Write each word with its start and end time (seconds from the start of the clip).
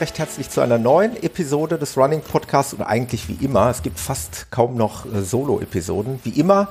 recht 0.00 0.18
herzlich 0.18 0.48
zu 0.48 0.62
einer 0.62 0.78
neuen 0.78 1.22
Episode 1.22 1.76
des 1.76 1.98
Running 1.98 2.22
Podcasts 2.22 2.72
und 2.72 2.80
eigentlich 2.80 3.28
wie 3.28 3.44
immer, 3.44 3.68
es 3.68 3.82
gibt 3.82 3.98
fast 3.98 4.50
kaum 4.50 4.74
noch 4.74 5.04
äh, 5.04 5.20
Solo-Episoden. 5.20 6.20
Wie 6.24 6.40
immer 6.40 6.68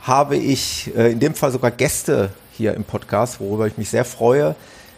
habe 0.00 0.36
ich 0.36 0.90
äh, 0.96 1.12
in 1.12 1.20
dem 1.20 1.34
Fall 1.34 1.50
sogar 1.50 1.70
Gäste 1.70 2.30
hier 2.52 2.72
im 2.72 2.84
Podcast, 2.84 3.38
worüber 3.38 3.66
ich 3.66 3.76
mich 3.76 3.90
sehr 3.90 4.06
freue. 4.06 4.54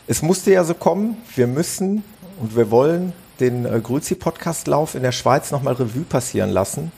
Es 0.07 0.23
musste 0.23 0.53
ja 0.53 0.63
so 0.63 0.75
kommen, 0.75 1.17
wir 1.35 1.49
müssen 1.49 2.05
und 2.41 2.55
wir 2.55 2.71
wollen 2.71 3.13
den 3.41 3.67
äh, 3.67 3.81
Grüzi-Podcast-Lauf 3.81 4.95
in 4.95 5.03
der 5.03 5.13
Schweiz 5.13 5.51
nochmal 5.51 5.75
Revue 5.75 6.05
passieren 6.05 6.51
lassen. 6.51 6.93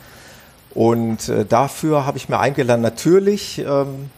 Und 0.75 1.31
äh, 1.31 1.47
dafür 1.47 2.05
habe 2.05 2.19
ich 2.19 2.29
mir 2.29 2.41
eingeladen, 2.41 2.83
natürlich, 2.83 3.59
ähm, 3.59 4.11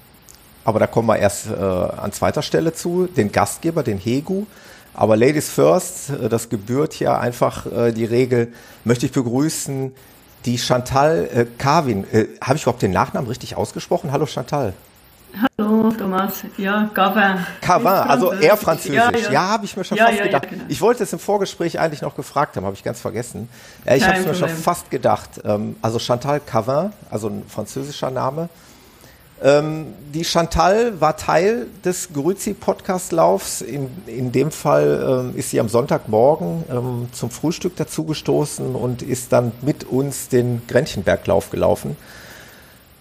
aber 0.65 0.81
da 0.81 0.89
kommen 0.89 1.07
wir 1.07 1.17
erst 1.17 1.47
äh, 1.47 1.55
an 1.55 2.11
zweiter 2.11 2.43
Stelle 2.43 2.73
zu, 2.73 3.07
den 3.07 3.31
Gastgeber, 3.31 3.85
den 3.85 3.99
Hegu. 3.99 4.47
Aber 5.01 5.17
Ladies 5.17 5.49
First, 5.49 6.11
äh, 6.11 6.29
das 6.29 6.51
gebührt 6.51 7.01
ja 7.01 7.19
einfach 7.19 7.65
äh, 7.65 7.91
die 7.91 8.05
Regel, 8.05 8.53
möchte 8.85 9.07
ich 9.07 9.13
begrüßen 9.13 9.93
die 10.45 10.59
Chantal 10.59 11.27
äh, 11.35 11.47
Carvin. 11.57 12.05
Äh, 12.13 12.27
habe 12.43 12.57
ich 12.57 12.63
überhaupt 12.65 12.83
den 12.83 12.91
Nachnamen 12.91 13.27
richtig 13.27 13.57
ausgesprochen? 13.57 14.13
Hallo 14.13 14.27
Chantal. 14.27 14.75
Hallo 15.59 15.91
Thomas, 15.91 16.43
ja, 16.59 16.91
Cavin. 16.93 17.47
Cavin, 17.63 17.87
also 17.87 18.33
eher 18.35 18.59
französisch. 18.59 18.95
Ja, 18.95 19.11
ja. 19.11 19.33
ja 19.33 19.49
habe 19.49 19.65
ich 19.65 19.75
mir 19.75 19.85
schon 19.85 19.97
ja, 19.97 20.09
fast 20.09 20.23
gedacht. 20.23 20.51
Genau. 20.51 20.65
Ich 20.69 20.83
wollte 20.83 21.03
es 21.03 21.13
im 21.15 21.19
Vorgespräch 21.19 21.81
eigentlich 21.81 22.03
noch 22.03 22.15
gefragt 22.15 22.57
haben, 22.57 22.67
habe 22.67 22.75
ich 22.75 22.85
ganz 22.85 23.01
vergessen. 23.01 23.49
Äh, 23.87 23.97
ich 23.97 24.07
habe 24.07 24.19
es 24.19 24.27
mir 24.27 24.35
schon 24.35 24.51
fast 24.51 24.91
gedacht. 24.91 25.41
Ähm, 25.45 25.77
also 25.81 25.99
Chantal 25.99 26.41
Cavin, 26.41 26.93
also 27.11 27.29
ein 27.29 27.45
französischer 27.49 28.11
Name. 28.11 28.51
Ähm, 29.43 29.95
die 30.13 30.25
Chantal 30.25 31.01
war 31.01 31.17
Teil 31.17 31.67
des 31.85 32.13
Grüzi-Podcast-Laufs. 32.13 33.63
In, 33.63 33.89
in 34.07 34.33
dem 34.33 34.51
Fall 34.51 35.31
ähm, 35.33 35.39
ist 35.39 35.51
sie 35.51 35.61
am 35.61 35.69
Sonntagmorgen 35.69 36.65
ähm, 36.71 37.09
zum 37.13 37.31
Frühstück 37.31 37.77
dazugestoßen 37.77 38.75
und 38.75 39.03
ist 39.03 39.33
dann 39.33 39.53
mit 39.63 39.85
uns 39.85 40.29
den 40.29 40.63
Grennchenberglauf 40.69 41.51
gelaufen. 41.51 41.97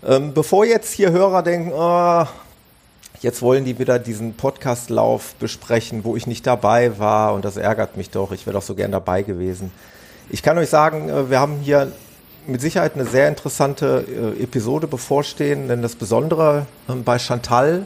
Ähm, 0.08 0.34
bevor 0.34 0.64
jetzt 0.64 0.94
hier 0.94 1.12
Hörer 1.12 1.44
denken, 1.44 1.74
oh, 1.74 2.26
jetzt 3.20 3.42
wollen 3.42 3.66
die 3.66 3.78
wieder 3.78 4.00
diesen 4.00 4.36
Podcastlauf 4.36 5.36
besprechen, 5.36 6.06
wo 6.06 6.16
ich 6.16 6.26
nicht 6.26 6.48
dabei 6.48 7.00
war 7.00 7.34
und 7.34 7.44
das 7.44 7.58
ärgert 7.58 7.98
mich 7.98 8.12
doch, 8.12 8.32
ich 8.32 8.46
wäre 8.46 8.54
doch 8.54 8.64
so 8.64 8.76
gern 8.76 8.94
dabei 8.94 9.24
gewesen. 9.24 9.72
Ich 10.30 10.42
kann 10.42 10.58
euch 10.58 10.70
sagen, 10.70 11.10
äh, 11.10 11.30
wir 11.30 11.42
haben 11.42 11.58
hier 11.62 11.92
mit 12.48 12.62
Sicherheit 12.62 12.96
eine 12.96 13.06
sehr 13.06 13.28
interessante 13.28 14.06
äh, 14.38 14.44
Episode 14.44 14.88
bevorstehen, 14.88 15.68
denn 15.68 15.82
das 15.82 15.96
Besondere 15.96 16.66
ähm, 16.90 17.04
bei 17.04 17.20
Chantal, 17.20 17.86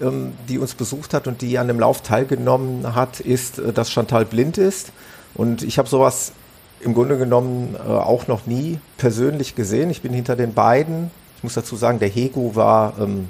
ähm, 0.00 0.32
die 0.48 0.58
uns 0.58 0.74
besucht 0.74 1.14
hat 1.14 1.26
und 1.26 1.42
die 1.42 1.58
an 1.58 1.68
dem 1.68 1.80
Lauf 1.80 2.02
teilgenommen 2.02 2.94
hat, 2.94 3.20
ist, 3.20 3.58
äh, 3.58 3.72
dass 3.72 3.90
Chantal 3.90 4.24
blind 4.24 4.58
ist. 4.58 4.92
Und 5.34 5.62
ich 5.62 5.78
habe 5.78 5.88
sowas 5.88 6.32
im 6.80 6.94
Grunde 6.94 7.18
genommen 7.18 7.76
auch 7.76 8.28
noch 8.28 8.46
nie 8.46 8.78
persönlich 8.98 9.56
gesehen. 9.56 9.90
Ich 9.90 10.00
bin 10.00 10.12
hinter 10.12 10.36
den 10.36 10.54
beiden 10.54 11.10
ich 11.38 11.44
muss 11.44 11.54
dazu 11.54 11.76
sagen, 11.76 12.00
der 12.00 12.08
Hego 12.08 12.56
war 12.56 12.94
ähm, 13.00 13.28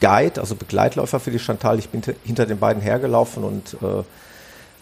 Guide, 0.00 0.40
also 0.40 0.56
Begleitläufer 0.56 1.20
für 1.20 1.30
die 1.30 1.38
Chantal. 1.38 1.78
Ich 1.78 1.90
bin 1.90 2.02
hinter 2.24 2.44
den 2.44 2.58
beiden 2.58 2.82
hergelaufen 2.82 3.44
und 3.44 3.74
äh, 3.74 4.02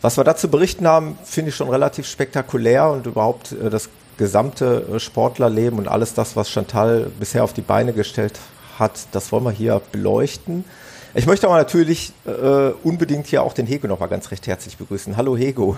was 0.00 0.16
wir 0.16 0.24
dazu 0.24 0.48
berichten 0.48 0.86
haben, 0.86 1.18
finde 1.24 1.50
ich 1.50 1.56
schon 1.56 1.68
relativ 1.68 2.06
spektakulär 2.06 2.88
und 2.88 3.04
überhaupt 3.04 3.52
äh, 3.52 3.68
das 3.68 3.90
gesamte 4.16 4.86
äh, 4.94 5.00
Sportlerleben 5.00 5.78
und 5.78 5.88
alles 5.88 6.14
das, 6.14 6.36
was 6.36 6.50
Chantal 6.50 7.10
bisher 7.18 7.44
auf 7.44 7.52
die 7.52 7.62
Beine 7.62 7.92
gestellt 7.92 8.38
hat, 8.78 8.92
das 9.12 9.32
wollen 9.32 9.44
wir 9.44 9.50
hier 9.50 9.80
beleuchten. 9.92 10.64
Ich 11.14 11.26
möchte 11.26 11.46
aber 11.46 11.56
natürlich 11.56 12.12
äh, 12.26 12.72
unbedingt 12.82 13.26
hier 13.26 13.42
auch 13.42 13.52
den 13.52 13.66
Hego 13.66 13.86
nochmal 13.86 14.08
ganz 14.08 14.30
recht 14.30 14.46
herzlich 14.46 14.76
begrüßen. 14.76 15.16
Hallo 15.16 15.36
Hego. 15.36 15.76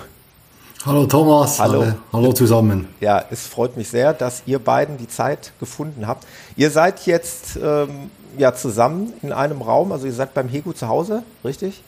Hallo 0.87 1.05
Thomas, 1.07 1.59
hallo. 1.59 1.81
Hallo, 1.83 1.95
hallo 2.13 2.33
zusammen. 2.33 2.89
Ja, 3.01 3.25
es 3.31 3.47
freut 3.47 3.77
mich 3.77 3.89
sehr, 3.89 4.15
dass 4.15 4.45
ihr 4.47 4.59
beiden 4.61 4.99
die 4.99 5.09
Zeit 5.09 5.53
gefunden 5.59 6.07
habt. 6.07 6.25
Ihr 6.57 6.71
seid 6.71 7.07
jetzt 7.07 7.59
ähm, 7.63 8.11
ja 8.39 8.55
zusammen 8.55 9.13
in 9.23 9.33
einem 9.33 9.63
Raum, 9.63 9.93
also 9.93 10.07
ihr 10.07 10.13
seid 10.13 10.33
beim 10.33 10.49
Hegu 10.49 10.73
zu 10.73 10.89
Hause, 10.89 11.23
richtig? 11.45 11.83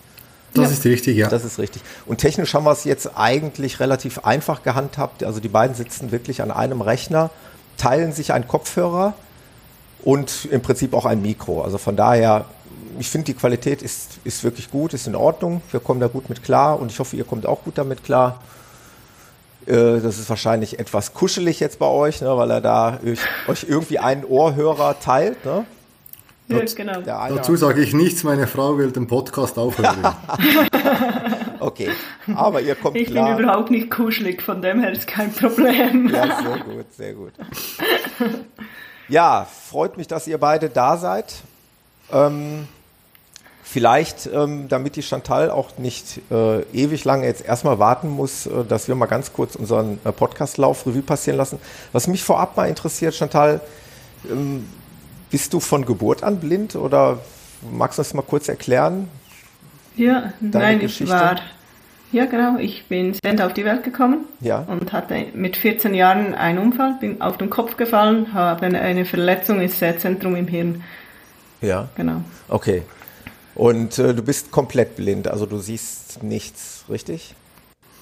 Das 0.55 0.67
ja. 0.67 0.71
ist 0.71 0.85
richtig, 0.85 1.17
ja. 1.17 1.29
Das 1.29 1.45
ist 1.45 1.59
richtig. 1.59 1.83
Und 2.07 2.19
technisch 2.19 2.55
haben 2.55 2.65
wir 2.65 2.73
es 2.73 2.85
jetzt 2.85 3.17
eigentlich 3.17 3.81
relativ 3.81 4.21
einfach 4.25 4.63
gehandhabt. 4.63 5.23
Also 5.23 5.41
die 5.41 5.49
beiden 5.49 5.77
sitzen 5.77 6.11
wirklich 6.11 6.43
an 6.43 6.51
einem 6.51 6.81
Rechner, 6.81 7.31
teilen 7.77 8.13
sich 8.13 8.33
einen 8.33 8.49
Kopfhörer 8.49 9.15
und 10.03 10.47
im 10.51 10.63
Prinzip 10.63 10.95
auch 10.95 11.05
ein 11.05 11.23
Mikro. 11.23 11.63
Also 11.63 11.79
von 11.79 11.97
daher, 11.97 12.47
ich 12.99 13.09
finde, 13.09 13.27
die 13.27 13.35
Qualität 13.35 13.83
ist, 13.83 14.19
ist 14.25 14.43
wirklich 14.43 14.71
gut, 14.71 14.95
ist 14.95 15.07
in 15.07 15.15
Ordnung. 15.15 15.61
Wir 15.71 15.81
kommen 15.81 16.01
da 16.01 16.07
gut 16.07 16.29
mit 16.29 16.43
klar 16.43 16.81
und 16.81 16.91
ich 16.91 16.99
hoffe, 16.99 17.17
ihr 17.17 17.25
kommt 17.25 17.47
auch 17.47 17.63
gut 17.65 17.79
damit 17.79 18.05
klar. 18.05 18.41
Äh, 19.67 20.01
das 20.01 20.19
ist 20.19 20.31
wahrscheinlich 20.31 20.79
etwas 20.79 21.13
kuschelig 21.13 21.61
jetzt 21.61 21.79
bei 21.79 21.87
euch, 21.87 22.21
ne, 22.23 22.37
weil 22.37 22.51
er 22.51 22.61
da 22.61 22.99
euch, 23.05 23.21
euch 23.49 23.67
irgendwie 23.69 23.99
einen 23.99 24.25
Ohrhörer 24.25 24.99
teilt. 24.99 25.45
Ne? 25.45 25.67
Ja, 26.49 26.61
genau. 26.61 27.03
Dazu 27.03 27.57
sage 27.57 27.83
ich 27.83 27.93
nichts, 27.93 28.25
meine 28.25 28.47
Frau 28.47 28.79
will 28.79 28.91
den 28.91 29.07
Podcast 29.07 29.59
aufhören. 29.59 29.99
okay, 31.61 31.91
aber 32.35 32.61
ihr 32.63 32.75
kommt 32.75 32.97
ich 32.97 33.09
klar. 33.09 33.31
Ich 33.31 33.37
bin 33.37 33.45
überhaupt 33.45 33.71
nicht 33.71 33.91
kuschelig, 33.91 34.43
von 34.43 34.63
dem 34.63 34.81
her 34.81 34.93
ist 34.93 35.07
kein 35.07 35.33
Problem. 35.33 36.09
ja, 36.09 36.41
sehr 36.41 36.59
gut, 36.59 36.93
sehr 36.97 37.13
gut. 37.15 37.33
Ja, 39.09 39.47
freut 39.71 39.97
mich, 39.97 40.07
dass 40.07 40.27
ihr 40.27 40.39
beide 40.39 40.69
da 40.69 40.97
seid. 40.97 41.35
Ähm, 42.13 42.67
Vielleicht, 43.71 44.31
ähm, 44.33 44.67
damit 44.71 44.97
die 44.97 45.03
Chantal 45.03 45.51
auch 45.51 45.77
nicht 45.77 46.23
äh, 46.31 46.63
ewig 46.73 47.05
lange 47.05 47.27
jetzt 47.27 47.45
erstmal 47.45 47.79
warten 47.79 48.09
muss, 48.09 48.47
äh, 48.47 48.65
dass 48.67 48.89
wir 48.89 48.95
mal 48.95 49.05
ganz 49.05 49.35
kurz 49.35 49.57
unseren 49.57 50.01
äh, 50.05 50.11
Podcastlauf 50.11 50.87
Revue 50.87 51.03
passieren 51.03 51.37
lassen. 51.37 51.59
Was 51.93 52.07
mich 52.07 52.25
vorab 52.25 52.57
mal 52.57 52.67
interessiert, 52.67 53.15
Chantal, 53.15 53.61
ähm, 54.31 54.67
bist 55.31 55.53
du 55.53 55.61
von 55.61 55.85
Geburt 55.85 56.23
an 56.23 56.41
blind 56.41 56.77
oder 56.77 57.21
magst 57.73 57.99
du 57.99 58.01
das 58.01 58.15
mal 58.15 58.23
kurz 58.23 58.49
erklären? 58.49 59.09
Ja, 59.97 60.33
nein, 60.41 60.79
Geschichte? 60.81 61.05
ich 61.05 61.11
war. 61.11 61.41
Ja, 62.11 62.25
genau. 62.25 62.59
Ich 62.59 62.87
bin 62.87 63.15
sehend 63.23 63.43
auf 63.43 63.53
die 63.53 63.65
Welt 63.65 63.85
gekommen 63.85 64.25
ja. 64.41 64.61
und 64.61 64.93
hatte 64.93 65.27
mit 65.35 65.57
14 65.57 65.93
Jahren 65.93 66.35
einen 66.35 66.59
Unfall, 66.59 66.97
bin 67.01 67.21
auf 67.21 67.37
den 67.37 67.51
Kopf 67.51 67.77
gefallen, 67.77 68.33
habe 68.33 68.67
eine 68.67 69.05
Verletzung 69.05 69.61
im 69.61 69.69
Sehzentrum 69.69 70.35
im 70.35 70.47
Hirn. 70.47 70.83
Ja. 71.61 71.89
Genau. 71.97 72.23
Okay. 72.49 72.83
Und 73.55 73.99
äh, 73.99 74.15
du 74.15 74.23
bist 74.23 74.51
komplett 74.51 74.97
blind, 74.97 75.29
also 75.29 75.45
du 75.45 75.59
siehst 75.59 76.23
nichts, 76.23 76.85
richtig? 76.89 77.35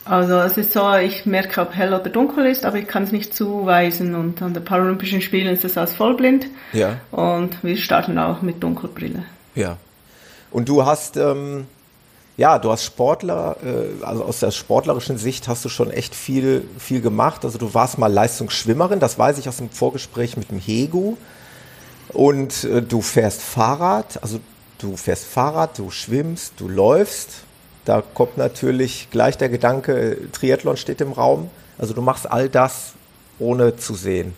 Also 0.08 0.38
es 0.38 0.56
ist 0.56 0.72
so, 0.72 0.94
ich 0.94 1.26
merke, 1.26 1.60
ob 1.60 1.74
hell 1.74 1.92
oder 1.92 2.08
dunkel 2.08 2.46
ist, 2.46 2.64
aber 2.64 2.78
ich 2.78 2.86
kann 2.86 3.02
es 3.02 3.12
nicht 3.12 3.34
zuweisen. 3.34 4.14
Und 4.14 4.40
an 4.40 4.54
den 4.54 4.64
Paralympischen 4.64 5.20
Spielen 5.20 5.48
ist 5.48 5.64
es 5.64 5.76
als 5.76 5.94
vollblind. 5.94 6.46
Ja. 6.72 7.00
Und 7.10 7.62
wir 7.64 7.76
starten 7.76 8.16
auch 8.18 8.40
mit 8.40 8.62
Dunkelbrille. 8.62 9.24
Ja. 9.56 9.78
Und 10.52 10.68
du 10.68 10.86
hast, 10.86 11.16
ähm, 11.16 11.66
ja, 12.36 12.60
du 12.60 12.70
hast 12.70 12.84
Sportler, 12.84 13.56
äh, 13.64 14.04
also 14.04 14.24
aus 14.24 14.38
der 14.38 14.52
sportlerischen 14.52 15.18
Sicht 15.18 15.48
hast 15.48 15.64
du 15.64 15.68
schon 15.68 15.90
echt 15.90 16.14
viel, 16.14 16.68
viel 16.78 17.00
gemacht. 17.00 17.44
Also 17.44 17.58
du 17.58 17.74
warst 17.74 17.98
mal 17.98 18.12
Leistungsschwimmerin, 18.12 19.00
das 19.00 19.18
weiß 19.18 19.38
ich 19.38 19.48
aus 19.48 19.56
dem 19.56 19.70
Vorgespräch 19.70 20.36
mit 20.36 20.52
dem 20.52 20.60
Hegu. 20.60 21.16
Und 22.12 22.62
äh, 22.62 22.80
du 22.80 23.02
fährst 23.02 23.42
Fahrrad, 23.42 24.22
also 24.22 24.38
du 24.78 24.96
fährst 24.96 25.24
Fahrrad, 25.24 25.76
du 25.78 25.90
schwimmst, 25.90 26.54
du 26.58 26.68
läufst. 26.68 27.42
Da 27.86 28.02
kommt 28.02 28.36
natürlich 28.36 29.08
gleich 29.12 29.38
der 29.38 29.48
Gedanke, 29.48 30.18
Triathlon 30.32 30.76
steht 30.76 31.00
im 31.00 31.12
Raum. 31.12 31.48
Also 31.78 31.94
du 31.94 32.02
machst 32.02 32.30
all 32.30 32.48
das 32.48 32.94
ohne 33.38 33.76
zu 33.76 33.94
sehen. 33.94 34.34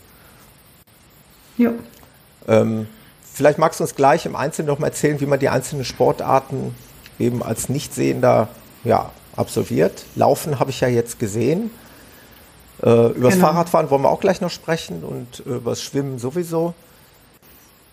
Ja. 1.57 1.73
Ähm, 2.47 2.87
vielleicht 3.25 3.59
magst 3.59 3.81
du 3.81 3.85
uns 3.85 3.95
gleich 3.95 4.27
im 4.27 4.37
Einzelnen 4.37 4.69
noch 4.69 4.79
mal 4.79 4.89
erzählen, 4.89 5.19
wie 5.21 5.27
man 5.27 5.41
die 5.41 5.49
einzelnen 5.49 5.87
Sportarten 5.87 6.75
eben 7.19 7.43
als 7.43 7.71
Nichtsehender 7.71 8.49
ja, 8.85 9.11
absolviert. 9.35 10.05
Laufen 10.15 10.61
habe 10.61 10.71
ich 10.71 10.81
ja 10.81 10.89
jetzt 10.89 11.19
gesehen. 11.19 11.71
Äh, 12.83 13.13
über 13.13 13.29
das 13.29 13.35
genau. 13.35 13.47
Fahrradfahren 13.47 13.89
wollen 13.89 14.03
wir 14.03 14.11
auch 14.11 14.21
gleich 14.21 14.43
noch 14.43 14.51
sprechen 14.51 15.03
und 15.05 15.43
äh, 15.47 15.57
über 15.57 15.71
das 15.71 15.83
Schwimmen 15.83 16.19
sowieso. 16.19 16.75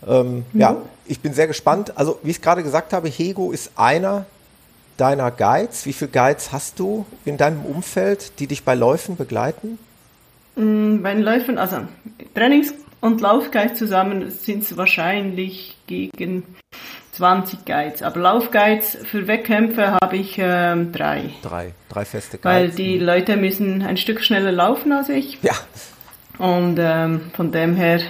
Ähm, 0.06 0.44
mhm. 0.52 0.60
Ja, 0.60 0.76
ich 1.06 1.22
bin 1.22 1.34
sehr 1.34 1.48
gespannt. 1.48 1.98
Also, 1.98 2.20
wie 2.24 2.32
ich 2.32 2.42
gerade 2.42 2.62
gesagt 2.62 2.92
habe, 2.92 3.08
Hego 3.08 3.52
ist 3.52 3.72
einer 3.78 4.26
deiner 4.98 5.32
Guides. 5.32 5.86
Wie 5.86 5.94
viele 5.94 6.12
Guides 6.12 6.52
hast 6.52 6.80
du 6.80 7.06
in 7.26 7.38
deinem 7.38 7.66
Umfeld, 7.66 8.40
die 8.40 8.48
dich 8.48 8.64
bei 8.64 8.76
Läufen 8.76 9.18
begleiten? 9.18 9.78
Mm, 10.56 11.02
bei 11.02 11.14
den 11.14 11.24
Läufen, 11.24 11.58
also 11.58 11.78
Trainings- 12.34 12.74
und 13.02 13.22
Laufguides 13.22 13.78
zusammen 13.78 14.32
sind 14.32 14.64
es 14.64 14.78
wahrscheinlich 14.78 15.78
gegen 15.86 16.44
20 17.12 17.66
Guides. 17.66 18.02
Aber 18.02 18.20
Laufguides 18.20 18.98
für 19.04 19.28
Wettkämpfe 19.28 19.92
habe 19.92 20.18
ich 20.18 20.38
ähm, 20.40 20.92
drei. 20.92 21.30
Drei, 21.42 21.74
drei 21.90 22.06
feste 22.06 22.38
Guides. 22.38 22.44
Weil 22.44 22.70
die 22.72 22.98
mhm. 22.98 23.06
Leute 23.06 23.38
müssen 23.38 23.82
ein 23.84 23.98
Stück 23.98 24.24
schneller 24.24 24.52
laufen 24.52 24.92
als 24.92 25.10
ich. 25.10 25.38
Ja. 25.42 25.54
Und 26.38 26.78
ähm, 26.80 27.32
von 27.34 27.52
dem 27.52 27.76
her 27.76 28.02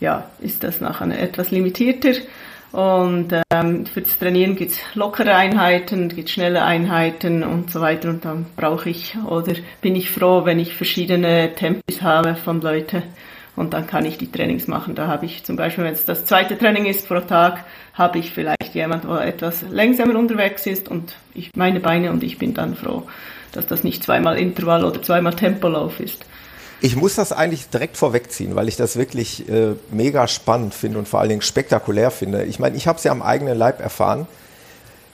ja, 0.00 0.24
ist 0.40 0.64
das 0.64 0.80
nachher 0.80 1.08
etwas 1.20 1.50
limitierter. 1.50 2.14
Und 2.72 3.28
ähm, 3.50 3.84
für 3.84 4.00
das 4.00 4.18
Trainieren 4.18 4.56
gibt's 4.56 4.80
lockere 4.94 5.34
Einheiten, 5.34 6.08
gibt's 6.08 6.32
schnelle 6.32 6.64
Einheiten 6.64 7.44
und 7.44 7.70
so 7.70 7.80
weiter. 7.80 8.08
Und 8.08 8.24
dann 8.24 8.46
brauche 8.56 8.88
ich 8.88 9.14
oder 9.28 9.54
bin 9.82 9.94
ich 9.94 10.10
froh, 10.10 10.44
wenn 10.46 10.58
ich 10.58 10.74
verschiedene 10.74 11.54
Tempis 11.54 12.00
habe 12.00 12.34
von 12.34 12.62
Leuten 12.62 13.02
und 13.56 13.74
dann 13.74 13.86
kann 13.86 14.06
ich 14.06 14.16
die 14.16 14.30
Trainings 14.30 14.66
machen. 14.66 14.94
Da 14.94 15.06
habe 15.06 15.26
ich 15.26 15.44
zum 15.44 15.56
Beispiel, 15.56 15.84
wenn 15.84 15.92
es 15.92 16.04
das 16.04 16.24
zweite 16.24 16.56
Training 16.56 16.86
ist 16.86 17.06
pro 17.06 17.20
Tag, 17.20 17.64
habe 17.94 18.18
ich 18.18 18.30
vielleicht 18.32 18.74
jemand, 18.74 19.06
wo 19.06 19.16
etwas 19.16 19.64
langsamer 19.70 20.18
unterwegs 20.18 20.66
ist 20.66 20.88
und 20.88 21.14
ich 21.34 21.50
meine 21.54 21.80
Beine 21.80 22.10
und 22.10 22.22
ich 22.24 22.38
bin 22.38 22.54
dann 22.54 22.74
froh, 22.74 23.02
dass 23.52 23.66
das 23.66 23.84
nicht 23.84 24.02
zweimal 24.02 24.38
Intervall 24.38 24.84
oder 24.84 25.02
zweimal 25.02 25.34
Tempolauf 25.34 26.00
ist. 26.00 26.24
Ich 26.84 26.96
muss 26.96 27.14
das 27.14 27.30
eigentlich 27.30 27.68
direkt 27.68 27.96
vorwegziehen, 27.96 28.56
weil 28.56 28.66
ich 28.66 28.74
das 28.74 28.96
wirklich 28.96 29.48
äh, 29.48 29.76
mega 29.92 30.26
spannend 30.26 30.74
finde 30.74 30.98
und 30.98 31.06
vor 31.06 31.20
allen 31.20 31.28
Dingen 31.28 31.40
spektakulär 31.40 32.10
finde. 32.10 32.42
Ich 32.42 32.58
meine, 32.58 32.76
ich 32.76 32.88
habe 32.88 32.98
es 32.98 33.04
ja 33.04 33.12
am 33.12 33.22
eigenen 33.22 33.56
Leib 33.56 33.78
erfahren. 33.80 34.26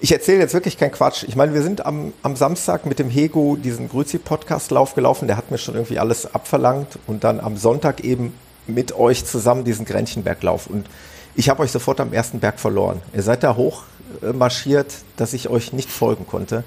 Ich 0.01 0.11
erzähle 0.11 0.39
jetzt 0.39 0.55
wirklich 0.55 0.79
keinen 0.79 0.93
Quatsch. 0.93 1.25
Ich 1.29 1.37
meine, 1.37 1.53
wir 1.53 1.61
sind 1.61 1.85
am, 1.85 2.15
am 2.23 2.37
Samstag 2.37 2.87
mit 2.87 2.99
dem 2.99 3.11
Hego 3.11 3.57
diesen 3.57 3.91
Grüzi-Podcast-Lauf 3.91 4.95
gelaufen. 4.95 5.29
Der 5.29 5.37
hat 5.37 5.51
mir 5.51 5.59
schon 5.59 5.75
irgendwie 5.75 5.99
alles 5.99 6.35
abverlangt. 6.35 6.99
Und 7.07 7.23
dann 7.23 7.39
am 7.39 7.59
Sonntag 7.59 8.01
eben 8.01 8.33
mit 8.67 8.97
euch 8.97 9.27
zusammen 9.27 9.65
diesen 9.65 9.85
Grennchenberglauf. 9.85 10.69
Und 10.69 10.87
ich 11.35 11.51
habe 11.51 11.63
euch 11.63 11.71
sofort 11.71 12.01
am 12.01 12.15
ersten 12.15 12.41
Berg 12.41 12.61
verloren. 12.61 13.03
Ihr 13.13 13.23
seid 13.23 13.43
da 13.43 13.57
hoch 13.57 13.83
äh, 14.23 14.33
marschiert, 14.33 14.95
dass 15.19 15.35
ich 15.35 15.51
euch 15.51 15.75
nicht 15.75 15.91
folgen 15.91 16.27
konnte. 16.27 16.65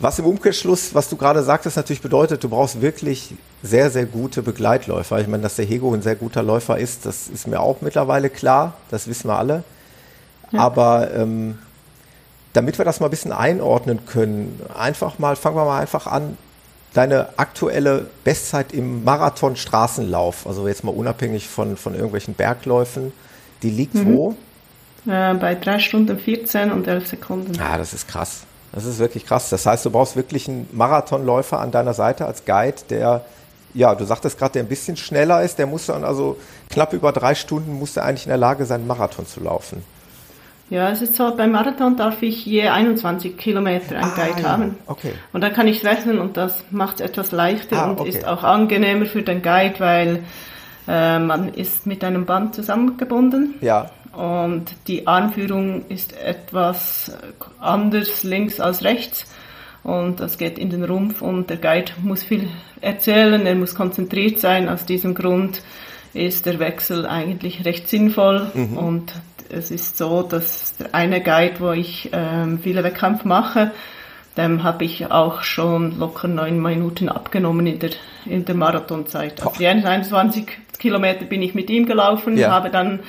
Was 0.00 0.18
im 0.18 0.24
Umkehrschluss, 0.24 0.92
was 0.92 1.08
du 1.08 1.16
gerade 1.16 1.44
sagtest, 1.44 1.76
natürlich 1.76 2.02
bedeutet, 2.02 2.42
du 2.42 2.48
brauchst 2.48 2.80
wirklich 2.80 3.36
sehr, 3.62 3.90
sehr 3.90 4.06
gute 4.06 4.42
Begleitläufer. 4.42 5.20
Ich 5.20 5.28
meine, 5.28 5.42
dass 5.42 5.56
der 5.56 5.64
Hego 5.64 5.92
ein 5.94 6.02
sehr 6.02 6.16
guter 6.16 6.42
Läufer 6.42 6.78
ist, 6.78 7.06
das 7.06 7.28
ist 7.28 7.46
mir 7.46 7.60
auch 7.60 7.80
mittlerweile 7.80 8.28
klar. 8.28 8.74
Das 8.90 9.06
wissen 9.06 9.28
wir 9.28 9.38
alle. 9.38 9.62
Ja. 10.50 10.60
Aber 10.60 11.14
ähm, 11.14 11.58
damit 12.52 12.78
wir 12.78 12.84
das 12.84 13.00
mal 13.00 13.06
ein 13.06 13.10
bisschen 13.10 13.32
einordnen 13.32 14.04
können, 14.04 14.60
einfach 14.76 15.18
mal, 15.18 15.36
fangen 15.36 15.56
wir 15.56 15.64
mal 15.64 15.80
einfach 15.80 16.06
an, 16.06 16.36
deine 16.92 17.38
aktuelle 17.38 18.06
Bestzeit 18.24 18.72
im 18.72 19.04
Marathon-Straßenlauf, 19.04 20.46
also 20.46 20.68
jetzt 20.68 20.84
mal 20.84 20.94
unabhängig 20.94 21.48
von, 21.48 21.76
von 21.76 21.94
irgendwelchen 21.94 22.34
Bergläufen, 22.34 23.12
die 23.62 23.70
liegt 23.70 23.94
mhm. 23.94 24.14
wo? 24.14 24.36
Äh, 25.06 25.34
bei 25.34 25.54
drei 25.54 25.78
Stunden 25.78 26.18
14 26.18 26.70
und 26.70 26.86
11 26.86 27.08
Sekunden. 27.08 27.58
Ah, 27.60 27.78
das 27.78 27.94
ist 27.94 28.08
krass. 28.08 28.42
Das 28.72 28.84
ist 28.84 28.98
wirklich 28.98 29.26
krass. 29.26 29.50
Das 29.50 29.66
heißt, 29.66 29.84
du 29.84 29.90
brauchst 29.90 30.16
wirklich 30.16 30.48
einen 30.48 30.68
Marathonläufer 30.72 31.60
an 31.60 31.70
deiner 31.70 31.94
Seite 31.94 32.26
als 32.26 32.44
Guide, 32.44 32.76
der, 32.88 33.24
ja, 33.74 33.94
du 33.94 34.04
sagtest 34.04 34.38
gerade, 34.38 34.52
der 34.54 34.62
ein 34.62 34.68
bisschen 34.68 34.96
schneller 34.96 35.42
ist. 35.42 35.58
Der 35.58 35.66
muss 35.66 35.86
dann 35.86 36.04
also 36.04 36.36
knapp 36.70 36.92
über 36.92 37.12
drei 37.12 37.34
Stunden 37.34 37.78
muss 37.78 37.96
er 37.96 38.04
eigentlich 38.04 38.26
in 38.26 38.30
der 38.30 38.38
Lage 38.38 38.64
sein, 38.64 38.86
Marathon 38.86 39.26
zu 39.26 39.40
laufen. 39.40 39.82
Ja, 40.70 40.90
es 40.90 41.02
ist 41.02 41.16
so, 41.16 41.34
beim 41.36 41.52
Marathon 41.52 41.96
darf 41.96 42.22
ich 42.22 42.46
je 42.46 42.68
21 42.68 43.36
Kilometer 43.36 43.96
ein 43.96 44.04
ah, 44.04 44.12
Guide 44.16 44.42
ja. 44.42 44.48
haben. 44.48 44.78
Okay. 44.86 45.12
Und 45.32 45.42
dann 45.42 45.52
kann 45.52 45.66
ich 45.68 45.84
rechnen 45.84 46.18
und 46.18 46.38
das 46.38 46.64
macht 46.70 47.00
es 47.00 47.00
etwas 47.02 47.30
leichter 47.30 47.76
ah, 47.76 47.90
und 47.90 48.00
okay. 48.00 48.08
ist 48.08 48.26
auch 48.26 48.42
angenehmer 48.42 49.04
für 49.04 49.22
den 49.22 49.42
Guide, 49.42 49.74
weil 49.80 50.24
äh, 50.88 51.18
man 51.18 51.52
ist 51.52 51.86
mit 51.86 52.02
einem 52.02 52.24
Band 52.24 52.54
zusammengebunden. 52.54 53.56
Ja. 53.60 53.90
Und 54.12 54.64
die 54.88 55.06
Anführung 55.06 55.86
ist 55.88 56.18
etwas 56.18 57.12
anders 57.60 58.22
links 58.22 58.58
als 58.58 58.82
rechts. 58.82 59.26
Und 59.82 60.20
das 60.20 60.38
geht 60.38 60.58
in 60.58 60.70
den 60.70 60.84
Rumpf 60.84 61.22
und 61.22 61.50
der 61.50 61.56
Guide 61.56 61.92
muss 62.02 62.22
viel 62.22 62.48
erzählen, 62.80 63.44
er 63.46 63.54
muss 63.54 63.74
konzentriert 63.74 64.38
sein. 64.38 64.68
Aus 64.68 64.84
diesem 64.84 65.14
Grund 65.14 65.62
ist 66.14 66.46
der 66.46 66.58
Wechsel 66.60 67.06
eigentlich 67.06 67.64
recht 67.64 67.88
sinnvoll. 67.88 68.50
Mhm. 68.54 68.76
Und 68.76 69.12
es 69.48 69.70
ist 69.70 69.98
so, 69.98 70.22
dass 70.22 70.76
der 70.76 70.94
eine 70.94 71.20
Guide, 71.20 71.54
wo 71.58 71.72
ich 71.72 72.10
ähm, 72.12 72.60
viele 72.62 72.84
Wettkämpfe 72.84 73.26
mache, 73.26 73.72
dem 74.36 74.62
habe 74.62 74.84
ich 74.84 75.10
auch 75.10 75.42
schon 75.42 75.98
locker 75.98 76.28
neun 76.28 76.60
Minuten 76.60 77.08
abgenommen 77.08 77.66
in 77.66 77.78
der, 77.78 77.90
in 78.24 78.44
der 78.44 78.54
Marathonzeit. 78.54 79.42
Also 79.42 79.58
die 79.58 79.66
21 79.66 80.46
Kilometer 80.78 81.26
bin 81.26 81.42
ich 81.42 81.54
mit 81.54 81.68
ihm 81.70 81.86
gelaufen, 81.86 82.36
ja. 82.38 82.50
habe 82.50 82.70
dann 82.70 83.00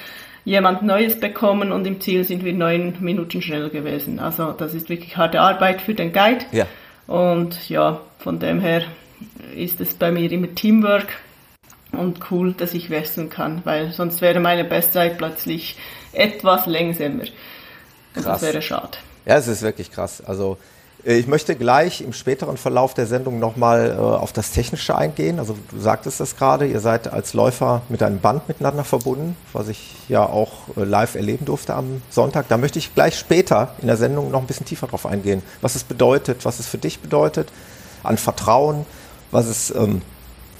jemand 0.46 0.84
Neues 0.84 1.20
bekommen 1.20 1.72
und 1.72 1.86
im 1.86 2.02
Ziel 2.02 2.24
sind 2.24 2.44
wir 2.44 2.54
neun 2.54 2.96
Minuten 3.00 3.42
schnell 3.42 3.70
gewesen. 3.70 4.20
Also 4.20 4.52
das 4.52 4.74
ist 4.74 4.90
wirklich 4.90 5.18
harte 5.18 5.40
Arbeit 5.40 5.82
für 5.82 5.94
den 5.94 6.12
Guide. 6.12 6.46
Ja. 6.52 6.68
Und 7.08 7.70
ja, 7.70 8.02
von 8.20 8.40
dem 8.40 8.60
her 8.60 8.84
ist 9.56 9.80
es 9.82 9.94
bei 9.94 10.12
mir 10.12 10.32
immer 10.32 10.54
Teamwork 10.54 11.08
und 11.92 12.32
cool, 12.32 12.54
dass 12.54 12.74
ich 12.74 12.90
wechseln 12.90 13.30
kann, 13.30 13.62
weil 13.66 13.92
sonst 13.92 14.22
wäre 14.22 14.40
meine 14.40 14.64
Bestzeit 14.64 15.18
plötzlich 15.18 15.78
etwas 16.12 16.66
langsamer. 16.66 17.26
Krass. 18.14 18.26
Das 18.26 18.42
wäre 18.42 18.62
schade. 18.62 18.98
Ja, 19.26 19.38
es 19.38 19.48
ist 19.48 19.62
wirklich 19.62 19.92
krass. 19.92 20.22
Also 20.22 20.58
ich 21.06 21.28
möchte 21.28 21.56
gleich 21.56 22.00
im 22.00 22.14
späteren 22.14 22.56
Verlauf 22.56 22.94
der 22.94 23.06
Sendung 23.06 23.38
nochmal 23.38 23.92
äh, 23.92 24.00
auf 24.00 24.32
das 24.32 24.52
Technische 24.52 24.98
eingehen. 24.98 25.38
Also 25.38 25.58
du 25.70 25.80
sagtest 25.80 26.22
das 26.22 26.38
gerade, 26.38 26.66
ihr 26.66 26.80
seid 26.80 27.12
als 27.12 27.34
Läufer 27.34 27.82
mit 27.90 28.02
einem 28.02 28.20
Band 28.20 28.48
miteinander 28.48 28.86
verbunden, 28.86 29.36
was 29.52 29.68
ich 29.68 29.96
ja 30.08 30.26
auch 30.26 30.52
äh, 30.78 30.86
live 30.86 31.16
erleben 31.16 31.46
durfte 31.46 31.74
am 31.74 32.02
Sonntag. 32.10 32.48
Da 32.48 32.58
möchte 32.58 32.80
ich 32.80 32.96
gleich 32.96 33.20
später 33.20 33.76
in 33.82 33.88
der 33.88 33.98
Sendung 33.98 34.32
noch 34.32 34.40
ein 34.40 34.48
bisschen 34.48 34.66
tiefer 34.66 34.88
drauf 34.88 35.06
eingehen, 35.06 35.44
was 35.60 35.76
es 35.76 35.84
bedeutet, 35.84 36.46
was 36.46 36.60
es 36.60 36.68
für 36.68 36.78
dich 36.78 37.02
bedeutet, 37.02 37.52
an 38.04 38.18
Vertrauen, 38.18 38.86
was 39.32 39.48
es 39.48 39.76
ähm, 39.76 40.02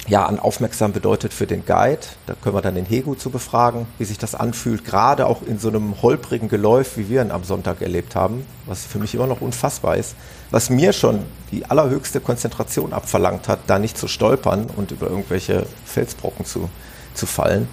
ja, 0.08 0.26
an 0.26 0.40
aufmerksam 0.40 0.92
bedeutet 0.92 1.34
für 1.34 1.48
den 1.48 1.66
Guide. 1.66 2.02
Da 2.26 2.34
können 2.42 2.56
wir 2.56 2.62
dann 2.62 2.76
den 2.76 2.86
Hegu 2.86 3.16
zu 3.16 3.30
befragen, 3.30 3.88
wie 3.98 4.06
sich 4.06 4.18
das 4.18 4.36
anfühlt, 4.36 4.84
gerade 4.84 5.26
auch 5.28 5.42
in 5.44 5.60
so 5.60 5.70
einem 5.70 6.02
holprigen 6.02 6.50
Geläuf, 6.50 6.98
wie 6.98 7.10
wir 7.10 7.22
ihn 7.22 7.32
am 7.32 7.44
Sonntag 7.44 7.82
erlebt 7.82 8.16
haben, 8.16 8.46
was 8.66 8.86
für 8.86 9.00
mich 9.00 9.16
immer 9.16 9.28
noch 9.28 9.40
unfassbar 9.40 9.96
ist, 9.96 10.16
was 10.52 10.70
mir 10.70 10.92
schon 10.92 11.24
die 11.52 11.66
allerhöchste 11.66 12.20
Konzentration 12.20 12.92
abverlangt 12.92 13.48
hat, 13.48 13.60
da 13.68 13.80
nicht 13.80 13.98
zu 13.98 14.08
stolpern 14.08 14.68
und 14.76 14.92
über 14.92 15.08
irgendwelche 15.08 15.66
Felsbrocken 15.86 16.46
zu, 16.46 16.70
zu 17.14 17.26
fallen. 17.26 17.70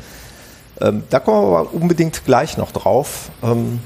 Ähm, 0.80 1.02
da 1.10 1.18
kommen 1.18 1.50
wir 1.50 1.58
aber 1.58 1.74
unbedingt 1.74 2.24
gleich 2.24 2.56
noch 2.56 2.70
drauf. 2.70 3.30
Ähm, 3.42 3.80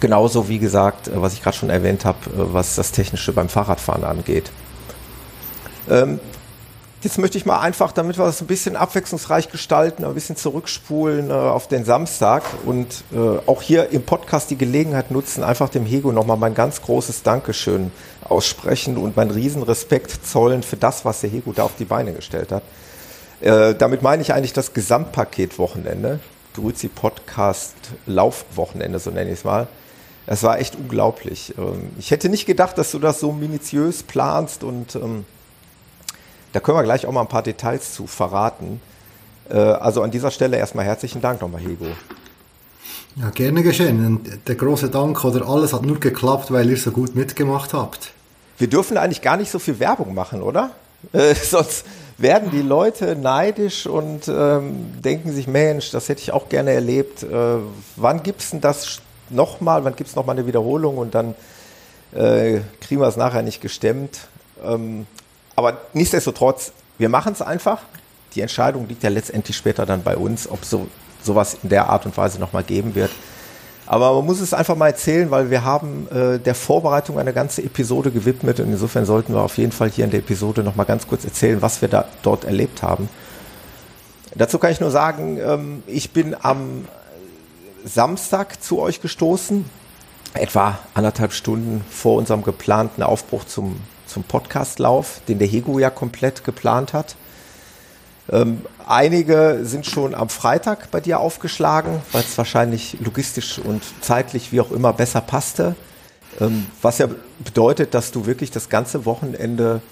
genauso 0.00 0.48
wie 0.48 0.58
gesagt, 0.58 1.08
äh, 1.08 1.20
was 1.20 1.32
ich 1.32 1.42
gerade 1.42 1.56
schon 1.56 1.70
erwähnt 1.70 2.04
habe, 2.04 2.18
äh, 2.30 2.52
was 2.52 2.76
das 2.76 2.92
Technische 2.92 3.32
beim 3.32 3.48
Fahrradfahren 3.48 4.04
angeht. 4.04 4.52
Ähm, 5.90 6.20
Jetzt 7.04 7.18
möchte 7.18 7.36
ich 7.36 7.44
mal 7.44 7.60
einfach, 7.60 7.92
damit 7.92 8.16
wir 8.16 8.24
das 8.24 8.40
ein 8.40 8.46
bisschen 8.46 8.76
abwechslungsreich 8.76 9.50
gestalten, 9.50 10.06
ein 10.06 10.14
bisschen 10.14 10.36
zurückspulen 10.36 11.28
äh, 11.28 11.34
auf 11.34 11.68
den 11.68 11.84
Samstag 11.84 12.42
und 12.64 13.04
äh, 13.12 13.18
auch 13.44 13.60
hier 13.60 13.90
im 13.90 14.04
Podcast 14.04 14.48
die 14.48 14.56
Gelegenheit 14.56 15.10
nutzen, 15.10 15.44
einfach 15.44 15.68
dem 15.68 15.84
Hego 15.84 16.12
nochmal 16.12 16.38
mein 16.38 16.54
ganz 16.54 16.80
großes 16.80 17.22
Dankeschön 17.22 17.92
aussprechen 18.26 18.96
und 18.96 19.18
meinen 19.18 19.32
Riesenrespekt 19.32 20.26
zollen 20.26 20.62
für 20.62 20.78
das, 20.78 21.04
was 21.04 21.20
der 21.20 21.28
Hego 21.28 21.52
da 21.52 21.64
auf 21.64 21.76
die 21.78 21.84
Beine 21.84 22.14
gestellt 22.14 22.50
hat. 22.50 22.62
Äh, 23.42 23.74
damit 23.74 24.00
meine 24.00 24.22
ich 24.22 24.32
eigentlich 24.32 24.54
das 24.54 24.72
Gesamtpaket 24.72 25.58
Wochenende. 25.58 26.20
Grüzi 26.54 26.88
Podcast 26.88 27.74
Laufwochenende, 28.06 28.98
so 28.98 29.10
nenne 29.10 29.30
ich 29.30 29.40
es 29.40 29.44
mal. 29.44 29.68
Es 30.26 30.42
war 30.42 30.58
echt 30.58 30.74
unglaublich. 30.74 31.52
Ähm, 31.58 31.90
ich 31.98 32.10
hätte 32.12 32.30
nicht 32.30 32.46
gedacht, 32.46 32.78
dass 32.78 32.92
du 32.92 32.98
das 32.98 33.20
so 33.20 33.30
minutiös 33.30 34.02
planst 34.02 34.64
und 34.64 34.94
ähm, 34.94 35.26
da 36.54 36.60
können 36.60 36.78
wir 36.78 36.84
gleich 36.84 37.04
auch 37.04 37.12
mal 37.12 37.20
ein 37.20 37.26
paar 37.26 37.42
Details 37.42 37.92
zu 37.94 38.06
verraten. 38.06 38.80
Äh, 39.50 39.56
also 39.56 40.02
an 40.02 40.12
dieser 40.12 40.30
Stelle 40.30 40.56
erstmal 40.56 40.84
herzlichen 40.84 41.20
Dank 41.20 41.40
nochmal, 41.40 41.60
Hego. 41.60 41.86
Ja, 43.16 43.30
gerne 43.30 43.62
geschehen. 43.62 44.20
Der 44.46 44.54
große 44.54 44.88
Dank 44.88 45.24
oder 45.24 45.48
alles 45.48 45.72
hat 45.72 45.82
nur 45.82 45.98
geklappt, 45.98 46.52
weil 46.52 46.70
ihr 46.70 46.76
so 46.76 46.92
gut 46.92 47.16
mitgemacht 47.16 47.74
habt. 47.74 48.12
Wir 48.56 48.68
dürfen 48.68 48.96
eigentlich 48.96 49.20
gar 49.20 49.36
nicht 49.36 49.50
so 49.50 49.58
viel 49.58 49.80
Werbung 49.80 50.14
machen, 50.14 50.42
oder? 50.42 50.70
Äh, 51.12 51.34
sonst 51.34 51.84
werden 52.16 52.50
die 52.50 52.62
Leute 52.62 53.14
neidisch 53.14 53.86
und 53.86 54.26
ähm, 54.26 55.02
denken 55.02 55.32
sich, 55.32 55.46
Mensch, 55.46 55.90
das 55.90 56.08
hätte 56.08 56.22
ich 56.22 56.32
auch 56.32 56.48
gerne 56.48 56.72
erlebt. 56.72 57.22
Äh, 57.22 57.58
wann 57.96 58.22
gibt 58.22 58.40
es 58.40 58.50
denn 58.52 58.62
das 58.62 59.02
nochmal? 59.28 59.84
Wann 59.84 59.96
gibt 59.96 60.08
es 60.08 60.16
nochmal 60.16 60.34
eine 60.34 60.46
Wiederholung 60.46 60.96
und 60.96 61.14
dann 61.14 61.34
äh, 62.14 62.60
kriegen 62.80 63.02
wir 63.02 63.08
es 63.08 63.18
nachher 63.18 63.42
nicht 63.42 63.60
gestemmt? 63.60 64.28
Ähm, 64.64 65.06
aber 65.56 65.78
nichtsdestotrotz, 65.92 66.72
wir 66.98 67.08
machen 67.08 67.32
es 67.32 67.42
einfach. 67.42 67.80
Die 68.34 68.40
Entscheidung 68.40 68.88
liegt 68.88 69.02
ja 69.02 69.10
letztendlich 69.10 69.56
später 69.56 69.86
dann 69.86 70.02
bei 70.02 70.16
uns, 70.16 70.48
ob 70.48 70.64
so 70.64 70.88
sowas 71.22 71.56
in 71.62 71.68
der 71.68 71.88
Art 71.88 72.06
und 72.06 72.16
Weise 72.16 72.38
nochmal 72.38 72.64
geben 72.64 72.94
wird. 72.94 73.10
Aber 73.86 74.14
man 74.14 74.24
muss 74.24 74.40
es 74.40 74.54
einfach 74.54 74.76
mal 74.76 74.88
erzählen, 74.88 75.30
weil 75.30 75.50
wir 75.50 75.64
haben 75.64 76.08
äh, 76.10 76.38
der 76.38 76.54
Vorbereitung 76.54 77.18
eine 77.18 77.32
ganze 77.32 77.62
Episode 77.62 78.10
gewidmet 78.10 78.60
und 78.60 78.70
insofern 78.70 79.04
sollten 79.04 79.34
wir 79.34 79.42
auf 79.42 79.58
jeden 79.58 79.72
Fall 79.72 79.90
hier 79.90 80.04
in 80.04 80.10
der 80.10 80.20
Episode 80.20 80.62
nochmal 80.62 80.86
ganz 80.86 81.06
kurz 81.06 81.24
erzählen, 81.24 81.60
was 81.60 81.82
wir 81.82 81.88
da 81.88 82.06
dort 82.22 82.44
erlebt 82.44 82.82
haben. 82.82 83.08
Dazu 84.34 84.58
kann 84.58 84.72
ich 84.72 84.80
nur 84.80 84.90
sagen, 84.90 85.38
ähm, 85.38 85.82
ich 85.86 86.12
bin 86.12 86.34
am 86.40 86.88
Samstag 87.84 88.62
zu 88.62 88.80
euch 88.80 89.02
gestoßen, 89.02 89.66
etwa 90.32 90.78
anderthalb 90.94 91.32
Stunden 91.32 91.84
vor 91.90 92.16
unserem 92.16 92.42
geplanten 92.42 93.02
Aufbruch 93.02 93.44
zum 93.44 93.76
zum 94.14 94.22
Podcastlauf, 94.22 95.20
den 95.26 95.40
der 95.40 95.48
Hego 95.48 95.80
ja 95.80 95.90
komplett 95.90 96.44
geplant 96.44 96.92
hat. 96.92 97.16
Ähm, 98.30 98.62
einige 98.86 99.60
sind 99.64 99.86
schon 99.86 100.14
am 100.14 100.28
Freitag 100.28 100.90
bei 100.92 101.00
dir 101.00 101.18
aufgeschlagen, 101.18 102.00
weil 102.12 102.22
es 102.22 102.38
wahrscheinlich 102.38 102.96
logistisch 103.04 103.58
und 103.58 103.82
zeitlich 104.00 104.52
wie 104.52 104.60
auch 104.60 104.70
immer 104.70 104.92
besser 104.92 105.20
passte. 105.20 105.74
Ähm, 106.40 106.66
was 106.80 106.98
ja 106.98 107.08
bedeutet, 107.40 107.92
dass 107.92 108.12
du 108.12 108.24
wirklich 108.24 108.52
das 108.52 108.68
ganze 108.68 109.04
Wochenende 109.04 109.82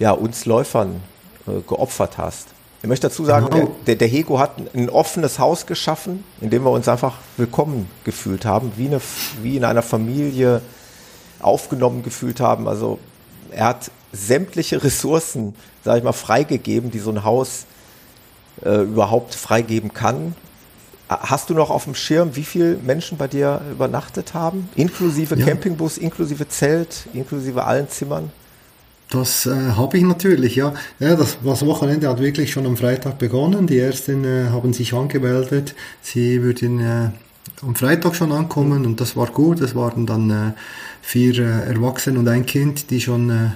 ja, 0.00 0.10
uns 0.10 0.44
Läufern 0.44 1.00
äh, 1.46 1.60
geopfert 1.60 2.18
hast. 2.18 2.48
Ich 2.82 2.88
möchte 2.88 3.08
dazu 3.08 3.24
sagen, 3.24 3.48
genau. 3.48 3.76
der, 3.86 3.94
der, 3.94 4.08
Hego 4.08 4.40
hat 4.40 4.52
ein 4.74 4.90
offenes 4.90 5.38
Haus 5.38 5.66
geschaffen, 5.66 6.24
in 6.40 6.50
dem 6.50 6.64
wir 6.64 6.70
uns 6.70 6.88
einfach 6.88 7.18
willkommen 7.36 7.88
gefühlt 8.04 8.44
haben, 8.44 8.72
wie, 8.76 8.86
eine, 8.86 9.00
wie 9.42 9.56
in 9.56 9.64
einer 9.64 9.82
Familie 9.82 10.62
aufgenommen 11.40 12.02
gefühlt 12.02 12.40
haben. 12.40 12.68
Also 12.68 12.98
er 13.50 13.66
hat 13.66 13.90
sämtliche 14.12 14.82
Ressourcen, 14.82 15.54
sage 15.84 15.98
ich 15.98 16.04
mal, 16.04 16.12
freigegeben, 16.12 16.90
die 16.90 16.98
so 16.98 17.10
ein 17.10 17.24
Haus 17.24 17.66
äh, 18.64 18.82
überhaupt 18.82 19.34
freigeben 19.34 19.92
kann. 19.92 20.34
Hast 21.08 21.48
du 21.48 21.54
noch 21.54 21.70
auf 21.70 21.84
dem 21.84 21.94
Schirm, 21.94 22.36
wie 22.36 22.44
viele 22.44 22.76
Menschen 22.76 23.16
bei 23.16 23.28
dir 23.28 23.62
übernachtet 23.70 24.34
haben? 24.34 24.68
Inklusive 24.74 25.36
ja. 25.36 25.46
Campingbus, 25.46 25.96
inklusive 25.96 26.46
Zelt, 26.48 27.06
inklusive 27.14 27.64
allen 27.64 27.88
Zimmern? 27.88 28.30
Das 29.10 29.46
äh, 29.46 29.70
habe 29.72 29.96
ich 29.96 30.04
natürlich, 30.04 30.56
ja. 30.56 30.74
ja 30.98 31.16
das, 31.16 31.38
das, 31.42 31.64
Wochenende 31.64 32.08
hat 32.08 32.20
wirklich 32.20 32.52
schon 32.52 32.66
am 32.66 32.76
Freitag 32.76 33.18
begonnen. 33.18 33.66
Die 33.66 33.78
ersten 33.78 34.24
äh, 34.24 34.48
haben 34.50 34.74
sich 34.74 34.92
angemeldet. 34.92 35.74
Sie 36.02 36.42
würden 36.42 36.78
äh, 36.80 37.10
am 37.62 37.74
Freitag 37.74 38.14
schon 38.14 38.30
ankommen 38.32 38.84
und 38.84 39.00
das 39.00 39.16
war 39.16 39.28
gut. 39.28 39.62
Es 39.62 39.74
waren 39.74 40.04
dann 40.04 40.30
äh, 40.30 40.52
vier 41.08 41.38
äh, 41.38 41.70
Erwachsene 41.70 42.18
und 42.18 42.28
ein 42.28 42.44
Kind, 42.44 42.90
die 42.90 43.00
schon 43.00 43.30
äh, 43.30 43.48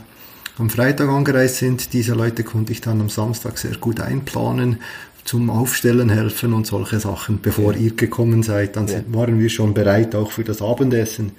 am 0.56 0.70
Freitag 0.70 1.10
angereist 1.10 1.56
sind. 1.56 1.92
Diese 1.92 2.14
Leute 2.14 2.44
konnte 2.44 2.72
ich 2.72 2.80
dann 2.80 2.98
am 3.02 3.10
Samstag 3.10 3.58
sehr 3.58 3.76
gut 3.76 4.00
einplanen, 4.00 4.78
zum 5.24 5.50
Aufstellen 5.50 6.08
helfen 6.08 6.54
und 6.54 6.66
solche 6.66 6.98
Sachen. 6.98 7.42
Bevor 7.42 7.74
ja. 7.74 7.80
ihr 7.80 7.94
gekommen 7.94 8.42
seid, 8.42 8.76
dann 8.76 8.88
ja. 8.88 9.02
waren 9.08 9.38
wir 9.38 9.50
schon 9.50 9.74
bereit 9.74 10.14
auch 10.14 10.32
für 10.32 10.44
das 10.44 10.62
Abendessen. 10.62 11.32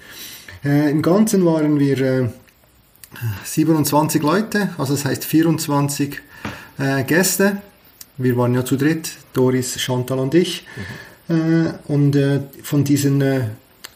Äh, 0.64 0.92
Im 0.92 1.02
Ganzen 1.02 1.44
waren 1.46 1.80
wir 1.80 2.00
äh, 2.00 2.28
27 3.44 4.22
Leute, 4.22 4.70
also 4.78 4.94
das 4.94 5.06
heißt 5.06 5.26
24 5.26 6.22
äh, 6.78 7.04
Gäste. 7.06 7.58
Wir 8.18 8.38
waren 8.38 8.54
ja 8.54 8.64
zu 8.64 8.76
dritt, 8.76 9.14
Doris, 9.34 9.80
Chantal 9.82 10.20
und 10.20 10.36
ich. 10.36 10.68
Mhm. 11.28 11.36
Äh, 11.36 11.92
und 11.92 12.16
von 12.62 12.84
diesen 12.84 13.24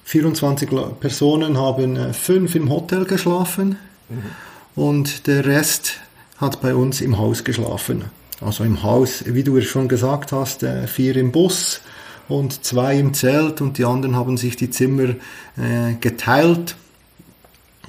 24 0.08 0.72
äh, 0.72 0.76
Personen 1.00 1.58
haben 1.58 2.14
fünf 2.14 2.56
im 2.56 2.70
Hotel 2.70 3.06
geschlafen. 3.06 3.78
Mhm 4.10 4.48
und 4.78 5.26
der 5.26 5.46
Rest 5.46 5.96
hat 6.38 6.62
bei 6.62 6.76
uns 6.76 7.02
im 7.02 7.18
Haus 7.18 7.44
geschlafen. 7.44 8.06
Also 8.40 8.64
im 8.64 8.84
Haus, 8.84 9.24
wie 9.26 9.44
du 9.44 9.60
schon 9.62 9.88
gesagt 9.88 10.32
hast, 10.32 10.62
äh, 10.62 10.86
vier 10.86 11.18
im 11.18 11.32
Bus 11.32 11.82
und 12.30 12.64
zwei 12.64 12.98
im 12.98 13.16
Zelt 13.16 13.60
und 13.60 13.80
die 13.80 13.86
anderen 13.86 14.16
haben 14.16 14.38
sich 14.38 14.56
die 14.56 14.70
Zimmer 14.70 15.10
äh, 15.58 15.96
geteilt 16.00 16.76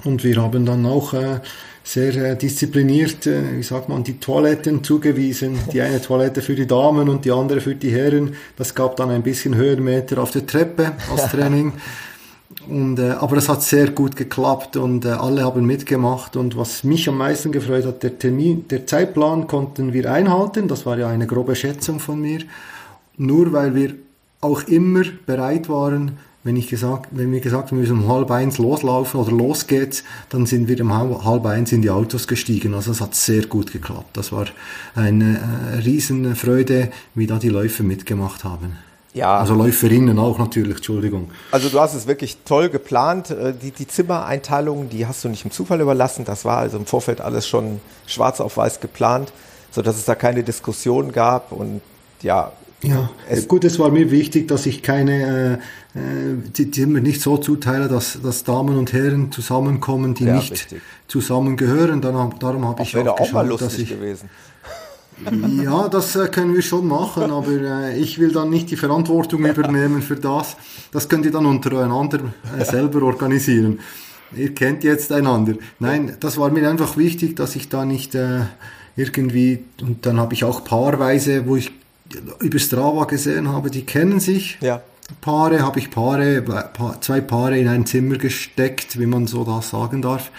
und 0.03 0.23
wir 0.23 0.41
haben 0.41 0.65
dann 0.65 0.87
auch 0.87 1.13
äh, 1.13 1.41
sehr 1.83 2.15
äh, 2.15 2.35
diszipliniert, 2.35 3.27
äh, 3.27 3.57
wie 3.57 3.63
sagt 3.63 3.87
man, 3.87 4.03
die 4.03 4.19
Toiletten 4.19 4.83
zugewiesen. 4.83 5.59
Die 5.71 5.81
eine 5.81 6.01
Toilette 6.01 6.41
für 6.41 6.55
die 6.55 6.65
Damen 6.65 7.07
und 7.07 7.25
die 7.25 7.31
andere 7.31 7.61
für 7.61 7.75
die 7.75 7.91
Herren. 7.91 8.35
Das 8.57 8.73
gab 8.73 8.95
dann 8.95 9.11
ein 9.11 9.21
bisschen 9.21 9.53
Höhenmeter 9.53 10.17
auf 10.17 10.31
der 10.31 10.47
Treppe 10.47 10.93
als 11.11 11.27
Training. 11.31 11.73
Und, 12.67 12.99
äh, 12.99 13.11
aber 13.11 13.37
es 13.37 13.47
hat 13.47 13.63
sehr 13.63 13.91
gut 13.91 14.15
geklappt 14.15 14.75
und 14.75 15.05
äh, 15.05 15.09
alle 15.09 15.43
haben 15.43 15.65
mitgemacht. 15.65 16.35
Und 16.35 16.57
was 16.57 16.83
mich 16.83 17.07
am 17.07 17.17
meisten 17.17 17.51
gefreut 17.51 17.85
hat, 17.85 18.03
der 18.03 18.19
Termin, 18.19 18.67
der 18.67 18.85
Zeitplan 18.85 19.47
konnten 19.47 19.93
wir 19.93 20.11
einhalten. 20.11 20.67
Das 20.67 20.85
war 20.85 20.97
ja 20.97 21.07
eine 21.07 21.27
grobe 21.27 21.55
Schätzung 21.55 21.99
von 21.99 22.19
mir. 22.19 22.41
Nur 23.17 23.53
weil 23.53 23.75
wir 23.75 23.95
auch 24.41 24.63
immer 24.63 25.03
bereit 25.25 25.69
waren, 25.69 26.17
wenn, 26.43 26.55
ich 26.55 26.67
gesagt, 26.67 27.09
wenn 27.11 27.31
wir 27.31 27.41
gesagt 27.41 27.71
haben, 27.71 27.77
wir 27.77 27.81
müssen 27.81 28.03
um 28.03 28.07
halb 28.07 28.31
eins 28.31 28.57
loslaufen 28.57 29.19
oder 29.19 29.31
los 29.31 29.67
geht's, 29.67 30.03
dann 30.29 30.45
sind 30.45 30.67
wir 30.67 30.79
um 30.81 31.25
halb 31.25 31.45
eins 31.45 31.71
in 31.71 31.81
die 31.81 31.89
Autos 31.89 32.27
gestiegen. 32.27 32.73
Also 32.73 32.91
es 32.91 33.01
hat 33.01 33.13
sehr 33.15 33.45
gut 33.45 33.71
geklappt. 33.71 34.15
Das 34.15 34.31
war 34.31 34.47
eine 34.95 35.39
äh, 35.39 35.79
Riesenfreude, 35.79 36.91
wie 37.13 37.27
da 37.27 37.39
die 37.39 37.49
Läufer 37.49 37.83
mitgemacht 37.83 38.43
haben. 38.43 38.88
Ja. 39.13 39.37
Also 39.39 39.55
Läuferinnen 39.55 40.19
auch 40.19 40.37
natürlich, 40.37 40.77
Entschuldigung. 40.77 41.31
Also 41.51 41.69
du 41.69 41.79
hast 41.79 41.95
es 41.95 42.05
wirklich 42.05 42.37
toll 42.45 42.69
geplant. 42.69 43.31
Äh, 43.31 43.53
die, 43.53 43.71
die 43.71 43.87
Zimmereinteilungen, 43.87 44.89
die 44.89 45.07
hast 45.07 45.23
du 45.23 45.29
nicht 45.29 45.45
im 45.45 45.51
Zufall 45.51 45.81
überlassen. 45.81 46.25
Das 46.25 46.45
war 46.45 46.59
also 46.59 46.77
im 46.77 46.85
Vorfeld 46.85 47.21
alles 47.21 47.47
schon 47.47 47.81
schwarz 48.05 48.39
auf 48.39 48.57
weiß 48.57 48.79
geplant, 48.79 49.31
sodass 49.71 49.97
es 49.97 50.05
da 50.05 50.15
keine 50.15 50.43
Diskussion 50.43 51.11
gab. 51.11 51.51
Und 51.51 51.81
ja. 52.21 52.51
Ja, 52.81 53.09
es 53.27 53.49
gut, 53.49 53.65
es 53.65 53.77
war 53.77 53.89
mir 53.91 54.09
wichtig, 54.09 54.47
dass 54.47 54.65
ich 54.65 54.81
keine 54.81 55.59
äh, 55.95 55.99
äh 55.99 56.35
die 56.55 56.71
Zimmer 56.71 57.01
nicht 57.01 57.19
so 57.21 57.37
zuteile, 57.37 57.89
dass, 57.89 58.21
dass 58.23 58.45
Damen 58.45 58.77
und 58.77 58.93
Herren 58.93 59.33
zusammenkommen, 59.33 60.13
die 60.13 60.23
ja, 60.23 60.35
nicht 60.35 60.51
richtig. 60.51 60.81
zusammengehören. 61.09 61.99
Dann, 61.99 62.33
darum 62.39 62.65
habe 62.65 62.83
ich 62.83 62.95
auch, 62.95 63.05
auch 63.05 63.15
geschaut, 63.17 63.33
mal 63.33 63.47
lustig 63.47 63.69
dass 63.69 63.79
ich, 63.79 63.89
gewesen. 63.89 64.29
Ja, 65.63 65.87
das 65.87 66.15
äh, 66.15 66.27
können 66.27 66.53
wir 66.53 66.61
schon 66.61 66.87
machen, 66.87 67.31
aber 67.31 67.51
äh, 67.51 67.99
ich 67.99 68.19
will 68.19 68.31
dann 68.31 68.49
nicht 68.49 68.71
die 68.71 68.75
Verantwortung 68.75 69.45
übernehmen 69.45 70.01
für 70.01 70.15
das. 70.15 70.55
Das 70.91 71.09
könnt 71.09 71.25
ihr 71.25 71.31
dann 71.31 71.45
untereinander 71.45 72.19
äh, 72.57 72.65
selber 72.65 73.03
organisieren. 73.03 73.79
Ihr 74.35 74.53
kennt 74.53 74.83
jetzt 74.83 75.11
einander. 75.11 75.53
Nein, 75.79 76.15
das 76.19 76.37
war 76.37 76.51
mir 76.51 76.69
einfach 76.69 76.97
wichtig, 76.97 77.35
dass 77.35 77.55
ich 77.55 77.67
da 77.67 77.83
nicht 77.83 78.15
irgendwie, 78.95 79.63
und 79.81 80.05
dann 80.05 80.19
habe 80.19 80.35
ich 80.35 80.43
auch 80.43 80.63
paarweise, 80.63 81.47
wo 81.47 81.55
ich 81.55 81.71
über 82.39 82.59
Strava 82.59 83.05
gesehen 83.05 83.47
habe, 83.47 83.71
die 83.71 83.85
kennen 83.85 84.19
sich. 84.19 84.59
Ja. 84.61 84.83
Paare, 85.21 85.63
habe 85.63 85.79
ich 85.79 85.89
Paare, 85.89 86.43
zwei 87.01 87.21
Paare 87.21 87.57
in 87.57 87.67
ein 87.67 87.87
Zimmer 87.87 88.17
gesteckt, 88.17 88.99
wie 88.99 89.07
man 89.07 89.25
so 89.25 89.43
das 89.43 89.71
sagen 89.71 90.03
darf 90.03 90.29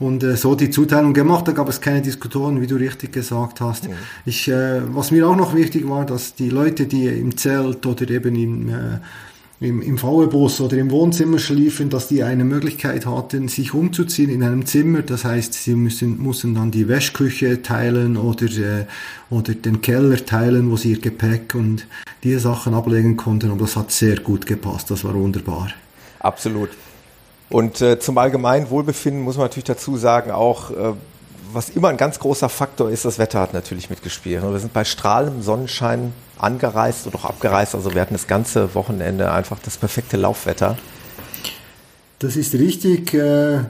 und 0.00 0.22
äh, 0.22 0.36
so 0.36 0.54
die 0.54 0.70
Zuteilung 0.70 1.12
gemacht. 1.12 1.48
Da 1.48 1.52
gab 1.52 1.68
es 1.68 1.80
keine 1.80 2.02
Diskussion, 2.02 2.60
wie 2.60 2.66
du 2.66 2.76
richtig 2.76 3.12
gesagt 3.12 3.60
hast. 3.60 3.88
Mhm. 3.88 3.94
Ich, 4.24 4.48
äh, 4.48 4.80
was 4.94 5.10
mir 5.10 5.28
auch 5.28 5.36
noch 5.36 5.54
wichtig 5.54 5.88
war, 5.88 6.06
dass 6.06 6.34
die 6.34 6.50
Leute, 6.50 6.86
die 6.86 7.06
im 7.06 7.36
Zelt 7.36 7.84
oder 7.84 8.08
eben 8.08 8.36
im, 8.36 8.68
äh, 8.68 8.98
im, 9.60 9.82
im 9.82 9.98
VW-Bus 9.98 10.60
oder 10.60 10.76
im 10.76 10.90
Wohnzimmer 10.92 11.40
schliefen, 11.40 11.90
dass 11.90 12.06
die 12.06 12.22
eine 12.22 12.44
Möglichkeit 12.44 13.06
hatten, 13.06 13.48
sich 13.48 13.74
umzuziehen 13.74 14.30
in 14.30 14.44
einem 14.44 14.66
Zimmer. 14.66 15.02
Das 15.02 15.24
heißt, 15.24 15.52
sie 15.52 15.74
müssen, 15.74 16.22
mussten 16.22 16.54
dann 16.54 16.70
die 16.70 16.86
Wäschküche 16.86 17.60
teilen 17.62 18.16
oder, 18.16 18.46
äh, 18.46 18.86
oder 19.30 19.54
den 19.54 19.80
Keller 19.80 20.24
teilen, 20.24 20.70
wo 20.70 20.76
sie 20.76 20.92
ihr 20.92 21.00
Gepäck 21.00 21.56
und 21.56 21.88
diese 22.22 22.40
Sachen 22.40 22.74
ablegen 22.74 23.16
konnten. 23.16 23.50
Und 23.50 23.60
das 23.60 23.74
hat 23.74 23.90
sehr 23.90 24.20
gut 24.20 24.46
gepasst. 24.46 24.92
Das 24.92 25.02
war 25.02 25.14
wunderbar. 25.14 25.70
Absolut. 26.20 26.70
Und 27.50 27.80
äh, 27.80 27.98
zum 27.98 28.18
allgemeinen 28.18 28.70
Wohlbefinden 28.70 29.22
muss 29.22 29.36
man 29.36 29.44
natürlich 29.46 29.64
dazu 29.64 29.96
sagen, 29.96 30.30
auch 30.30 30.70
äh, 30.70 30.92
was 31.52 31.70
immer 31.70 31.88
ein 31.88 31.96
ganz 31.96 32.18
großer 32.18 32.48
Faktor 32.48 32.90
ist, 32.90 33.04
das 33.04 33.18
Wetter 33.18 33.40
hat 33.40 33.54
natürlich 33.54 33.88
mitgespielt. 33.88 34.42
Wir 34.42 34.58
sind 34.58 34.72
bei 34.72 34.84
strahlendem 34.84 35.42
Sonnenschein 35.42 36.12
angereist 36.38 37.06
und 37.06 37.14
auch 37.14 37.24
abgereist. 37.24 37.74
Also 37.74 37.94
wir 37.94 38.02
hatten 38.02 38.14
das 38.14 38.26
ganze 38.26 38.74
Wochenende 38.74 39.32
einfach 39.32 39.58
das 39.64 39.76
perfekte 39.76 40.16
Laufwetter. 40.16 40.76
Das 42.18 42.36
ist 42.36 42.54
richtig. 42.54 43.14
Äh, 43.14 43.60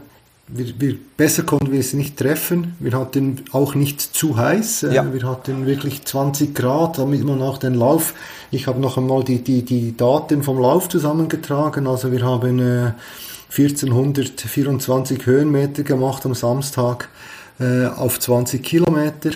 wir, 0.50 0.80
wir, 0.80 0.96
besser 1.16 1.42
konnten 1.42 1.70
wir 1.70 1.78
es 1.78 1.92
nicht 1.92 2.16
treffen. 2.16 2.74
Wir 2.80 2.98
hatten 2.98 3.44
auch 3.52 3.74
nicht 3.74 4.00
zu 4.00 4.36
heiß. 4.36 4.84
Äh, 4.84 4.94
ja. 4.94 5.12
Wir 5.12 5.22
hatten 5.24 5.66
wirklich 5.66 6.04
20 6.04 6.54
Grad, 6.54 6.98
damit 6.98 7.22
man 7.22 7.42
auch 7.42 7.58
den 7.58 7.74
Lauf. 7.74 8.14
Ich 8.50 8.66
habe 8.66 8.80
noch 8.80 8.96
einmal 8.96 9.22
die, 9.22 9.44
die, 9.44 9.62
die 9.62 9.96
Daten 9.96 10.42
vom 10.42 10.58
Lauf 10.58 10.88
zusammengetragen. 10.88 11.86
Also 11.86 12.10
wir 12.10 12.22
haben 12.22 12.58
äh, 12.58 12.92
1424 13.50 15.26
Höhenmeter 15.26 15.82
gemacht 15.82 16.26
am 16.26 16.34
Samstag 16.34 17.08
äh, 17.60 17.86
auf 17.86 18.20
20 18.20 18.62
Kilometer. 18.62 19.30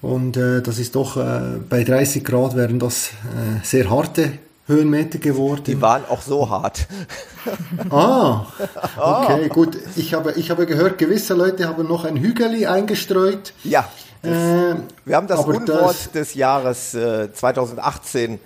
Und 0.00 0.36
äh, 0.36 0.60
das 0.60 0.78
ist 0.78 0.94
doch, 0.94 1.16
äh, 1.16 1.58
bei 1.68 1.84
30 1.84 2.24
Grad 2.24 2.56
wären 2.56 2.78
das 2.78 3.08
äh, 3.08 3.64
sehr 3.64 3.88
harte 3.88 4.32
Höhenmeter 4.66 5.18
geworden. 5.18 5.62
Die 5.66 5.80
waren 5.80 6.04
auch 6.08 6.22
so 6.22 6.48
hart. 6.50 6.86
ah, 7.90 8.46
okay, 8.96 9.44
ah. 9.44 9.48
gut. 9.48 9.78
Ich 9.96 10.14
habe, 10.14 10.32
ich 10.32 10.50
habe 10.50 10.66
gehört, 10.66 10.98
gewisse 10.98 11.34
Leute 11.34 11.68
haben 11.68 11.86
noch 11.86 12.04
ein 12.04 12.16
Hügeli 12.16 12.66
eingestreut. 12.66 13.54
Ja. 13.64 13.88
Das, 14.22 14.32
äh, 14.32 14.74
wir 15.04 15.16
haben 15.16 15.26
das 15.26 15.40
Unwort 15.44 15.68
das, 15.68 16.12
des 16.12 16.34
Jahres 16.34 16.94
äh, 16.94 17.32
2018 17.32 18.38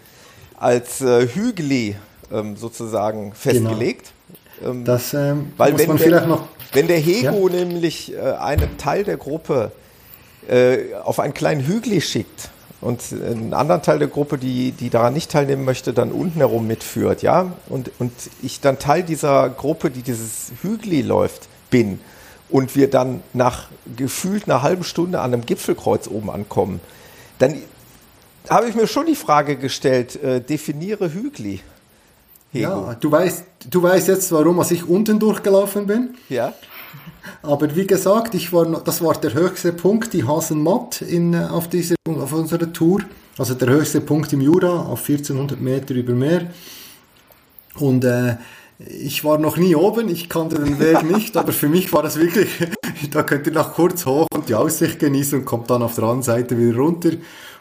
als 0.59 1.03
äh, 1.03 1.29
Hügeli 1.29 1.97
ähm, 2.33 2.57
sozusagen 2.57 3.35
festgelegt. 3.35 4.13
Ähm, 4.65 4.85
das 4.85 5.15
ähm, 5.15 5.53
weil 5.57 5.73
muss 5.73 5.81
wenn 5.81 5.89
man 5.89 5.97
der, 5.97 6.07
vielleicht 6.07 6.29
noch. 6.29 6.49
Wenn 6.73 6.89
der 6.89 6.99
Hego 6.99 7.49
ja? 7.49 7.65
nämlich 7.65 8.15
äh, 8.15 8.19
einen 8.19 8.77
Teil 8.79 9.05
der 9.05 9.17
Gruppe 9.17 9.73
äh, 10.49 10.95
auf 11.03 11.21
einen 11.21 11.35
kleinen 11.35 11.67
Hügel 11.67 12.01
schickt 12.01 12.51
und 12.81 13.01
einen 13.13 13.55
anderen 13.55 13.83
Teil 13.83 13.99
der 13.99 14.09
Gruppe, 14.09 14.39
die, 14.39 14.73
die 14.73 14.91
daran 14.91 15.15
nicht 15.15 15.31
teilnehmen 15.31 15.65
möchte, 15.65 15.93
dann 15.93 16.13
unten 16.13 16.39
herum 16.39 16.67
mitführt, 16.67 17.23
ja, 17.23 17.53
und, 17.69 17.91
und 17.99 18.13
ich 18.43 18.61
dann 18.61 18.79
Teil 18.79 19.03
dieser 19.03 19.49
Gruppe, 19.49 19.91
die 19.91 20.03
dieses 20.03 20.53
Hügel 20.63 21.05
läuft, 21.05 21.49
bin 21.71 22.01
und 22.49 22.77
wir 22.77 22.89
dann 22.91 23.23
nach 23.33 23.69
gefühlt 23.97 24.45
einer 24.45 24.63
halben 24.63 24.85
Stunde 24.85 25.21
an 25.21 25.33
einem 25.33 25.47
Gipfelkreuz 25.47 26.09
oben 26.09 26.31
ankommen, 26.31 26.81
Dann 27.39 27.61
habe 28.49 28.69
ich 28.69 28.75
mir 28.75 28.87
schon 28.87 29.07
die 29.07 29.17
Frage 29.17 29.57
gestellt, 29.57 30.23
äh, 30.23 30.41
definiere 30.41 31.13
Hügli. 31.13 31.61
Ja, 32.61 32.95
du 32.95 33.11
weißt, 33.11 33.45
du 33.71 33.83
weißt 33.83 34.09
jetzt, 34.09 34.33
warum 34.33 34.63
ich 34.69 34.89
unten 34.89 35.19
durchgelaufen 35.19 35.87
bin. 35.87 36.15
Ja. 36.29 36.53
Aber 37.43 37.75
wie 37.75 37.87
gesagt, 37.87 38.35
ich 38.35 38.53
war, 38.53 38.67
das 38.67 39.03
war 39.03 39.15
der 39.15 39.35
höchste 39.35 39.73
Punkt, 39.73 40.13
die 40.13 40.25
Hasenmatt 40.25 41.03
in, 41.03 41.35
äh, 41.35 41.47
auf, 41.51 41.69
dieser, 41.69 41.97
auf 42.09 42.33
unserer 42.33 42.73
Tour. 42.73 43.01
Also 43.39 43.55
der 43.55 43.69
höchste 43.69 44.01
Punkt 44.01 44.33
im 44.33 44.41
Jura, 44.41 44.83
auf 44.83 45.01
1400 45.09 45.61
Meter 45.61 45.95
über 45.95 46.15
Meer. 46.15 46.51
Und 47.79 48.05
äh, 48.05 48.37
ich 48.79 49.25
war 49.25 49.39
noch 49.39 49.57
nie 49.57 49.75
oben, 49.75 50.09
ich 50.09 50.29
kannte 50.29 50.59
den 50.59 50.79
Weg 50.79 51.03
nicht, 51.11 51.37
aber 51.37 51.53
für 51.53 51.69
mich 51.69 51.93
war 51.93 52.03
das 52.03 52.19
wirklich, 52.19 52.49
da 53.11 53.23
könnt 53.23 53.47
ihr 53.47 53.53
noch 53.53 53.75
kurz 53.75 54.07
hoch 54.07 54.29
und 54.33 54.49
die 54.49 54.55
Aussicht 54.55 54.99
genießen 54.99 55.41
und 55.41 55.45
kommt 55.45 55.71
dann 55.71 55.83
auf 55.83 55.95
der 55.95 56.05
anderen 56.05 56.23
Seite 56.23 56.59
wieder 56.59 56.79
runter. 56.79 57.13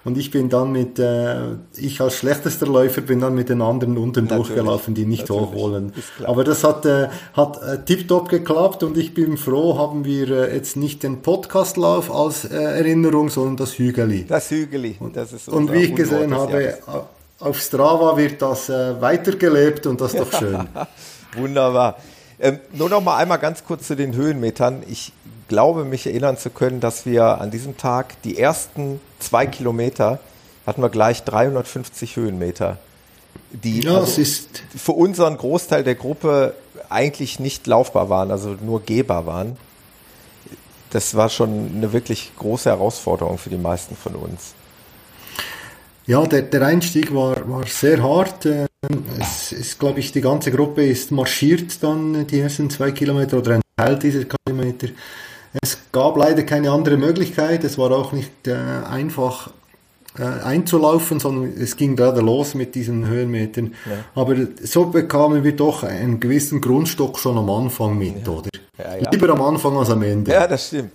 Und 0.06 0.20
ich 0.20 0.30
bin 0.30 0.50
dann 0.50 0.72
mit, 0.72 1.00
äh, 1.00 1.56
ich 1.76 2.00
als 2.00 2.16
schlechtester 2.16 2.68
Läufer 2.68 3.02
bin 3.02 3.20
dann 3.20 3.34
mit 3.34 3.50
den 3.50 3.64
anderen 3.64 3.98
unten 3.98 4.26
natürlich, 4.26 4.48
durchgelaufen, 4.50 4.94
die 4.94 5.06
nicht 5.06 5.28
hoch 5.32 5.54
wollen. 5.56 5.94
Aber 6.24 6.44
das 6.44 6.64
hat, 6.64 6.86
äh, 6.86 7.08
hat 7.34 7.62
äh, 7.64 7.84
tiptop 7.84 8.30
geklappt 8.30 8.84
und 8.84 8.98
ich 8.98 9.16
bin 9.16 9.36
froh, 9.36 9.80
haben 9.80 10.06
wir 10.06 10.30
äh, 10.30 10.56
jetzt 10.56 10.78
nicht 10.78 11.02
den 11.02 11.24
Podcastlauf 11.24 12.14
als 12.14 12.46
äh, 12.46 12.56
Erinnerung, 12.56 13.30
sondern 13.30 13.58
das 13.58 13.80
Hügeli. 13.80 14.26
Das 14.28 14.52
Hügeli, 14.52 14.96
das 15.12 15.34
ist 15.34 15.50
Und 15.50 15.74
wie 15.74 15.86
ich 15.86 15.96
gesehen 15.96 16.36
habe, 16.36 16.78
auf 17.40 17.60
Strava 17.60 18.16
wird 18.16 18.44
das 18.44 18.70
äh, 18.70 19.02
weitergelebt 19.02 19.88
und 19.88 20.00
das 20.02 20.14
ist 20.14 20.22
doch 20.22 20.32
schön. 20.40 20.70
Wunderbar. 21.36 21.98
Ähm, 22.40 22.60
nur 22.74 22.90
noch 22.90 23.02
mal 23.02 23.18
einmal 23.18 23.40
ganz 23.40 23.64
kurz 23.64 23.88
zu 23.88 23.96
den 23.96 24.14
Höhenmetern. 24.14 24.84
Ich 24.88 25.14
glaube, 25.48 25.86
mich 25.86 26.08
erinnern 26.08 26.38
zu 26.38 26.50
können, 26.50 26.80
dass 26.80 27.06
wir 27.06 27.42
an 27.42 27.52
diesem 27.52 27.78
Tag 27.78 28.22
die 28.24 28.38
ersten 28.38 29.00
zwei 29.20 29.46
Kilometer 29.46 30.20
hatten 30.66 30.82
wir 30.82 30.90
gleich 30.90 31.24
350 31.24 32.16
Höhenmeter, 32.16 32.78
die 33.52 33.82
ja, 33.82 33.98
also 33.98 34.22
für 34.76 34.94
unseren 34.94 35.38
Großteil 35.38 35.84
der 35.84 35.96
Gruppe 35.96 36.56
eigentlich 36.90 37.40
nicht 37.40 37.68
laufbar 37.68 38.10
waren, 38.10 38.32
also 38.32 38.56
nur 38.62 38.82
gehbar 38.82 39.26
waren. 39.26 39.58
Das 40.90 41.16
war 41.16 41.30
schon 41.30 41.72
eine 41.76 41.94
wirklich 41.94 42.32
große 42.38 42.70
Herausforderung 42.70 43.38
für 43.38 43.50
die 43.50 43.58
meisten 43.58 43.96
von 43.96 44.16
uns. 44.16 44.54
Ja, 46.08 46.26
der, 46.26 46.44
der 46.44 46.62
Einstieg 46.62 47.14
war, 47.14 47.36
war 47.50 47.66
sehr 47.66 48.02
hart. 48.02 48.46
Ähm, 48.46 48.68
es 49.20 49.52
ist, 49.52 49.80
glaube 49.80 50.00
ich, 50.00 50.12
die 50.12 50.22
ganze 50.22 50.52
Gruppe 50.52 50.86
ist 50.86 51.12
marschiert 51.12 51.82
dann 51.84 52.28
die 52.28 52.40
ersten 52.40 52.70
zwei 52.70 52.92
Kilometer 52.92 53.38
oder 53.38 53.56
ein 53.56 53.62
Teil 53.76 53.98
dieser 53.98 54.26
Kilometer. 54.26 54.88
Es 55.62 55.78
gab 55.92 56.18
leider 56.18 56.44
keine 56.44 56.72
andere 56.72 56.98
Möglichkeit. 56.98 57.64
Es 57.64 57.78
war 57.78 57.92
auch 57.92 58.12
nicht 58.12 58.48
äh, 58.48 58.54
einfach 58.54 59.50
äh, 60.18 60.24
einzulaufen, 60.24 61.20
sondern 61.20 61.54
es 61.58 61.76
ging 61.76 61.96
gerade 61.96 62.22
los 62.22 62.56
mit 62.56 62.76
diesen 62.76 63.08
Höhenmetern. 63.08 63.74
Ja. 63.86 64.22
Aber 64.22 64.36
so 64.64 64.86
bekamen 64.86 65.44
wir 65.44 65.56
doch 65.56 65.84
einen 65.84 66.20
gewissen 66.20 66.62
Grundstock 66.62 67.20
schon 67.20 67.38
am 67.38 67.50
Anfang 67.50 67.98
mit, 67.98 68.26
ja. 68.26 68.34
oder? 68.34 68.50
Ja, 68.78 69.10
Lieber 69.12 69.30
am 69.30 69.42
Anfang 69.42 69.78
als 69.78 69.90
am 69.90 70.04
Ende. 70.04 70.32
Ja, 70.32 70.48
das 70.48 70.68
stimmt. 70.68 70.92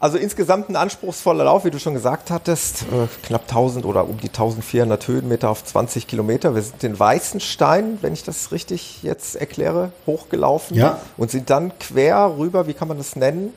Also 0.00 0.18
insgesamt 0.18 0.68
ein 0.68 0.76
anspruchsvoller 0.76 1.44
Lauf, 1.44 1.64
wie 1.64 1.70
du 1.70 1.78
schon 1.78 1.94
gesagt 1.94 2.30
hattest, 2.30 2.82
äh, 2.82 3.06
knapp 3.26 3.48
1000 3.48 3.86
oder 3.86 4.06
um 4.06 4.18
die 4.18 4.28
1400 4.28 5.08
Höhenmeter 5.08 5.48
auf 5.48 5.64
20 5.64 6.06
Kilometer. 6.06 6.54
Wir 6.54 6.62
sind 6.62 6.82
den 6.82 6.98
Weißenstein, 6.98 7.98
wenn 8.02 8.12
ich 8.12 8.22
das 8.22 8.52
richtig 8.52 9.02
jetzt 9.02 9.36
erkläre, 9.36 9.92
hochgelaufen 10.06 10.76
ja. 10.76 11.00
und 11.16 11.30
sind 11.30 11.48
dann 11.48 11.72
quer 11.78 12.34
rüber, 12.36 12.66
wie 12.66 12.74
kann 12.74 12.88
man 12.88 12.98
das 12.98 13.16
nennen? 13.16 13.54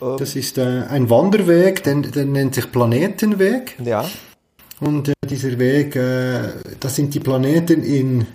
Ähm, 0.00 0.16
das 0.18 0.36
ist 0.36 0.58
äh, 0.58 0.84
ein 0.88 1.10
Wanderweg, 1.10 1.82
der, 1.82 1.96
der, 1.96 2.24
nennt 2.24 2.54
sich 2.54 2.70
Planetenweg. 2.70 3.76
Ja. 3.84 4.04
Und 4.80 5.08
äh, 5.08 5.12
dieser 5.28 5.58
Weg, 5.58 5.96
äh, 5.96 6.48
das 6.80 6.96
sind 6.96 7.14
die 7.14 7.20
Planeten 7.20 7.82
in, 7.82 8.26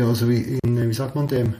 also 0.00 0.26
in, 0.26 0.58
wie 0.64 0.94
sagt 0.94 1.14
man 1.14 1.28
dem? 1.28 1.54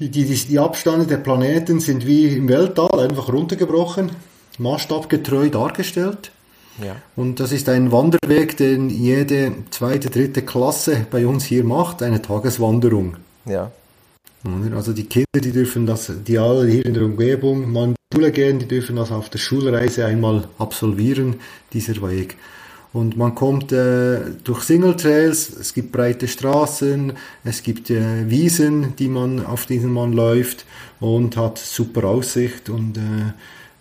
Die, 0.00 0.08
die, 0.08 0.24
die 0.24 0.58
Abstände 0.58 1.06
der 1.06 1.18
Planeten 1.18 1.78
sind 1.78 2.06
wie 2.06 2.36
im 2.36 2.48
Weltall 2.48 2.98
einfach 2.98 3.32
runtergebrochen, 3.32 4.10
maßstabgetreu 4.58 5.50
dargestellt. 5.50 6.32
Ja. 6.84 6.96
Und 7.14 7.38
das 7.38 7.52
ist 7.52 7.68
ein 7.68 7.92
Wanderweg, 7.92 8.56
den 8.56 8.90
jede 8.90 9.52
zweite, 9.70 10.10
dritte 10.10 10.42
Klasse 10.42 11.06
bei 11.10 11.26
uns 11.26 11.44
hier 11.44 11.62
macht, 11.62 12.02
eine 12.02 12.20
Tageswanderung. 12.20 13.16
Ja. 13.46 13.70
Also 14.74 14.92
die 14.92 15.04
Kinder, 15.04 15.26
die 15.36 15.52
dürfen 15.52 15.86
das, 15.86 16.12
die 16.26 16.38
alle 16.38 16.66
hier 16.68 16.84
in 16.84 16.94
der 16.94 17.04
Umgebung 17.04 17.72
mal 17.72 17.84
in 17.84 17.94
die 17.94 18.16
Schule 18.16 18.32
gehen, 18.32 18.58
die 18.58 18.68
dürfen 18.68 18.96
das 18.96 19.10
auf 19.10 19.30
der 19.30 19.38
Schulreise 19.38 20.04
einmal 20.04 20.48
absolvieren, 20.58 21.36
dieser 21.72 21.94
Weg. 22.02 22.36
Und 22.94 23.16
man 23.16 23.34
kommt 23.34 23.72
äh, 23.72 24.20
durch 24.44 24.62
Single 24.62 24.94
Trails, 24.94 25.50
es 25.50 25.74
gibt 25.74 25.90
breite 25.90 26.28
Straßen, 26.28 27.12
es 27.42 27.64
gibt 27.64 27.90
äh, 27.90 28.30
Wiesen, 28.30 28.94
die 28.96 29.08
man 29.08 29.44
auf 29.44 29.66
diesen 29.66 29.92
man 29.92 30.12
läuft 30.12 30.64
und 31.00 31.36
hat 31.36 31.58
super 31.58 32.04
Aussicht. 32.04 32.70
Und 32.70 32.96
äh, 32.96 33.32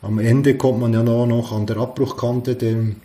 am 0.01 0.17
Ende 0.17 0.57
kommt 0.57 0.79
man 0.79 0.93
ja 0.93 1.03
noch 1.03 1.51
an 1.51 1.67
der 1.67 1.77
Abbruchkante 1.77 2.55
dem, 2.55 2.95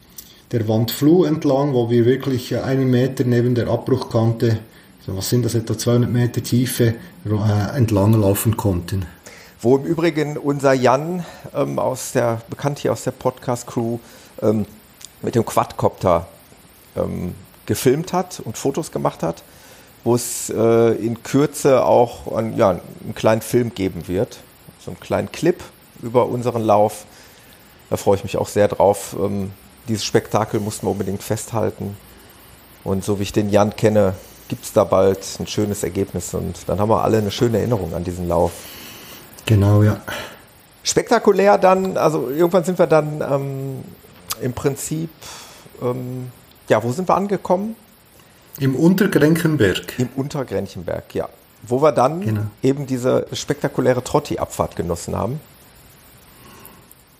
der 0.50 0.66
Wand 0.66 0.92
Fluh 0.92 1.24
entlang, 1.24 1.74
wo 1.74 1.90
wir 1.90 2.06
wirklich 2.06 2.56
einen 2.56 2.90
Meter 2.90 3.24
neben 3.24 3.54
der 3.54 3.68
Abbruchkante, 3.68 4.60
so 5.06 5.14
was 5.14 5.28
sind 5.28 5.44
das 5.44 5.54
etwa 5.54 5.76
200 5.76 6.10
Meter 6.10 6.42
Tiefe, 6.42 6.94
äh, 7.26 7.76
entlang 7.76 8.18
laufen 8.18 8.56
konnten. 8.56 9.04
Wo 9.60 9.76
im 9.76 9.84
Übrigen 9.84 10.38
unser 10.38 10.72
Jan 10.72 11.26
ähm, 11.54 11.78
aus 11.78 12.12
der 12.12 12.40
bekannt 12.48 12.78
hier 12.78 12.92
aus 12.92 13.04
der 13.04 13.10
Podcast 13.10 13.66
Crew 13.66 13.98
ähm, 14.40 14.64
mit 15.22 15.34
dem 15.34 15.44
Quadcopter 15.44 16.26
ähm, 16.96 17.34
gefilmt 17.66 18.12
hat 18.12 18.40
und 18.40 18.56
Fotos 18.56 18.92
gemacht 18.92 19.22
hat, 19.22 19.42
wo 20.04 20.14
es 20.14 20.50
äh, 20.50 20.92
in 20.92 21.22
Kürze 21.22 21.84
auch 21.84 22.32
ein, 22.34 22.56
ja, 22.56 22.70
einen 22.70 23.14
kleinen 23.14 23.42
Film 23.42 23.74
geben 23.74 24.08
wird, 24.08 24.38
so 24.80 24.90
einen 24.90 25.00
kleinen 25.00 25.30
Clip 25.32 25.62
über 26.02 26.26
unseren 26.26 26.62
Lauf. 26.62 27.04
Da 27.90 27.96
freue 27.96 28.16
ich 28.16 28.24
mich 28.24 28.36
auch 28.36 28.48
sehr 28.48 28.68
drauf. 28.68 29.16
Ähm, 29.18 29.52
dieses 29.88 30.04
Spektakel 30.04 30.60
mussten 30.60 30.86
wir 30.86 30.90
unbedingt 30.90 31.22
festhalten. 31.22 31.96
Und 32.84 33.04
so 33.04 33.18
wie 33.18 33.24
ich 33.24 33.32
den 33.32 33.50
Jan 33.50 33.74
kenne, 33.76 34.14
gibt 34.48 34.64
es 34.64 34.72
da 34.72 34.84
bald 34.84 35.20
ein 35.40 35.46
schönes 35.46 35.82
Ergebnis 35.82 36.32
und 36.32 36.68
dann 36.68 36.80
haben 36.80 36.88
wir 36.88 37.02
alle 37.02 37.18
eine 37.18 37.30
schöne 37.30 37.58
Erinnerung 37.58 37.94
an 37.94 38.04
diesen 38.04 38.28
Lauf. 38.28 38.52
Genau, 39.44 39.82
ja. 39.82 40.00
Spektakulär 40.82 41.58
dann, 41.58 41.96
also 41.98 42.30
irgendwann 42.30 42.64
sind 42.64 42.78
wir 42.78 42.86
dann 42.86 43.20
ähm, 43.20 43.84
im 44.42 44.52
Prinzip, 44.52 45.10
ähm, 45.82 46.30
ja, 46.68 46.82
wo 46.82 46.92
sind 46.92 47.08
wir 47.08 47.16
angekommen? 47.16 47.76
Im 48.60 48.74
Untergrenchenberg. 48.74 49.98
Im 49.98 50.08
Untergrenchenberg, 50.16 51.14
ja. 51.14 51.28
Wo 51.62 51.82
wir 51.82 51.92
dann 51.92 52.20
genau. 52.20 52.42
eben 52.62 52.86
diese 52.86 53.26
spektakuläre 53.32 54.02
Trotti-Abfahrt 54.02 54.76
genossen 54.76 55.16
haben. 55.16 55.40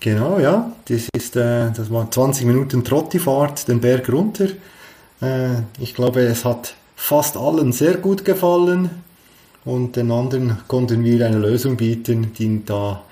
Genau, 0.00 0.38
ja. 0.38 0.72
Das, 0.86 1.08
ist, 1.12 1.36
äh, 1.36 1.70
das 1.72 1.90
war 1.90 2.10
20 2.10 2.46
Minuten 2.46 2.84
Trottifahrt 2.84 3.68
den 3.68 3.80
Berg 3.80 4.10
runter. 4.10 4.48
Äh, 5.20 5.62
ich 5.80 5.94
glaube, 5.94 6.20
es 6.20 6.44
hat 6.44 6.74
fast 6.94 7.36
allen 7.36 7.72
sehr 7.72 7.96
gut 7.96 8.24
gefallen 8.24 8.90
und 9.64 9.96
den 9.96 10.10
anderen 10.10 10.58
konnten 10.68 11.04
wir 11.04 11.26
eine 11.26 11.38
Lösung 11.38 11.76
bieten, 11.76 12.32
die 12.32 12.64
da 12.64 13.02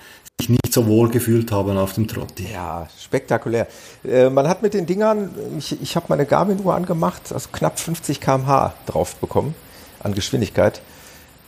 so 0.77 0.85
wohl 0.85 1.09
gefühlt 1.09 1.51
haben 1.51 1.75
auf 1.75 1.93
dem 1.93 2.07
Trotti. 2.07 2.49
Ja, 2.53 2.87
spektakulär. 2.99 3.67
Äh, 4.03 4.29
man 4.29 4.47
hat 4.47 4.61
mit 4.61 4.75
den 4.75 4.85
Dingern, 4.85 5.31
ich, 5.57 5.81
ich 5.81 5.95
habe 5.95 6.05
meine 6.09 6.27
Garmin-Uhr 6.27 6.75
angemacht, 6.75 7.33
also 7.33 7.49
knapp 7.51 7.79
50 7.79 8.21
km/h 8.21 8.75
drauf 8.85 9.15
bekommen 9.15 9.55
an 10.03 10.13
Geschwindigkeit. 10.13 10.81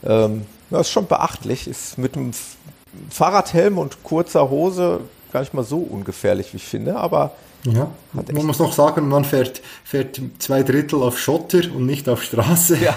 Ähm, 0.03 0.45
das 0.71 0.87
ist 0.87 0.91
schon 0.91 1.05
beachtlich. 1.05 1.67
Ist 1.67 1.99
mit 1.99 2.17
einem 2.17 2.31
Fahrradhelm 3.11 3.77
und 3.77 4.03
kurzer 4.03 4.49
Hose 4.49 5.01
gar 5.31 5.41
nicht 5.41 5.53
mal 5.53 5.63
so 5.63 5.77
ungefährlich, 5.77 6.53
wie 6.53 6.57
ich 6.57 6.65
finde, 6.65 6.95
aber. 6.95 7.31
Ja, 7.65 7.91
man 8.13 8.45
muss 8.45 8.57
noch 8.57 8.73
sagen, 8.73 9.09
man 9.09 9.25
fährt, 9.25 9.61
fährt 9.83 10.19
zwei 10.39 10.63
Drittel 10.63 11.03
auf 11.03 11.19
Schotter 11.19 11.61
und 11.75 11.85
nicht 11.85 12.09
auf 12.09 12.23
Straße. 12.23 12.77
Ja. 12.77 12.95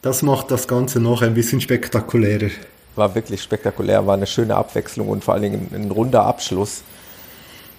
Das 0.00 0.22
macht 0.22 0.52
das 0.52 0.68
Ganze 0.68 1.00
noch 1.00 1.20
ein 1.20 1.34
bisschen 1.34 1.60
spektakulärer 1.60 2.50
war 2.96 3.14
wirklich 3.14 3.42
spektakulär, 3.42 4.06
war 4.06 4.14
eine 4.14 4.26
schöne 4.26 4.56
Abwechslung 4.56 5.08
und 5.08 5.22
vor 5.24 5.34
allen 5.34 5.42
Dingen 5.42 5.68
ein, 5.72 5.82
ein 5.82 5.90
runder 5.90 6.24
Abschluss. 6.24 6.82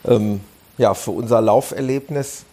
Ähm, 0.06 0.42
ja, 0.78 0.94
für 0.94 1.12
unser 1.12 1.42
Lauferlebnis. 1.42 2.44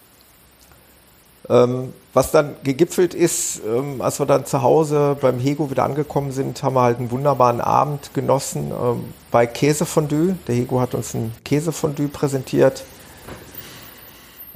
Ähm, 1.48 1.92
was 2.14 2.30
dann 2.30 2.56
gegipfelt 2.62 3.12
ist, 3.12 3.60
ähm, 3.66 4.00
als 4.00 4.18
wir 4.18 4.24
dann 4.24 4.46
zu 4.46 4.62
Hause 4.62 5.16
beim 5.20 5.38
Hego 5.38 5.70
wieder 5.70 5.84
angekommen 5.84 6.32
sind, 6.32 6.62
haben 6.62 6.74
wir 6.74 6.82
halt 6.82 6.98
einen 6.98 7.10
wunderbaren 7.10 7.60
Abend 7.60 8.14
genossen 8.14 8.70
ähm, 8.70 9.04
bei 9.30 9.46
Käsefondue. 9.46 10.36
Der 10.46 10.54
Hego 10.54 10.80
hat 10.80 10.94
uns 10.94 11.12
ein 11.12 11.34
Käsefondue 11.44 12.08
präsentiert, 12.08 12.84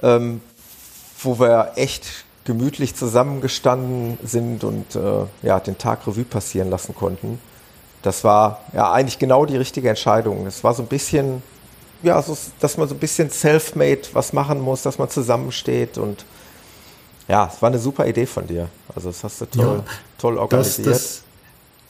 ähm, 0.03 0.41
wo 1.23 1.39
wir 1.39 1.73
echt 1.77 2.25
gemütlich 2.45 2.95
zusammengestanden 2.95 4.19
sind 4.25 4.65
und 4.65 4.95
äh, 4.95 5.27
ja, 5.43 5.61
den 5.61 5.77
Tag 5.77 6.07
Revue 6.07 6.25
passieren 6.25 6.71
lassen 6.71 6.95
konnten 6.95 7.39
das 8.03 8.25
war 8.25 8.61
ja 8.73 8.93
eigentlich 8.93 9.19
genau 9.19 9.45
die 9.47 9.57
richtige 9.57 9.89
Entscheidung. 9.89 10.47
Es 10.47 10.63
war 10.65 10.75
so 10.75 10.83
ein 10.83 10.89
bisschen 10.89 11.43
ja, 12.03 12.23
so, 12.23 12.37
dass 12.61 12.77
man 12.77 12.89
so 12.89 12.95
ein 12.95 12.99
bisschen 12.99 13.31
self-made 13.31 14.03
was 14.13 14.33
machen 14.33 14.61
muss, 14.61 14.83
dass 14.83 14.99
man 14.99 15.11
zusammensteht 15.11 15.99
und 15.99 16.25
ja, 17.27 17.51
es 17.53 17.61
war 17.61 17.69
eine 17.69 17.79
super 17.79 18.07
Idee 18.07 18.27
von 18.27 18.47
dir. 18.47 18.69
Also 18.95 19.09
das 19.09 19.23
hast 19.23 19.41
du 19.41 19.47
toll, 19.47 19.83
ja, 19.85 19.93
toll 20.17 20.39
organisiert. 20.39 20.87
Das, 20.87 21.03
das, 21.03 21.23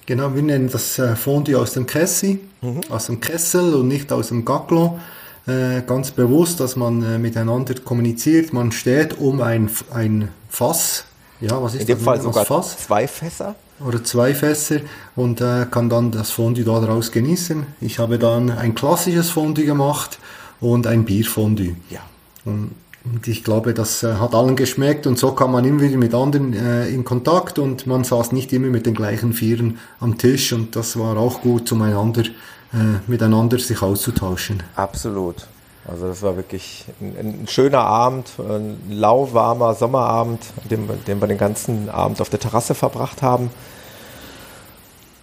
genau, 0.06 0.34
wir 0.34 0.42
nennen 0.42 0.68
das 0.68 0.98
äh, 0.98 1.14
Fondue 1.14 1.56
aus 1.56 1.74
dem 1.74 1.86
Kessel, 1.86 2.40
mhm. 2.60 2.80
aus 2.88 3.06
dem 3.06 3.20
Kessel 3.20 3.74
und 3.74 3.88
nicht 3.88 4.10
aus 4.12 4.28
dem 4.28 4.44
Gaglo. 4.44 4.98
Äh, 5.46 5.82
ganz 5.86 6.10
bewusst, 6.10 6.58
dass 6.60 6.74
man 6.74 7.02
äh, 7.02 7.18
miteinander 7.18 7.74
kommuniziert. 7.74 8.52
Man 8.52 8.72
steht 8.72 9.18
um 9.18 9.40
ein, 9.40 9.70
ein 9.92 10.30
Fass. 10.48 11.04
Ja, 11.40 11.62
was 11.62 11.74
ist 11.74 11.82
In 11.82 11.86
dem 11.86 12.00
Fall 12.00 12.20
sogar 12.20 12.44
Fass? 12.44 12.76
zwei 12.76 13.06
Fässer. 13.06 13.54
Oder 13.84 14.02
zwei 14.02 14.34
Fässer 14.34 14.80
und 15.14 15.40
äh, 15.40 15.66
kann 15.70 15.88
dann 15.88 16.10
das 16.10 16.30
Fondue 16.30 16.64
daraus 16.64 17.12
genießen. 17.12 17.64
Ich 17.80 17.98
habe 17.98 18.18
dann 18.18 18.50
ein 18.50 18.74
klassisches 18.74 19.30
Fondue 19.30 19.64
gemacht 19.64 20.18
und 20.60 20.86
ein 20.86 21.04
Bierfondue. 21.04 21.76
Ja. 21.88 22.00
Und 22.44 23.26
ich 23.26 23.44
glaube, 23.44 23.74
das 23.74 24.02
äh, 24.02 24.14
hat 24.14 24.34
allen 24.34 24.56
geschmeckt 24.56 25.06
und 25.06 25.18
so 25.18 25.32
kam 25.32 25.52
man 25.52 25.64
immer 25.64 25.80
wieder 25.80 25.96
mit 25.96 26.14
anderen 26.14 26.52
äh, 26.52 26.88
in 26.88 27.04
Kontakt 27.04 27.58
und 27.58 27.86
man 27.86 28.04
saß 28.04 28.32
nicht 28.32 28.52
immer 28.52 28.68
mit 28.68 28.86
den 28.86 28.94
gleichen 28.94 29.32
Vieren 29.32 29.78
am 30.00 30.18
Tisch 30.18 30.52
und 30.52 30.74
das 30.74 30.98
war 30.98 31.16
auch 31.16 31.40
gut, 31.40 31.68
zueinander, 31.68 32.22
äh, 32.22 32.98
miteinander 33.06 33.58
sich 33.58 33.80
auszutauschen. 33.80 34.62
Absolut. 34.74 35.46
Also 35.90 36.08
das 36.08 36.22
war 36.22 36.36
wirklich 36.36 36.84
ein, 37.00 37.40
ein 37.42 37.48
schöner 37.48 37.80
Abend, 37.80 38.30
ein 38.38 38.78
lauwarmer 38.90 39.74
Sommerabend, 39.74 40.40
den, 40.70 40.88
den 41.06 41.20
wir 41.20 41.26
den 41.26 41.38
ganzen 41.38 41.88
Abend 41.88 42.20
auf 42.20 42.28
der 42.28 42.40
Terrasse 42.40 42.74
verbracht 42.74 43.22
haben. 43.22 43.50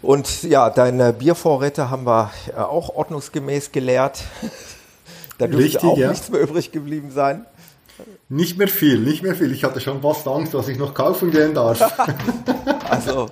Und 0.01 0.43
ja, 0.43 0.69
deine 0.69 1.13
Biervorräte 1.13 1.89
haben 1.89 2.05
wir 2.05 2.31
auch 2.57 2.89
ordnungsgemäß 2.95 3.71
geleert. 3.71 4.23
da 5.37 5.47
dürfte 5.47 5.83
auch 5.83 5.97
ja. 5.97 6.09
nichts 6.09 6.29
mehr 6.29 6.41
übrig 6.41 6.71
geblieben 6.71 7.11
sein. 7.11 7.45
Nicht 8.27 8.57
mehr 8.57 8.67
viel, 8.67 8.99
nicht 8.99 9.23
mehr 9.23 9.35
viel. 9.35 9.51
Ich 9.51 9.63
hatte 9.63 9.79
schon 9.79 10.01
fast 10.01 10.27
Angst, 10.27 10.53
was 10.53 10.67
ich 10.67 10.77
noch 10.77 10.93
kaufen 10.93 11.31
gehen 11.31 11.53
darf. 11.53 11.79
also 12.89 13.29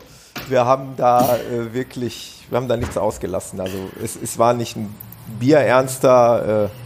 wir 0.47 0.65
haben 0.65 0.93
da 0.97 1.37
äh, 1.37 1.73
wirklich, 1.73 2.45
wir 2.49 2.57
haben 2.57 2.67
da 2.67 2.77
nichts 2.77 2.97
ausgelassen. 2.97 3.59
Also 3.59 3.77
es, 4.03 4.17
es 4.21 4.37
war 4.37 4.53
nicht 4.53 4.75
ein 4.75 4.93
bierernster, 5.39 6.65
äh, 6.65 6.82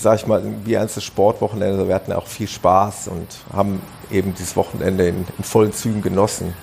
sag 0.00 0.16
ich 0.16 0.26
mal, 0.26 0.40
ein 0.40 0.64
bierernstes 0.64 1.04
Sportwochenende. 1.04 1.88
Wir 1.88 1.94
hatten 1.94 2.12
auch 2.12 2.26
viel 2.26 2.48
Spaß 2.48 3.08
und 3.08 3.26
haben 3.52 3.82
eben 4.10 4.34
dieses 4.34 4.56
Wochenende 4.56 5.08
in, 5.08 5.26
in 5.36 5.44
vollen 5.44 5.72
Zügen 5.72 6.02
genossen. 6.02 6.54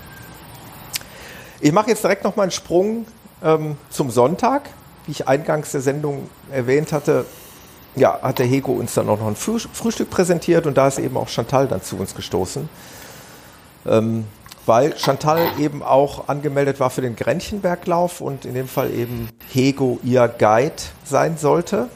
Ich 1.59 1.71
mache 1.71 1.89
jetzt 1.89 2.03
direkt 2.03 2.23
noch 2.23 2.35
mal 2.35 2.43
einen 2.43 2.51
Sprung 2.51 3.05
ähm, 3.43 3.77
zum 3.89 4.09
Sonntag. 4.09 4.69
Wie 5.05 5.11
ich 5.11 5.27
eingangs 5.27 5.71
der 5.71 5.81
Sendung 5.81 6.29
erwähnt 6.51 6.91
hatte, 6.91 7.25
ja, 7.95 8.19
hat 8.21 8.39
der 8.39 8.45
Hego 8.45 8.73
uns 8.73 8.93
dann 8.93 9.07
auch 9.07 9.19
noch 9.19 9.27
ein 9.27 9.35
Frühstück 9.35 10.09
präsentiert 10.09 10.65
und 10.65 10.75
da 10.75 10.87
ist 10.87 10.99
eben 10.99 11.15
auch 11.15 11.29
Chantal 11.29 11.67
dann 11.67 11.81
zu 11.81 11.97
uns 11.97 12.15
gestoßen. 12.15 12.67
Ähm, 13.85 14.25
weil 14.65 14.97
Chantal 14.97 15.47
eben 15.59 15.83
auch 15.83 16.27
angemeldet 16.27 16.79
war 16.79 16.89
für 16.89 17.01
den 17.01 17.15
Grennchenberglauf 17.15 18.19
und 18.19 18.45
in 18.45 18.55
dem 18.55 18.67
Fall 18.67 18.91
eben 18.91 19.29
Hego 19.53 19.99
ihr 20.03 20.27
Guide 20.27 20.73
sein 21.03 21.37
sollte. 21.37 21.87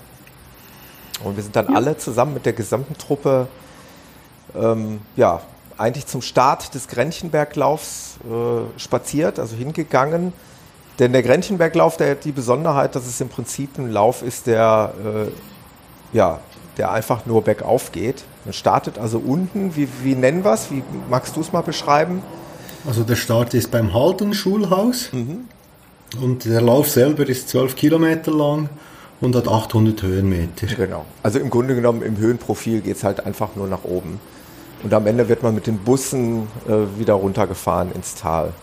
Und 1.23 1.35
wir 1.35 1.43
sind 1.43 1.55
dann 1.55 1.69
ja. 1.69 1.75
alle 1.75 1.97
zusammen 1.97 2.33
mit 2.33 2.45
der 2.45 2.53
gesamten 2.53 2.97
Truppe 2.97 3.47
ähm, 4.55 5.01
ja, 5.15 5.41
eigentlich 5.77 6.07
zum 6.07 6.21
Start 6.21 6.73
des 6.73 6.87
Grennchenberglaufs 6.87 8.17
äh, 8.23 8.79
spaziert, 8.79 9.39
also 9.39 9.55
hingegangen. 9.55 10.33
Denn 10.99 11.13
der 11.13 11.23
Grennchenberglauf, 11.23 11.97
der 11.97 12.11
hat 12.11 12.25
die 12.25 12.31
Besonderheit, 12.31 12.95
dass 12.95 13.05
es 13.07 13.21
im 13.21 13.29
Prinzip 13.29 13.77
ein 13.77 13.89
Lauf 13.89 14.21
ist, 14.21 14.47
der 14.47 14.93
äh, 15.03 16.17
ja, 16.17 16.39
der 16.77 16.91
einfach 16.91 17.25
nur 17.25 17.43
bergauf 17.43 17.91
geht. 17.91 18.23
Man 18.45 18.53
startet 18.53 18.97
also 18.97 19.19
unten. 19.19 19.75
Wie, 19.75 19.87
wie 20.03 20.15
nennen 20.15 20.43
wir 20.43 20.53
es? 20.53 20.71
Wie 20.71 20.83
magst 21.09 21.35
du 21.35 21.41
es 21.41 21.51
mal 21.51 21.61
beschreiben? 21.61 22.21
Also 22.87 23.03
der 23.03 23.15
Start 23.15 23.53
ist 23.53 23.71
beim 23.71 23.93
Halden-Schulhaus 23.93 25.11
mhm. 25.11 25.45
und 26.21 26.45
der 26.45 26.61
Lauf 26.61 26.89
selber 26.89 27.27
ist 27.27 27.49
12 27.49 27.75
Kilometer 27.75 28.31
lang 28.31 28.69
und 29.21 29.35
hat 29.35 29.47
800 29.47 30.01
Höhenmeter. 30.01 30.67
Genau. 30.67 31.05
Also 31.23 31.39
im 31.39 31.49
Grunde 31.49 31.75
genommen 31.75 32.01
im 32.01 32.17
Höhenprofil 32.17 32.81
geht 32.81 32.97
es 32.97 33.03
halt 33.03 33.25
einfach 33.25 33.55
nur 33.55 33.67
nach 33.67 33.83
oben. 33.83 34.19
Und 34.83 34.93
am 34.93 35.07
Ende 35.07 35.27
wird 35.27 35.43
man 35.43 35.53
mit 35.53 35.67
den 35.67 35.77
Bussen 35.79 36.47
äh, 36.67 36.99
wieder 36.99 37.15
runtergefahren 37.15 37.91
ins 37.91 38.15
Tal. 38.15 38.53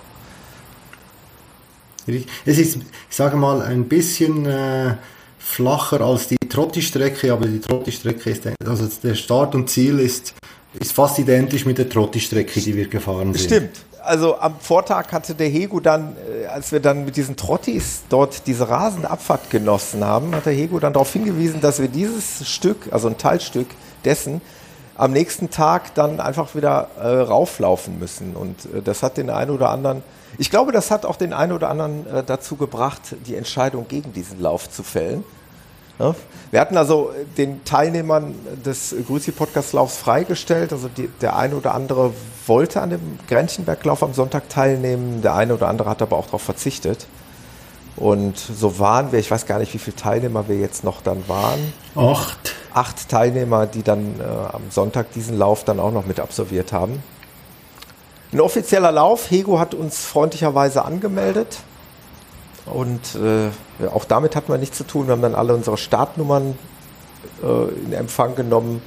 Es 2.45 2.59
ist, 2.59 2.77
ich 2.77 3.17
sage 3.17 3.37
mal, 3.37 3.61
ein 3.63 3.89
bisschen 3.89 4.47
äh, 4.47 4.95
flacher 5.39 6.01
als 6.01 6.29
die 6.29 6.37
Trotti-Strecke, 6.37 7.33
aber 7.33 7.47
die 7.47 7.61
Trotti-Strecke 7.61 8.31
ist, 8.31 8.45
also 8.65 8.89
der 9.03 9.15
Start 9.15 9.55
und 9.55 9.69
Ziel 9.69 9.99
ist, 9.99 10.35
ist 10.79 10.93
fast 10.93 11.19
identisch 11.19 11.67
mit 11.67 11.79
der 11.79 11.89
Trotti-Strecke, 11.89 12.61
die 12.61 12.77
wir 12.77 12.89
gefahren 12.89 13.35
sind. 13.35 13.45
Stimmt. 13.45 13.77
Also 14.07 14.39
am 14.39 14.59
Vortag 14.61 15.13
hatte 15.13 15.35
der 15.35 15.49
Hego 15.49 15.81
dann, 15.81 16.17
äh, 16.17 16.47
als 16.47 16.73
wir 16.73 16.81
dann 16.81 17.05
mit 17.05 17.17
diesen 17.17 17.37
Trottis 17.37 18.03
dort 18.09 18.47
diese 18.47 18.69
rasende 18.69 19.11
Abfahrt 19.11 19.51
genossen 19.51 20.05
haben, 20.05 20.35
hat 20.35 20.47
der 20.47 20.53
Hego 20.53 20.79
dann 20.79 20.93
darauf 20.93 21.13
hingewiesen, 21.13 21.61
dass 21.61 21.81
wir 21.81 21.89
dieses 21.89 22.49
Stück, 22.49 22.89
also 22.93 23.09
ein 23.09 23.19
Teilstück 23.19 23.67
dessen, 24.05 24.41
am 24.97 25.13
nächsten 25.13 25.51
Tag 25.51 25.95
dann 25.95 26.21
einfach 26.21 26.55
wieder 26.55 26.89
äh, 26.99 27.07
rauflaufen 27.07 27.99
müssen. 27.99 28.35
Und 28.35 28.67
äh, 28.67 28.83
das 28.83 29.03
hat 29.03 29.17
den 29.17 29.29
einen 29.29 29.51
oder 29.51 29.71
anderen, 29.71 30.03
ich 30.39 30.51
glaube, 30.51 30.73
das 30.73 30.91
hat 30.91 31.05
auch 31.05 31.17
den 31.17 31.33
einen 31.33 31.53
oder 31.53 31.69
anderen 31.69 32.07
äh, 32.07 32.23
dazu 32.25 32.57
gebracht, 32.57 33.17
die 33.27 33.35
Entscheidung 33.35 33.89
gegen 33.89 34.13
diesen 34.13 34.41
Lauf 34.41 34.71
zu 34.71 34.83
fällen. 34.83 35.25
Ja? 35.99 36.15
Wir 36.51 36.61
hatten 36.61 36.77
also 36.77 37.11
den 37.37 37.65
Teilnehmern 37.65 38.35
des 38.65 38.95
Grüßi-Podcast-Laufs 39.07 39.97
freigestellt. 39.97 40.73
Also 40.73 40.89
die, 40.89 41.09
der 41.21 41.37
eine 41.37 41.57
oder 41.57 41.75
andere 41.75 42.13
wollte 42.47 42.81
an 42.81 42.91
dem 42.91 43.19
Grenzenberglauf 43.29 44.03
am 44.03 44.15
Sonntag 44.15 44.49
teilnehmen, 44.49 45.23
der 45.23 45.35
eine 45.35 45.55
oder 45.55 45.69
andere 45.69 45.91
hat 45.91 46.03
aber 46.03 46.17
auch 46.17 46.27
darauf 46.27 46.43
verzichtet. 46.43 47.07
Und 47.97 48.39
so 48.39 48.79
waren 48.79 49.11
wir, 49.11 49.19
ich 49.19 49.31
weiß 49.31 49.47
gar 49.47 49.59
nicht, 49.59 49.73
wie 49.73 49.79
viele 49.79 49.97
Teilnehmer 49.97 50.49
wir 50.49 50.57
jetzt 50.57 50.85
noch 50.85 51.01
dann 51.01 51.27
waren. 51.29 51.73
Acht. 51.95 52.55
Acht 52.75 53.09
Teilnehmer, 53.09 53.67
die 53.67 53.83
dann 53.83 54.21
äh, 54.21 54.23
am 54.23 54.71
Sonntag 54.71 55.13
diesen 55.13 55.39
Lauf 55.39 55.65
dann 55.65 55.81
auch 55.81 55.93
noch 55.93 56.05
mit 56.05 56.21
absolviert 56.21 56.73
haben. 56.73 57.03
Ein 58.33 58.41
offizieller 58.41 58.93
Lauf, 58.93 59.31
Hego 59.31 59.59
hat 59.59 59.73
uns 59.73 60.05
freundlicherweise 60.05 60.85
angemeldet. 60.85 61.59
Und 62.67 63.15
äh, 63.15 63.51
auch 63.89 64.05
damit 64.05 64.37
hatten 64.37 64.53
wir 64.53 64.59
nichts 64.59 64.77
zu 64.77 64.85
tun. 64.85 65.07
Wir 65.07 65.13
haben 65.13 65.23
dann 65.23 65.35
alle 65.35 65.55
unsere 65.55 65.77
Startnummern 65.77 66.59
äh, 67.43 67.69
in 67.85 67.93
Empfang 67.93 68.35
genommen. 68.35 68.83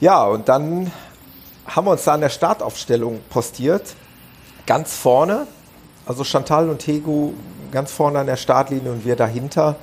Ja, 0.00 0.24
und 0.24 0.48
dann 0.48 0.90
haben 1.66 1.86
wir 1.86 1.92
uns 1.92 2.04
da 2.04 2.14
an 2.14 2.20
der 2.20 2.28
Startaufstellung 2.28 3.20
postiert. 3.30 3.94
Ganz 4.66 4.94
vorne, 4.96 5.46
also 6.06 6.24
Chantal 6.24 6.68
und 6.70 6.86
Hegu 6.86 7.32
ganz 7.72 7.90
vorne 7.90 8.20
an 8.20 8.26
der 8.26 8.36
Startlinie 8.36 8.92
und 8.92 9.04
wir 9.04 9.16
dahinter. 9.16 9.76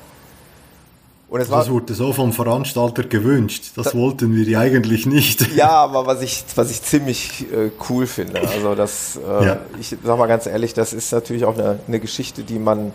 Und 1.29 1.41
es 1.41 1.49
das 1.49 1.69
wurde 1.69 1.93
so 1.93 2.11
vom 2.11 2.33
Veranstalter 2.33 3.03
gewünscht. 3.03 3.71
Das 3.75 3.91
da, 3.91 3.93
wollten 3.93 4.35
wir 4.35 4.45
ja 4.45 4.61
eigentlich 4.61 5.05
nicht. 5.05 5.55
Ja, 5.55 5.69
aber 5.69 6.07
was 6.07 6.23
ich, 6.23 6.43
was 6.55 6.71
ich 6.71 6.81
ziemlich 6.81 7.45
äh, 7.53 7.69
cool 7.87 8.07
finde. 8.07 8.41
Also 8.41 8.73
das, 8.73 9.17
äh, 9.17 9.45
ja. 9.45 9.57
ich 9.79 9.95
sag 10.03 10.17
mal 10.17 10.27
ganz 10.27 10.47
ehrlich, 10.47 10.73
das 10.73 10.91
ist 10.91 11.11
natürlich 11.11 11.45
auch 11.45 11.55
eine, 11.55 11.79
eine 11.87 11.99
Geschichte, 11.99 12.41
die 12.43 12.57
man, 12.57 12.93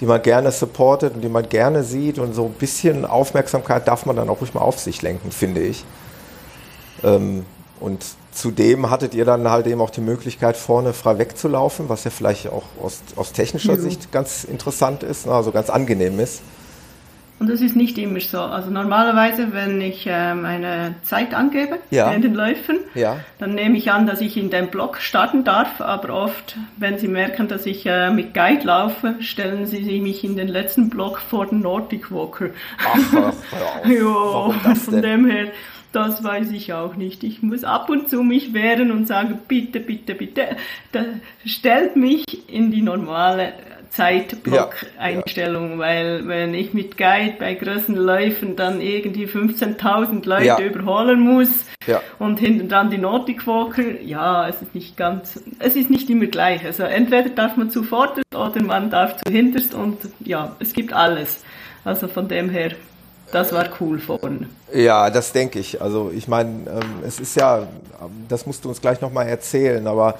die 0.00 0.06
man 0.06 0.22
gerne 0.22 0.52
supportet 0.52 1.14
und 1.14 1.22
die 1.22 1.28
man 1.28 1.48
gerne 1.48 1.82
sieht. 1.82 2.20
Und 2.20 2.34
so 2.34 2.46
ein 2.46 2.52
bisschen 2.52 3.04
Aufmerksamkeit 3.04 3.88
darf 3.88 4.06
man 4.06 4.14
dann 4.14 4.28
auch 4.28 4.40
ruhig 4.40 4.54
mal 4.54 4.60
auf 4.60 4.78
sich 4.78 5.02
lenken, 5.02 5.32
finde 5.32 5.62
ich. 5.62 5.84
Ähm, 7.02 7.44
und 7.80 8.04
zudem 8.30 8.90
hattet 8.90 9.12
ihr 9.12 9.24
dann 9.24 9.50
halt 9.50 9.66
eben 9.66 9.80
auch 9.80 9.90
die 9.90 10.02
Möglichkeit, 10.02 10.56
vorne 10.56 10.92
frei 10.92 11.18
wegzulaufen, 11.18 11.88
was 11.88 12.04
ja 12.04 12.12
vielleicht 12.12 12.46
auch 12.48 12.62
aus, 12.80 13.00
aus 13.16 13.32
technischer 13.32 13.74
ja. 13.74 13.80
Sicht 13.80 14.12
ganz 14.12 14.44
interessant 14.44 15.02
ist, 15.02 15.26
also 15.26 15.50
ganz 15.50 15.68
angenehm 15.68 16.20
ist. 16.20 16.42
Und 17.42 17.48
das 17.48 17.60
ist 17.60 17.74
nicht 17.74 17.98
immer 17.98 18.20
so. 18.20 18.38
Also 18.38 18.70
normalerweise, 18.70 19.52
wenn 19.52 19.80
ich 19.80 20.06
äh, 20.06 20.32
meine 20.32 20.94
Zeit 21.02 21.34
angebe 21.34 21.80
ja. 21.90 22.12
in 22.12 22.22
den 22.22 22.34
Läufen, 22.34 22.78
ja. 22.94 23.16
dann 23.40 23.56
nehme 23.56 23.76
ich 23.76 23.90
an, 23.90 24.06
dass 24.06 24.20
ich 24.20 24.36
in 24.36 24.48
dem 24.48 24.68
Block 24.68 24.98
starten 24.98 25.42
darf. 25.42 25.80
Aber 25.80 26.14
oft, 26.14 26.56
wenn 26.76 26.98
Sie 27.00 27.08
merken, 27.08 27.48
dass 27.48 27.66
ich 27.66 27.84
äh, 27.84 28.10
mit 28.10 28.32
Guide 28.32 28.64
laufe, 28.64 29.16
stellen 29.18 29.66
Sie 29.66 30.00
mich 30.00 30.22
in 30.22 30.36
den 30.36 30.46
letzten 30.46 30.88
Block 30.88 31.18
vor 31.18 31.46
den 31.46 31.62
Nordic 31.62 32.12
Walker. 32.12 32.50
Ach, 32.78 33.34
ach 33.82 33.88
jo, 33.90 34.54
von 34.76 35.02
dem 35.02 35.28
her, 35.28 35.48
das 35.90 36.22
weiß 36.22 36.52
ich 36.52 36.72
auch 36.72 36.94
nicht. 36.94 37.24
Ich 37.24 37.42
muss 37.42 37.64
ab 37.64 37.90
und 37.90 38.08
zu 38.08 38.22
mich 38.22 38.54
wehren 38.54 38.92
und 38.92 39.08
sagen, 39.08 39.40
bitte, 39.48 39.80
bitte, 39.80 40.14
bitte, 40.14 40.46
stellt 41.44 41.96
mich 41.96 42.24
in 42.48 42.70
die 42.70 42.82
normale 42.82 43.52
Zeitblock-Einstellung, 43.92 45.72
ja, 45.72 45.78
weil 45.78 46.28
wenn 46.28 46.54
ich 46.54 46.72
mit 46.72 46.96
Guide 46.96 47.34
bei 47.38 47.54
großen 47.54 47.94
Läufen 47.94 48.56
dann 48.56 48.80
irgendwie 48.80 49.26
15.000 49.26 50.26
Leute 50.26 50.46
ja. 50.46 50.58
überholen 50.58 51.20
muss 51.20 51.66
und 52.18 52.40
hinten 52.40 52.68
dann 52.68 52.90
die 52.90 52.96
Nordic 52.96 53.46
Walker, 53.46 54.00
ja, 54.00 54.48
es 54.48 54.62
ist 54.62 54.74
nicht 54.74 54.96
ganz, 54.96 55.40
es 55.58 55.76
ist 55.76 55.90
nicht 55.90 56.08
immer 56.08 56.26
gleich. 56.26 56.64
Also 56.64 56.84
entweder 56.84 57.28
darf 57.28 57.56
man 57.56 57.70
zuvorderst 57.70 58.34
oder 58.34 58.62
man 58.62 58.88
darf 58.88 59.18
zu 59.18 59.30
hinterst 59.30 59.74
und 59.74 59.98
ja, 60.20 60.56
es 60.58 60.72
gibt 60.72 60.94
alles. 60.94 61.40
Also 61.84 62.08
von 62.08 62.28
dem 62.28 62.48
her, 62.48 62.72
das 63.30 63.52
war 63.52 63.66
cool 63.80 63.98
vorne. 63.98 64.48
Ja, 64.72 65.10
das 65.10 65.32
denke 65.32 65.58
ich. 65.58 65.82
Also 65.82 66.10
ich 66.14 66.28
meine, 66.28 66.50
ähm, 66.66 67.02
es 67.06 67.20
ist 67.20 67.36
ja, 67.36 67.66
das 68.28 68.46
musst 68.46 68.64
du 68.64 68.70
uns 68.70 68.80
gleich 68.80 69.02
nochmal 69.02 69.28
erzählen, 69.28 69.86
aber 69.86 70.14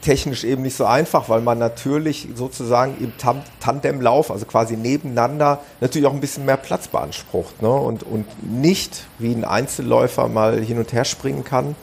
technisch 0.00 0.44
eben 0.44 0.62
nicht 0.62 0.76
so 0.76 0.84
einfach, 0.84 1.28
weil 1.28 1.40
man 1.40 1.58
natürlich 1.58 2.28
sozusagen 2.34 2.96
im 3.00 3.12
Tandemlauf, 3.60 4.30
also 4.30 4.46
quasi 4.46 4.76
nebeneinander, 4.76 5.60
natürlich 5.80 6.06
auch 6.06 6.12
ein 6.12 6.20
bisschen 6.20 6.44
mehr 6.44 6.56
Platz 6.56 6.88
beansprucht 6.88 7.62
ne? 7.62 7.70
und, 7.70 8.02
und 8.02 8.26
nicht 8.42 9.06
wie 9.18 9.32
ein 9.32 9.44
Einzelläufer 9.44 10.28
mal 10.28 10.60
hin 10.60 10.78
und 10.78 10.92
her 10.92 11.04
springen 11.04 11.44
kann, 11.44 11.74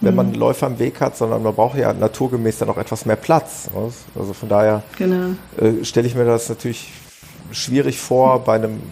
wenn 0.00 0.12
mhm. 0.12 0.16
man 0.16 0.26
einen 0.26 0.34
Läufer 0.36 0.68
im 0.68 0.78
Weg 0.78 1.00
hat, 1.00 1.16
sondern 1.16 1.42
man 1.42 1.54
braucht 1.54 1.76
ja 1.76 1.92
naturgemäß 1.92 2.58
dann 2.58 2.70
auch 2.70 2.78
etwas 2.78 3.06
mehr 3.06 3.16
Platz. 3.16 3.68
Ne? 3.74 3.90
Also 4.18 4.32
von 4.32 4.48
daher 4.48 4.82
genau. 4.96 5.34
äh, 5.58 5.84
stelle 5.84 6.06
ich 6.06 6.14
mir 6.14 6.24
das 6.24 6.48
natürlich 6.48 6.92
schwierig 7.50 7.98
vor, 7.98 8.40
bei 8.40 8.54
einem 8.56 8.82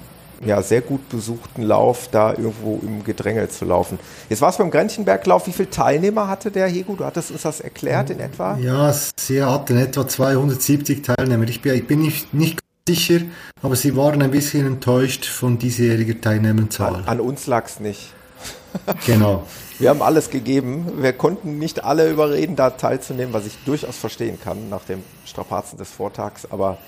ja, 0.45 0.63
sehr 0.63 0.81
gut 0.81 1.09
besuchten 1.09 1.63
Lauf 1.63 2.09
da 2.11 2.31
irgendwo 2.31 2.81
im 2.83 3.05
Gedränge 3.05 3.49
zu 3.49 3.65
laufen. 3.65 3.99
Jetzt 4.29 4.41
war 4.41 4.51
es 4.51 4.57
beim 4.57 4.71
Grennchenberglauf. 4.71 5.47
Wie 5.47 5.53
viele 5.53 5.71
Teilnehmer 5.71 6.29
hatte 6.29 6.51
der 6.51 6.69
Hego? 6.69 6.95
Du 6.97 7.05
hattest 7.05 7.31
uns 7.31 7.43
das 7.43 7.61
erklärt 7.61 8.11
in 8.11 8.21
etwa? 8.21 8.57
Ja, 8.59 8.95
sie 9.17 9.43
hatten 9.43 9.77
etwa 9.77 10.07
270 10.07 11.03
Teilnehmer. 11.03 11.45
Ich 11.49 11.63
bin, 11.63 11.75
ich 11.75 11.87
bin 11.87 12.01
nicht, 12.01 12.35
nicht 12.35 12.61
sicher, 12.89 13.21
aber 13.63 13.77
sie 13.77 13.97
waren 13.97 14.23
ein 14.23 14.31
bisschen 14.31 14.67
enttäuscht 14.67 15.25
von 15.25 15.59
diesjähriger 15.59 16.21
Teilnehmerzahl. 16.21 16.97
An, 16.97 17.05
an 17.07 17.21
uns 17.21 17.47
lag 17.47 17.67
es 17.67 17.81
nicht. 17.81 18.13
genau. 19.07 19.45
Wir 19.79 19.91
haben 19.91 20.03
alles 20.03 20.31
gegeben. 20.31 21.03
Wir 21.03 21.13
konnten 21.13 21.59
nicht 21.59 21.83
alle 21.83 22.11
überreden, 22.11 22.57
da 22.57 22.71
teilzunehmen, 22.71 23.33
was 23.33 23.47
ich 23.47 23.57
durchaus 23.65 23.97
verstehen 23.97 24.39
kann 24.43 24.69
nach 24.69 24.85
dem 24.85 25.03
Strapazen 25.25 25.79
des 25.79 25.91
Vortags. 25.91 26.47
Aber 26.51 26.79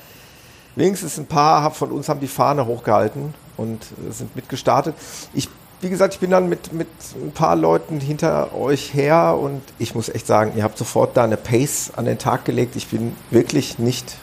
wenigstens 0.77 1.19
ein 1.19 1.27
paar 1.27 1.71
von 1.73 1.91
uns 1.91 2.09
haben 2.09 2.21
die 2.21 2.29
Fahne 2.29 2.67
hochgehalten 2.67 3.35
und 3.57 3.85
sind 4.11 4.37
mitgestartet. 4.37 4.95
Ich, 5.35 5.49
wie 5.81 5.91
gesagt, 5.91 6.15
ich 6.15 6.21
bin 6.21 6.31
dann 6.31 6.49
mit, 6.49 6.73
mit 6.73 6.89
ein 7.17 7.33
paar 7.33 7.57
Leuten 7.57 8.01
hinter 8.01 8.55
euch 8.55 8.95
her 8.95 9.37
und 9.41 9.63
ich 9.79 9.95
muss 9.95 10.09
echt 10.09 10.27
sagen, 10.27 10.53
ihr 10.55 10.63
habt 10.63 10.79
sofort 10.79 11.17
da 11.17 11.25
eine 11.25 11.37
Pace 11.37 11.93
an 11.97 12.05
den 12.05 12.19
Tag 12.19 12.45
gelegt. 12.45 12.77
Ich 12.77 12.89
bin 12.89 13.17
wirklich 13.31 13.79
nicht, 13.79 14.17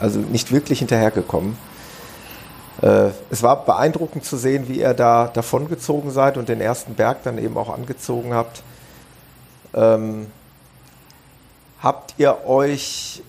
also 0.00 0.18
nicht 0.18 0.52
wirklich 0.52 0.78
hinterhergekommen. 0.78 1.58
Äh, 2.80 3.10
es 3.30 3.42
war 3.42 3.64
beeindruckend 3.64 4.24
zu 4.24 4.36
sehen, 4.36 4.68
wie 4.68 4.80
ihr 4.80 4.94
da 4.94 5.28
davongezogen 5.28 6.10
seid 6.10 6.36
und 6.36 6.48
den 6.48 6.60
ersten 6.60 6.94
Berg 6.94 7.22
dann 7.24 7.38
eben 7.38 7.56
auch 7.56 7.72
angezogen 7.72 8.34
habt. 8.34 8.62
Ähm, 9.74 10.26
habt 11.80 12.14
ihr 12.18 12.46
euch 12.46 13.22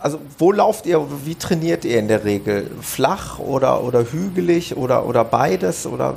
also 0.00 0.20
wo 0.38 0.52
lauft 0.52 0.86
ihr, 0.86 1.04
wie 1.24 1.34
trainiert 1.34 1.84
ihr 1.84 1.98
in 1.98 2.08
der 2.08 2.24
Regel? 2.24 2.70
Flach 2.80 3.38
oder, 3.38 3.82
oder 3.82 4.04
hügelig 4.12 4.76
oder, 4.76 5.06
oder 5.06 5.24
beides? 5.24 5.86
Oder 5.86 6.14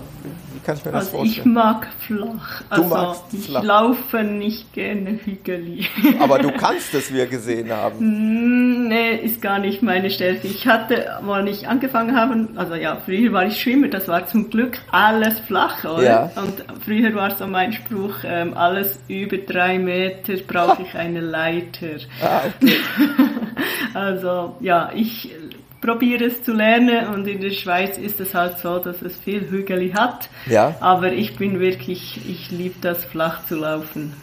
wie 0.53 0.59
kann 0.59 0.77
ich 0.77 0.85
mir 0.85 0.91
das 0.91 1.05
also 1.05 1.17
vorstellen? 1.17 1.47
Ich 1.47 1.53
mag 1.53 1.87
flach. 1.99 2.61
Du 2.61 2.65
also 2.69 2.83
magst 2.85 3.23
ich 3.31 3.45
flach. 3.45 3.63
laufe 3.63 4.23
nicht 4.23 4.73
gerne 4.73 5.19
hügelig. 5.23 5.89
Aber 6.19 6.39
du 6.39 6.51
kannst 6.51 6.93
es, 6.93 7.11
wie 7.11 7.15
wir 7.15 7.27
gesehen 7.27 7.71
haben. 7.71 7.99
Hm, 7.99 8.87
nee, 8.87 9.15
ist 9.15 9.41
gar 9.41 9.59
nicht 9.59 9.81
meine 9.81 10.09
Stärke. 10.09 10.47
Ich 10.47 10.67
hatte, 10.67 11.17
als 11.23 11.49
ich 11.49 11.67
angefangen 11.67 12.15
habe, 12.15 12.47
also 12.55 12.75
ja, 12.75 12.97
früher 13.03 13.33
war 13.33 13.45
ich 13.45 13.59
Schwimmer, 13.59 13.87
das 13.87 14.07
war 14.07 14.27
zum 14.27 14.49
Glück 14.49 14.77
alles 14.91 15.39
flach, 15.39 15.83
oder? 15.83 16.03
Ja. 16.03 16.31
Und 16.35 16.63
früher 16.83 17.13
war 17.15 17.35
so 17.35 17.47
mein 17.47 17.73
Spruch, 17.73 18.15
ähm, 18.23 18.53
alles 18.53 18.99
über 19.07 19.37
drei 19.37 19.79
Meter 19.79 20.33
brauche 20.47 20.83
ich 20.83 20.93
eine 20.95 21.21
Leiter. 21.21 21.87
Ah, 22.21 22.41
okay. 22.61 22.75
also 23.93 24.55
ja, 24.59 24.91
ich 24.95 25.33
probiere 25.81 26.25
es 26.25 26.43
zu 26.43 26.53
lernen 26.53 27.07
und 27.13 27.27
in 27.27 27.41
der 27.41 27.51
Schweiz 27.51 27.97
ist 27.97 28.19
es 28.19 28.35
halt 28.35 28.59
so, 28.59 28.77
dass 28.79 29.01
es 29.01 29.17
viel 29.17 29.49
Hügel 29.49 29.93
hat. 29.93 30.29
Ja. 30.47 30.75
Aber 30.79 31.11
ich 31.11 31.35
bin 31.37 31.59
wirklich, 31.59 32.21
ich 32.29 32.51
liebe 32.51 32.75
das 32.81 33.03
flach 33.05 33.45
zu 33.45 33.55
laufen. 33.55 34.13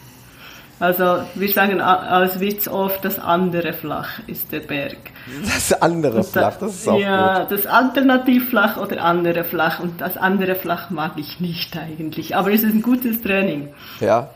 Also 0.79 1.19
wir 1.35 1.49
sagen 1.49 1.81
als 1.81 2.39
Witz 2.39 2.69
oft, 2.69 3.03
das 3.03 3.19
andere 3.19 3.73
Flach 3.73 4.19
ist 4.27 4.53
der 4.53 4.61
Berg. 4.61 4.95
Das 5.43 5.73
andere 5.81 6.23
Flach, 6.23 6.55
das 6.57 6.75
ist 6.75 6.87
auch 6.87 6.97
Ja, 6.97 7.39
gut. 7.39 7.51
das 7.51 7.65
Alternativflach 7.67 8.77
oder 8.77 9.03
andere 9.03 9.43
Flach 9.43 9.81
und 9.81 9.99
das 9.99 10.15
andere 10.15 10.55
Flach 10.55 10.89
mag 10.89 11.11
ich 11.17 11.41
nicht 11.41 11.75
eigentlich, 11.77 12.37
aber 12.37 12.53
es 12.53 12.63
ist 12.63 12.73
ein 12.73 12.81
gutes 12.81 13.21
Training. 13.21 13.67
Ja. 13.99 14.29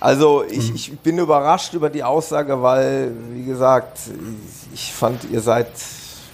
Also 0.00 0.44
ich, 0.44 0.74
ich 0.74 0.98
bin 1.00 1.18
überrascht 1.18 1.74
über 1.74 1.90
die 1.90 2.02
Aussage, 2.02 2.62
weil, 2.62 3.12
wie 3.32 3.44
gesagt, 3.44 3.98
ich 4.72 4.92
fand, 4.92 5.24
ihr 5.30 5.42
seid 5.42 5.68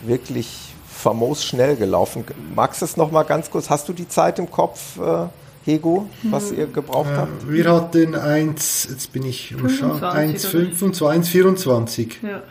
wirklich 0.02 0.72
famos 0.88 1.44
schnell 1.44 1.76
gelaufen. 1.76 2.24
Magst 2.54 2.80
du 2.80 2.84
es 2.84 2.96
noch 2.96 3.10
mal 3.10 3.24
ganz 3.24 3.50
kurz? 3.50 3.68
Hast 3.68 3.88
du 3.88 3.92
die 3.92 4.08
Zeit 4.08 4.38
im 4.38 4.50
Kopf, 4.50 4.98
äh, 4.98 5.26
Hego, 5.66 6.08
was 6.22 6.52
ihr 6.52 6.68
gebraucht 6.68 7.10
äh, 7.10 7.16
habt? 7.16 7.50
Wir 7.50 7.72
hatten 7.72 8.14
1, 8.14 8.86
jetzt 8.88 9.12
bin 9.12 9.24
ich 9.24 9.52
um 9.52 9.66
1,25, 9.66 11.02
1,24. 11.02 12.08
Ja, 12.22 12.42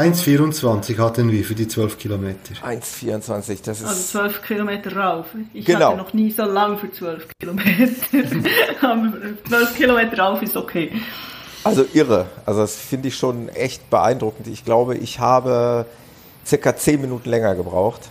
1,24 0.00 0.98
hatten 0.98 1.32
wir 1.32 1.44
für 1.44 1.56
die 1.56 1.66
12 1.66 1.98
Kilometer. 1.98 2.54
1,24, 2.64 3.64
das 3.64 3.80
ist... 3.80 3.86
Also 3.86 4.18
12 4.20 4.42
Kilometer 4.42 4.96
rauf. 4.96 5.26
Ich 5.52 5.64
genau. 5.64 5.88
hatte 5.88 5.96
noch 5.96 6.12
nie 6.12 6.30
so 6.30 6.44
lang 6.44 6.78
für 6.78 6.92
12 6.92 7.26
Kilometer. 7.40 7.92
Aber 8.82 9.12
12 9.48 9.74
Kilometer 9.74 10.18
rauf 10.18 10.40
ist 10.40 10.56
okay. 10.56 10.92
Also 11.64 11.84
irre. 11.92 12.26
Also 12.46 12.60
das 12.60 12.76
finde 12.76 13.08
ich 13.08 13.16
schon 13.16 13.48
echt 13.48 13.90
beeindruckend. 13.90 14.46
Ich 14.46 14.64
glaube, 14.64 14.96
ich 14.96 15.18
habe 15.18 15.86
circa 16.46 16.76
zehn 16.76 17.00
Minuten 17.00 17.28
länger 17.28 17.56
gebraucht. 17.56 18.10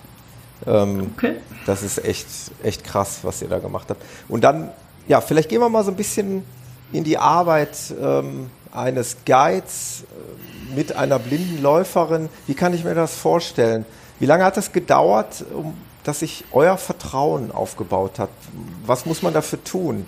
Ähm, 0.68 1.12
okay. 1.16 1.36
Das 1.66 1.82
ist 1.82 2.04
echt, 2.04 2.28
echt 2.64 2.84
krass, 2.84 3.20
was 3.24 3.42
ihr 3.42 3.48
da 3.48 3.60
gemacht 3.60 3.88
habt. 3.90 4.02
Und 4.28 4.44
dann, 4.44 4.70
ja, 5.08 5.22
vielleicht 5.22 5.50
gehen 5.50 5.62
wir 5.62 5.70
mal 5.70 5.84
so 5.84 5.92
ein 5.92 5.98
bisschen 5.98 6.44
in 6.92 7.04
die 7.04 7.18
Arbeit 7.18 7.78
ähm, 8.02 8.50
eines 8.72 9.18
Guides 9.26 10.04
äh, 10.04 10.76
mit 10.76 10.96
einer 10.96 11.20
blinden 11.20 11.62
Läuferin. 11.62 12.30
Wie 12.48 12.54
kann 12.54 12.74
ich 12.74 12.84
mir 12.84 12.96
das 12.96 13.16
vorstellen? 13.16 13.86
Wie 14.20 14.26
lange 14.26 14.44
hat 14.44 14.58
es 14.58 14.72
gedauert, 14.72 15.46
um, 15.54 15.76
dass 16.04 16.20
sich 16.20 16.46
euer 16.52 16.78
Vertrauen 16.78 17.52
aufgebaut 17.52 18.20
hat? 18.20 18.30
Was 18.86 19.06
muss 19.06 19.22
man 19.22 19.34
dafür 19.34 19.64
tun? 19.64 20.06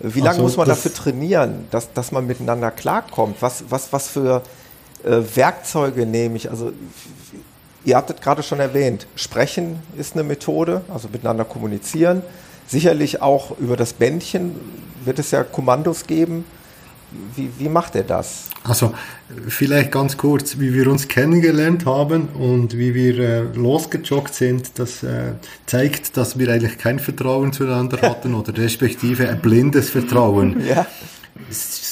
Wie 0.00 0.20
lange 0.20 0.30
also, 0.30 0.42
muss 0.42 0.56
man 0.56 0.66
dafür 0.66 0.92
trainieren, 0.92 1.66
dass, 1.70 1.92
dass 1.92 2.12
man 2.12 2.26
miteinander 2.26 2.70
klarkommt? 2.70 3.40
Was, 3.40 3.64
was, 3.68 3.92
was 3.92 4.08
für 4.08 4.42
äh, 5.04 5.20
Werkzeuge 5.34 6.06
nehme 6.06 6.36
ich? 6.36 6.50
Also 6.50 6.72
Ihr 7.84 7.96
hattet 7.96 8.22
gerade 8.22 8.42
schon 8.42 8.60
erwähnt, 8.60 9.06
Sprechen 9.16 9.80
ist 9.96 10.14
eine 10.14 10.22
Methode, 10.22 10.82
also 10.92 11.08
miteinander 11.08 11.44
kommunizieren. 11.44 12.22
Sicherlich 12.66 13.20
auch 13.20 13.58
über 13.58 13.76
das 13.76 13.92
Bändchen 13.92 14.54
wird 15.04 15.18
es 15.18 15.32
ja 15.32 15.42
Kommandos 15.42 16.06
geben. 16.06 16.44
Wie, 17.36 17.50
wie 17.58 17.68
macht 17.68 17.94
er 17.94 18.04
das? 18.04 18.48
Also 18.64 18.94
vielleicht 19.48 19.90
ganz 19.90 20.16
kurz, 20.16 20.58
wie 20.58 20.72
wir 20.72 20.86
uns 20.86 21.08
kennengelernt 21.08 21.84
haben 21.84 22.28
und 22.28 22.78
wie 22.78 22.94
wir 22.94 23.18
äh, 23.18 23.40
losgejoggt 23.54 24.32
sind, 24.32 24.78
das 24.78 25.02
äh, 25.02 25.32
zeigt, 25.66 26.16
dass 26.16 26.38
wir 26.38 26.48
eigentlich 26.48 26.78
kein 26.78 26.98
Vertrauen 26.98 27.52
zueinander 27.52 28.00
hatten 28.02 28.34
oder 28.34 28.56
respektive 28.56 29.28
ein 29.28 29.40
blindes 29.40 29.90
Vertrauen. 29.90 30.64
Ja. 30.66 30.86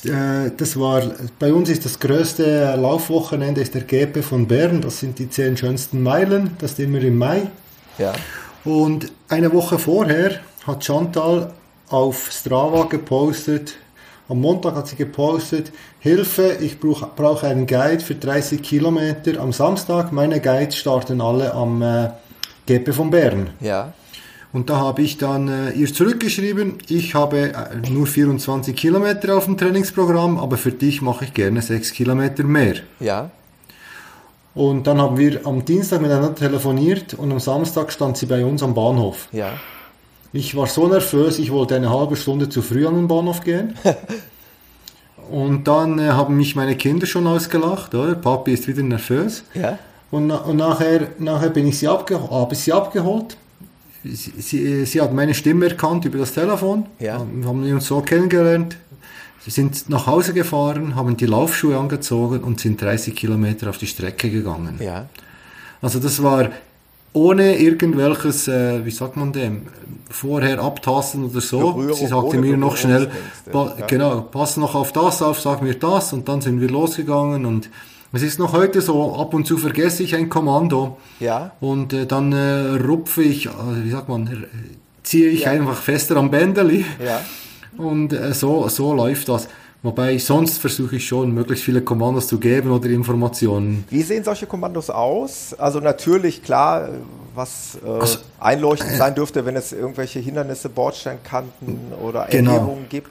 Äh, 0.04 0.50
das 0.56 0.78
war, 0.78 1.02
bei 1.38 1.52
uns 1.52 1.68
ist 1.68 1.84
das 1.84 1.98
größte 1.98 2.74
Laufwochenende 2.76 3.60
ist 3.60 3.74
der 3.74 3.82
GP 3.82 4.22
von 4.22 4.46
Bern. 4.46 4.80
Das 4.80 5.00
sind 5.00 5.18
die 5.18 5.28
zehn 5.28 5.56
schönsten 5.56 6.02
Meilen. 6.02 6.56
Das 6.58 6.72
ist 6.72 6.80
immer 6.80 7.00
im 7.00 7.18
Mai. 7.18 7.42
Ja. 7.98 8.12
Und 8.64 9.12
eine 9.28 9.52
Woche 9.52 9.78
vorher 9.78 10.40
hat 10.66 10.84
Chantal 10.84 11.52
auf 11.88 12.30
Strava 12.30 12.84
gepostet, 12.84 13.76
am 14.28 14.40
Montag 14.40 14.76
hat 14.76 14.86
sie 14.86 14.94
gepostet, 14.94 15.72
Hilfe, 15.98 16.58
ich 16.60 16.78
brauche 16.78 17.46
einen 17.48 17.66
Guide 17.66 18.00
für 18.00 18.14
30 18.14 18.62
Kilometer 18.62 19.40
am 19.40 19.52
Samstag. 19.52 20.12
Meine 20.12 20.40
Guides 20.40 20.76
starten 20.76 21.20
alle 21.20 21.52
am 21.52 21.82
äh, 21.82 22.10
GP 22.66 22.94
von 22.94 23.10
Bern. 23.10 23.50
Ja. 23.60 23.92
Und 24.52 24.68
da 24.68 24.78
habe 24.78 25.02
ich 25.02 25.16
dann 25.16 25.48
äh, 25.48 25.70
ihr 25.70 25.92
zurückgeschrieben, 25.92 26.78
ich 26.88 27.14
habe 27.14 27.52
äh, 27.52 27.88
nur 27.88 28.06
24 28.06 28.74
Kilometer 28.74 29.36
auf 29.36 29.44
dem 29.44 29.56
Trainingsprogramm, 29.56 30.38
aber 30.38 30.56
für 30.56 30.72
dich 30.72 31.02
mache 31.02 31.26
ich 31.26 31.34
gerne 31.34 31.62
6 31.62 31.92
Kilometer 31.92 32.42
mehr. 32.42 32.76
Ja. 32.98 33.30
Und 34.54 34.88
dann 34.88 35.00
haben 35.00 35.16
wir 35.16 35.46
am 35.46 35.64
Dienstag 35.64 36.00
miteinander 36.00 36.34
telefoniert 36.34 37.14
und 37.14 37.30
am 37.30 37.38
Samstag 37.38 37.92
stand 37.92 38.16
sie 38.16 38.26
bei 38.26 38.44
uns 38.44 38.62
am 38.64 38.74
Bahnhof. 38.74 39.28
Ja. 39.30 39.52
Ich 40.32 40.56
war 40.56 40.66
so 40.66 40.88
nervös, 40.88 41.38
ich 41.38 41.52
wollte 41.52 41.76
eine 41.76 41.90
halbe 41.90 42.16
Stunde 42.16 42.48
zu 42.48 42.60
früh 42.60 42.86
an 42.86 42.96
den 42.96 43.06
Bahnhof 43.06 43.42
gehen. 43.42 43.76
und 45.30 45.68
dann 45.68 46.00
äh, 46.00 46.08
haben 46.08 46.36
mich 46.36 46.56
meine 46.56 46.74
Kinder 46.74 47.06
schon 47.06 47.28
ausgelacht, 47.28 47.94
oder? 47.94 48.16
Papi 48.16 48.52
ist 48.54 48.66
wieder 48.66 48.82
nervös. 48.82 49.44
Ja. 49.54 49.78
Und, 50.10 50.32
und 50.32 50.56
nachher, 50.56 51.06
nachher 51.20 51.50
bin 51.50 51.68
ich 51.68 51.78
sie 51.78 51.86
abge 51.86 52.20
habe 52.28 52.52
ich 52.54 52.58
sie 52.58 52.72
abgeholt 52.72 53.36
sie, 54.04 54.84
sie, 54.86 55.00
hat 55.00 55.12
meine 55.12 55.34
Stimme 55.34 55.68
erkannt 55.68 56.04
über 56.04 56.18
das 56.18 56.32
Telefon. 56.32 56.86
Ja. 56.98 57.24
Wir 57.32 57.48
haben 57.48 57.62
uns 57.72 57.86
so 57.86 58.00
kennengelernt. 58.00 58.76
Sie 59.42 59.50
sind 59.50 59.88
nach 59.88 60.06
Hause 60.06 60.34
gefahren, 60.34 60.94
haben 60.94 61.16
die 61.16 61.26
Laufschuhe 61.26 61.78
angezogen 61.78 62.40
und 62.40 62.60
sind 62.60 62.80
30 62.80 63.14
Kilometer 63.14 63.70
auf 63.70 63.78
die 63.78 63.86
Strecke 63.86 64.30
gegangen. 64.30 64.78
Ja. 64.80 65.06
Also 65.80 65.98
das 65.98 66.22
war 66.22 66.50
ohne 67.12 67.58
irgendwelches, 67.58 68.48
äh, 68.48 68.84
wie 68.84 68.90
sagt 68.90 69.16
man 69.16 69.32
dem, 69.32 69.62
vorher 70.10 70.60
abtasten 70.60 71.24
oder 71.24 71.40
so. 71.40 71.72
Berührung, 71.72 71.96
Sie 71.96 72.06
sagte 72.06 72.38
mir 72.38 72.56
noch 72.56 72.76
schnell, 72.76 73.10
pa 73.50 73.74
ja. 73.78 73.86
genau, 73.86 74.20
pass 74.22 74.56
noch 74.56 74.74
auf 74.74 74.92
das 74.92 75.22
auf, 75.22 75.40
sag 75.40 75.62
mir 75.62 75.74
das 75.74 76.12
und 76.12 76.28
dann 76.28 76.40
sind 76.40 76.60
wir 76.60 76.68
losgegangen 76.68 77.46
und 77.46 77.70
es 78.12 78.22
ist 78.22 78.38
noch 78.38 78.52
heute 78.52 78.80
so, 78.80 79.14
ab 79.16 79.34
und 79.34 79.46
zu 79.46 79.56
vergesse 79.56 80.02
ich 80.02 80.14
ein 80.16 80.28
Kommando 80.28 80.98
Ja. 81.20 81.52
und 81.60 81.92
äh, 81.92 82.06
dann 82.06 82.32
äh, 82.32 82.76
rupfe 82.84 83.22
ich, 83.22 83.46
äh, 83.46 83.50
wie 83.84 83.90
sagt 83.90 84.08
man, 84.08 84.26
äh, 84.26 84.46
ziehe 85.02 85.28
ich 85.28 85.46
einfach 85.48 85.76
fester 85.80 86.16
am 86.16 86.30
Bändeli 86.30 86.84
Ja. 87.04 87.20
und 87.76 88.12
äh, 88.12 88.32
so, 88.34 88.68
so 88.68 88.92
läuft 88.94 89.28
das. 89.28 89.48
Wobei 89.82 90.18
sonst 90.18 90.58
versuche 90.58 90.96
ich 90.96 91.06
schon, 91.08 91.32
möglichst 91.32 91.64
viele 91.64 91.80
Kommandos 91.80 92.26
zu 92.28 92.38
geben 92.38 92.70
oder 92.70 92.90
Informationen. 92.90 93.84
Wie 93.88 94.02
sehen 94.02 94.22
solche 94.24 94.46
Kommandos 94.46 94.90
aus? 94.90 95.54
Also 95.56 95.80
natürlich, 95.80 96.42
klar, 96.42 96.88
äh, 96.88 96.90
was 97.34 97.78
äh, 97.82 97.88
Also, 97.88 98.18
einleuchtend 98.40 98.96
sein 98.98 99.14
dürfte, 99.14 99.46
wenn 99.46 99.56
es 99.56 99.72
irgendwelche 99.72 100.18
Hindernisse, 100.18 100.68
Bordsteinkanten 100.68 101.78
oder 102.02 102.26
Genau. 102.30 102.56
Erhebungen 102.56 102.86
gibt. 102.90 103.10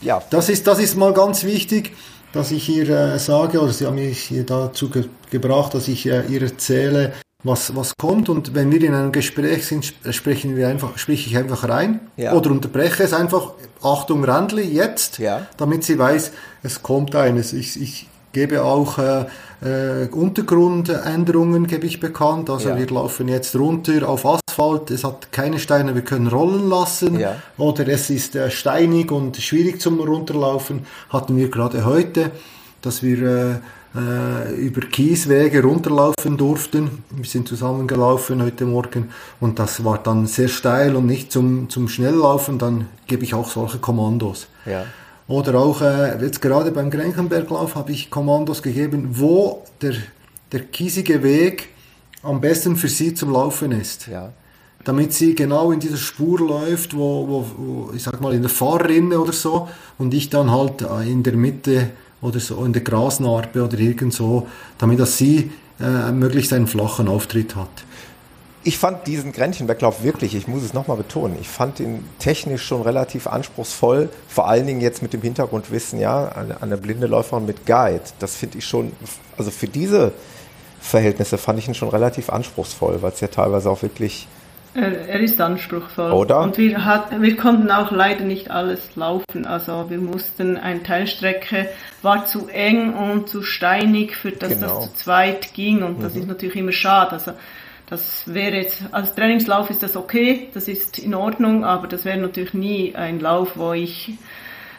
Ja, 0.00 0.22
Das 0.30 0.48
ist, 0.48 0.66
das 0.66 0.78
ist 0.78 0.96
mal 0.96 1.12
ganz 1.12 1.44
wichtig, 1.44 1.92
dass 2.32 2.50
ich 2.50 2.68
ihr 2.68 2.88
äh, 2.88 3.18
sage, 3.18 3.60
oder 3.60 3.72
sie 3.72 3.86
haben 3.86 3.96
mich 3.96 4.18
hier 4.20 4.44
dazu 4.44 4.88
ge 4.90 5.04
gebracht, 5.30 5.74
dass 5.74 5.86
ich 5.88 6.06
äh, 6.06 6.22
ihr 6.28 6.42
erzähle, 6.42 7.12
was, 7.44 7.74
was 7.76 7.94
kommt. 7.96 8.28
Und 8.28 8.54
wenn 8.54 8.70
wir 8.72 8.82
in 8.82 8.94
einem 8.94 9.12
Gespräch 9.12 9.66
sind, 9.66 9.84
sp- 9.86 10.12
sprechen 10.12 10.56
wir 10.56 10.68
einfach, 10.68 10.98
sprich 10.98 11.26
ich 11.26 11.36
einfach 11.36 11.68
rein 11.68 12.00
Ja. 12.16 12.32
oder 12.34 12.50
unterbreche 12.50 13.02
es 13.04 13.12
einfach. 13.12 13.52
Achtung, 13.82 14.24
Randli, 14.24 14.62
jetzt, 14.62 15.18
Ja. 15.18 15.46
damit 15.56 15.84
sie 15.84 15.98
weiß, 15.98 16.32
es 16.62 16.82
kommt 16.82 17.14
eines. 17.16 17.52
Ich, 17.52 17.80
ich 17.80 18.08
gebe 18.32 18.62
auch 18.62 18.98
äh, 18.98 19.24
äh, 19.62 20.08
Untergrundänderungen, 20.10 21.66
gebe 21.66 21.86
ich 21.86 22.00
bekannt. 22.00 22.48
Also 22.50 22.70
Ja. 22.70 22.78
wir 22.78 22.86
laufen 22.88 23.28
jetzt 23.28 23.54
runter 23.56 24.08
auf 24.08 24.24
Asphalt, 24.26 24.90
es 24.90 25.04
hat 25.04 25.32
keine 25.32 25.58
Steine, 25.58 25.94
wir 25.94 26.02
können 26.02 26.28
rollen 26.28 26.68
lassen. 26.68 27.18
Ja. 27.18 27.36
Oder 27.58 27.86
es 27.88 28.10
ist 28.10 28.36
äh, 28.36 28.50
steinig 28.50 29.10
und 29.10 29.36
schwierig 29.36 29.80
zum 29.80 30.00
Runterlaufen. 30.00 30.86
Hatten 31.10 31.36
wir 31.36 31.50
gerade 31.50 31.84
heute, 31.84 32.30
dass 32.82 33.02
wir 33.02 33.22
äh, 33.22 33.98
äh, 33.98 34.54
über 34.54 34.82
Kieswege 34.82 35.62
runterlaufen 35.62 36.36
durften. 36.36 37.02
Wir 37.10 37.24
sind 37.28 37.48
zusammengelaufen 37.48 38.40
heute 38.42 38.64
Morgen 38.64 39.10
und 39.40 39.58
das 39.58 39.84
war 39.84 39.98
dann 39.98 40.26
sehr 40.26 40.48
steil 40.48 40.94
und 40.94 41.06
nicht 41.06 41.32
zum, 41.32 41.68
zum 41.68 41.88
Schnelllaufen. 41.88 42.58
Dann 42.58 42.86
gebe 43.08 43.24
ich 43.24 43.34
auch 43.34 43.50
solche 43.50 43.78
Kommandos. 43.78 44.46
ja. 44.64 44.84
Oder 45.30 45.60
auch 45.60 45.80
äh, 45.80 46.20
jetzt 46.20 46.42
gerade 46.42 46.72
beim 46.72 46.90
Grenkenberglauf 46.90 47.76
habe 47.76 47.92
ich 47.92 48.10
Kommandos 48.10 48.62
gegeben, 48.62 49.10
wo 49.12 49.62
der, 49.80 49.94
der 50.50 50.62
kiesige 50.62 51.22
Weg 51.22 51.68
am 52.24 52.40
besten 52.40 52.74
für 52.74 52.88
sie 52.88 53.14
zum 53.14 53.30
Laufen 53.30 53.70
ist 53.70 54.08
ja. 54.08 54.32
damit 54.82 55.12
sie 55.12 55.36
genau 55.36 55.70
in 55.70 55.78
dieser 55.78 55.98
Spur 55.98 56.40
läuft, 56.40 56.96
wo, 56.96 57.28
wo, 57.28 57.46
wo 57.56 57.92
ich 57.94 58.02
sag 58.02 58.20
mal 58.20 58.34
in 58.34 58.42
der 58.42 58.50
Fahrrinne 58.50 59.20
oder 59.20 59.32
so 59.32 59.68
und 59.98 60.12
ich 60.14 60.30
dann 60.30 60.50
halt 60.50 60.82
äh, 60.82 61.08
in 61.08 61.22
der 61.22 61.36
Mitte 61.36 61.90
oder 62.20 62.40
so 62.40 62.64
in 62.64 62.72
der 62.72 62.82
Grasnarbe 62.82 63.62
oder 63.62 63.78
irgend 63.78 64.12
so, 64.12 64.48
damit 64.78 64.98
dass 64.98 65.16
sie 65.16 65.52
äh, 65.80 66.10
möglichst 66.10 66.52
einen 66.52 66.66
flachen 66.66 67.06
Auftritt 67.06 67.54
hat. 67.54 67.84
Ich 68.62 68.76
fand 68.78 69.06
diesen 69.06 69.32
Grennchenberglauf 69.32 70.02
wirklich, 70.02 70.34
ich 70.34 70.46
muss 70.46 70.62
es 70.62 70.74
nochmal 70.74 70.98
betonen, 70.98 71.36
ich 71.40 71.48
fand 71.48 71.80
ihn 71.80 72.04
technisch 72.18 72.62
schon 72.62 72.82
relativ 72.82 73.26
anspruchsvoll, 73.26 74.10
vor 74.28 74.48
allen 74.48 74.66
Dingen 74.66 74.82
jetzt 74.82 75.00
mit 75.02 75.14
dem 75.14 75.22
Hintergrundwissen, 75.22 75.98
ja, 75.98 76.28
eine, 76.28 76.62
eine 76.62 76.76
blinde 76.76 77.06
Läuferin 77.06 77.46
mit 77.46 77.64
Guide. 77.64 78.02
Das 78.18 78.36
finde 78.36 78.58
ich 78.58 78.66
schon, 78.66 78.92
also 79.38 79.50
für 79.50 79.66
diese 79.66 80.12
Verhältnisse 80.80 81.38
fand 81.38 81.58
ich 81.58 81.68
ihn 81.68 81.74
schon 81.74 81.88
relativ 81.88 82.28
anspruchsvoll, 82.28 83.00
weil 83.00 83.12
es 83.12 83.20
ja 83.20 83.28
teilweise 83.28 83.70
auch 83.70 83.80
wirklich, 83.82 84.26
Er, 84.74 85.08
er 85.08 85.20
ist 85.20 85.40
anspruchsvoll. 85.40 86.12
Oder? 86.12 86.40
Und 86.40 86.56
wir, 86.58 86.84
hat, 86.84 87.18
wir 87.20 87.36
konnten 87.36 87.70
auch 87.70 87.90
leider 87.90 88.24
nicht 88.24 88.50
alles 88.50 88.80
laufen. 88.94 89.44
Also 89.46 89.86
wir 89.88 89.98
mussten, 89.98 90.56
eine 90.58 90.82
Teilstrecke 90.82 91.68
war 92.02 92.24
zu 92.26 92.46
eng 92.48 92.94
und 92.94 93.28
zu 93.28 93.42
steinig, 93.42 94.14
für 94.16 94.30
dass 94.32 94.50
Genau. 94.50 94.76
das 94.80 94.86
zu 94.92 94.94
zweit 94.94 95.54
ging. 95.54 95.82
Und 95.82 96.02
das 96.02 96.14
ist 96.14 96.28
natürlich 96.28 96.56
immer 96.56 96.72
schade. 96.72 97.12
Also 97.12 97.32
das 97.90 98.22
wäre 98.26 98.56
jetzt, 98.56 98.82
als 98.92 99.14
Trainingslauf 99.14 99.68
ist 99.70 99.82
das 99.82 99.96
okay, 99.96 100.48
das 100.54 100.68
ist 100.68 100.98
in 100.98 101.14
Ordnung, 101.14 101.64
aber 101.64 101.86
das 101.88 102.04
wäre 102.04 102.18
natürlich 102.18 102.54
nie 102.54 102.94
ein 102.94 103.20
Lauf, 103.20 103.52
wo 103.56 103.72
ich 103.72 104.12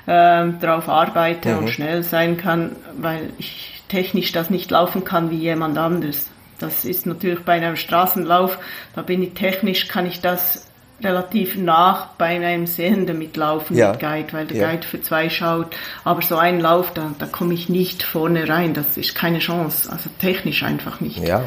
ähm, 0.08 0.60
drauf 0.60 0.90
arbeite 0.90 1.58
und 1.58 1.70
schnell 1.70 2.04
sein 2.04 2.38
kann, 2.38 2.76
weil 2.98 3.30
ich 3.38 3.84
technisch 3.90 4.32
das 4.32 4.50
nicht 4.50 4.72
laufen 4.72 5.04
kann 5.04 5.30
wie 5.30 5.36
jemand 5.38 5.78
anders. 5.78 6.28
Das 6.60 6.86
ist 6.86 7.06
natürlich 7.06 7.42
bei 7.42 7.54
einem 7.54 7.76
Straßenlauf, 7.76 8.58
da 8.96 9.02
bin 9.02 9.22
ich 9.22 9.34
technisch, 9.34 9.88
kann 9.88 10.06
ich 10.06 10.22
das 10.22 10.68
relativ 11.04 11.56
nach 11.58 12.08
bei 12.18 12.28
einem 12.28 12.68
Sehenden 12.68 13.18
mitlaufen 13.18 13.76
Ja. 13.76 13.92
mit 13.92 14.00
Guide, 14.00 14.34
weil 14.34 14.46
der 14.46 14.58
Ja. 14.58 14.68
Guide 14.70 14.86
für 14.88 15.02
zwei 15.02 15.30
schaut. 15.32 15.76
Aber 16.04 16.22
so 16.22 16.38
ein 16.38 16.60
Lauf, 16.60 16.92
da, 16.94 17.12
da 17.18 17.26
komme 17.26 17.56
ich 17.56 17.70
nicht 17.70 18.04
vorne 18.04 18.48
rein, 18.48 18.74
das 18.76 18.98
ist 18.98 19.16
keine 19.16 19.40
Chance, 19.40 19.92
also 19.92 20.10
technisch 20.20 20.62
einfach 20.64 21.02
nicht. 21.02 21.18
ja. 21.18 21.44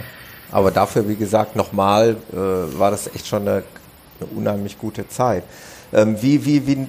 Aber 0.54 0.70
dafür, 0.70 1.06
wie 1.08 1.16
gesagt, 1.16 1.56
nochmal, 1.56 2.16
äh, 2.32 2.78
war 2.78 2.90
das 2.92 3.08
echt 3.08 3.26
schon 3.26 3.42
eine, 3.42 3.64
eine 4.20 4.28
unheimlich 4.36 4.78
gute 4.78 5.06
Zeit. 5.08 5.42
Ähm, 5.92 6.16
wie, 6.22 6.44
wie, 6.44 6.64
wie, 6.66 6.86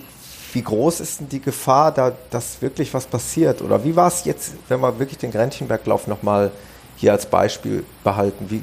wie 0.54 0.62
groß 0.62 1.00
ist 1.00 1.20
denn 1.20 1.30
die 1.30 1.42
Gefahr, 1.42 1.92
da, 1.92 2.12
dass 2.30 2.62
wirklich 2.62 2.94
was 2.94 3.06
passiert? 3.08 3.62
Oder 3.64 3.84
wie 3.84 3.96
war 3.96 4.08
es 4.08 4.24
jetzt, 4.24 4.54
wenn 4.70 4.80
wir 4.82 5.00
wirklich 5.00 5.18
den 5.18 5.32
Grennchenberglauf 5.32 6.06
nochmal 6.06 6.52
hier 6.96 7.12
als 7.12 7.26
Beispiel 7.26 7.84
behalten? 8.04 8.46
Wie, 8.50 8.62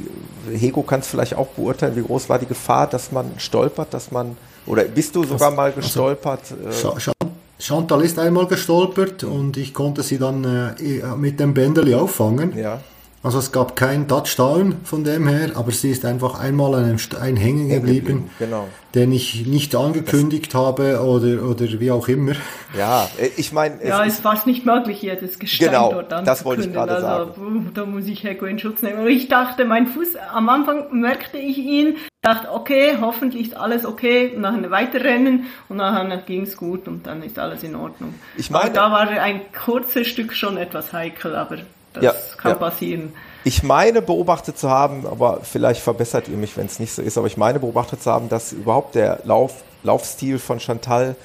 Hego 0.57 0.83
kann 0.83 1.01
es 1.01 1.09
vielleicht 1.09 1.35
auch 1.35 1.49
beurteilen, 1.49 1.97
wie 1.97 2.03
groß 2.03 2.29
war 2.29 2.39
die 2.39 2.47
Gefahr, 2.47 2.87
dass 2.87 3.11
man 3.11 3.33
stolpert, 3.39 3.93
dass 3.93 4.13
man, 4.13 4.37
oder 4.67 4.85
bist 4.85 5.17
du 5.17 5.25
sogar 5.25 5.51
mal 5.51 5.73
gestolpert? 5.73 6.43
äh, 6.53 6.71
Cha- 6.81 6.97
Cha- 6.97 7.13
Chantal 7.59 8.03
ist 8.03 8.19
einmal 8.21 8.47
gestolpert 8.47 9.25
und 9.25 9.57
ich 9.57 9.75
konnte 9.75 10.03
sie 10.05 10.19
dann 10.19 10.45
äh, 10.45 11.17
mit 11.17 11.41
dem 11.41 11.55
Bändeli 11.55 11.95
auffangen. 11.95 12.57
ja, 12.57 12.81
Also 13.25 13.39
es 13.39 13.53
gab 13.53 13.77
keinen 13.77 14.09
Touchdown 14.09 14.79
von 14.83 15.05
dem 15.05 15.29
her, 15.29 15.53
aber 15.55 15.71
sie 15.71 15.91
ist 15.93 16.05
einfach 16.05 16.41
einmal 16.41 16.75
an 16.75 16.85
einem 16.85 16.99
Stein 16.99 17.37
hängen 17.37 17.69
geblieben, 17.69 18.31
genau. 18.41 18.67
den 18.97 19.13
ich 19.13 19.47
nicht 19.47 19.77
angekündigt 19.77 20.55
habe 20.57 21.01
oder, 21.01 21.45
oder 21.49 21.67
wie 21.79 21.93
auch 21.93 22.09
immer. 22.09 22.33
Ja, 22.77 23.09
ich 23.37 23.53
meine, 23.53 23.79
Ja, 23.87 24.05
es 24.05 24.15
ist 24.15 24.23
fast 24.23 24.49
nicht 24.49 24.67
möglich, 24.67 25.03
jedes 25.03 25.39
Gestein 25.39 25.69
Genau, 25.69 26.03
dort 26.03 26.27
das 26.27 26.45
wollte 26.45 26.63
ich 26.63 26.77
anzukündigen. 26.77 27.01
gerade 27.01 27.19
also, 27.19 27.33
puh, 27.33 27.61
da 27.73 27.87
muss 27.87 28.07
ich 28.07 28.25
Heko 28.25 28.47
in 28.47 28.59
Schutz 28.59 28.83
nehmen. 28.83 28.99
Aber 28.99 29.09
ich 29.09 29.29
dachte, 29.29 29.65
mein 29.67 29.87
Fuß, 29.87 30.17
am 30.35 30.49
Anfang 30.49 30.87
merkte 31.01 31.39
ich 31.39 31.59
ihn, 31.59 31.95
dachte, 32.23 32.51
okay, 32.53 32.97
hoffentlich 33.01 33.49
ist 33.51 33.57
alles 33.57 33.87
okay, 33.87 34.33
und 34.35 34.41
nachher 34.41 34.69
weiterrennen 34.73 35.45
und 35.69 35.77
nachher 35.77 36.17
ging 36.19 36.43
es 36.43 36.57
gut 36.57 36.89
und 36.89 37.07
dann 37.07 37.23
ist 37.23 37.39
alles 37.39 37.63
in 37.63 37.77
Ordnung. 37.77 38.15
Ich 38.37 38.51
meine- 38.51 38.65
aber 38.65 38.75
da 38.75 38.91
war 38.91 39.09
ein 39.23 39.43
kurzes 39.65 40.09
Stück 40.09 40.33
schon 40.35 40.57
etwas 40.57 40.93
heikel, 40.93 41.37
aber 41.37 41.59
das 41.93 42.05
Ja, 42.05 42.15
kann 42.37 42.53
ja. 42.53 42.59
passieren. 42.59 43.13
Ich 43.45 43.63
meine 43.63 44.03
beobachtet 44.03 44.57
zu 44.57 44.71
haben, 44.71 45.07
aber 45.07 45.41
vielleicht 45.43 45.81
verbessert 45.81 46.29
ihr 46.29 46.37
mich, 46.37 46.57
wenn 46.57 46.67
es 46.67 46.79
nicht 46.79 46.93
so 46.93 47.03
ist, 47.03 47.19
aber 47.19 47.27
ich 47.27 47.37
meine 47.37 47.59
beobachtet 47.59 48.03
zu 48.03 48.11
haben, 48.11 48.29
dass 48.29 48.53
überhaupt 48.53 48.95
der 48.95 49.21
Lauf, 49.25 49.53
Laufstil 49.83 50.39
von 50.39 50.61
Chantal 50.61 51.17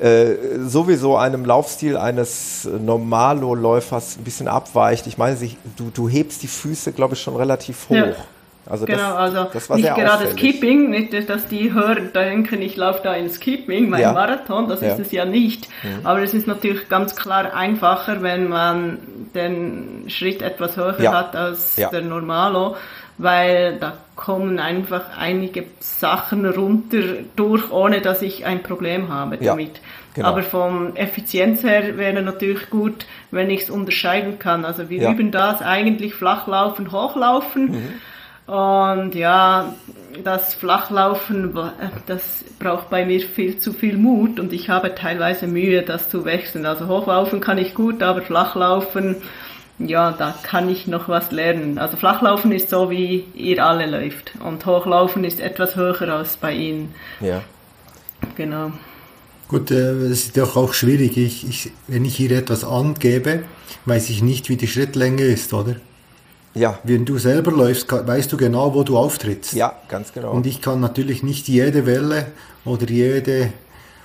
äh, 0.00 0.34
sowieso 0.66 1.16
einem 1.16 1.44
Laufstil 1.44 1.96
eines 1.96 2.64
Normalo-Läufers 2.64 4.18
ein 4.18 4.24
bisschen 4.24 4.48
abweicht. 4.48 5.06
Ich 5.06 5.18
meine, 5.18 5.36
sie, 5.36 5.56
du, 5.76 5.90
du 5.90 6.08
hebst 6.08 6.42
die 6.42 6.48
Füße, 6.48 6.92
glaube 6.92 7.14
ich, 7.14 7.22
schon 7.22 7.36
relativ 7.36 7.88
hoch. 7.88 7.94
Ja. 7.94 8.14
Also 8.68 8.84
Genau, 8.86 8.98
das, 8.98 9.14
also 9.16 9.46
das 9.52 9.70
war 9.70 9.76
nicht 9.76 9.94
gerade 9.94 10.24
auffällig. 10.24 10.32
Skipping, 10.38 10.90
nicht, 10.90 11.28
dass 11.30 11.46
die 11.46 11.72
hören, 11.72 12.10
denken, 12.12 12.60
ich 12.62 12.76
laufe 12.76 13.00
da 13.04 13.14
in 13.14 13.30
Skipping, 13.30 13.88
mein 13.90 14.00
Ja. 14.00 14.12
Marathon, 14.12 14.68
das 14.68 14.80
Ja. 14.80 14.88
ist 14.92 14.98
es 14.98 15.12
ja 15.12 15.24
nicht. 15.24 15.68
Aber 16.04 16.22
es 16.22 16.34
ist 16.34 16.46
natürlich 16.46 16.88
ganz 16.88 17.14
klar 17.14 17.54
einfacher, 17.54 18.22
wenn 18.22 18.48
man 18.48 18.98
den 19.34 20.04
Schritt 20.08 20.42
etwas 20.42 20.76
höher 20.76 21.00
Ja. 21.00 21.12
hat 21.12 21.36
als 21.36 21.76
der 21.76 22.00
Normalo, 22.02 22.76
weil 23.18 23.76
da 23.78 23.94
kommen 24.14 24.58
einfach 24.58 25.02
einige 25.18 25.64
Sachen 25.80 26.44
runter 26.46 26.98
durch, 27.36 27.70
ohne 27.70 28.00
dass 28.00 28.20
ich 28.22 28.44
ein 28.46 28.62
Problem 28.62 29.08
habe 29.12 29.36
damit. 29.38 29.80
genau. 30.14 30.28
Aber 30.28 30.42
vom 30.42 30.96
Effizienz 30.96 31.62
her 31.62 31.96
wäre 31.98 32.22
natürlich 32.22 32.68
gut, 32.70 33.06
wenn 33.30 33.48
ich 33.50 33.62
es 33.62 33.70
unterscheiden 33.70 34.38
kann. 34.38 34.64
Also 34.64 34.88
wir 34.90 35.08
üben 35.10 35.30
das 35.30 35.60
eigentlich 35.62 36.14
Flachlaufen, 36.14 36.90
Hochlaufen. 36.92 37.70
Mhm. 37.70 37.88
Und 38.46 39.14
ja, 39.16 39.74
das 40.22 40.54
Flachlaufen, 40.54 41.58
das 42.06 42.44
braucht 42.58 42.90
bei 42.90 43.04
mir 43.04 43.20
viel 43.20 43.58
zu 43.58 43.72
viel 43.72 43.96
Mut 43.96 44.38
und 44.38 44.52
ich 44.52 44.70
habe 44.70 44.94
teilweise 44.94 45.46
Mühe, 45.46 45.82
das 45.82 46.08
zu 46.08 46.24
wechseln. 46.24 46.64
Also 46.64 46.86
Hochlaufen 46.86 47.40
kann 47.40 47.58
ich 47.58 47.74
gut, 47.74 48.02
aber 48.02 48.22
Flachlaufen, 48.22 49.16
ja, 49.78 50.12
da 50.12 50.34
kann 50.42 50.68
ich 50.68 50.86
noch 50.86 51.08
was 51.08 51.32
lernen. 51.32 51.78
Also 51.78 51.96
Flachlaufen 51.96 52.52
ist 52.52 52.70
so, 52.70 52.88
wie 52.88 53.24
ihr 53.34 53.64
alle 53.64 53.86
läuft 53.86 54.32
und 54.42 54.64
Hochlaufen 54.64 55.24
ist 55.24 55.40
etwas 55.40 55.74
höher 55.74 56.08
als 56.08 56.36
bei 56.36 56.52
Ihnen. 56.52 56.94
Ja. 57.20 57.42
Genau. 58.36 58.72
Gut, 59.48 59.70
äh, 59.70 59.90
es 59.90 60.26
ist 60.26 60.36
doch 60.36 60.56
auch 60.56 60.72
schwierig. 60.72 61.16
Ich, 61.16 61.48
ich, 61.48 61.72
wenn 61.88 62.04
ich 62.04 62.16
hier 62.16 62.30
etwas 62.32 62.64
angebe, 62.64 63.42
weiß 63.84 64.10
ich 64.10 64.22
nicht, 64.22 64.48
wie 64.48 64.56
die 64.56 64.66
Schrittlänge 64.66 65.22
ist, 65.22 65.52
oder? 65.52 65.76
Ja. 66.56 66.78
Wenn 66.84 67.04
du 67.04 67.18
selber 67.18 67.52
läufst, 67.52 67.92
weißt 67.92 68.32
du 68.32 68.36
genau, 68.36 68.74
wo 68.74 68.82
du 68.82 68.96
auftrittst. 68.96 69.52
Ja, 69.52 69.74
ganz 69.88 70.12
genau. 70.12 70.32
Und 70.32 70.46
ich 70.46 70.62
kann 70.62 70.80
natürlich 70.80 71.22
nicht 71.22 71.48
jede 71.48 71.86
Welle 71.86 72.26
oder 72.64 72.88
jede 72.88 73.52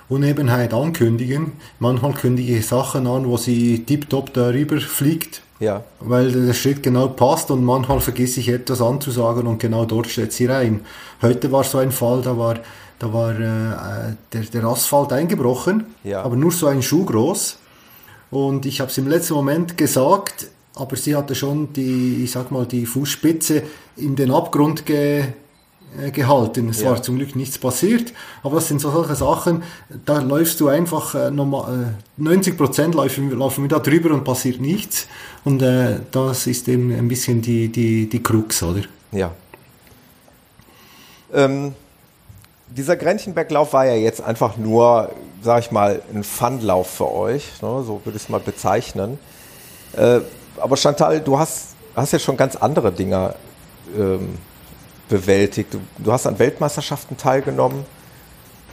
Unebenheit 0.08 0.74
ankündigen. 0.74 1.52
Manchmal 1.78 2.12
kündige 2.12 2.58
ich 2.58 2.66
Sachen 2.66 3.06
an, 3.06 3.26
wo 3.26 3.38
sie 3.38 3.84
tiptop 3.84 4.34
darüber 4.34 4.78
fliegt. 4.80 5.40
Ja. 5.58 5.84
Weil 6.00 6.32
der 6.32 6.52
Schritt 6.52 6.82
genau 6.82 7.08
passt 7.08 7.50
und 7.50 7.64
manchmal 7.64 8.00
vergesse 8.00 8.40
ich 8.40 8.48
etwas 8.48 8.82
anzusagen 8.82 9.46
und 9.46 9.58
genau 9.58 9.84
dort 9.84 10.08
steht 10.08 10.32
sie 10.32 10.46
rein. 10.46 10.80
Heute 11.22 11.50
war 11.52 11.64
so 11.64 11.78
ein 11.78 11.92
Fall, 11.92 12.20
da 12.20 12.36
war, 12.36 12.56
da 12.98 13.12
war 13.12 13.30
äh, 13.30 14.14
der, 14.32 14.42
der 14.52 14.64
Asphalt 14.64 15.12
eingebrochen, 15.12 15.86
ja. 16.02 16.22
aber 16.22 16.36
nur 16.36 16.50
so 16.50 16.66
ein 16.66 16.82
Schuh 16.82 17.04
groß. 17.04 17.58
Und 18.32 18.66
ich 18.66 18.80
habe 18.80 18.90
es 18.90 18.98
im 18.98 19.06
letzten 19.06 19.34
Moment 19.34 19.78
gesagt, 19.78 20.48
aber 20.74 20.96
sie 20.96 21.14
hatte 21.14 21.34
schon 21.34 21.72
die, 21.72 22.24
ich 22.24 22.30
sag 22.30 22.50
mal, 22.50 22.66
die 22.66 22.86
Fußspitze 22.86 23.62
in 23.96 24.16
den 24.16 24.30
Abgrund 24.30 24.86
ge, 24.86 25.24
äh, 26.00 26.10
gehalten. 26.10 26.70
Es 26.70 26.80
ja. 26.80 26.90
war 26.90 27.02
zum 27.02 27.16
Glück 27.18 27.36
nichts 27.36 27.58
passiert, 27.58 28.12
aber 28.42 28.56
das 28.56 28.68
sind 28.68 28.80
so 28.80 28.90
solche 28.90 29.14
Sachen, 29.14 29.62
da 30.06 30.20
läufst 30.20 30.58
du 30.60 30.68
einfach 30.68 31.14
äh, 31.14 31.30
normal, 31.30 31.94
äh, 32.18 32.22
90 32.22 32.56
Prozent 32.56 32.94
laufen, 32.94 33.30
laufen 33.38 33.64
wir 33.64 33.68
da 33.68 33.78
drüber 33.78 34.14
und 34.14 34.24
passiert 34.24 34.60
nichts. 34.60 35.06
Und 35.44 35.60
äh, 35.60 36.00
das 36.10 36.46
ist 36.46 36.68
eben 36.68 36.92
ein 36.92 37.08
bisschen 37.08 37.42
die, 37.42 37.68
die, 37.68 38.08
die 38.08 38.22
Krux, 38.22 38.62
oder? 38.62 38.82
Ja. 39.10 39.32
Ähm, 41.34 41.74
dieser 42.68 42.96
Grenzenberglauf 42.96 43.72
war 43.74 43.84
ja 43.84 43.94
jetzt 43.94 44.22
einfach 44.22 44.56
nur, 44.56 45.10
sag 45.42 45.60
ich 45.60 45.70
mal, 45.70 46.00
ein 46.14 46.24
Funlauf 46.24 46.88
für 46.88 47.12
euch, 47.12 47.60
ne? 47.60 47.82
so 47.86 48.00
würde 48.04 48.16
ich 48.16 48.24
es 48.24 48.28
mal 48.28 48.40
bezeichnen. 48.40 49.18
Äh, 49.94 50.20
aber 50.58 50.76
Chantal, 50.76 51.20
du 51.20 51.38
hast, 51.38 51.74
hast 51.94 52.12
ja 52.12 52.18
schon 52.18 52.36
ganz 52.36 52.56
andere 52.56 52.92
Dinge 52.92 53.34
ähm, 53.96 54.38
bewältigt. 55.08 55.74
Du, 55.74 55.80
du, 55.98 56.12
hast 56.12 56.26
an 56.26 56.38
Weltmeisterschaften 56.38 57.16
teilgenommen. 57.16 57.84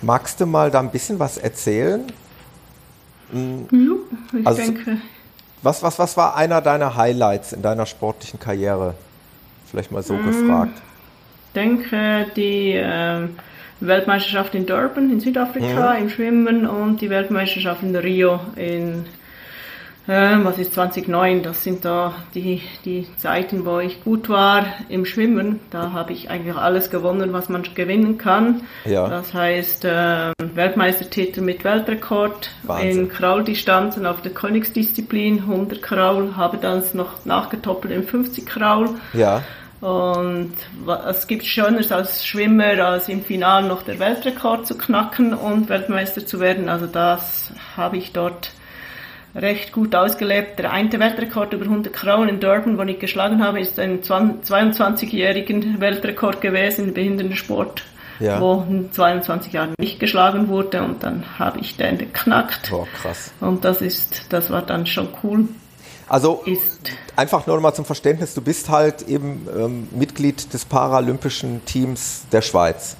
Magst 0.01 0.39
du 0.39 0.45
mal 0.45 0.71
da 0.71 0.80
ein 0.80 0.91
bisschen 0.91 1.19
was 1.19 1.38
erzählen? 1.38 2.05
Hm. 3.32 3.67
Ja, 3.71 4.39
ich 4.39 4.47
also, 4.47 4.61
denke. 4.61 4.97
Was, 5.61 5.84
was, 5.84 5.99
was 5.99 6.15
war 6.15 6.36
einer 6.36 6.61
deiner 6.61 6.95
Highlights 6.95 7.51
in 7.51 7.61
deiner 7.61 7.86
sportlichen 7.86 8.39
Karriere? 8.39 8.93
Vielleicht 9.69 9.91
mal 9.91 10.01
so 10.01 10.15
hm, 10.15 10.25
gefragt. 10.25 10.82
Ich 11.47 11.53
denke, 11.53 12.27
die 12.36 12.73
äh, 12.73 13.27
Weltmeisterschaft 13.82 14.55
in 14.55 14.65
Durban 14.65 15.11
in 15.11 15.19
Südafrika 15.19 15.93
hm. 15.93 16.03
im 16.03 16.09
Schwimmen 16.09 16.65
und 16.65 17.01
die 17.01 17.09
Weltmeisterschaft 17.09 17.84
in 17.84 17.95
Rio 17.95 18.39
in 18.55 19.05
äh, 20.10 20.43
was 20.43 20.57
ist 20.57 20.74
2009, 20.74 21.43
das 21.43 21.64
sind 21.64 21.86
da 21.86 22.16
die, 22.34 22.62
die 22.84 23.07
Zeiten, 23.18 23.66
wo 23.66 23.80
ich 23.80 24.03
gut 24.03 24.28
war 24.28 24.66
im 24.89 25.05
Schwimmen. 25.05 25.60
Da 25.70 25.91
habe 25.93 26.14
ich 26.14 26.30
eigentlich 26.30 26.55
alles 26.55 26.89
gewonnen, 26.89 27.32
was 27.32 27.47
man 27.47 27.64
gewinnen 27.76 28.18
kann. 28.18 28.64
Ja. 28.86 29.07
Das 29.07 29.34
heißt, 29.34 29.86
äh, 29.86 30.32
Weltmeistertitel 30.55 31.41
mit 31.41 31.64
Weltrekord 31.64 32.49
Wahnsinn. 32.64 32.89
in 32.89 33.10
Krauldistanzen 33.10 34.05
auf 34.07 34.22
der 34.22 34.32
Königsdisziplin, 34.32 35.41
100 35.41 35.82
Kraul, 35.82 36.36
habe 36.36 36.57
dann 36.57 36.84
noch 36.93 37.26
nachgetoppelt 37.26 37.93
in 37.93 38.03
50 38.03 38.45
Kraul. 38.45 38.89
Ja. 39.14 39.43
Und 39.82 40.53
es 41.07 41.28
gibt 41.28 41.45
Schöneres 41.45 41.91
als 41.91 42.26
Schwimmer, 42.26 42.84
als 42.84 43.07
im 43.07 43.24
Finale 43.24 43.68
noch 43.68 43.84
der 43.84 43.99
Weltrekord 43.99 44.68
zu 44.68 44.78
knacken 44.78 45.34
und 45.34 45.70
Weltmeister 45.70 46.26
zu 46.26 46.39
werden. 46.39 46.68
Also 46.68 46.86
das 46.88 47.51
habe 47.78 47.97
ich 47.97 48.12
dort 48.12 48.51
recht 49.36 49.71
gut 49.71 49.95
ausgelebt. 49.95 50.59
Der 50.59 50.71
eine 50.71 50.91
Weltrekord 50.99 51.53
über 51.53 51.65
100 51.65 51.93
Krauen 51.93 52.30
in 52.30 52.39
Durban, 52.39 52.77
den 52.77 52.89
ich 52.89 52.99
geschlagen 52.99 53.43
habe, 53.43 53.59
ist 53.59 53.80
ein 53.80 54.01
22-jährigen 54.01 55.80
Weltrekord 55.80 56.41
gewesen 56.41 56.89
im 56.89 56.93
Behindertensport, 56.93 57.84
ja. 58.19 58.41
wo 58.41 58.65
in 58.67 58.91
22 58.91 59.53
Jahren 59.53 59.73
nicht 59.80 59.99
geschlagen 59.99 60.47
wurde 60.47 60.84
und 60.84 61.03
dann 61.03 61.23
habe 61.38 61.59
ich 61.59 61.77
den 61.77 61.97
geknackt. 61.97 62.71
Oh, 62.73 62.88
krass. 63.01 63.32
Und 63.39 63.65
das 63.65 63.82
ist, 63.82 64.25
das 64.30 64.49
war 64.49 64.61
dann 64.61 64.86
schon 64.86 65.09
cool. 65.23 65.47
Also 66.07 66.41
ist, 66.45 66.91
einfach 67.15 67.45
nur 67.45 67.61
mal 67.61 67.73
zum 67.73 67.86
Verständnis, 67.86 68.34
du 68.34 68.41
bist 68.41 68.69
halt 68.69 69.07
eben 69.07 69.47
ähm, 69.55 69.88
Mitglied 69.91 70.51
des 70.53 70.65
paralympischen 70.65 71.63
Teams 71.65 72.23
der 72.32 72.41
Schweiz. 72.41 72.97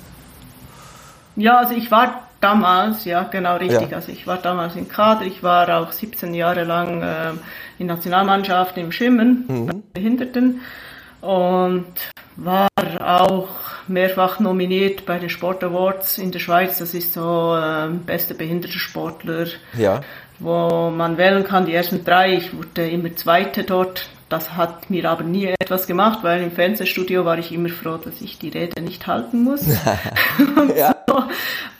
Ja, 1.36 1.58
also 1.58 1.74
ich 1.74 1.90
war 1.90 2.29
Damals, 2.42 3.04
ja, 3.04 3.24
genau 3.24 3.58
richtig. 3.58 3.92
Ja. 3.92 3.98
Also 3.98 4.12
ich 4.12 4.26
war 4.26 4.38
damals 4.38 4.76
im 4.76 4.88
Kader, 4.88 5.26
ich 5.26 5.44
war 5.44 5.82
auch 5.82 5.92
17 5.92 6.34
Jahre 6.34 6.64
lang 6.64 7.02
äh, 7.02 7.32
in 7.80 7.88
Nationalmannschaft 7.88 8.78
im 8.78 8.92
Schwimmen, 8.92 9.46
mhm. 9.48 9.84
Behinderten 9.94 10.62
und 11.22 11.94
war 12.38 12.70
auch 13.02 13.50
mehrfach 13.88 14.40
nominiert 14.40 15.06
bei 15.06 15.20
den 15.20 15.30
Sport 15.30 15.64
Awards 15.64 16.18
in 16.18 16.32
der 16.32 16.40
Schweiz. 16.40 16.78
Das 16.78 16.94
ist 16.94 17.14
so 17.14 17.58
äh, 17.58 17.90
beste 17.90 18.36
Behindertensportler, 18.36 19.48
ja. 19.78 20.02
wo 20.40 20.90
man 20.90 21.18
wählen 21.18 21.44
kann. 21.44 21.66
Die 21.66 21.74
ersten 21.74 22.06
drei, 22.06 22.36
ich 22.36 22.56
wurde 22.56 22.90
immer 22.90 23.14
Zweite 23.16 23.64
dort. 23.64 24.08
Das 24.30 24.56
hat 24.56 24.90
mir 24.92 25.10
aber 25.10 25.24
nie 25.24 25.48
etwas 25.60 25.88
gemacht, 25.88 26.20
weil 26.22 26.44
im 26.44 26.52
Fernsehstudio 26.52 27.26
war 27.26 27.40
ich 27.40 27.52
immer 27.52 27.70
froh, 27.70 27.98
dass 27.98 28.22
ich 28.22 28.38
die 28.38 28.50
Rede 28.50 28.80
nicht 28.82 29.08
halten 29.08 29.44
muss. 29.44 29.66
ja. 30.76 30.96
so, 31.08 31.24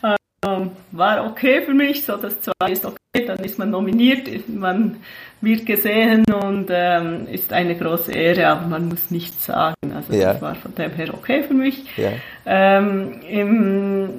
äh, 0.02 0.16
ähm, 0.56 0.70
war 0.92 1.26
okay 1.26 1.62
für 1.62 1.74
mich, 1.74 2.04
so 2.04 2.16
das 2.16 2.40
zwei 2.40 2.70
ist 2.70 2.84
okay, 2.84 3.26
dann 3.26 3.38
ist 3.38 3.58
man 3.58 3.70
nominiert, 3.70 4.28
man 4.48 4.96
wird 5.40 5.64
gesehen 5.66 6.24
und 6.24 6.66
ähm, 6.70 7.26
ist 7.30 7.52
eine 7.52 7.74
große 7.74 8.12
Ehre, 8.12 8.48
aber 8.48 8.66
man 8.66 8.88
muss 8.88 9.10
nichts 9.10 9.46
sagen. 9.46 9.74
Also 9.94 10.12
ja. 10.12 10.32
das 10.32 10.42
war 10.42 10.54
von 10.54 10.74
dem 10.74 10.92
her 10.92 11.14
okay 11.14 11.42
für 11.42 11.54
mich. 11.54 11.84
Ja. 11.96 12.10
Ähm, 12.44 13.20
im, 13.28 14.10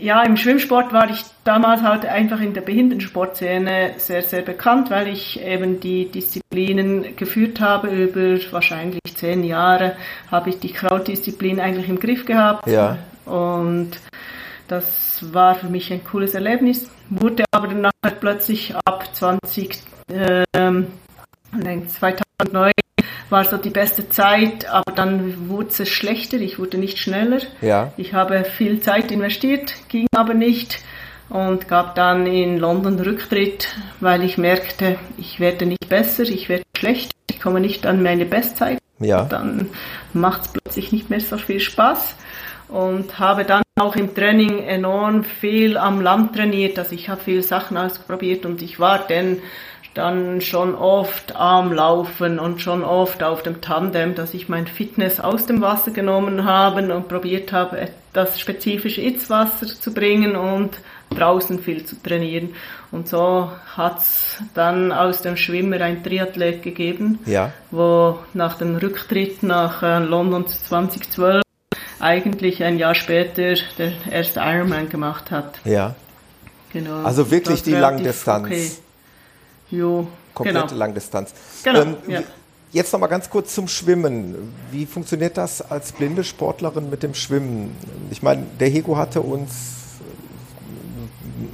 ja, 0.00 0.22
im 0.22 0.36
Schwimmsport 0.36 0.92
war 0.92 1.10
ich 1.10 1.24
damals 1.44 1.82
halt 1.82 2.06
einfach 2.06 2.40
in 2.40 2.54
der 2.54 2.60
Behindertensportszene 2.60 3.94
sehr, 3.98 4.22
sehr 4.22 4.42
bekannt, 4.42 4.90
weil 4.90 5.08
ich 5.08 5.40
eben 5.40 5.80
die 5.80 6.06
Disziplinen 6.06 7.16
geführt 7.16 7.60
habe. 7.60 7.88
Über 7.88 8.38
wahrscheinlich 8.52 9.00
zehn 9.14 9.44
Jahre 9.44 9.96
habe 10.30 10.50
ich 10.50 10.58
die 10.58 10.72
Krautdisziplin 10.72 11.60
eigentlich 11.60 11.88
im 11.88 11.98
Griff 12.00 12.24
gehabt. 12.24 12.66
Ja. 12.66 12.98
Und 13.26 13.90
das 14.68 15.32
war 15.32 15.54
für 15.54 15.68
mich 15.68 15.92
ein 15.92 16.04
cooles 16.04 16.34
Erlebnis, 16.34 16.90
wurde 17.10 17.44
aber 17.50 17.68
dann 17.68 17.90
plötzlich 18.20 18.74
ab 18.84 19.08
20, 19.14 19.78
ähm, 20.54 20.86
2009 21.52 22.72
war 23.28 23.44
so 23.44 23.56
die 23.56 23.70
beste 23.70 24.08
Zeit, 24.08 24.68
aber 24.68 24.92
dann 24.92 25.48
wurde 25.48 25.68
es 25.68 25.88
schlechter, 25.88 26.36
ich 26.36 26.58
wurde 26.58 26.78
nicht 26.78 26.98
schneller. 26.98 27.40
Ja. 27.60 27.92
Ich 27.96 28.14
habe 28.14 28.44
viel 28.44 28.80
Zeit 28.80 29.10
investiert, 29.10 29.74
ging 29.88 30.06
aber 30.14 30.34
nicht 30.34 30.80
und 31.28 31.66
gab 31.66 31.94
dann 31.94 32.26
in 32.26 32.58
London 32.58 33.00
Rücktritt, 33.00 33.68
weil 34.00 34.22
ich 34.22 34.36
merkte, 34.36 34.96
ich 35.16 35.40
werde 35.40 35.66
nicht 35.66 35.88
besser, 35.88 36.24
ich 36.24 36.48
werde 36.48 36.64
schlechter, 36.76 37.14
ich 37.30 37.40
komme 37.40 37.60
nicht 37.60 37.86
an 37.86 38.02
meine 38.02 38.26
Bestzeit. 38.26 38.78
Ja. 39.00 39.24
Dann 39.24 39.70
macht 40.12 40.42
es 40.42 40.48
plötzlich 40.48 40.92
nicht 40.92 41.10
mehr 41.10 41.20
so 41.20 41.38
viel 41.38 41.58
Spaß 41.58 42.14
und 42.72 43.18
habe 43.18 43.44
dann 43.44 43.62
auch 43.80 43.96
im 43.96 44.14
Training 44.14 44.64
enorm 44.64 45.24
viel 45.24 45.76
am 45.76 46.00
Land 46.00 46.34
trainiert. 46.34 46.78
Also 46.78 46.94
ich 46.94 47.08
habe 47.08 47.20
viele 47.22 47.42
Sachen 47.42 47.76
ausprobiert 47.76 48.46
und 48.46 48.62
ich 48.62 48.80
war 48.80 48.98
dann 49.08 49.38
dann 49.94 50.40
schon 50.40 50.74
oft 50.74 51.36
am 51.36 51.70
Laufen 51.70 52.38
und 52.38 52.62
schon 52.62 52.82
oft 52.82 53.22
auf 53.22 53.42
dem 53.42 53.60
Tandem, 53.60 54.14
dass 54.14 54.32
ich 54.32 54.48
mein 54.48 54.66
Fitness 54.66 55.20
aus 55.20 55.44
dem 55.44 55.60
Wasser 55.60 55.90
genommen 55.90 56.44
habe 56.44 56.94
und 56.94 57.08
probiert 57.08 57.52
habe, 57.52 57.88
das 58.14 58.40
spezifische 58.40 59.02
ins 59.02 59.28
Wasser 59.28 59.66
zu 59.66 59.92
bringen 59.92 60.34
und 60.34 60.70
draußen 61.10 61.58
viel 61.58 61.84
zu 61.84 62.02
trainieren. 62.02 62.54
Und 62.90 63.06
so 63.06 63.52
hat's 63.76 64.38
dann 64.54 64.92
aus 64.92 65.20
dem 65.20 65.36
Schwimmer 65.36 65.80
ein 65.82 66.02
Triathlet 66.02 66.62
gegeben, 66.62 67.18
ja. 67.26 67.52
wo 67.70 68.18
nach 68.32 68.56
dem 68.56 68.76
Rücktritt 68.76 69.42
nach 69.42 69.82
äh, 69.82 69.98
London 69.98 70.46
2012 70.46 71.42
eigentlich 72.02 72.62
ein 72.62 72.78
Jahr 72.78 72.94
später 72.94 73.54
der 73.78 73.92
erste 74.10 74.40
Ironman 74.40 74.88
gemacht 74.88 75.30
hat. 75.30 75.58
Ja. 75.64 75.94
Genau. 76.72 77.02
Also 77.04 77.30
wirklich 77.30 77.62
die 77.62 77.72
Langdistanz. 77.72 78.46
Okay. 78.46 78.70
Jo, 79.70 80.08
Komplette 80.34 80.66
genau. 80.68 80.78
Langdistanz. 80.78 81.32
Genau. 81.62 81.82
Ähm, 81.82 81.96
ja. 82.08 82.22
Jetzt 82.72 82.92
nochmal 82.92 83.10
ganz 83.10 83.28
kurz 83.28 83.54
zum 83.54 83.68
Schwimmen. 83.68 84.52
Wie 84.70 84.86
funktioniert 84.86 85.36
das 85.36 85.60
als 85.60 85.92
blinde 85.92 86.24
Sportlerin 86.24 86.88
mit 86.88 87.02
dem 87.02 87.14
Schwimmen? 87.14 87.76
Ich 88.10 88.22
meine, 88.22 88.44
der 88.58 88.68
Hego 88.68 88.96
hatte 88.96 89.20
uns 89.20 89.52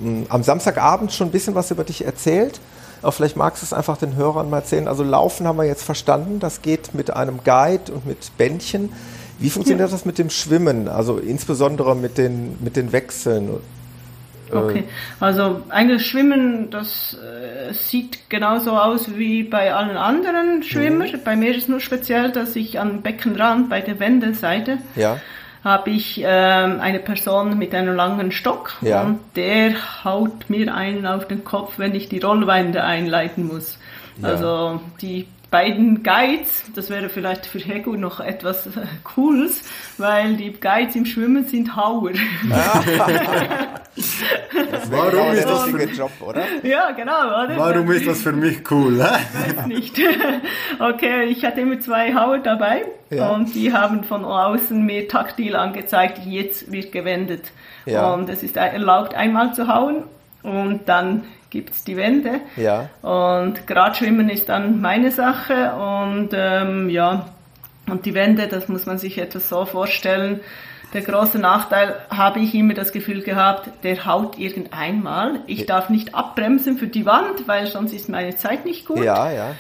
äh, 0.05 0.25
am 0.29 0.45
Samstagabend 0.45 1.13
schon 1.13 1.29
ein 1.29 1.33
bisschen 1.33 1.57
was 1.57 1.71
über 1.73 1.85
dich 1.85 2.05
erzählt. 2.05 2.61
Aber 3.03 3.13
vielleicht 3.13 3.37
magst 3.37 3.63
du 3.63 3.67
es 3.67 3.73
einfach 3.73 3.97
den 3.97 4.17
Hörern 4.17 4.49
mal 4.51 4.59
erzählen. 4.59 4.89
Also 4.89 5.03
Laufen 5.03 5.47
haben 5.47 5.59
wir 5.59 5.65
jetzt 5.65 5.83
verstanden. 5.83 6.41
Das 6.41 6.63
geht 6.63 6.95
mit 6.95 7.11
einem 7.11 7.41
Guide 7.45 7.93
und 7.93 8.07
mit 8.07 8.37
Bändchen. 8.39 8.93
Wie 9.39 9.51
funktioniert 9.51 9.89
ja. 9.89 9.93
das 9.93 10.05
mit 10.05 10.19
dem 10.19 10.31
Schwimmen, 10.31 10.89
also 10.89 11.19
insbesondere 11.19 11.95
mit 11.95 12.19
den, 12.19 12.57
mit 12.63 12.77
den 12.77 12.93
Wechseln? 12.93 13.51
Okay, 14.51 14.85
also 15.21 15.63
eigentlich 15.69 16.07
Schwimmen, 16.07 16.71
das 16.71 17.17
äh, 17.19 17.73
sieht 17.75 18.31
genauso 18.31 18.73
aus 18.73 19.17
wie 19.17 19.43
bei 19.43 19.75
allen 19.75 19.97
anderen 19.97 20.63
Schwimmern. 20.63 21.13
Mhm. 21.13 21.21
Bei 21.25 21.37
mir 21.37 21.55
ist 21.55 21.69
nur 21.69 21.81
speziell, 21.81 22.33
dass 22.33 22.57
ich 22.57 22.81
am 22.81 23.03
Beckenrand 23.03 23.69
bei 23.69 23.81
der 23.81 24.01
Wendeseite 24.01 24.79
ja. 24.97 25.19
habe 25.65 25.91
ich 25.91 26.23
ähm, 26.25 26.81
eine 26.81 26.99
Person 26.99 27.59
mit 27.59 27.75
einem 27.75 27.95
langen 27.95 28.33
Stock 28.33 28.73
Ja. 28.81 29.03
und 29.03 29.21
der 29.37 29.75
haut 30.05 30.49
mir 30.49 30.75
einen 30.75 31.07
auf 31.07 31.29
den 31.29 31.45
Kopf, 31.45 31.75
wenn 31.77 31.95
ich 31.95 32.09
die 32.09 32.21
Rollwände 32.21 32.85
einleiten 32.85 33.47
muss. 33.47 33.79
Ja. 34.23 34.29
Also 34.29 34.81
die 35.03 35.27
beiden 35.51 36.03
Guides, 36.03 36.65
das 36.75 36.91
wäre 36.91 37.09
vielleicht 37.09 37.47
für 37.47 37.59
Hegu 37.59 37.97
noch 37.97 38.21
etwas 38.21 38.67
äh, 38.67 38.71
Cooles, 39.03 39.63
weil 39.97 40.37
die 40.37 40.53
Guides 40.53 40.95
im 40.95 41.07
Schwimmen 41.07 41.47
sind 41.47 41.75
Hauer. 41.75 42.11
Das 42.13 42.87
wäre 44.91 45.13
Warum 45.13 45.33
ist 45.33 45.49
das 45.49 45.67
richtige 45.67 45.93
Job, 45.95 46.11
oder? 46.21 46.43
ja, 46.63 46.91
genau, 46.93 47.45
oder? 47.45 47.57
Warum 47.57 47.91
ist 47.91 48.07
das 48.07 48.23
für 48.23 48.33
mich 48.33 48.71
cool? 48.71 49.03
Hä? 49.03 49.57
weiß 49.57 49.67
nicht. 49.67 49.99
Okay, 50.79 51.25
ich 51.25 51.45
hatte 51.45 51.63
immer 51.63 51.81
zwei 51.81 52.15
Hauer 52.15 52.39
dabei 52.39 52.85
Ja. 53.11 53.31
und 53.31 53.55
die 53.55 53.73
haben 53.73 54.05
von 54.05 54.25
außen 54.25 54.81
mir 54.85 55.09
taktil 55.09 55.57
angezeigt, 55.57 56.21
jetzt 56.25 56.71
wird 56.71 56.93
gewendet. 56.93 57.51
Ja. 57.87 58.13
Und 58.15 58.29
es 58.29 58.43
ist 58.43 58.57
erlaubt, 58.57 59.15
einmal 59.15 59.55
zu 59.55 59.67
hauen 59.67 60.05
und 60.49 60.89
dann 60.89 61.25
gibt's 61.51 61.85
die 61.85 61.97
Wende. 61.97 62.41
Ja. 62.57 62.89
Und 63.03 63.67
Gradschwimmen 63.67 64.29
ist 64.29 64.49
dann 64.49 64.81
meine 64.81 65.11
Sache 65.11 65.73
und 65.73 66.31
ähm, 66.33 66.91
ja, 66.91 67.27
und 67.89 68.05
die 68.05 68.15
Wende, 68.15 68.49
das 68.49 68.69
muss 68.69 68.87
man 68.87 68.99
sich 68.99 69.19
etwas 69.19 69.49
so 69.49 69.65
vorstellen. 69.65 70.41
Der 70.95 71.03
große 71.03 71.39
Nachteil 71.39 71.97
habe 72.09 72.41
ich 72.41 72.55
immer 72.55 72.73
das 72.73 72.93
Gefühl 72.93 73.23
gehabt, 73.23 73.69
der 73.83 74.07
haut 74.07 74.39
irgendeinmal. 74.39 75.41
Ich 75.47 75.67
darf 75.67 75.91
nicht 75.91 76.15
abbremsen 76.15 76.79
für 76.79 76.87
die 76.87 77.05
Wand, 77.05 77.47
weil 77.47 77.67
sonst 77.67 77.93
ist 77.93 78.09
meine 78.09 78.37
Zeit 78.37 78.65
nicht 78.65 78.87
gut. 78.87 79.05
Ja, 79.05 79.31
ja. 79.31 79.55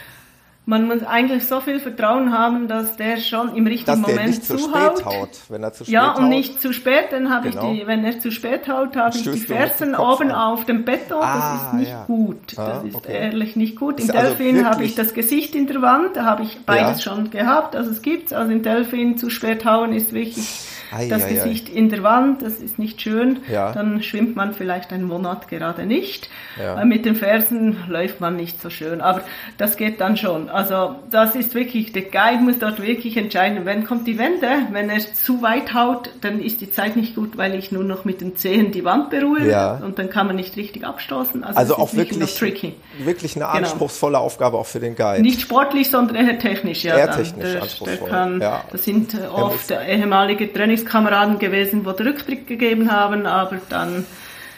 Man 0.70 0.86
muss 0.86 1.02
eigentlich 1.02 1.46
so 1.46 1.60
viel 1.60 1.80
Vertrauen 1.80 2.30
haben, 2.36 2.68
dass 2.68 2.94
der 2.98 3.16
schon 3.16 3.54
im 3.56 3.66
richtigen 3.66 4.02
Dass 4.02 4.10
Moment 4.10 4.28
nicht 4.28 4.44
zu 4.44 4.58
zuhaut. 4.58 4.98
spät 4.98 5.06
haut. 5.06 5.28
Wenn 5.48 5.62
er 5.62 5.72
zu 5.72 5.84
spät 5.84 5.94
Ja, 5.94 6.10
haut. 6.12 6.18
und 6.18 6.28
nicht 6.28 6.60
zu 6.60 6.74
spät, 6.74 7.06
dann 7.10 7.30
habe 7.32 7.48
Genau. 7.48 7.72
ich 7.72 7.80
die, 7.80 7.86
wenn 7.86 8.04
er 8.04 8.20
zu 8.20 8.30
spät 8.30 8.68
haut, 8.68 8.94
habe 8.94 9.16
ich 9.16 9.22
die 9.22 9.38
Fersen 9.38 9.94
oben 9.94 10.30
an. 10.30 10.36
auf 10.52 10.66
dem 10.66 10.84
Beton. 10.84 11.22
Ah, 11.22 11.54
das 11.54 11.62
ist 11.68 11.72
nicht 11.80 11.88
ja. 11.90 12.04
gut. 12.04 12.36
Das 12.54 12.58
Ah, 12.58 12.82
ist 12.86 12.94
okay. 12.96 13.12
ehrlich 13.12 13.56
nicht 13.56 13.76
gut. 13.76 13.98
Im 13.98 14.04
Ist 14.10 14.14
also 14.14 14.34
Delfin 14.34 14.66
habe 14.66 14.84
ich 14.84 14.94
das 14.94 15.14
Gesicht 15.14 15.54
in 15.54 15.66
der 15.68 15.80
Wand, 15.80 16.16
da 16.16 16.24
habe 16.26 16.42
ich 16.42 16.58
beides 16.66 17.02
Ja. 17.02 17.12
schon 17.14 17.30
gehabt. 17.30 17.74
Also 17.74 17.90
es 17.90 18.02
gibt's. 18.02 18.34
Also 18.34 18.52
im 18.52 18.62
Delfin 18.62 19.16
zu 19.16 19.30
spät 19.30 19.64
hauen 19.64 19.94
ist 19.94 20.12
wirklich 20.12 20.48
Ei, 20.90 21.08
das 21.08 21.24
ei, 21.24 21.28
ei. 21.28 21.34
Gesicht 21.34 21.68
in 21.68 21.88
der 21.88 22.02
Wand, 22.02 22.42
das 22.42 22.54
ist 22.54 22.78
nicht 22.78 23.00
schön. 23.02 23.40
Ja. 23.50 23.72
Dann 23.72 24.02
schwimmt 24.02 24.36
man 24.36 24.52
vielleicht 24.54 24.92
einen 24.92 25.04
Monat 25.04 25.48
gerade 25.48 25.86
nicht. 25.86 26.28
Ja. 26.58 26.80
Äh, 26.80 26.84
Mit 26.84 27.04
den 27.04 27.14
Fersen 27.16 27.76
läuft 27.88 28.20
man 28.20 28.36
nicht 28.36 28.60
so 28.62 28.70
schön, 28.70 29.00
aber 29.00 29.22
das 29.58 29.76
geht 29.76 30.00
dann 30.00 30.16
schon. 30.16 30.48
Also 30.48 30.96
das 31.10 31.34
ist 31.34 31.54
wirklich, 31.54 31.92
der 31.92 32.02
Guide 32.02 32.42
muss 32.42 32.58
dort 32.58 32.80
wirklich 32.82 33.16
entscheiden, 33.16 33.64
wenn 33.64 33.84
kommt 33.84 34.06
die 34.06 34.18
Wende, 34.18 34.48
wenn 34.72 34.90
er 34.90 34.98
zu 35.00 35.42
weit 35.42 35.74
haut, 35.74 36.10
dann 36.20 36.40
ist 36.40 36.60
die 36.60 36.70
Zeit 36.70 36.96
nicht 36.96 37.14
gut, 37.14 37.36
weil 37.36 37.54
ich 37.54 37.70
nur 37.72 37.84
noch 37.84 38.04
mit 38.04 38.20
den 38.20 38.36
Zehen 38.36 38.72
die 38.72 38.84
Wand 38.84 39.10
berühre 39.10 39.48
Ja. 39.48 39.76
und 39.84 39.98
dann 39.98 40.10
kann 40.10 40.26
man 40.26 40.36
nicht 40.36 40.56
richtig 40.56 40.84
abstoßen. 40.86 41.44
Also, 41.44 41.58
Also 41.58 41.76
auch 41.76 41.92
ist 41.92 41.96
wirklich, 41.96 42.74
wirklich, 43.04 43.36
eine 43.36 43.44
Genau. 43.44 43.56
anspruchsvolle 43.56 44.18
Aufgabe 44.18 44.56
auch 44.58 44.66
für 44.66 44.80
den 44.80 44.94
Guide. 44.96 45.22
Nicht 45.22 45.40
sportlich, 45.40 45.90
sondern 45.90 46.16
eher 46.16 46.38
technisch. 46.38 46.84
Ja, 46.84 46.96
Eher 46.96 47.06
dann. 47.08 47.16
technisch 47.16 47.42
der, 47.44 47.52
der 47.52 47.62
anspruchsvoll, 47.62 48.08
kann, 48.08 48.40
ja. 48.40 48.64
Das 48.72 48.84
sind 48.84 49.14
äh, 49.14 49.26
oft 49.26 49.70
ehemalige 49.70 50.46
Trainingskameraden 50.84 51.38
gewesen, 51.38 51.84
die 51.84 51.92
den 51.96 52.06
Rücktritt 52.08 52.46
gegeben 52.46 52.90
haben, 52.90 53.26
aber 53.26 53.58
dann 53.68 54.04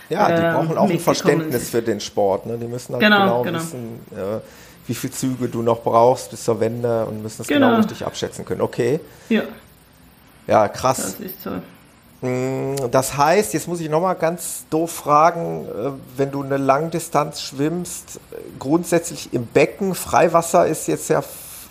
Ja, 0.08 0.26
die 0.28 0.42
ähm, 0.42 0.54
brauchen 0.54 0.78
auch 0.78 0.90
ein 0.90 0.98
Verständnis 1.00 1.62
sind. 1.62 1.70
für 1.70 1.82
den 1.82 2.00
Sport. 2.00 2.46
Ne? 2.46 2.58
Die 2.58 2.66
müssen 2.66 2.92
halt 2.94 3.02
Genau, 3.02 3.18
genau, 3.18 3.42
genau. 3.42 3.58
wissen, 3.58 4.00
äh, 4.12 4.40
wie 4.86 4.94
viele 4.94 5.12
Züge 5.12 5.48
du 5.48 5.62
noch 5.62 5.82
brauchst 5.82 6.30
bis 6.30 6.44
zur 6.44 6.58
Wende 6.60 7.04
und 7.06 7.22
müssen 7.22 7.42
es 7.42 7.48
genau. 7.48 7.68
Genau. 7.68 7.78
richtig 7.78 8.04
abschätzen 8.04 8.44
können. 8.44 8.60
Okay, 8.62 9.00
Ja, 9.28 9.42
ja, 10.46 10.68
krass. 10.68 11.16
das 11.18 11.20
ist 11.20 11.42
so. 11.42 11.50
Mm, 12.26 12.90
Das 12.90 13.16
heißt, 13.16 13.54
jetzt 13.54 13.68
muss 13.68 13.80
ich 13.80 13.88
nochmal 13.88 14.14
ganz 14.16 14.64
doof 14.68 14.90
fragen, 14.90 15.64
äh, 15.66 15.90
wenn 16.18 16.30
du 16.32 16.42
eine 16.42 16.56
Langdistanz 16.56 17.40
schwimmst, 17.42 18.16
äh, 18.32 18.36
grundsätzlich 18.58 19.32
im 19.32 19.46
Becken, 19.46 19.94
Freiwasser 19.94 20.66
ist 20.66 20.88
jetzt 20.88 21.08
ja, 21.08 21.22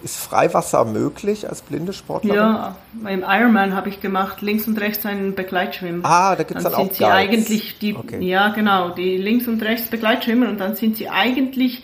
ist 0.03 0.17
Freiwasser 0.17 0.85
möglich 0.85 1.47
als 1.47 1.61
blinde 1.61 1.93
Sportlerin? 1.93 2.35
Ja, 2.37 2.75
beim 2.93 3.23
Ironman 3.27 3.75
habe 3.75 3.89
ich 3.89 3.99
gemacht, 4.01 4.41
links 4.41 4.67
und 4.67 4.79
rechts 4.79 5.05
einen 5.05 5.35
Begleitschwimmen. 5.35 6.01
Ah, 6.05 6.35
da 6.35 6.43
gibt's 6.43 6.63
dann 6.63 6.73
sind 6.73 6.81
auch 6.81 6.93
sie 6.93 7.03
Guides. 7.03 7.13
eigentlich 7.15 7.79
die, 7.79 7.95
Okay. 7.95 8.19
ja 8.23 8.49
genau, 8.49 8.89
die 8.89 9.17
links 9.17 9.47
und 9.47 9.61
rechts 9.61 9.87
Begleitschwimmen 9.89 10.47
und 10.49 10.59
dann 10.59 10.75
sind 10.75 10.97
sie 10.97 11.09
eigentlich 11.09 11.83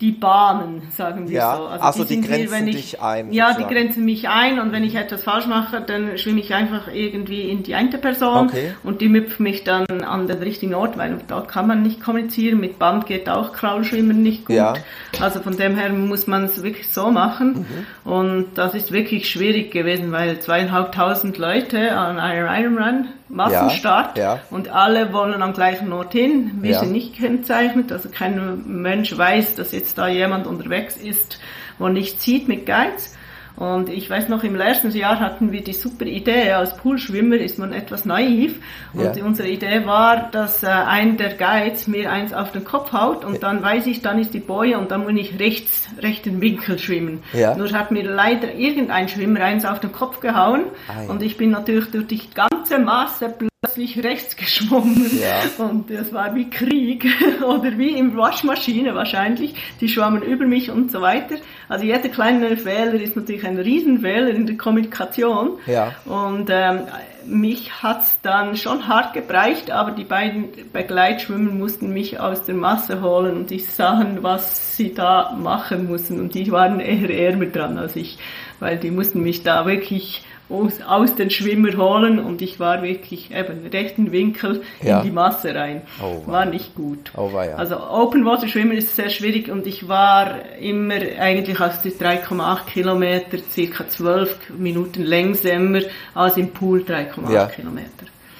die 0.00 0.12
Bahnen, 0.12 0.82
sagen 0.96 1.28
wir 1.28 1.36
Ja, 1.36 1.56
so. 1.56 1.68
ach 1.78 1.92
so, 1.92 2.04
die 2.04 2.14
sind 2.14 2.26
grenzen 2.26 2.50
wenn 2.52 2.68
ich, 2.68 2.76
dich 2.76 3.02
ein, 3.02 3.32
Ja, 3.32 3.48
die 3.48 3.52
sozusagen. 3.62 3.74
grenzen 3.74 4.04
mich 4.06 4.28
ein 4.30 4.58
und 4.58 4.72
wenn 4.72 4.82
ich 4.82 4.94
etwas 4.94 5.22
falsch 5.22 5.46
mache, 5.46 5.82
dann 5.82 6.16
schwimme 6.16 6.40
ich 6.40 6.54
einfach 6.54 6.88
irgendwie 6.92 7.42
in 7.50 7.62
die 7.62 7.74
eine 7.74 7.90
Person 7.98 8.48
Okay. 8.48 8.72
und 8.82 9.00
die 9.02 9.08
müpft 9.08 9.40
mich 9.40 9.62
dann 9.64 9.86
an 10.02 10.26
den 10.26 10.38
richtigen 10.38 10.74
Ort, 10.74 10.96
weil 10.96 11.18
da 11.28 11.42
kann 11.42 11.66
man 11.66 11.82
nicht 11.82 12.02
kommunizieren. 12.02 12.60
Mit 12.60 12.78
Band 12.78 13.06
geht 13.06 13.28
auch 13.28 13.52
Kraulschwimmen 13.52 14.22
nicht 14.22 14.46
gut. 14.46 14.56
Ja. 14.56 14.72
Also 15.20 15.40
von 15.40 15.56
dem 15.56 15.76
her 15.76 15.90
muss 15.90 16.26
man 16.26 16.44
es 16.44 16.62
wirklich 16.62 16.88
so 16.90 17.10
machen. 17.10 17.66
Mhm. 18.04 18.10
Und 18.10 18.46
das 18.54 18.74
ist 18.74 18.92
wirklich 18.92 19.28
schwierig 19.28 19.70
gewesen, 19.70 20.12
weil 20.12 20.38
zweieinhalbtausend 20.40 21.36
Leute 21.36 21.92
an 21.92 22.18
einem 22.18 22.46
Ironman 22.48 23.08
Massenstart 23.30 24.18
Ja, 24.18 24.34
ja. 24.36 24.40
und 24.50 24.68
alle 24.68 25.12
wollen 25.12 25.40
am 25.42 25.52
gleichen 25.52 25.92
Ort 25.92 26.12
hin. 26.12 26.50
Wir 26.60 26.72
Ja. 26.72 26.80
sind 26.80 26.92
nicht 26.92 27.14
gekennzeichnet, 27.16 27.92
also 27.92 28.08
kein 28.10 28.62
Mensch 28.66 29.16
weiß, 29.16 29.54
dass 29.54 29.72
jetzt 29.72 29.96
da 29.98 30.08
jemand 30.08 30.46
unterwegs 30.46 30.96
ist, 30.96 31.38
wo 31.78 31.88
nicht 31.88 32.20
sieht 32.20 32.48
mit 32.48 32.66
Guides. 32.66 33.16
Und 33.60 33.90
ich 33.90 34.08
weiß 34.08 34.30
noch, 34.30 34.42
im 34.42 34.56
letzten 34.56 34.90
Jahr 34.92 35.20
hatten 35.20 35.52
wir 35.52 35.62
die 35.62 35.74
super 35.74 36.06
Idee, 36.06 36.52
als 36.52 36.74
Poolschwimmer 36.78 37.36
ist 37.36 37.58
man 37.58 37.74
etwas 37.74 38.06
naiv. 38.06 38.54
Und 38.94 39.16
Ja. 39.16 39.22
unsere 39.22 39.48
Idee 39.50 39.84
war, 39.84 40.30
dass 40.32 40.62
äh, 40.62 40.66
ein 40.68 41.18
der 41.18 41.34
Guides 41.34 41.86
mir 41.86 42.10
eins 42.10 42.32
auf 42.32 42.52
den 42.52 42.64
Kopf 42.64 42.94
haut 42.94 43.22
und 43.22 43.42
dann 43.42 43.62
weiß 43.62 43.86
ich, 43.86 44.00
dann 44.00 44.18
ist 44.18 44.32
die 44.32 44.40
Boje 44.40 44.78
und 44.78 44.90
dann 44.90 45.02
muss 45.02 45.12
ich 45.20 45.38
rechts, 45.38 45.90
rechten 46.00 46.40
Winkel 46.40 46.78
schwimmen. 46.78 47.22
Ja. 47.34 47.54
Nur 47.54 47.70
hat 47.72 47.90
mir 47.90 48.02
leider 48.02 48.54
irgendein 48.54 49.10
Schwimmer 49.10 49.40
eins 49.40 49.66
auf 49.66 49.78
den 49.78 49.92
Kopf 49.92 50.20
gehauen 50.20 50.62
Ei. 50.88 51.10
und 51.10 51.22
ich 51.22 51.36
bin 51.36 51.50
natürlich 51.50 51.90
durch 51.90 52.06
die 52.06 52.22
ganze 52.34 52.78
Masse 52.78 53.28
plötzlich 53.62 54.02
rechts 54.02 54.36
geschwommen. 54.36 55.10
Ja. 55.20 55.42
Und 55.62 55.90
das 55.90 56.14
war 56.14 56.34
wie 56.34 56.48
Krieg 56.48 57.04
oder 57.46 57.76
wie 57.76 57.90
im 57.90 58.16
Waschmaschine 58.16 58.94
wahrscheinlich. 58.94 59.54
Die 59.82 59.88
schwammen 59.90 60.22
über 60.22 60.46
mich 60.46 60.70
und 60.70 60.90
so 60.90 61.02
weiter. 61.02 61.34
Also 61.68 61.84
jeder 61.84 62.08
kleine 62.08 62.56
Fehler 62.56 62.94
ist 62.94 63.16
natürlich 63.16 63.46
ein 63.46 63.58
Riesenfehler 63.58 64.30
in 64.30 64.46
der 64.46 64.56
Kommunikation. 64.56 65.58
Ja. 65.66 65.94
Und 66.06 66.48
ähm, 66.48 66.86
mich 67.26 67.82
hat's 67.82 68.18
dann 68.22 68.56
schon 68.56 68.88
hart 68.88 69.12
gebreicht, 69.12 69.70
aber 69.70 69.90
die 69.90 70.04
beiden 70.04 70.48
Begleitschwimmer 70.72 71.52
mussten 71.52 71.92
mich 71.92 72.18
aus 72.18 72.44
der 72.44 72.54
Masse 72.54 73.02
holen 73.02 73.36
und 73.36 73.50
die 73.50 73.58
sahen, 73.58 74.22
was 74.22 74.74
sie 74.78 74.94
da 74.94 75.36
machen 75.38 75.86
mussten. 75.86 76.18
Und 76.18 76.32
die 76.32 76.50
waren 76.50 76.80
eher 76.80 77.10
ärmer 77.10 77.44
dran 77.44 77.76
als 77.76 77.94
ich, 77.94 78.16
weil 78.58 78.78
die 78.78 78.90
mussten 78.90 79.22
mich 79.22 79.42
da 79.42 79.66
wirklich 79.66 80.22
aus, 80.50 80.80
aus 80.86 81.14
den 81.14 81.30
Schwimmer 81.30 81.76
holen 81.76 82.18
und 82.18 82.42
ich 82.42 82.58
war 82.60 82.82
wirklich 82.82 83.30
eben 83.34 83.66
rechten 83.72 84.12
Winkel 84.12 84.62
Ja. 84.82 84.98
in 85.00 85.06
die 85.06 85.10
Masse 85.12 85.54
rein. 85.54 85.82
Oh, 86.02 86.26
war 86.30 86.44
nicht 86.46 86.74
gut. 86.74 87.12
Oh, 87.16 87.32
weia. 87.32 87.56
Also 87.56 87.78
Open 87.80 88.24
Water 88.24 88.48
Schwimmen 88.48 88.72
ist 88.76 88.94
sehr 88.96 89.10
schwierig 89.10 89.48
und 89.50 89.66
ich 89.66 89.88
war 89.88 90.34
immer 90.60 90.94
eigentlich 91.18 91.60
aus 91.60 91.80
die 91.82 91.90
3,8 91.90 92.66
Kilometer 92.66 93.38
circa 93.50 93.88
12 93.88 94.50
Minuten 94.58 95.02
längsamer 95.02 95.80
als 96.14 96.36
im 96.36 96.50
Pool 96.50 96.82
3,8 96.82 97.32
Ja. 97.32 97.46
Kilometer. 97.46 97.88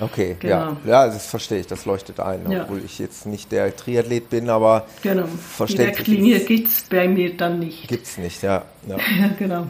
Okay, 0.02 0.34
Genau. 0.40 0.54
ja. 0.56 0.76
Ja, 0.86 1.06
das 1.08 1.26
verstehe 1.26 1.60
ich, 1.60 1.66
das 1.66 1.84
leuchtet 1.84 2.20
ein, 2.20 2.50
Ja. 2.50 2.62
obwohl 2.62 2.80
ich 2.82 2.98
jetzt 2.98 3.26
nicht 3.26 3.52
der 3.52 3.76
Triathlet 3.76 4.30
bin, 4.30 4.48
aber 4.48 4.86
Genau. 5.02 5.24
Die 5.24 5.36
Verständlich 5.36 5.86
Direktlinie 5.96 6.36
ist- 6.36 6.46
gibt's 6.48 6.86
bei 6.88 7.06
mir 7.06 7.36
dann 7.36 7.58
nicht. 7.58 7.86
gibt's 7.86 8.16
nicht, 8.16 8.42
ja. 8.42 8.62
ja. 8.88 8.96
Ja, 8.96 9.30
genau. 9.38 9.66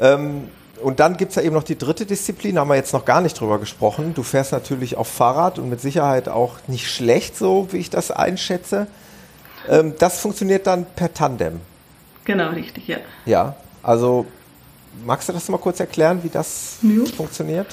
Ähm, 0.00 0.42
und 0.82 1.00
dann 1.00 1.16
gibt's 1.16 1.34
ja 1.36 1.42
eben 1.42 1.54
noch 1.54 1.62
die 1.62 1.76
dritte 1.78 2.06
Disziplin, 2.06 2.58
haben 2.58 2.68
wir 2.68 2.76
jetzt 2.76 2.92
noch 2.92 3.04
gar 3.04 3.20
nicht 3.20 3.38
drüber 3.38 3.58
gesprochen. 3.58 4.14
Du 4.14 4.22
fährst 4.22 4.52
natürlich 4.52 4.96
auf 4.96 5.08
Fahrrad 5.08 5.58
und 5.58 5.68
mit 5.70 5.80
Sicherheit 5.80 6.28
auch 6.28 6.54
nicht 6.66 6.90
schlecht, 6.90 7.36
so 7.36 7.68
wie 7.72 7.78
ich 7.78 7.90
das 7.90 8.10
einschätze. 8.10 8.86
Ähm, 9.68 9.94
das 9.98 10.20
funktioniert 10.20 10.66
dann 10.66 10.86
per 10.96 11.12
Tandem. 11.12 11.60
Genau, 12.24 12.50
richtig, 12.50 12.86
ja. 12.88 12.98
Ja, 13.26 13.56
also 13.82 14.26
magst 15.04 15.28
du 15.28 15.32
das 15.32 15.48
mal 15.48 15.58
kurz 15.58 15.80
erklären, 15.80 16.22
wie 16.22 16.28
das 16.28 16.76
Ja. 16.82 17.04
funktioniert? 17.16 17.66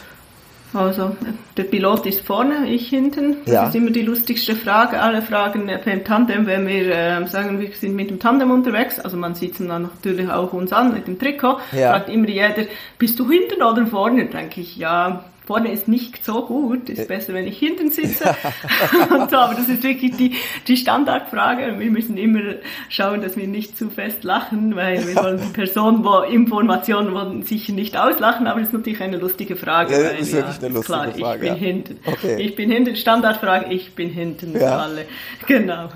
Also, 0.75 1.15
der 1.55 1.63
Pilot 1.63 2.05
ist 2.05 2.21
vorne, 2.21 2.67
ich 2.69 2.89
hinten. 2.89 3.37
Das 3.45 3.53
Ja. 3.53 3.67
ist 3.67 3.75
immer 3.75 3.91
die 3.91 4.01
lustigste 4.01 4.55
Frage. 4.55 5.01
Alle 5.01 5.21
fragen 5.21 5.69
äh, 5.69 5.79
beim 5.83 6.03
Tandem, 6.03 6.45
wenn 6.45 6.67
wir 6.67 6.87
äh, 6.93 7.27
sagen, 7.27 7.59
wir 7.59 7.69
sind 7.71 7.95
mit 7.95 8.09
dem 8.09 8.19
Tandem 8.19 8.51
unterwegs, 8.51 8.99
also 8.99 9.15
man 9.15 9.35
sieht 9.35 9.59
dann 9.59 9.83
natürlich 9.83 10.29
auch 10.29 10.51
uns 10.53 10.73
an 10.73 10.93
mit 10.93 11.07
dem 11.07 11.17
Trikot, 11.17 11.59
Ja. 11.71 11.91
fragt 11.91 12.09
immer 12.09 12.27
jeder, 12.27 12.65
bist 12.99 13.17
du 13.19 13.29
hinten 13.29 13.63
oder 13.63 13.87
vorne? 13.87 14.25
Denke 14.25 14.61
ich, 14.61 14.75
ja, 14.75 15.23
vorne 15.45 15.71
ist 15.71 15.87
nicht 15.87 16.25
so 16.25 16.45
gut, 16.45 16.89
ist 16.89 17.07
besser, 17.07 17.33
wenn 17.33 17.47
ich 17.47 17.57
hinten 17.57 17.91
sitze. 17.91 18.35
und 19.11 19.29
so, 19.29 19.37
aber 19.37 19.53
das 19.53 19.69
ist 19.69 19.83
wirklich 19.83 20.15
die, 20.17 20.35
die 20.67 20.77
Standardfrage. 20.77 21.79
Wir 21.79 21.91
müssen 21.91 22.17
immer 22.17 22.55
schauen, 22.89 23.21
dass 23.21 23.37
wir 23.37 23.47
nicht 23.47 23.77
zu 23.77 23.89
fest 23.89 24.23
lachen, 24.23 24.75
weil 24.75 25.07
wir 25.07 25.15
wollen 25.15 25.39
die 25.39 25.53
Person, 25.53 26.03
wo 26.03 26.19
Informationen 26.19 27.13
wollen, 27.13 27.43
sicher 27.43 27.73
nicht 27.73 27.95
auslachen, 27.97 28.47
aber 28.47 28.59
das 28.59 28.69
ist 28.69 28.73
natürlich 28.73 29.01
eine 29.01 29.17
lustige 29.17 29.55
Frage. 29.55 29.93
Ja, 29.93 30.09
das 30.09 30.19
ist 30.21 30.33
wirklich 30.33 30.55
ja, 30.55 30.65
eine 30.65 30.73
lustige 30.73 30.85
klar, 30.85 31.11
Frage. 31.11 31.35
Ich 31.35 31.39
bin 31.39 31.47
ja. 31.47 31.53
hinten. 31.53 31.99
Okay. 32.05 32.41
Ich 32.41 32.55
bin 32.55 32.71
hinten. 32.71 32.95
Standardfrage, 32.95 33.73
ich 33.73 33.93
bin 33.93 34.09
hinten. 34.09 34.59
Ja. 34.59 34.79
Alle. 34.79 35.05
Genau. 35.47 35.89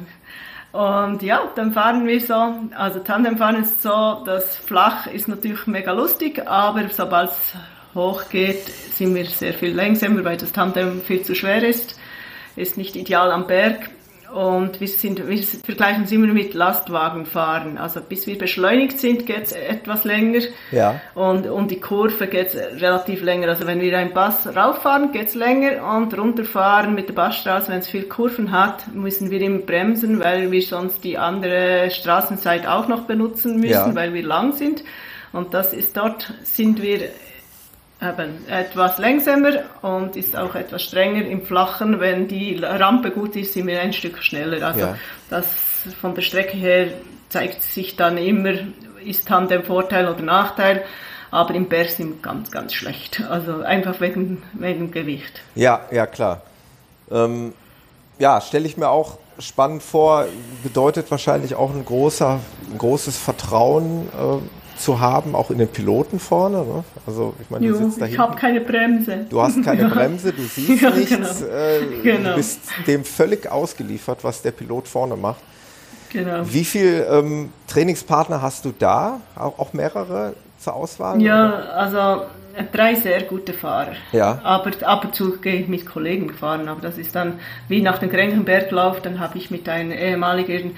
Und 0.72 1.24
ja, 1.24 1.42
dann 1.56 1.74
fahren 1.74 2.06
wir 2.06 2.22
so, 2.22 2.54
also 2.76 3.00
Tandemfahren 3.00 3.64
ist 3.64 3.82
so, 3.82 4.22
das 4.26 4.56
flach 4.56 5.08
ist 5.08 5.28
natürlich 5.28 5.66
mega 5.66 5.94
lustig, 5.94 6.48
aber 6.48 6.88
sobald 6.90 7.32
es 7.32 7.56
hoch 8.00 8.30
geht, 8.30 8.68
sind 8.68 9.16
wir 9.16 9.26
sehr 9.26 9.54
viel 9.54 9.74
langsamer, 9.76 10.24
weil 10.24 10.38
das 10.38 10.52
Tandem 10.52 11.02
viel 11.02 11.22
zu 11.22 11.36
schwer 11.36 11.64
ist, 11.64 12.00
ist 12.56 12.78
nicht 12.78 12.96
ideal 12.96 13.32
am 13.32 13.48
Berg. 13.48 13.90
Und 14.34 14.80
wir, 14.80 14.88
sind, 14.88 15.28
wir 15.28 15.42
vergleichen 15.42 16.04
es 16.04 16.12
immer 16.12 16.28
mit 16.28 16.54
Lastwagenfahren. 16.54 17.80
Also 17.80 18.00
bis 18.00 18.28
wir 18.28 18.38
beschleunigt 18.38 19.00
sind, 19.00 19.26
geht 19.26 19.46
es 19.46 19.52
etwas 19.54 20.04
länger. 20.04 20.42
Ja. 20.72 21.02
Und 21.16 21.48
um 21.48 21.68
die 21.68 21.80
Kurve 21.80 22.28
geht 22.28 22.54
es 22.54 22.82
relativ 22.82 23.24
länger. 23.24 23.48
Also 23.48 23.66
wenn 23.66 23.82
wir 23.82 23.98
einen 23.98 24.14
Bass 24.14 24.46
rauffahren, 24.56 25.12
geht 25.12 25.30
es 25.30 25.36
länger. 25.36 25.84
Und 25.98 26.16
runterfahren 26.16 26.94
mit 26.94 27.10
der 27.10 27.16
Bassstraße, 27.16 27.72
wenn 27.72 27.80
es 27.80 27.88
viel 27.88 28.04
Kurven 28.04 28.52
hat, 28.52 28.94
müssen 28.94 29.32
wir 29.32 29.42
immer 29.42 29.60
bremsen, 29.60 30.20
weil 30.20 30.52
wir 30.52 30.62
sonst 30.62 31.04
die 31.04 31.18
andere 31.18 31.90
Straßenseite 31.90 32.72
auch 32.72 32.88
noch 32.88 33.06
benutzen 33.06 33.56
müssen, 33.56 33.72
ja. 33.72 33.96
weil 33.96 34.14
wir 34.14 34.24
lang 34.24 34.54
sind. 34.54 34.84
Und 35.34 35.56
das 35.56 35.74
ist 35.74 35.98
dort, 35.98 36.34
sind 36.44 36.84
wir 36.84 37.10
eben 38.02 38.48
etwas 38.48 38.98
langsamer 38.98 39.64
und 39.82 40.16
ist 40.16 40.36
auch 40.36 40.56
etwas 40.56 40.84
strenger 40.84 41.26
im 41.26 41.46
Flachen. 41.46 42.00
Wenn 42.00 42.28
die 42.28 42.58
Rampe 42.64 43.12
gut 43.12 43.36
ist, 43.36 43.54
sind 43.54 43.68
wir 43.68 43.82
ein 43.82 43.94
Stück 43.94 44.24
schneller. 44.24 44.66
Also 44.66 44.80
ja. 44.80 44.96
das 45.30 45.46
von 46.00 46.16
der 46.16 46.22
Strecke 46.22 46.58
her 46.58 46.88
zeigt 47.30 47.62
sich 47.62 47.96
dann 47.96 48.18
immer, 48.18 48.54
ist 49.04 49.28
Tandem 49.28 49.64
Vorteil 49.64 50.08
oder 50.08 50.22
Nachteil. 50.22 50.84
Aber 51.32 51.54
im 51.54 51.70
Berg 51.70 51.90
sind 51.90 52.10
wir 52.10 52.22
ganz, 52.22 52.50
ganz 52.50 52.74
schlecht. 52.74 53.22
Also 53.30 53.62
einfach 53.62 54.02
wegen, 54.02 54.42
wegen 54.54 54.92
Gewicht. 54.92 55.42
Ja, 55.56 55.82
ja, 55.92 56.08
klar. 56.08 56.42
Ähm, 57.12 57.54
ja, 58.18 58.42
stelle 58.42 58.66
ich 58.66 58.78
mir 58.78 58.90
auch 58.90 59.20
spannend 59.38 59.84
vor, 59.84 60.26
bedeutet 60.64 61.12
wahrscheinlich 61.12 61.56
auch 61.56 61.74
ein 61.74 61.86
großer, 61.86 62.40
ein 62.72 62.78
großes 62.78 63.18
Vertrauen 63.18 64.08
äh, 64.08 64.59
zu 64.80 65.00
haben, 65.00 65.36
auch 65.36 65.52
in 65.52 65.58
den 65.58 65.68
Piloten 65.68 66.20
vorne. 66.20 66.60
Ne? 66.60 66.84
Also 67.06 67.34
ich 67.42 67.50
meine, 67.50 67.68
du 67.68 67.76
sitzt 67.76 68.02
da 68.02 68.06
Ich 68.06 68.18
habe 68.18 68.36
keine 68.36 68.62
Bremse. 68.62 69.26
Du 69.30 69.42
hast 69.42 69.62
keine 69.64 69.90
Bremse, 69.90 70.32
du 70.32 70.42
siehst 70.44 70.82
ja, 70.82 70.90
nichts. 70.90 71.42
Genau. 71.42 71.54
Äh, 71.54 72.02
genau. 72.02 72.30
Du 72.32 72.36
bist 72.38 72.62
dem 72.88 73.04
völlig 73.04 73.52
ausgeliefert, 73.52 74.24
was 74.24 74.42
der 74.42 74.52
Pilot 74.52 74.88
vorne 74.88 75.16
macht. 75.16 75.42
Genau. 76.12 76.42
Wie 76.46 76.64
viele 76.64 77.06
ähm, 77.06 77.52
Trainingspartner 77.68 78.42
hast 78.42 78.66
du 78.66 78.74
da? 78.78 79.20
Auch, 79.36 79.60
auch 79.60 79.74
mehrere 79.74 80.34
zur 80.58 80.74
Auswahl? 80.74 81.22
Ja, 81.22 81.48
oder? 81.48 81.76
also 81.76 82.24
äh, 82.56 82.64
drei 82.72 82.96
sehr 82.96 83.24
gute 83.24 83.54
Fahrer. 83.54 83.94
Ja. 84.12 84.40
Aber 84.44 84.72
ab 84.82 85.06
und 85.06 85.14
zu 85.14 85.38
gehe 85.38 85.56
ich 85.56 85.68
mit 85.68 85.86
Kollegen 85.86 86.34
fahren. 86.34 86.68
Aber 86.68 86.82
das 86.82 86.98
ist 86.98 87.16
dann 87.16 87.40
wie 87.68 87.82
nach 87.82 88.00
dem 88.00 88.10
Grenkenberglauf. 88.10 89.02
Dann 89.02 89.20
habe 89.20 89.38
ich 89.38 89.52
mit 89.52 89.68
einem 89.68 89.92
ehemaligen 89.92 90.76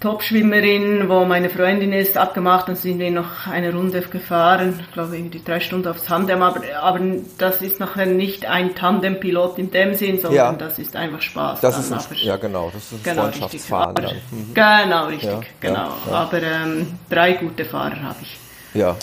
Top-Schwimmerin, 0.00 1.10
wo 1.10 1.26
meine 1.26 1.50
Freundin 1.50 1.92
ist, 1.92 2.16
abgemacht 2.16 2.70
und 2.70 2.76
sind 2.76 2.98
wir 2.98 3.10
noch 3.10 3.46
eine 3.46 3.72
Runde 3.72 4.00
gefahren, 4.00 4.80
ich 4.80 4.92
glaube 4.92 5.14
irgendwie 5.14 5.42
drei 5.44 5.60
Stunden 5.60 5.88
aufs 5.88 6.04
Tandem, 6.04 6.42
aber, 6.42 6.62
aber 6.80 7.00
das 7.36 7.60
ist 7.60 7.80
nachher 7.80 8.06
nicht 8.06 8.46
ein 8.46 8.74
Tandem-Pilot 8.74 9.58
in 9.58 9.70
dem 9.70 9.94
Sinn, 9.94 10.18
sondern 10.18 10.34
ja. 10.34 10.52
das 10.54 10.78
ist 10.78 10.96
einfach 10.96 11.20
Spaß. 11.20 11.60
Das 11.60 11.78
ist 11.78 11.92
ein, 11.92 12.00
ja 12.16 12.36
genau, 12.38 12.70
das 12.72 12.84
ist 12.84 12.92
ein 12.94 13.02
genau, 13.02 13.22
Freundschaftsfahren 13.24 13.94
dann. 13.94 14.14
Mhm. 14.30 14.54
Genau, 14.54 15.06
richtig, 15.06 15.30
ja, 15.30 15.40
genau. 15.60 15.88
Ja, 16.10 16.12
aber 16.12 16.42
ähm, 16.42 16.98
drei 17.10 17.34
gute 17.34 17.66
Fahrer 17.66 18.02
habe 18.02 18.18
ich. 18.22 18.38
Ja. 18.72 18.96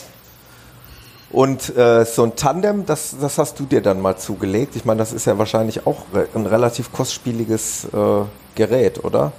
Und 1.29 1.75
äh, 1.77 2.05
so 2.05 2.23
ein 2.23 2.35
Tandem, 2.35 2.87
das, 2.87 3.15
das 3.21 3.37
hast 3.37 3.59
du 3.59 3.65
dir 3.65 3.81
dann 3.81 4.01
mal 4.01 4.17
zugelegt. 4.17 4.75
Ich 4.75 4.85
meine, 4.85 4.99
das 4.99 5.13
ist 5.13 5.25
ja 5.25 5.37
wahrscheinlich 5.37 5.85
auch 5.85 6.05
ein 6.33 6.45
relativ 6.45 6.91
kostspieliges 6.91 7.85
äh, 7.85 8.21
Gerät, 8.55 9.03
oder? 9.03 9.33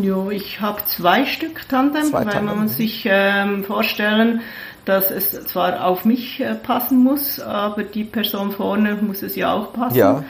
Jo, 0.00 0.30
ich 0.30 0.60
habe 0.60 0.84
zwei 0.86 1.26
Stück 1.26 1.68
Tandem, 1.68 2.04
zwei 2.04 2.24
weil 2.24 2.42
man 2.42 2.62
muss 2.62 2.76
sich 2.76 3.04
ähm, 3.08 3.64
vorstellen, 3.64 4.42
dass 4.84 5.10
es 5.10 5.30
zwar 5.46 5.84
auf 5.84 6.04
mich 6.04 6.40
äh, 6.40 6.54
passen 6.54 7.02
muss, 7.02 7.40
aber 7.40 7.82
die 7.82 8.04
Person 8.04 8.52
vorne 8.52 8.94
muss 8.94 9.22
es 9.22 9.34
ja 9.36 9.52
auch 9.52 9.72
passen. 9.72 9.96
Ja. 9.96 10.24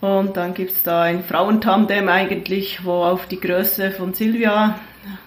Und 0.00 0.36
dann 0.36 0.54
gibt 0.54 0.72
es 0.72 0.82
da 0.82 1.02
ein 1.02 1.24
Frauentandem 1.24 2.08
eigentlich, 2.08 2.84
wo 2.84 3.02
auf 3.02 3.26
die 3.26 3.40
Größe 3.40 3.90
von 3.90 4.14
Silvia 4.14 4.78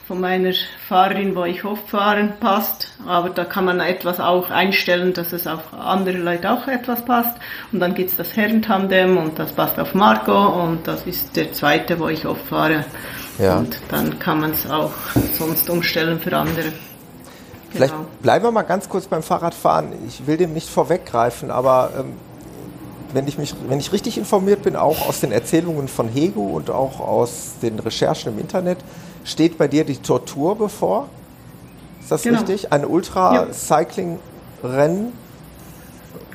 von 0.07 0.19
meiner 0.19 0.53
Fahrerin, 0.87 1.35
wo 1.35 1.43
ich 1.43 1.63
oft 1.65 1.89
fahren, 1.89 2.33
passt. 2.39 2.97
Aber 3.07 3.29
da 3.29 3.45
kann 3.45 3.65
man 3.65 3.79
etwas 3.79 4.19
auch 4.19 4.49
einstellen, 4.49 5.13
dass 5.13 5.33
es 5.33 5.47
auf 5.47 5.73
andere 5.73 6.17
Leute 6.17 6.51
auch 6.51 6.67
etwas 6.67 7.05
passt. 7.05 7.37
Und 7.71 7.79
dann 7.79 7.93
gibt 7.93 8.11
es 8.11 8.17
das 8.17 8.35
Herrentandem 8.35 9.17
und 9.17 9.37
das 9.39 9.51
passt 9.51 9.79
auf 9.79 9.93
Marco 9.93 10.63
und 10.63 10.87
das 10.87 11.05
ist 11.05 11.35
der 11.35 11.53
zweite, 11.53 11.99
wo 11.99 12.07
ich 12.07 12.25
oft 12.25 12.45
fahre. 12.47 12.85
Ja. 13.37 13.57
Und 13.57 13.79
dann 13.89 14.19
kann 14.19 14.41
man 14.41 14.51
es 14.51 14.69
auch 14.69 14.91
sonst 15.37 15.69
umstellen 15.69 16.19
für 16.19 16.35
andere. 16.35 16.73
Vielleicht 17.71 17.93
genau. 17.93 18.07
bleiben 18.21 18.45
wir 18.45 18.51
mal 18.51 18.63
ganz 18.63 18.89
kurz 18.89 19.05
beim 19.05 19.23
Fahrradfahren. 19.23 19.93
Ich 20.07 20.25
will 20.25 20.37
dem 20.37 20.53
nicht 20.53 20.69
vorweggreifen, 20.69 21.51
aber 21.51 21.91
ähm, 21.99 22.13
wenn 23.13 23.27
ich 23.27 23.37
mich, 23.37 23.55
wenn 23.67 23.79
ich 23.79 23.91
richtig 23.91 24.17
informiert 24.17 24.63
bin, 24.63 24.75
auch 24.75 25.07
aus 25.07 25.19
den 25.19 25.31
Erzählungen 25.31 25.87
von 25.87 26.07
Hegu 26.07 26.55
und 26.55 26.69
auch 26.69 26.99
aus 26.99 27.53
den 27.61 27.79
Recherchen 27.79 28.33
im 28.33 28.39
Internet, 28.39 28.79
steht 29.23 29.57
bei 29.57 29.67
dir 29.67 29.83
die 29.83 29.97
Tortur 29.97 30.55
bevor. 30.57 31.09
Ist 32.01 32.11
das 32.11 32.21
genau. 32.23 32.39
richtig? 32.39 32.71
Ein 32.71 32.85
Ultra-Cycling-Rennen. 32.85 35.11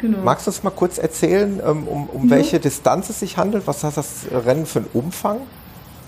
Genau. 0.01 0.19
Magst 0.19 0.47
du 0.47 0.51
uns 0.51 0.63
mal 0.63 0.71
kurz 0.71 0.99
erzählen, 0.99 1.61
ähm, 1.65 1.89
um, 1.89 2.09
um 2.09 2.25
ja. 2.25 2.31
welche 2.31 2.61
Distanz 2.61 3.09
es 3.11 3.21
sich 3.21 3.39
handelt? 3.39 3.67
Was 3.67 3.85
hat 3.85 3.97
das 3.97 4.27
Rennen 4.31 4.67
für 4.67 4.81
einen 4.81 4.89
Umfang? 4.93 5.39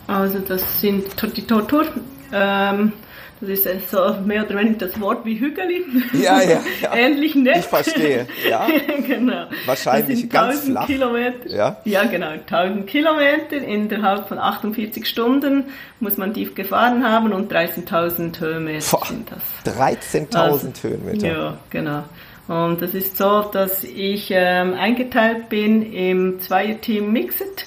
Also 0.07 0.39
das 0.39 0.81
sind 0.81 1.07
die 1.37 1.47
Tortur. 1.47 1.87
Ähm, 2.33 2.93
das 3.41 3.51
ist 3.51 3.91
so 3.91 4.15
mehr 4.25 4.45
oder 4.45 4.59
weniger 4.59 4.87
das 4.87 4.99
Wort 5.01 5.25
wie 5.25 5.39
Hügeli. 5.39 5.85
Ja, 6.15 6.41
ja. 6.41 6.61
ja. 6.81 6.95
Ähnlich 6.97 7.35
nett. 7.35 7.59
Ich 7.59 7.65
verstehe, 7.67 8.27
ja. 8.49 8.67
genau. 9.07 9.47
Wahrscheinlich 9.67 10.29
ganz 10.31 10.61
flach. 10.61 10.87
Kilometer. 10.87 11.49
Ja. 11.49 11.77
ja, 11.85 12.05
genau. 12.05 12.31
1000 12.31 12.87
Kilometer 12.87 13.57
innerhalb 13.57 14.29
von 14.29 14.39
48 14.39 15.07
Stunden 15.07 15.65
muss 16.01 16.17
man 16.17 16.33
tief 16.33 16.55
gefahren 16.55 17.05
haben 17.05 17.33
und 17.33 17.53
13.000 17.53 18.41
Höhenmeter 18.41 19.01
sind 19.05 19.31
das. 19.31 19.75
13.000 19.77 20.37
also, 20.37 20.69
Höhenmeter. 20.83 21.27
Ja, 21.27 21.59
genau. 21.71 22.05
Und 22.49 22.81
das 22.81 22.95
ist 22.95 23.17
so, 23.17 23.43
dass 23.53 23.83
ich 23.85 24.31
ähm, 24.31 24.75
eingeteilt 24.75 25.49
bin 25.49 25.93
im 25.93 26.41
Zweierteam 26.41 27.13
Mixed 27.13 27.67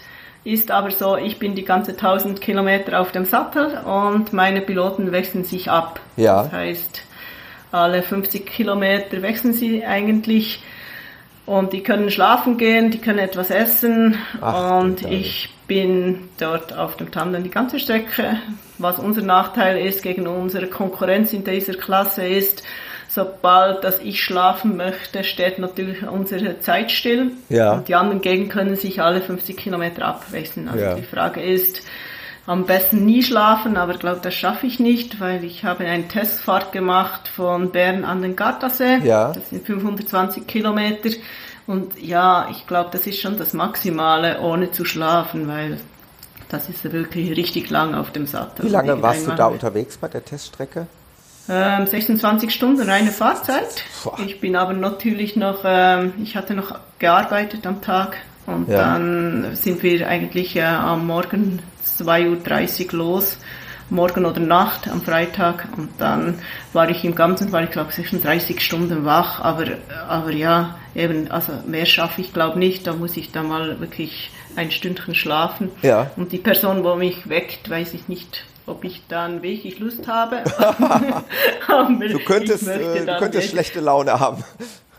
ist 0.51 0.71
aber 0.71 0.91
so, 0.91 1.17
ich 1.17 1.39
bin 1.39 1.55
die 1.55 1.65
ganze 1.65 1.91
1000 1.91 2.41
Kilometer 2.41 2.99
auf 2.99 3.11
dem 3.11 3.25
Sattel 3.25 3.77
und 3.85 4.33
meine 4.33 4.61
Piloten 4.61 5.11
wechseln 5.11 5.43
sich 5.43 5.69
ab. 5.69 5.99
Ja. 6.17 6.43
Das 6.43 6.51
heißt, 6.51 7.01
alle 7.71 8.01
50 8.01 8.45
Kilometer 8.45 9.21
wechseln 9.21 9.53
sie 9.53 9.85
eigentlich 9.85 10.61
und 11.45 11.73
die 11.73 11.81
können 11.81 12.11
schlafen 12.11 12.57
gehen, 12.57 12.91
die 12.91 12.99
können 12.99 13.19
etwas 13.19 13.49
essen 13.49 14.17
Ach, 14.41 14.81
und 14.81 15.03
ich 15.03 15.49
bin 15.67 16.29
dort 16.39 16.77
auf 16.77 16.95
dem 16.97 17.11
Tandem 17.11 17.43
die 17.43 17.49
ganze 17.49 17.79
Strecke. 17.79 18.37
Was 18.77 18.99
unser 18.99 19.21
Nachteil 19.21 19.85
ist 19.85 20.03
gegen 20.03 20.27
unsere 20.27 20.67
Konkurrenz 20.67 21.33
in 21.33 21.43
dieser 21.43 21.73
Klasse 21.73 22.25
ist, 22.25 22.63
sobald 23.09 23.83
dass 23.83 23.99
ich 23.99 24.23
schlafen 24.23 24.77
möchte, 24.77 25.23
steht 25.23 25.59
natürlich 25.59 26.07
unsere 26.07 26.59
Zeit 26.59 26.91
still. 26.91 27.31
Ja. 27.49 27.73
Und 27.73 27.87
die 27.87 27.95
anderen 27.95 28.21
Gegend 28.21 28.51
können 28.51 28.75
sich 28.75 29.01
alle 29.01 29.19
50 29.19 29.57
Kilometer 29.57 30.05
abwechseln. 30.05 30.69
Also 30.69 30.85
ja. 30.85 30.93
die 30.95 31.03
Frage 31.03 31.41
ist, 31.41 31.81
am 32.45 32.65
besten 32.65 33.05
nie 33.05 33.21
schlafen, 33.21 33.77
aber 33.77 33.93
ich 33.93 33.99
glaube, 33.99 34.21
das 34.23 34.33
schaffe 34.33 34.65
ich 34.65 34.79
nicht, 34.79 35.19
weil 35.19 35.43
ich 35.43 35.65
habe 35.65 35.85
eine 35.85 36.07
Testfahrt 36.07 36.71
gemacht 36.71 37.27
von 37.27 37.71
Bern 37.71 38.05
an 38.05 38.21
den 38.21 38.35
Gardasee. 38.35 38.99
Ja. 39.03 39.33
Das 39.33 39.49
sind 39.49 39.65
520 39.65 40.47
Kilometer. 40.47 41.09
Und 41.67 41.99
ja, 42.01 42.47
ich 42.49 42.65
glaube, 42.65 42.89
das 42.91 43.05
ist 43.05 43.19
schon 43.21 43.37
das 43.37 43.53
Maximale, 43.53 44.39
ohne 44.39 44.71
zu 44.71 44.85
schlafen, 44.85 45.47
weil 45.47 45.77
das 46.49 46.69
ist 46.69 46.91
wirklich 46.91 47.37
richtig 47.37 47.69
lang 47.69 47.93
auf 47.93 48.11
dem 48.11 48.25
Sattel. 48.25 48.65
Wie 48.65 48.69
lange 48.69 48.99
warst 49.01 49.27
du 49.27 49.31
da 49.31 49.45
unterwegs 49.45 49.97
bei 49.97 50.07
der 50.07 50.25
Teststrecke? 50.25 50.87
26 51.49 52.43
ähm, 52.43 52.49
Stunden 52.51 52.89
reine 52.89 53.11
Fahrzeit. 53.11 53.83
Ich 54.25 54.39
bin 54.39 54.55
aber 54.55 54.73
natürlich 54.73 55.35
noch, 55.35 55.61
ähm, 55.65 56.13
ich 56.21 56.35
hatte 56.35 56.53
noch 56.53 56.77
gearbeitet 56.99 57.65
am 57.65 57.81
Tag 57.81 58.17
und 58.45 58.69
ja. 58.69 58.77
dann 58.77 59.55
sind 59.55 59.81
wir 59.81 60.07
eigentlich 60.07 60.55
äh, 60.55 60.61
am 60.61 61.07
Morgen 61.07 61.59
2.30 61.83 62.93
Uhr 62.93 62.99
los 62.99 63.37
Morgen 63.91 64.25
oder 64.25 64.39
Nacht 64.39 64.87
am 64.87 65.01
Freitag 65.01 65.67
und 65.75 65.89
dann 65.97 66.39
war 66.73 66.89
ich 66.89 67.03
im 67.03 67.15
Ganzen, 67.15 67.51
war 67.51 67.63
ich 67.63 67.71
glaube 67.71 67.91
36 67.91 68.63
Stunden 68.63 69.03
wach, 69.03 69.41
aber, 69.41 69.65
aber 70.07 70.31
ja, 70.31 70.75
eben, 70.93 71.31
also 71.31 71.53
mehr 71.65 71.87
schaffe 71.87 72.21
ich 72.21 72.31
glaube 72.31 72.59
nicht, 72.59 72.85
da 72.85 72.93
muss 72.93 73.17
ich 73.17 73.31
da 73.31 73.41
mal 73.41 73.79
wirklich 73.79 74.29
ein 74.55 74.69
Stündchen 74.69 75.15
schlafen. 75.15 75.71
Ja. 75.81 76.11
Und 76.17 76.31
die 76.31 76.37
Person, 76.37 76.83
wo 76.83 76.95
mich 76.95 77.29
weckt, 77.29 77.67
weiß 77.69 77.95
ich 77.95 78.07
nicht, 78.07 78.45
ob 78.69 78.83
ich 78.83 79.03
dann 79.07 79.41
wirklich 79.41 79.79
Lust 79.79 80.07
habe. 80.07 80.43
du 81.67 82.19
könntest, 82.19 82.67
äh, 82.67 83.05
du 83.05 83.17
könntest 83.17 83.49
schlechte 83.49 83.79
Laune 83.79 84.19
haben. 84.19 84.43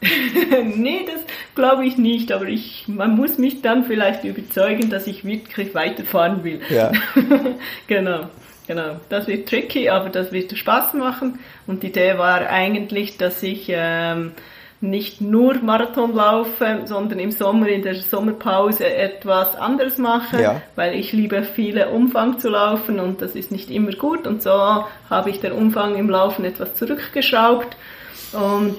nee, 0.76 1.06
das 1.06 1.20
glaube 1.54 1.84
ich 1.84 1.98
nicht, 1.98 2.32
aber 2.32 2.46
ich, 2.46 2.88
man 2.88 3.16
muss 3.16 3.38
mich 3.38 3.60
dann 3.62 3.84
vielleicht 3.84 4.24
überzeugen, 4.24 4.90
dass 4.90 5.06
ich 5.06 5.24
wirklich 5.24 5.74
weiterfahren 5.74 6.42
will. 6.42 6.60
Ja. 6.70 6.90
genau, 7.86 8.28
genau. 8.66 9.00
Das 9.10 9.26
wird 9.26 9.48
tricky, 9.48 9.90
aber 9.90 10.08
das 10.08 10.32
wird 10.32 10.56
Spaß 10.56 10.94
machen. 10.94 11.40
Und 11.66 11.82
die 11.82 11.88
Idee 11.88 12.16
war 12.16 12.46
eigentlich, 12.48 13.18
dass 13.18 13.42
ich 13.42 13.66
ähm, 13.68 14.32
nicht 14.80 15.20
nur 15.20 15.56
Marathon 15.56 16.14
laufe, 16.14 16.82
sondern 16.86 17.18
im 17.18 17.32
Sommer 17.32 17.68
in 17.68 17.82
der 17.82 17.94
Sommerpause 17.94 18.86
etwas 18.86 19.54
anderes 19.54 19.98
mache, 19.98 20.42
ja. 20.42 20.62
weil 20.74 20.94
ich 20.94 21.12
liebe 21.12 21.42
viele 21.42 21.90
Umfang 21.90 22.38
zu 22.38 22.48
laufen 22.48 22.98
und 22.98 23.20
das 23.20 23.32
ist 23.32 23.50
nicht 23.52 23.70
immer 23.70 23.92
gut 23.92 24.26
und 24.26 24.42
so 24.42 24.50
habe 25.10 25.30
ich 25.30 25.40
den 25.40 25.52
Umfang 25.52 25.96
im 25.96 26.08
Laufen 26.08 26.46
etwas 26.46 26.74
zurückgeschraubt 26.76 27.76
und 28.32 28.76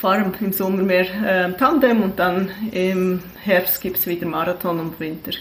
fahre 0.00 0.32
im 0.40 0.52
Sommer 0.52 0.82
mehr 0.82 1.06
äh, 1.24 1.52
Tandem 1.52 2.02
und 2.02 2.18
dann 2.18 2.50
im 2.72 3.22
Herbst 3.42 3.82
gibt 3.82 3.98
es 3.98 4.06
wieder 4.06 4.26
Marathon 4.26 4.80
und 4.80 5.00
Winter. 5.00 5.32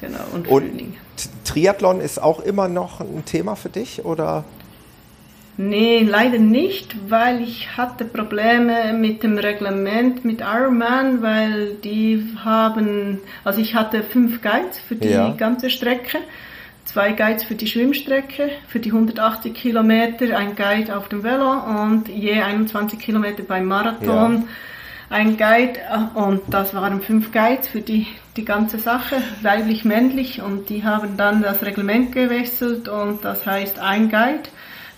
Genau, 0.00 0.20
und, 0.34 0.46
und 0.46 0.98
Triathlon 1.44 2.00
ist 2.00 2.22
auch 2.22 2.40
immer 2.40 2.68
noch 2.68 3.00
ein 3.00 3.24
Thema 3.24 3.56
für 3.56 3.70
dich 3.70 4.04
oder? 4.04 4.44
Nee, 5.58 6.02
leider 6.02 6.38
nicht, 6.38 6.94
weil 7.08 7.40
ich 7.40 7.78
hatte 7.78 8.04
Probleme 8.04 8.92
mit 8.92 9.22
dem 9.22 9.38
Reglement 9.38 10.22
mit 10.22 10.42
Ironman, 10.42 11.22
weil 11.22 11.76
die 11.82 12.22
haben, 12.44 13.20
also 13.42 13.60
ich 13.60 13.74
hatte 13.74 14.02
fünf 14.02 14.42
Guides 14.42 14.78
für 14.86 14.96
die 14.96 15.08
ja. 15.08 15.30
ganze 15.30 15.70
Strecke, 15.70 16.18
zwei 16.84 17.12
Guides 17.12 17.44
für 17.44 17.54
die 17.54 17.66
Schwimmstrecke, 17.66 18.50
für 18.68 18.80
die 18.80 18.90
180 18.90 19.54
Kilometer, 19.54 20.36
ein 20.36 20.56
Guide 20.56 20.94
auf 20.94 21.08
dem 21.08 21.22
Velo 21.22 21.52
und 21.82 22.08
je 22.08 22.38
21 22.38 22.98
Kilometer 22.98 23.42
beim 23.42 23.64
Marathon. 23.64 24.36
Ja. 24.36 24.44
Ein 25.08 25.36
Guide 25.36 25.78
und 26.14 26.42
das 26.50 26.74
waren 26.74 27.00
fünf 27.00 27.32
Guides 27.32 27.68
für 27.68 27.80
die, 27.80 28.08
die 28.36 28.44
ganze 28.44 28.78
Sache, 28.78 29.16
weiblich, 29.40 29.84
männlich 29.84 30.42
und 30.42 30.68
die 30.68 30.84
haben 30.84 31.16
dann 31.16 31.42
das 31.42 31.62
Reglement 31.62 32.12
gewechselt 32.12 32.88
und 32.88 33.24
das 33.24 33.46
heißt 33.46 33.78
ein 33.78 34.10
Guide 34.10 34.50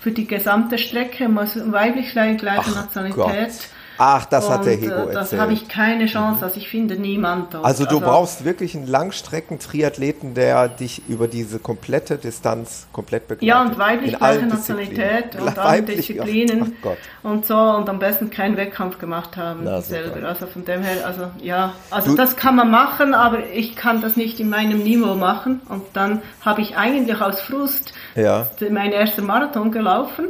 für 0.09 0.15
die 0.15 0.27
gesamte 0.27 0.79
Strecke 0.79 1.29
muss 1.29 1.55
weiblich 1.71 2.13
gleiche 2.13 2.71
Nationalität. 2.71 3.15
Gott. 3.15 3.69
Ach, 3.99 4.24
das 4.26 4.49
hat 4.49 4.64
der 4.64 4.74
Hego 4.74 4.86
äh, 4.86 4.96
erzählt. 4.96 5.16
Das 5.16 5.32
habe 5.34 5.53
ich 5.53 5.68
keine 5.68 6.07
Chance, 6.07 6.44
also 6.44 6.57
ich 6.57 6.68
finde 6.68 6.96
niemand 6.96 7.53
dort. 7.53 7.64
Also 7.64 7.84
du 7.84 7.96
also, 7.96 8.01
brauchst 8.01 8.44
wirklich 8.44 8.76
einen 8.76 8.86
Langstrecken-Triathleten, 8.86 10.34
der 10.34 10.68
dich 10.68 11.03
über 11.09 11.26
diese 11.26 11.59
komplette 11.59 12.16
Distanz 12.16 12.86
komplett 12.92 13.26
begleitet. 13.26 13.49
Ja, 13.49 13.62
und 13.62 13.76
weiblich 13.76 14.16
gleiche 14.16 14.46
Nationalität 14.46 15.34
und 15.40 15.59
alle 15.59 15.82
Disziplinen 15.82 16.76
und 17.24 17.44
so 17.44 17.57
und 17.57 17.88
am 17.88 17.99
besten 17.99 18.30
keinen 18.30 18.57
Wettkampf 18.57 18.99
gemacht 18.99 19.36
haben 19.36 19.61
Na, 19.64 19.80
selber. 19.80 20.26
Also 20.28 20.46
von 20.46 20.64
dem 20.64 20.82
her, 20.82 21.05
also 21.05 21.30
ja, 21.42 21.72
also 21.90 22.12
du, 22.12 22.16
das 22.16 22.36
kann 22.36 22.55
man 22.55 22.70
machen, 22.70 23.14
aber 23.14 23.38
ich 23.53 23.74
kann 23.74 24.01
das 24.01 24.16
nicht 24.16 24.38
in 24.38 24.49
meinem 24.49 24.78
Niveau 24.78 25.16
machen 25.16 25.61
und 25.68 25.82
dann 25.94 26.22
habe 26.40 26.61
ich 26.61 26.76
eigentlich 26.76 27.20
aus 27.20 27.40
Frust 27.40 27.92
ja. 28.14 28.46
meinen 28.70 28.92
ersten 28.92 29.26
Marathon 29.26 29.72
gelaufen 29.72 30.26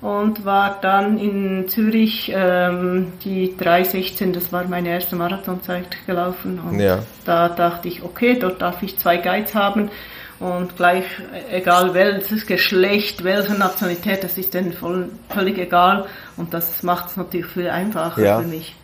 und 0.00 0.44
war 0.46 0.78
dann 0.80 1.18
in 1.18 1.68
Zürich 1.68 2.32
ähm, 2.34 3.12
die 3.22 3.54
3.16, 3.58 4.32
das 4.32 4.52
war 4.52 4.64
meine 4.64 4.88
erste 4.88 5.14
Marathonzeit 5.14 6.06
gelaufen. 6.06 6.58
Und 6.58 6.80
ja. 6.80 7.00
da 7.26 7.48
dachte 7.48 7.88
ich, 7.88 8.02
okay, 8.02 8.38
dort 8.38 8.62
darf 8.62 8.82
ich 8.82 8.98
zwei 8.98 9.18
Guides 9.18 9.54
haben 9.54 9.90
und 10.38 10.74
gleich, 10.76 11.04
egal 11.52 11.92
welches 11.92 12.46
Geschlecht, 12.46 13.24
welche 13.24 13.52
Nationalität, 13.52 14.24
das 14.24 14.38
ist 14.38 14.54
denen 14.54 14.72
voll, 14.72 15.10
völlig 15.28 15.58
egal 15.58 16.06
und 16.38 16.54
das 16.54 16.82
macht 16.82 17.10
es 17.10 17.16
natürlich 17.18 17.46
viel 17.46 17.68
einfacher 17.68 18.22
ja. 18.22 18.40
für 18.40 18.46
mich. 18.46 18.74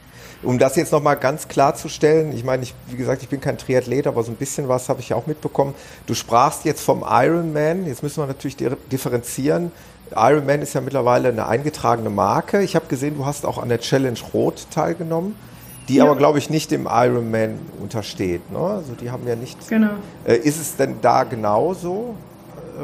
Um 0.42 0.58
das 0.58 0.76
jetzt 0.76 0.92
nochmal 0.92 1.16
ganz 1.16 1.48
klarzustellen, 1.48 2.32
ich 2.36 2.44
meine, 2.44 2.62
ich, 2.62 2.74
wie 2.88 2.96
gesagt, 2.96 3.22
ich 3.22 3.30
bin 3.30 3.40
kein 3.40 3.56
Triathlet, 3.56 4.06
aber 4.06 4.22
so 4.22 4.30
ein 4.30 4.36
bisschen 4.36 4.68
was 4.68 4.90
habe 4.90 5.00
ich 5.00 5.08
ja 5.08 5.16
auch 5.16 5.26
mitbekommen. 5.26 5.74
Du 6.06 6.12
sprachst 6.12 6.66
jetzt 6.66 6.82
vom 6.82 7.02
Ironman, 7.08 7.86
jetzt 7.86 8.02
müssen 8.02 8.22
wir 8.22 8.26
natürlich 8.26 8.56
differenzieren 8.92 9.72
Ironman 10.14 10.62
ist 10.62 10.74
ja 10.74 10.80
mittlerweile 10.80 11.28
eine 11.28 11.46
eingetragene 11.46 12.10
Marke. 12.10 12.62
Ich 12.62 12.76
habe 12.76 12.86
gesehen, 12.86 13.16
du 13.16 13.26
hast 13.26 13.44
auch 13.46 13.58
an 13.58 13.68
der 13.68 13.80
Challenge 13.80 14.18
Rot 14.32 14.66
teilgenommen, 14.70 15.34
die 15.88 15.96
ja. 15.96 16.04
aber, 16.04 16.16
glaube 16.16 16.38
ich, 16.38 16.50
nicht 16.50 16.70
dem 16.70 16.88
Ironman 16.90 17.58
untersteht. 17.80 18.50
Ne? 18.50 18.58
Also 18.58 18.94
die 18.94 19.10
haben 19.10 19.26
ja 19.26 19.36
nicht. 19.36 19.68
Genau. 19.68 19.90
Äh, 20.24 20.36
ist 20.36 20.60
es 20.60 20.76
denn 20.76 20.96
da 21.02 21.24
genauso? 21.24 22.14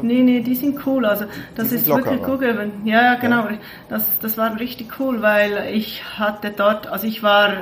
Nee, 0.01 0.23
nee, 0.23 0.41
die 0.41 0.55
sind 0.55 0.85
cool. 0.87 1.05
Also 1.05 1.25
das 1.55 1.71
ist 1.71 1.87
wirklich 1.87 2.19
cool. 2.27 2.71
Ja, 2.83 3.01
ja, 3.01 3.15
genau. 3.15 3.45
Ja. 3.45 3.57
Das, 3.89 4.03
das 4.21 4.37
war 4.37 4.59
richtig 4.59 4.99
cool, 4.99 5.21
weil 5.21 5.67
ich 5.71 6.03
hatte 6.17 6.51
dort, 6.55 6.87
also 6.87 7.05
ich 7.05 7.21
war 7.21 7.53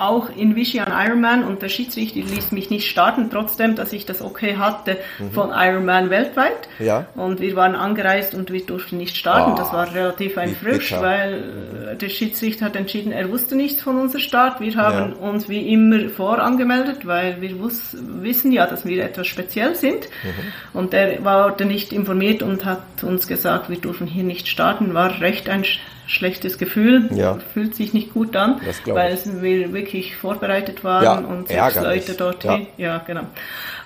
auch 0.00 0.30
in 0.34 0.56
Vichy 0.56 0.80
an 0.80 0.92
Ironman 0.92 1.44
und 1.44 1.62
der 1.62 1.68
Schiedsrichter 1.68 2.20
ließ 2.20 2.52
mich 2.52 2.70
nicht 2.70 2.88
starten, 2.88 3.30
trotzdem, 3.30 3.74
dass 3.74 3.92
ich 3.92 4.06
das 4.06 4.22
okay 4.22 4.56
hatte 4.56 4.96
mhm. 5.18 5.32
von 5.32 5.50
Ironman 5.54 6.10
weltweit. 6.10 6.68
Ja. 6.78 7.06
Und 7.14 7.40
wir 7.40 7.56
waren 7.56 7.74
angereist 7.74 8.34
und 8.34 8.50
wir 8.50 8.64
durften 8.64 8.96
nicht 8.96 9.16
starten. 9.16 9.52
Oh, 9.52 9.56
das 9.56 9.72
war 9.72 9.92
relativ 9.94 10.38
ein 10.38 10.54
Frisch, 10.54 10.92
weil 10.92 11.92
äh, 11.92 11.96
der 11.96 12.08
Schiedsrichter 12.08 12.66
hat 12.66 12.76
entschieden, 12.76 13.12
er 13.12 13.30
wusste 13.30 13.56
nichts 13.56 13.82
von 13.82 13.98
unserem 13.98 14.20
Start. 14.20 14.60
Wir 14.60 14.74
haben 14.76 15.14
ja. 15.20 15.28
uns 15.28 15.48
wie 15.48 15.72
immer 15.72 16.08
vorangemeldet, 16.08 17.06
weil 17.06 17.40
wir 17.40 17.58
wus 17.60 17.96
wissen 18.00 18.52
ja, 18.52 18.66
dass 18.66 18.84
wir 18.84 19.04
etwas 19.04 19.26
speziell 19.26 19.74
sind. 19.74 20.08
Mhm. 20.22 20.78
Und 20.78 20.94
er 20.94 21.24
war 21.24 21.60
nicht 21.62 21.92
informiert 21.92 22.42
und 22.42 22.64
hat 22.64 22.82
uns 23.02 23.26
gesagt, 23.26 23.68
wir 23.68 23.78
dürfen 23.78 24.06
hier 24.06 24.24
nicht 24.24 24.48
starten. 24.48 24.94
War 24.94 25.20
recht 25.20 25.48
ein 25.48 25.64
schlechtes 26.10 26.58
Gefühl, 26.58 27.08
ja. 27.14 27.38
fühlt 27.54 27.74
sich 27.74 27.94
nicht 27.94 28.12
gut 28.12 28.36
an, 28.36 28.60
weil 28.86 29.18
wir 29.40 29.72
wirklich 29.72 30.16
vorbereitet 30.16 30.82
waren 30.82 31.04
ja, 31.04 31.14
und 31.14 31.48
sechs 31.48 31.80
Leute 31.80 32.14
dorthin. 32.14 32.66
Ja. 32.76 32.86
ja, 32.86 33.02
genau. 33.06 33.22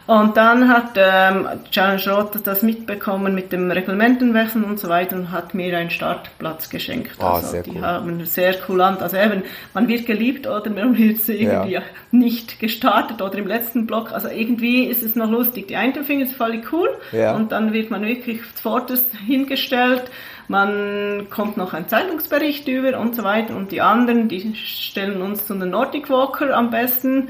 Und 0.07 0.37
dann 0.37 0.69
hat 0.69 0.91
ähm, 0.97 1.49
Challenge 1.71 2.03
Roth 2.11 2.47
das 2.47 2.63
mitbekommen 2.63 3.35
mit 3.35 3.53
dem 3.53 3.71
Reglementenwechsel 3.71 4.63
und 4.63 4.79
so 4.79 4.91
weiter 4.91 5.17
und 5.17 5.33
hat 5.33 5.55
mir 5.55 5.77
einen 5.79 5.89
Startplatz 5.89 6.69
geschenkt. 6.69 7.13
Oh, 7.21 7.25
also 7.25 7.63
die 7.63 7.71
cool. 7.71 7.81
haben 7.81 8.25
sehr 8.27 8.55
cool 8.69 8.83
an. 8.83 8.99
Also 8.99 9.17
eben, 9.17 9.45
man 9.73 9.89
wird 9.89 10.05
geliebt 10.05 10.47
oder 10.47 10.69
man 10.69 10.99
wird 10.99 11.27
irgendwie 11.27 11.73
ja. 11.73 11.83
nicht 12.11 12.61
gestartet 12.61 13.23
oder 13.23 13.39
im 13.39 13.47
letzten 13.47 13.87
Block. 13.87 14.13
Also 14.13 14.29
irgendwie 14.29 14.85
ist 14.85 15.03
es 15.03 15.17
noch 15.17 15.31
lustig. 15.31 15.69
Die 15.69 15.77
einen 15.77 16.05
finden 16.05 16.27
es 16.27 16.33
völlig 16.33 16.71
cool 16.71 16.91
ja. 17.13 17.35
und 17.35 17.51
dann 17.51 17.73
wird 17.73 17.91
man 17.91 18.03
wirklich 18.05 18.41
zuvorderst 18.55 19.07
hingestellt 19.27 20.11
man 20.49 21.29
kommt 21.31 21.57
noch 21.57 21.73
ein 21.73 21.89
Zeitungsbericht 21.89 22.69
über 22.69 22.99
und 22.99 23.15
so 23.15 23.25
weiter 23.25 23.57
und 23.57 23.73
die 23.73 23.81
anderen, 23.81 24.29
die 24.29 24.55
stellen 24.55 25.23
uns 25.23 25.47
zu 25.47 25.55
einem 25.55 25.71
Nordic 25.71 26.11
Walker 26.11 26.57
am 26.57 26.71
besten 26.71 27.29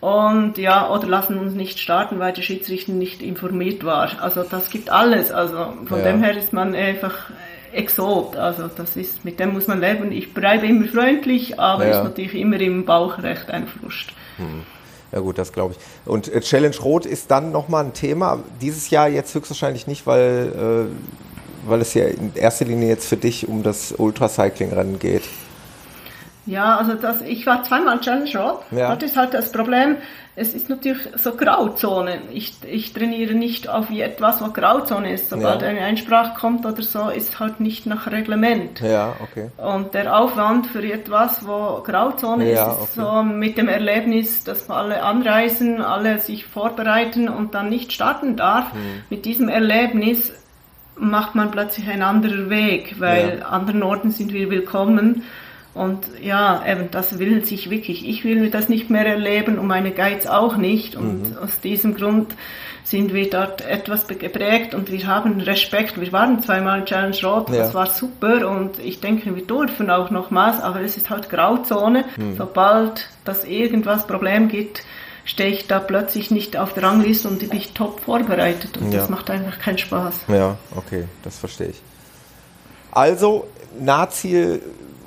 und 0.00 0.58
ja, 0.58 0.90
oder 0.90 1.06
lassen 1.06 1.38
uns 1.38 1.54
nicht 1.54 1.78
starten, 1.78 2.18
weil 2.18 2.34
der 2.34 2.42
Schiedsrichter 2.42 2.92
nicht 2.92 3.22
informiert 3.22 3.84
war. 3.84 4.10
Also 4.20 4.42
das 4.42 4.68
gibt 4.68 4.90
alles. 4.90 5.30
Also 5.30 5.72
von 5.86 6.00
ja. 6.00 6.04
dem 6.04 6.22
her 6.22 6.36
ist 6.36 6.52
man 6.52 6.74
einfach 6.74 7.30
Exot. 7.72 8.36
Also 8.36 8.68
das 8.68 8.96
ist, 8.96 9.24
mit 9.24 9.40
dem 9.40 9.54
muss 9.54 9.66
man 9.66 9.80
leben. 9.80 10.12
Ich 10.12 10.34
bleibe 10.34 10.66
immer 10.66 10.86
freundlich, 10.86 11.58
aber 11.58 11.86
ja. 11.86 11.98
ist 11.98 12.04
natürlich 12.04 12.34
immer 12.34 12.60
im 12.60 12.84
Bauch 12.84 13.22
recht 13.22 13.50
ein 13.50 13.66
Frust. 13.66 14.12
Hm. 14.36 14.62
Ja 15.10 15.20
gut, 15.20 15.38
das 15.38 15.52
glaube 15.52 15.74
ich. 15.74 16.10
Und 16.10 16.30
äh, 16.30 16.40
Challenge 16.40 16.76
Rot 16.82 17.06
ist 17.06 17.30
dann 17.30 17.50
nochmal 17.50 17.84
ein 17.84 17.94
Thema. 17.94 18.40
Dieses 18.60 18.90
Jahr 18.90 19.08
jetzt 19.08 19.34
höchstwahrscheinlich 19.34 19.86
nicht, 19.86 20.06
weil 20.06 20.90
äh, 20.90 21.23
weil 21.66 21.80
es 21.80 21.94
ja 21.94 22.04
in 22.06 22.32
erster 22.34 22.64
Linie 22.64 22.88
jetzt 22.88 23.08
für 23.08 23.16
dich 23.16 23.48
um 23.48 23.62
das 23.62 23.92
Ultracycling-Rennen 23.92 24.98
geht. 24.98 25.22
Ja, 26.46 26.76
also 26.76 26.94
das, 26.94 27.22
ich 27.22 27.46
war 27.46 27.62
zweimal 27.62 28.00
Challenge 28.00 28.30
Road. 28.34 28.60
Ja. 28.70 28.94
Das 28.94 29.10
ist 29.10 29.16
halt 29.16 29.32
das 29.32 29.50
Problem. 29.50 29.96
Es 30.36 30.52
ist 30.52 30.68
natürlich 30.68 30.98
so 31.16 31.36
Grauzone. 31.36 32.18
Ich, 32.32 32.54
ich 32.68 32.92
trainiere 32.92 33.34
nicht 33.34 33.68
auf 33.68 33.88
etwas, 33.90 34.40
was 34.40 34.52
Grauzone 34.52 35.12
ist. 35.12 35.30
Sobald 35.30 35.62
ja. 35.62 35.68
eine 35.68 35.80
Einsprache 35.80 36.38
kommt 36.38 36.66
oder 36.66 36.82
so, 36.82 37.08
ist 37.08 37.38
halt 37.38 37.60
nicht 37.60 37.86
nach 37.86 38.10
Reglement. 38.10 38.80
Ja, 38.80 39.14
okay. 39.22 39.50
Und 39.56 39.94
der 39.94 40.18
Aufwand 40.18 40.66
für 40.66 40.82
etwas, 40.82 41.46
wo 41.46 41.82
Grauzone 41.82 42.52
ja, 42.52 42.72
ist, 42.72 42.90
ist 42.90 42.98
okay. 42.98 43.08
so 43.08 43.22
mit 43.22 43.56
dem 43.56 43.68
Erlebnis, 43.68 44.42
dass 44.42 44.68
alle 44.68 45.02
anreisen, 45.04 45.80
alle 45.80 46.18
sich 46.18 46.46
vorbereiten 46.46 47.28
und 47.28 47.54
dann 47.54 47.68
nicht 47.68 47.92
starten 47.92 48.36
darf. 48.36 48.72
Hm. 48.72 48.80
Mit 49.10 49.24
diesem 49.24 49.48
Erlebnis 49.48 50.32
macht 50.96 51.34
man 51.34 51.50
plötzlich 51.50 51.88
einen 51.88 52.02
anderen 52.02 52.50
Weg, 52.50 52.96
weil 52.98 53.38
ja. 53.38 53.46
anderen 53.46 53.82
Orten 53.82 54.10
sind 54.10 54.32
wir 54.32 54.50
willkommen 54.50 55.22
Und 55.74 56.06
ja, 56.22 56.62
eben, 56.66 56.90
das 56.92 57.18
will 57.18 57.44
sich 57.44 57.68
wirklich, 57.68 58.08
ich 58.08 58.24
will 58.24 58.48
das 58.48 58.68
nicht 58.68 58.90
mehr 58.90 59.04
erleben 59.04 59.58
und 59.58 59.66
meine 59.66 59.90
Guides 59.90 60.28
auch 60.28 60.56
nicht. 60.56 60.94
Und 60.94 61.30
mhm. 61.30 61.36
aus 61.38 61.60
diesem 61.60 61.96
Grund 61.96 62.34
sind 62.84 63.12
wir 63.12 63.28
dort 63.28 63.66
etwas 63.66 64.06
geprägt 64.06 64.74
und 64.74 64.92
wir 64.92 65.06
haben 65.06 65.40
Respekt. 65.40 66.00
Wir 66.00 66.12
waren 66.12 66.40
zweimal 66.42 66.80
in 66.80 66.86
Challenge 66.86 67.16
Road, 67.24 67.50
ja. 67.50 67.56
das 67.56 67.74
war 67.74 67.86
super 67.86 68.48
und 68.48 68.78
ich 68.78 69.00
denke, 69.00 69.34
wir 69.34 69.44
dürfen 69.44 69.90
auch 69.90 70.10
nochmals, 70.10 70.60
aber 70.60 70.80
es 70.80 70.96
ist 70.96 71.10
halt 71.10 71.28
Grauzone. 71.28 72.04
Mhm. 72.16 72.36
Sobald 72.36 73.08
das 73.24 73.44
irgendwas 73.44 74.06
Problem 74.06 74.48
gibt, 74.48 74.82
stehe 75.24 75.50
ich 75.50 75.66
da 75.66 75.80
plötzlich 75.80 76.30
nicht 76.30 76.56
auf 76.56 76.72
der 76.74 76.82
Rangliste 76.84 77.28
und 77.28 77.38
bin 77.38 77.52
ich 77.52 77.72
top 77.72 78.00
vorbereitet 78.00 78.76
und 78.76 78.92
ja. 78.92 79.00
das 79.00 79.08
macht 79.08 79.30
einfach 79.30 79.58
keinen 79.58 79.78
Spaß. 79.78 80.14
Ja, 80.28 80.56
okay, 80.76 81.04
das 81.22 81.38
verstehe 81.38 81.68
ich. 81.68 81.82
Also, 82.90 83.46
Nahziel 83.80 84.60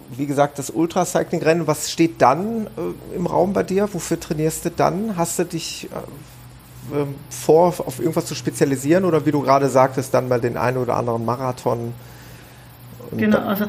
wie 0.09 0.25
gesagt, 0.25 0.59
das 0.59 0.69
Ultracycling-Rennen, 0.69 1.67
was 1.67 1.91
steht 1.91 2.21
dann 2.21 2.67
äh, 2.67 3.15
im 3.15 3.25
Raum 3.25 3.53
bei 3.53 3.63
dir? 3.63 3.89
Wofür 3.93 4.19
trainierst 4.19 4.65
du 4.65 4.71
dann? 4.71 5.17
Hast 5.17 5.39
du 5.39 5.45
dich 5.45 5.89
äh, 6.93 6.97
äh, 6.97 7.05
vor, 7.29 7.67
auf 7.67 7.99
irgendwas 7.99 8.25
zu 8.25 8.35
spezialisieren 8.35 9.05
oder 9.05 9.25
wie 9.25 9.31
du 9.31 9.41
gerade 9.41 9.69
sagtest, 9.69 10.13
dann 10.13 10.27
mal 10.27 10.39
den 10.39 10.57
einen 10.57 10.77
oder 10.77 10.95
anderen 10.95 11.25
Marathon? 11.25 11.93
Genau, 13.11 13.39
also 13.39 13.65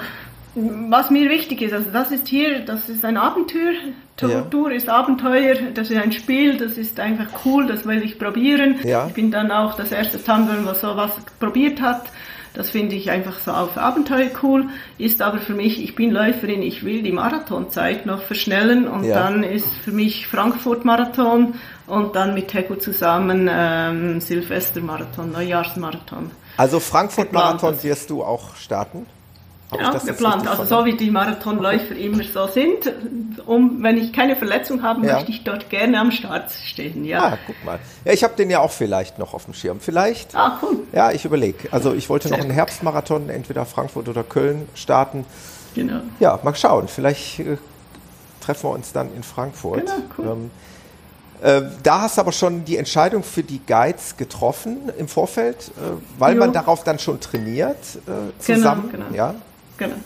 was 0.89 1.11
mir 1.11 1.31
wichtig 1.31 1.63
ist, 1.63 1.73
also 1.73 1.91
das 1.91 2.11
ist 2.11 2.29
hier, 2.29 2.61
das 2.61 2.89
ist 2.89 3.05
ein 3.05 3.17
Abenteuer, 3.17 3.75
Tour 4.17 4.71
ja. 4.71 4.77
ist 4.77 4.89
Abenteuer, 4.89 5.55
das 5.75 5.91
ist 5.91 5.97
ein 5.97 6.13
Spiel, 6.13 6.57
das 6.57 6.77
ist 6.77 6.99
einfach 6.99 7.27
cool, 7.45 7.67
das 7.67 7.87
will 7.87 8.03
ich 8.03 8.19
probieren. 8.19 8.77
Ja. 8.83 9.07
Ich 9.07 9.15
bin 9.15 9.31
dann 9.31 9.51
auch 9.51 9.75
das 9.75 9.93
erste 9.93 10.23
Tandem, 10.23 10.67
was 10.67 10.81
sowas 10.81 11.13
probiert 11.39 11.81
hat. 11.81 12.07
Das 12.55 12.71
finde 12.71 12.97
ich 12.97 13.11
einfach 13.11 13.39
so 13.39 13.53
auf 13.53 13.77
Abenteuer 13.77 14.31
cool, 14.43 14.67
ist 14.97 15.23
aber 15.23 15.39
für 15.39 15.55
mich, 15.55 15.83
ich 15.83 15.95
bin 15.95 16.11
Läuferin, 16.11 16.63
ich 16.63 16.85
will 16.85 17.03
die 17.03 17.13
Marathonzeit 17.13 18.07
noch 18.07 18.23
verschnellen 18.23 18.89
und 18.89 19.05
ja. 19.05 19.15
dann 19.15 19.45
ist 19.45 19.69
für 19.85 19.93
mich 19.93 20.27
Frankfurt 20.27 20.85
Marathon 20.85 21.55
und 21.87 22.17
dann 22.17 22.35
mit 22.35 22.53
Heko 22.53 22.75
zusammen 22.77 23.49
ähm, 23.49 24.21
Silvestermarathon, 24.21 25.31
Neujahrsmarathon. 25.31 26.33
Also 26.57 26.81
Frankfurt 26.81 27.33
Marathon 27.33 27.81
wirst 27.85 28.11
du 28.11 28.25
auch 28.25 28.57
starten? 28.57 29.07
Ja, 29.77 29.91
geplant. 29.93 30.49
Also 30.49 30.65
so 30.65 30.85
wie 30.85 30.97
die 30.97 31.11
Marathonläufer 31.11 31.95
immer 31.95 32.23
so 32.25 32.47
sind. 32.47 32.93
Um, 33.47 33.83
wenn 33.83 33.97
ich 33.99 34.13
keine 34.13 34.37
Verletzung 34.37 34.83
habe, 34.83 35.07
ja. 35.07 35.15
möchte 35.15 35.31
ich 35.31 35.45
dort 35.45 35.71
gerne 35.71 35.99
am 36.01 36.11
Start 36.11 36.51
stehen. 36.53 37.05
Ja, 37.05 37.25
ah, 37.25 37.39
guck 37.47 37.57
mal. 37.65 37.79
Ja, 38.05 38.13
ich 38.13 38.25
habe 38.25 38.35
den 38.35 38.51
ja 38.51 38.61
auch 38.61 38.71
vielleicht 38.71 39.19
noch 39.19 39.35
auf 39.35 39.45
dem 39.45 39.55
Schirm. 39.55 39.81
Vielleicht. 39.81 40.35
Ah, 40.35 40.59
cool. 40.63 40.81
Ja, 40.93 41.13
ich 41.13 41.25
überlege. 41.25 41.69
Also 41.71 41.95
ich 41.95 42.09
wollte 42.09 42.29
noch 42.29 42.39
einen 42.39 42.51
Herbstmarathon, 42.51 43.29
entweder 43.31 43.67
Frankfurt 43.67 44.09
oder 44.09 44.25
Köln 44.25 44.69
starten. 44.75 45.25
Genau. 45.75 46.01
Ja, 46.21 46.39
mal 46.43 46.55
schauen. 46.55 46.89
Vielleicht 46.89 47.41
äh, 47.41 47.59
treffen 48.41 48.65
wir 48.65 48.75
uns 48.75 48.93
dann 48.93 49.15
in 49.15 49.23
Frankfurt. 49.23 49.87
Genau, 49.87 49.95
cool. 50.19 50.27
Ähm, 50.27 50.51
äh, 51.41 51.63
da 51.83 52.03
hast 52.03 52.17
du 52.17 52.23
aber 52.23 52.33
schon 52.33 52.65
die 52.65 52.77
Entscheidung 52.77 53.23
für 53.23 53.43
die 53.43 53.61
Guides 53.65 54.17
getroffen 54.17 54.91
im 54.99 55.09
Vorfeld, 55.09 55.69
äh, 55.77 55.81
weil 56.19 56.35
jo. 56.35 56.41
man 56.41 56.53
darauf 56.53 56.83
dann 56.85 56.99
schon 56.99 57.21
trainiert 57.21 57.77
äh, 57.77 58.01
genau, 58.07 58.33
zusammen. 58.39 58.91
Genau, 58.91 59.05
genau. 59.05 59.17
Ja? 59.17 59.35
Genau. 59.79 59.97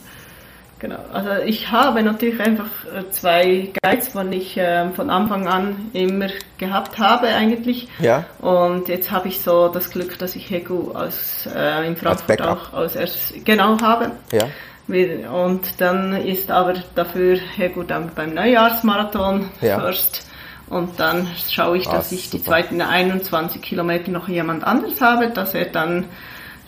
Genau. 0.83 0.99
Also 1.13 1.45
ich 1.45 1.71
habe 1.71 2.03
natürlich 2.03 2.41
einfach 2.41 2.67
äh, 2.87 3.09
zwei 3.11 3.69
Guides, 3.85 4.09
von 4.09 4.33
ich 4.33 4.57
äh, 4.57 4.91
von 4.91 5.11
Anfang 5.11 5.47
an 5.47 5.91
immer 5.93 6.27
gehabt 6.59 6.99
habe 6.99 7.29
eigentlich. 7.29 7.87
Ja. 8.01 8.25
Und 8.41 8.89
jetzt 8.89 9.13
habe 9.13 9.29
ich 9.29 9.41
so 9.41 9.69
das 9.69 9.91
Glück, 9.91 10.19
dass 10.19 10.35
ich 10.35 10.51
Hegu 10.51 10.91
als 10.91 11.49
äh, 11.55 11.87
in 11.87 11.97
Frankfurt 11.97 12.41
als 12.41 12.49
auch 12.51 12.73
als 12.73 12.97
erstes 12.97 13.45
genau 13.45 13.81
habe. 13.81 14.11
Ja. 14.33 14.49
Und 14.89 15.81
dann 15.81 16.15
ist 16.15 16.51
aber 16.51 16.75
dafür 16.97 17.39
Hegu 17.57 17.85
dann 17.85 18.11
beim 18.17 18.35
Neujahrsmarathon 18.35 19.51
ja. 19.61 19.79
first. 19.79 20.27
Und 20.69 20.99
dann 20.99 21.29
schaue 21.49 21.77
ich, 21.77 21.85
dass 21.85 22.11
ah, 22.11 22.15
ich 22.15 22.25
super. 22.25 22.39
die 22.39 22.43
zweiten 22.43 22.81
21 22.81 23.63
Kilometer 23.63 24.11
noch 24.11 24.27
jemand 24.27 24.65
anders 24.65 25.01
habe, 25.01 25.29
dass 25.29 25.55
er 25.55 25.67
dann 25.67 26.07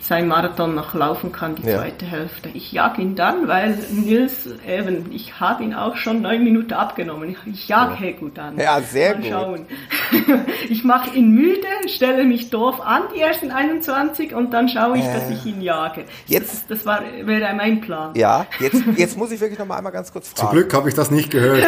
sein 0.07 0.29
Marathon 0.29 0.75
noch 0.75 0.93
laufen 0.93 1.33
kann, 1.33 1.55
die 1.55 1.67
ja. 1.67 1.79
zweite 1.79 2.05
Hälfte. 2.05 2.51
Ich 2.53 2.73
jag 2.73 2.99
ihn 2.99 3.17
dann, 3.17 3.49
weil 3.49 3.79
Nils 3.91 4.47
eben, 4.67 5.11
ich 5.13 5.41
habe 5.41 5.65
ihn 5.65 5.75
auch 5.75 5.97
schon 5.97 6.21
neun 6.21 6.45
Minuten 6.45 6.75
abgenommen. 6.75 7.35
Ich, 7.47 7.69
jag 7.69 7.93
ja. 7.93 7.97
Hegu 7.97 8.29
dann. 8.29 8.59
Ja, 8.59 8.83
sehr 8.83 9.17
Mal 9.19 9.31
schauen. 9.31 9.67
gut. 10.11 10.21
ich 10.69 10.85
mache 10.85 11.17
ihn 11.17 11.31
müde, 11.31 11.67
stelle 11.87 12.25
mich 12.25 12.51
doof 12.51 12.83
an, 12.83 13.05
die 13.15 13.21
ersten 13.21 13.51
21, 13.51 14.35
und 14.35 14.53
dann 14.53 14.69
schaue 14.69 14.99
ich, 14.99 15.05
äh. 15.05 15.15
dass 15.15 15.31
ich 15.31 15.47
ihn 15.47 15.63
jage. 15.63 16.05
Jetzt, 16.27 16.53
das, 16.53 16.79
das 16.81 16.87
war, 16.87 17.01
wäre 17.23 17.55
mein 17.55 17.81
Plan. 17.81 18.15
Ja, 18.15 18.45
jetzt, 18.61 18.83
jetzt 18.97 19.17
muss 19.17 19.33
ich 19.33 19.41
wirklich 19.41 19.59
noch 19.59 19.67
mal 19.67 19.79
einmal 19.79 19.93
ganz 19.93 20.13
kurz 20.13 20.29
fragen. 20.29 20.49
Zum 20.49 20.51
Glück 20.51 20.75
habe 20.75 20.91
ich 20.91 20.95
das 20.95 21.11
nicht 21.11 21.31
gehört. 21.31 21.65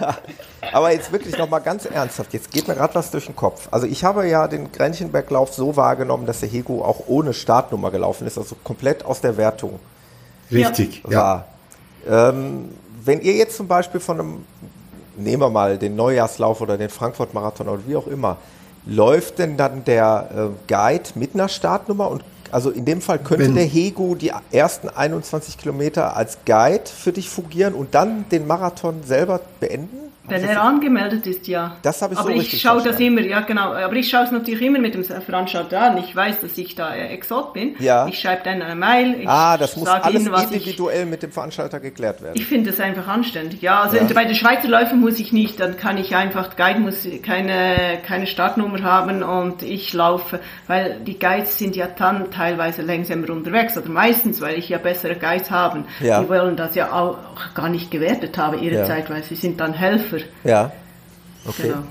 Aber 0.72 0.92
jetzt 0.92 1.12
wirklich 1.12 1.36
noch 1.38 1.48
mal 1.48 1.58
ganz 1.60 1.86
ernsthaft, 1.86 2.32
jetzt 2.34 2.52
geht 2.52 2.68
mir 2.68 2.74
gerade 2.74 2.94
was 2.94 3.10
durch 3.10 3.26
den 3.26 3.36
Kopf. 3.36 3.68
Also 3.70 3.86
ich 3.86 4.04
habe 4.04 4.28
ja 4.28 4.46
den 4.46 4.70
Gränchenberglauf 4.70 5.54
so 5.54 5.76
wahrgenommen, 5.76 6.26
dass 6.26 6.40
der 6.40 6.48
Hego 6.48 6.84
auch 6.84 7.04
ohne 7.06 7.32
Startnummer 7.70 7.90
gelaufen 7.90 8.26
ist, 8.26 8.36
also 8.36 8.56
komplett 8.64 9.04
aus 9.04 9.20
der 9.20 9.36
Wertung. 9.36 9.78
Richtig, 10.50 11.02
ja. 11.08 11.44
Ähm, 12.08 12.70
wenn 13.04 13.20
ihr 13.20 13.34
jetzt 13.34 13.56
zum 13.56 13.68
Beispiel 13.68 14.00
von 14.00 14.20
einem, 14.20 14.44
nehmen 15.16 15.42
wir 15.42 15.50
mal 15.50 15.78
den 15.78 15.94
Neujahrslauf 15.96 16.60
oder 16.60 16.76
den 16.76 16.88
Frankfurt-Marathon 16.88 17.68
oder 17.68 17.82
wie 17.86 17.96
auch 17.96 18.08
immer, 18.08 18.38
läuft 18.86 19.38
denn 19.38 19.56
dann 19.56 19.84
der 19.84 20.28
äh, 20.34 20.72
Guide 20.72 21.10
mit 21.14 21.34
einer 21.34 21.48
Startnummer 21.48 22.10
und 22.10 22.24
also 22.50 22.70
in 22.70 22.84
dem 22.84 23.00
Fall 23.00 23.20
könnte 23.20 23.44
Wenn, 23.44 23.54
der 23.54 23.64
Hego 23.64 24.16
die 24.16 24.32
ersten 24.50 24.88
21 24.88 25.56
Kilometer 25.56 26.16
als 26.16 26.38
Guide 26.44 26.82
für 26.84 27.12
dich 27.12 27.30
fungieren 27.30 27.74
und 27.74 27.94
dann 27.94 28.28
den 28.30 28.48
Marathon 28.48 29.04
selber 29.04 29.40
beenden? 29.60 30.09
Wenn 30.30 30.44
er 30.44 30.62
angemeldet 30.62 31.26
ist, 31.26 31.46
ja. 31.48 31.76
Das 31.82 32.02
habe 32.02 32.14
ich 32.14 32.20
aber 32.20 32.32
so 32.32 32.40
ich 32.40 32.60
schaue 32.60 32.82
das 32.82 32.98
immer, 33.00 33.20
ja 33.20 33.40
genau. 33.40 33.72
Aber 33.72 33.94
ich 33.94 34.08
schaue 34.08 34.24
es 34.24 34.30
natürlich 34.30 34.62
immer 34.62 34.78
mit 34.78 34.94
dem 34.94 35.04
Veranstalter 35.04 35.80
an. 35.80 35.98
Ich 35.98 36.14
weiß, 36.14 36.40
dass 36.40 36.56
ich 36.58 36.74
da 36.74 36.94
Exot 36.94 37.52
bin. 37.52 37.74
Ja. 37.78 38.06
Ich 38.06 38.20
schreibe 38.20 38.42
dann 38.44 38.62
eine 38.62 38.74
Mail. 38.74 39.22
ah, 39.26 39.56
das 39.56 39.76
muss 39.76 39.88
alles 39.88 40.26
Ihnen, 40.26 40.34
individuell 40.34 41.04
ich, 41.04 41.10
mit 41.10 41.22
dem 41.22 41.32
Veranstalter 41.32 41.80
geklärt 41.80 42.22
werden. 42.22 42.34
Ich 42.36 42.46
finde 42.46 42.70
das 42.70 42.80
einfach 42.80 43.08
anständig. 43.08 43.62
Ja, 43.62 43.82
also 43.82 43.96
ja. 43.96 44.04
bei 44.14 44.24
den 44.24 44.34
Schweizer 44.34 44.68
Läufen 44.68 45.00
muss 45.00 45.18
ich 45.18 45.32
nicht. 45.32 45.60
Dann 45.60 45.76
kann 45.76 45.98
ich 45.98 46.14
einfach, 46.14 46.56
Guide 46.56 46.80
muss 46.80 47.06
keine, 47.22 47.98
keine 48.06 48.26
Startnummer 48.26 48.82
haben 48.82 49.22
und 49.22 49.62
ich 49.62 49.92
laufe, 49.92 50.40
weil 50.66 51.00
die 51.06 51.18
Guides 51.18 51.58
sind 51.58 51.76
ja 51.76 51.86
dann 51.86 52.30
teilweise 52.30 52.82
langsamer 52.82 53.30
unterwegs 53.30 53.76
oder 53.76 53.88
meistens, 53.88 54.40
weil 54.40 54.58
ich 54.58 54.68
ja 54.68 54.78
bessere 54.78 55.16
Guides 55.16 55.50
haben. 55.50 55.84
Ja. 56.00 56.22
Die 56.22 56.28
wollen 56.28 56.56
das 56.56 56.74
ja 56.74 56.92
auch 56.92 57.18
gar 57.54 57.68
nicht 57.68 57.90
gewertet 57.90 58.38
haben, 58.38 58.62
ihre 58.62 58.76
ja. 58.76 58.84
Zeit, 58.84 59.10
weil 59.10 59.22
sie 59.22 59.34
sind 59.34 59.60
dann 59.60 59.72
Helfer. 59.72 60.18
Ja. 60.44 60.72
Okay. 61.46 61.68
Genau. 61.68 61.82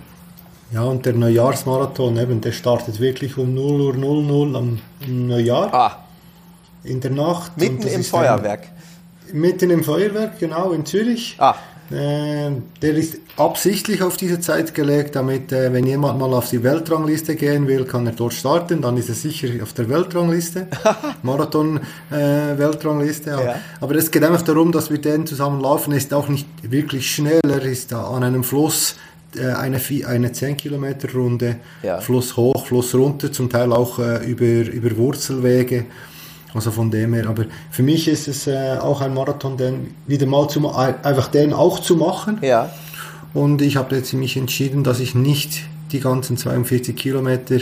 Ja, 0.72 0.84
und 0.84 1.06
der 1.06 1.14
Neujahrsmarathon, 1.14 2.18
eben, 2.18 2.42
der 2.42 2.52
startet 2.52 3.00
wirklich 3.00 3.38
um 3.38 3.56
0 3.56 3.82
Uhr 3.82 3.96
00 3.96 4.56
am 4.56 4.80
Neujahr. 5.08 5.74
Ah. 5.74 5.98
In 6.84 7.02
der 7.02 7.12
Nacht. 7.12 7.58
Mitten 7.58 7.88
im 7.88 8.04
Feuerwerk. 8.04 8.68
Ein, 9.32 9.40
mitten 9.40 9.72
im 9.72 9.84
Feuerwerk, 9.84 10.38
genau, 10.40 10.72
in 10.72 10.86
Zürich. 10.86 11.36
Ah. 11.40 11.56
Äh, 11.92 12.52
der 12.84 12.96
ist 12.96 13.18
absichtlich 13.36 14.04
auf 14.04 14.16
diese 14.16 14.40
Zeit 14.40 14.76
gelegt, 14.76 15.16
damit, 15.16 15.52
äh, 15.52 15.74
wenn 15.74 15.88
jemand 15.88 16.20
mal 16.20 16.32
auf 16.36 16.48
die 16.50 16.62
Weltrangliste 16.62 17.36
gehen 17.36 17.68
will, 17.68 17.86
kann 17.86 18.06
er 18.06 18.14
dort 18.14 18.34
starten, 18.34 18.84
dann 18.84 18.96
ist 18.98 19.10
er 19.10 19.16
sicher 19.16 19.48
auf 19.64 19.74
der 19.74 19.90
Weltrangliste, 19.90 20.68
Marathon-Weltrangliste. 21.24 23.32
Äh, 23.32 23.46
ja. 23.46 23.56
Aber 23.82 23.96
es 23.96 24.12
geht 24.12 24.24
einfach 24.24 24.44
darum, 24.44 24.72
dass 24.72 24.92
wir 24.92 25.00
den 25.00 25.26
zusammen 25.26 25.62
laufen. 25.62 25.94
Er 25.94 25.98
ist 25.98 26.14
auch 26.14 26.28
nicht 26.28 26.46
wirklich 26.62 27.10
schnell, 27.10 27.42
er 27.44 27.64
ist 27.64 27.92
da 27.92 28.04
an 28.04 28.24
einem 28.24 28.44
Fluss, 28.44 28.98
äh, 29.36 29.48
eine, 29.48 29.82
eine 30.06 30.32
10 30.32 30.58
Kilometer 30.58 31.12
Runde, 31.12 31.56
ja. 31.82 32.00
Fluss 32.02 32.38
hoch, 32.38 32.68
Fluss 32.68 32.94
runter, 32.94 33.32
zum 33.32 33.50
Teil 33.50 33.74
auch 33.74 33.98
über, 33.98 34.46
über 34.46 34.96
Wurzelwege. 34.96 35.86
Also 36.54 36.72
von 36.72 36.90
dem 36.90 37.14
her, 37.14 37.28
aber 37.28 37.46
für 37.70 37.84
mich 37.84 38.08
ist 38.08 38.28
es 38.28 38.48
äh, 38.48 38.78
auch 38.80 39.02
ein 39.02 39.14
Marathon, 39.14 39.56
den 39.56 39.96
wieder 40.08 40.26
mal 40.26 40.48
zu, 40.50 40.68
einfach 40.70 41.28
den 41.28 41.54
auch 41.54 41.80
zu 41.80 41.96
machen. 41.96 42.40
Ja. 42.42 42.72
Und 43.34 43.62
ich 43.62 43.76
habe 43.76 43.96
jetzt 43.96 44.14
mich 44.14 44.36
entschieden, 44.36 44.84
dass 44.84 45.00
ich 45.00 45.14
nicht 45.14 45.62
die 45.92 46.00
ganzen 46.00 46.38
42 46.38 46.96
Kilometer 46.96 47.58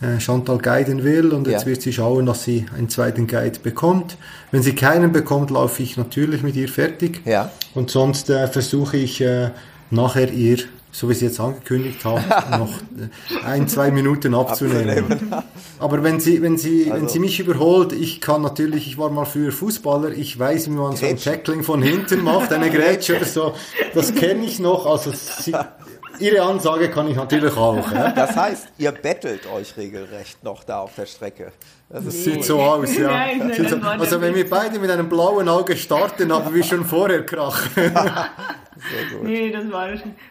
äh, 0.00 0.18
Chantal 0.18 0.58
guiden 0.58 1.04
will 1.04 1.32
und 1.32 1.46
jetzt 1.46 1.62
ja. 1.62 1.66
wird 1.66 1.82
sie 1.82 1.92
schauen, 1.92 2.24
dass 2.24 2.44
sie 2.44 2.64
einen 2.76 2.88
zweiten 2.88 3.26
Guide 3.26 3.58
bekommt. 3.60 4.16
Wenn 4.50 4.62
sie 4.62 4.74
keinen 4.74 5.12
bekommt, 5.12 5.50
laufe 5.50 5.82
ich 5.82 5.98
natürlich 5.98 6.42
mit 6.42 6.56
ihr 6.56 6.68
fertig. 6.68 7.20
Ja. 7.26 7.50
Und 7.74 7.90
sonst 7.90 8.30
äh, 8.30 8.48
versuche 8.48 8.96
ich 8.96 9.20
äh, 9.20 9.50
nachher 9.90 10.32
ihr 10.32 10.58
so 10.92 11.08
wie 11.08 11.14
Sie 11.14 11.26
jetzt 11.26 11.40
angekündigt 11.40 12.04
haben, 12.04 12.24
noch 12.58 12.72
äh, 12.98 13.44
ein, 13.44 13.68
zwei 13.68 13.90
Minuten 13.90 14.34
abzunehmen. 14.34 15.34
Aber 15.78 16.02
wenn 16.02 16.20
Sie, 16.20 16.42
wenn 16.42 16.56
Sie, 16.58 16.90
also. 16.90 17.02
wenn 17.02 17.08
Sie 17.08 17.18
mich 17.18 17.40
überholt, 17.40 17.92
ich 17.92 18.20
kann 18.20 18.42
natürlich, 18.42 18.86
ich 18.86 18.98
war 18.98 19.10
mal 19.10 19.24
früher 19.24 19.52
Fußballer, 19.52 20.10
ich 20.10 20.38
weiß, 20.38 20.66
wie 20.66 20.72
man 20.72 20.96
so 20.96 21.06
ein 21.06 21.16
Tackling 21.16 21.62
von 21.62 21.82
hinten 21.82 22.22
macht, 22.22 22.52
eine 22.52 22.70
Grätsche 22.70 23.16
oder 23.16 23.24
so, 23.24 23.54
das 23.94 24.14
kenne 24.14 24.44
ich 24.44 24.58
noch. 24.58 24.86
Also 24.86 25.12
Sie, 25.12 25.52
Ihre 26.20 26.42
Ansage 26.42 26.90
kann 26.90 27.08
ich 27.08 27.16
natürlich 27.16 27.56
auch. 27.56 27.92
Ja? 27.92 28.10
Das 28.14 28.36
heißt, 28.36 28.68
ihr 28.78 28.92
bettelt 28.92 29.46
euch 29.46 29.76
regelrecht 29.76 30.42
noch 30.44 30.64
da 30.64 30.80
auf 30.80 30.94
der 30.94 31.06
Strecke. 31.06 31.52
Das 31.88 32.04
nee. 32.04 32.10
sieht 32.10 32.44
so 32.44 32.60
aus, 32.60 32.96
ja. 32.96 33.08
Nein, 33.08 33.52
so. 33.68 33.76
Also 33.76 34.20
wenn 34.20 34.34
wir 34.34 34.48
beide 34.48 34.78
mit 34.78 34.90
einem 34.90 35.08
blauen 35.08 35.48
Auge 35.48 35.76
starten, 35.76 36.32
haben 36.32 36.54
wir 36.54 36.62
schon 36.62 36.84
vorher 36.84 37.26
Krach. 37.26 37.66
Sehr 37.74 37.90
gut. 39.18 39.24
Nee, 39.24 39.50
das 39.50 39.70
war, 39.70 39.88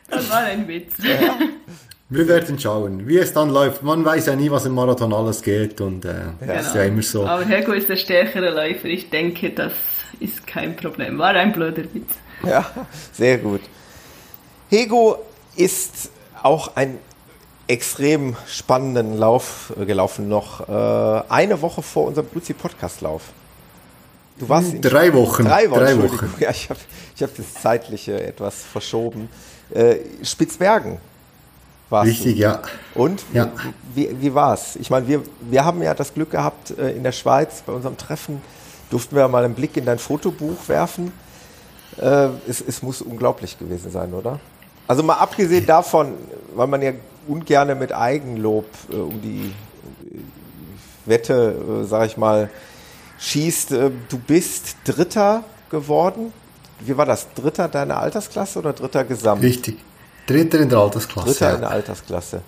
das 0.09 0.29
war 0.29 0.39
ein 0.39 0.67
Witz. 0.67 0.93
Ja. 0.99 1.35
Wir 2.09 2.27
werden 2.27 2.57
schauen, 2.57 3.07
wie 3.07 3.17
es 3.17 3.33
dann 3.33 3.49
läuft. 3.49 3.83
Man 3.83 4.03
weiß 4.03 4.27
ja 4.27 4.35
nie, 4.35 4.49
was 4.49 4.65
im 4.65 4.73
Marathon 4.73 5.13
alles 5.13 5.41
geht 5.41 5.79
und 5.79 6.05
äh, 6.05 6.13
genau. 6.39 6.53
ist 6.53 6.73
ja 6.73 6.83
immer 6.83 7.03
so. 7.03 7.25
Aber 7.25 7.45
Hego 7.45 7.73
ist 7.73 7.89
der 7.89 7.97
stärkere 7.97 8.49
Läufer. 8.49 8.85
Ich 8.85 9.09
denke, 9.09 9.51
das 9.51 9.73
ist 10.19 10.47
kein 10.47 10.75
Problem. 10.75 11.19
War 11.19 11.35
ein 11.35 11.51
blöder 11.51 11.83
Witz. 11.93 12.15
Ja, 12.43 12.65
sehr 13.13 13.37
gut. 13.37 13.61
Hego 14.69 15.19
ist 15.59 16.09
auch 16.41 16.75
einen 16.75 16.97
extrem 17.67 18.35
spannenden 18.47 19.17
Lauf 19.17 19.73
äh, 19.79 19.85
gelaufen, 19.85 20.27
noch 20.29 20.67
äh, 20.67 21.23
eine 21.29 21.61
Woche 21.61 21.81
vor 21.83 22.05
unserem 22.07 22.27
Luzi 22.33 22.53
Podcast 22.53 23.01
Lauf. 23.01 23.23
Du 24.39 24.47
warst 24.47 24.71
hm, 24.71 24.81
drei 24.81 25.13
Wochen. 25.13 25.43
Drei 25.43 25.69
Wochen. 25.69 25.79
Drei 25.79 25.97
Wochen. 26.01 26.33
Ja, 26.39 26.49
ich 26.51 26.69
habe 26.69 26.79
ich 27.15 27.21
hab 27.21 27.35
das 27.35 27.53
zeitliche 27.53 28.23
etwas 28.23 28.63
verschoben. 28.63 29.29
Äh, 29.71 29.97
Spitzbergen 30.23 30.97
warst 31.89 32.09
Richtig, 32.09 32.35
du. 32.35 32.41
ja. 32.41 32.61
Und 32.95 33.23
ja. 33.33 33.51
wie, 33.93 34.09
wie 34.19 34.33
war 34.33 34.53
es? 34.53 34.77
Ich 34.77 34.89
meine, 34.89 35.07
wir, 35.07 35.21
wir 35.41 35.65
haben 35.65 35.83
ja 35.83 35.93
das 35.93 36.13
Glück 36.13 36.31
gehabt, 36.31 36.71
äh, 36.77 36.91
in 36.91 37.03
der 37.03 37.11
Schweiz 37.11 37.63
bei 37.65 37.73
unserem 37.73 37.97
Treffen 37.97 38.41
durften 38.89 39.15
wir 39.15 39.27
mal 39.27 39.43
einen 39.43 39.55
Blick 39.55 39.75
in 39.77 39.85
dein 39.85 39.99
Fotobuch 39.99 40.67
werfen. 40.67 41.11
Äh, 41.97 42.29
es, 42.47 42.61
es 42.61 42.81
muss 42.81 43.01
unglaublich 43.01 43.59
gewesen 43.59 43.91
sein, 43.91 44.13
oder? 44.13 44.39
Also 44.89 45.03
mal 45.03 45.17
abgesehen 45.17 45.67
davon, 45.67 46.15
weil 46.55 46.65
man 46.65 46.81
ja 46.81 46.93
ungerne 47.27 47.75
mit 47.75 47.93
Eigenlob 47.93 48.65
äh, 48.91 48.95
um 48.95 49.21
die 49.21 49.53
Wette, 51.05 51.83
äh, 51.83 51.85
sag 51.85 52.07
ich 52.07 52.17
mal, 52.17 52.49
schießt. 53.19 53.71
Äh, 53.73 53.91
du 54.09 54.17
bist 54.17 54.77
Dritter 54.85 55.43
geworden. 55.69 56.33
Wie 56.79 56.97
war 56.97 57.05
das? 57.05 57.27
Dritter 57.35 57.67
deiner 57.67 57.99
Altersklasse 57.99 58.57
oder 58.57 58.73
Dritter 58.73 59.03
Gesamt? 59.03 59.43
Richtig. 59.43 59.77
Dritter 60.25 60.59
in 60.59 60.69
der 60.69 60.79
Altersklasse. 60.79 61.27
Dritter 61.27 61.49
ja. 61.49 61.53
in 61.53 61.61
der 61.61 61.69
Altersklasse. 61.69 62.41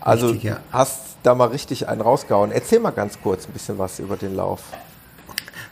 Also 0.00 0.26
richtig, 0.26 0.42
ja. 0.42 0.60
hast 0.70 1.00
da 1.22 1.34
mal 1.34 1.48
richtig 1.48 1.88
einen 1.88 2.02
rausgehauen. 2.02 2.52
Erzähl 2.52 2.80
mal 2.80 2.90
ganz 2.90 3.18
kurz 3.22 3.46
ein 3.46 3.52
bisschen 3.54 3.78
was 3.78 3.98
über 3.98 4.18
den 4.18 4.36
Lauf. 4.36 4.60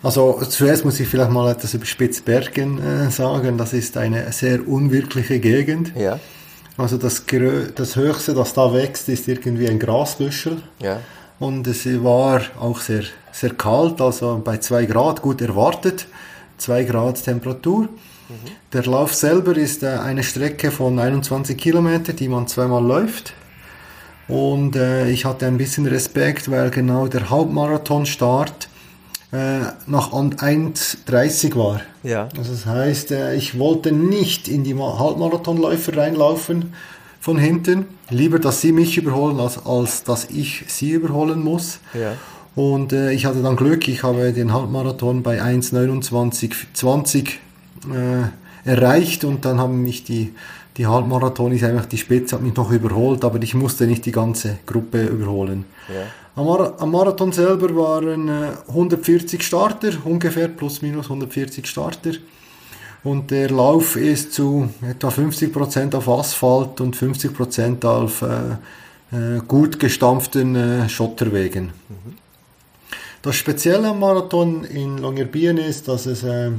Also 0.02 0.40
zuerst 0.48 0.84
muss 0.84 1.00
ich 1.00 1.08
vielleicht 1.08 1.30
mal 1.30 1.50
etwas 1.50 1.74
über 1.74 1.86
Spitzbergen 1.86 2.78
äh, 2.78 3.10
sagen. 3.10 3.58
Das 3.58 3.72
ist 3.72 3.96
eine 3.96 4.30
sehr 4.32 4.66
unwirkliche 4.66 5.40
Gegend. 5.40 5.92
Ja. 5.96 6.18
Also 6.76 6.98
das, 6.98 7.24
das 7.74 7.96
Höchste, 7.96 8.34
das 8.34 8.52
da 8.52 8.72
wächst, 8.72 9.08
ist 9.08 9.28
irgendwie 9.28 9.68
ein 9.68 9.78
Grasbüschel. 9.78 10.58
Ja. 10.80 11.00
Und 11.38 11.66
es 11.66 11.86
war 12.02 12.42
auch 12.60 12.80
sehr, 12.80 13.04
sehr 13.32 13.54
kalt, 13.54 14.00
also 14.00 14.40
bei 14.44 14.58
zwei 14.58 14.86
Grad 14.86 15.22
gut 15.22 15.40
erwartet. 15.40 16.06
zwei 16.58 16.84
Grad 16.84 17.22
Temperatur. 17.22 17.82
Mhm. 17.82 17.88
Der 18.72 18.84
Lauf 18.84 19.14
selber 19.14 19.56
ist 19.56 19.82
äh, 19.82 19.88
eine 19.88 20.22
Strecke 20.22 20.70
von 20.70 20.98
21 20.98 21.56
Kilometer, 21.56 22.12
die 22.12 22.28
man 22.28 22.46
zweimal 22.46 22.84
läuft. 22.84 23.34
Und 24.28 24.76
äh, 24.76 25.08
ich 25.08 25.24
hatte 25.24 25.46
ein 25.46 25.58
bisschen 25.58 25.86
Respekt, 25.86 26.50
weil 26.50 26.70
genau 26.70 27.06
der 27.06 27.30
Hauptmarathonstart 27.30 28.68
äh, 29.36 29.72
nach 29.86 30.12
1,30 30.12 31.56
war. 31.56 31.82
Ja. 32.02 32.28
Also 32.38 32.52
das 32.52 32.64
heißt, 32.64 33.10
äh, 33.10 33.34
ich 33.34 33.58
wollte 33.58 33.92
nicht 33.92 34.48
in 34.48 34.64
die 34.64 34.74
Halbmarathonläufer 34.74 35.94
reinlaufen 35.94 36.72
von 37.20 37.36
hinten. 37.36 37.84
Lieber, 38.08 38.38
dass 38.38 38.62
sie 38.62 38.72
mich 38.72 38.96
überholen, 38.96 39.38
als, 39.38 39.66
als 39.66 40.04
dass 40.04 40.30
ich 40.30 40.64
sie 40.68 40.92
überholen 40.92 41.42
muss. 41.42 41.80
Ja. 41.92 42.14
Und 42.54 42.94
äh, 42.94 43.12
ich 43.12 43.26
hatte 43.26 43.42
dann 43.42 43.56
Glück, 43.56 43.86
ich 43.88 44.02
habe 44.02 44.32
den 44.32 44.54
Halbmarathon 44.54 45.22
bei 45.22 45.42
1,29,20 45.42 47.28
äh, 47.28 47.30
erreicht 48.64 49.24
und 49.24 49.44
dann 49.44 49.58
haben 49.58 49.82
mich 49.82 50.04
die, 50.04 50.32
die 50.78 50.86
Halbmarathon 50.86 51.52
ist 51.52 51.64
einfach 51.64 51.84
die 51.84 51.98
Spitze, 51.98 52.36
hat 52.36 52.42
mich 52.42 52.56
noch 52.56 52.70
überholt, 52.70 53.22
aber 53.22 53.42
ich 53.42 53.54
musste 53.54 53.86
nicht 53.86 54.06
die 54.06 54.12
ganze 54.12 54.58
Gruppe 54.64 55.04
überholen. 55.04 55.66
Ja. 55.88 56.06
Am, 56.36 56.90
Marathon 56.90 57.32
selber 57.32 57.74
waren 57.74 58.28
140 58.68 59.40
äh, 59.40 59.42
Starter, 59.42 59.92
ungefähr 60.04 60.48
plus 60.48 60.82
minus 60.82 61.06
140 61.06 61.66
Starter. 61.66 62.12
Und 63.02 63.30
der 63.30 63.50
Lauf 63.50 63.96
ist 63.96 64.34
zu 64.34 64.68
etwa 64.82 65.08
50% 65.08 65.96
auf 65.96 66.08
Asphalt 66.08 66.80
und 66.80 66.96
50% 66.96 67.86
auf 67.86 68.22
äh, 68.22 68.56
äh, 69.12 69.40
gut 69.46 69.78
gestampften 69.78 70.56
äh, 70.56 70.88
Schotterwegen. 70.88 71.66
Mhm. 71.88 72.16
Das 73.22 73.36
Spezielle 73.36 73.88
am 73.88 74.00
Marathon 74.00 74.64
in 74.64 74.98
Longyearbyen 74.98 75.58
ist, 75.58 75.88
dass 75.88 76.06
es 76.06 76.22
äh, 76.22 76.50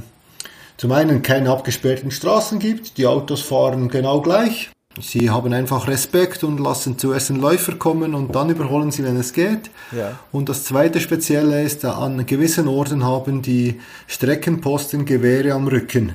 zum 0.78 0.92
einen 0.92 1.22
keine 1.22 1.52
abgesperrten 1.52 2.10
Straßen 2.10 2.60
gibt, 2.60 2.98
die 2.98 3.06
Autos 3.06 3.42
fahren 3.42 3.90
genau 3.90 4.22
gleich. 4.22 4.72
Sie 5.02 5.30
haben 5.30 5.54
einfach 5.54 5.88
Respekt 5.88 6.44
und 6.44 6.60
lassen 6.60 6.98
zuerst 6.98 7.30
den 7.30 7.38
Läufer 7.38 7.76
kommen 7.76 8.16
und 8.16 8.36
dann 8.36 8.50
überholen 8.50 8.92
sie, 8.92 9.04
wenn 9.04 9.18
es 9.18 9.34
geht. 9.34 9.70
Ja. 9.92 10.18
Und 10.32 10.50
das 10.50 10.64
zweite 10.64 11.00
Spezielle 11.00 11.64
ist, 11.64 11.86
an 11.86 12.26
gewissen 12.26 12.68
Orten 12.68 13.04
haben 13.04 13.42
die 13.42 13.80
Streckenposten 14.08 15.06
Gewehre 15.06 15.54
am 15.54 15.68
Rücken. 15.68 16.14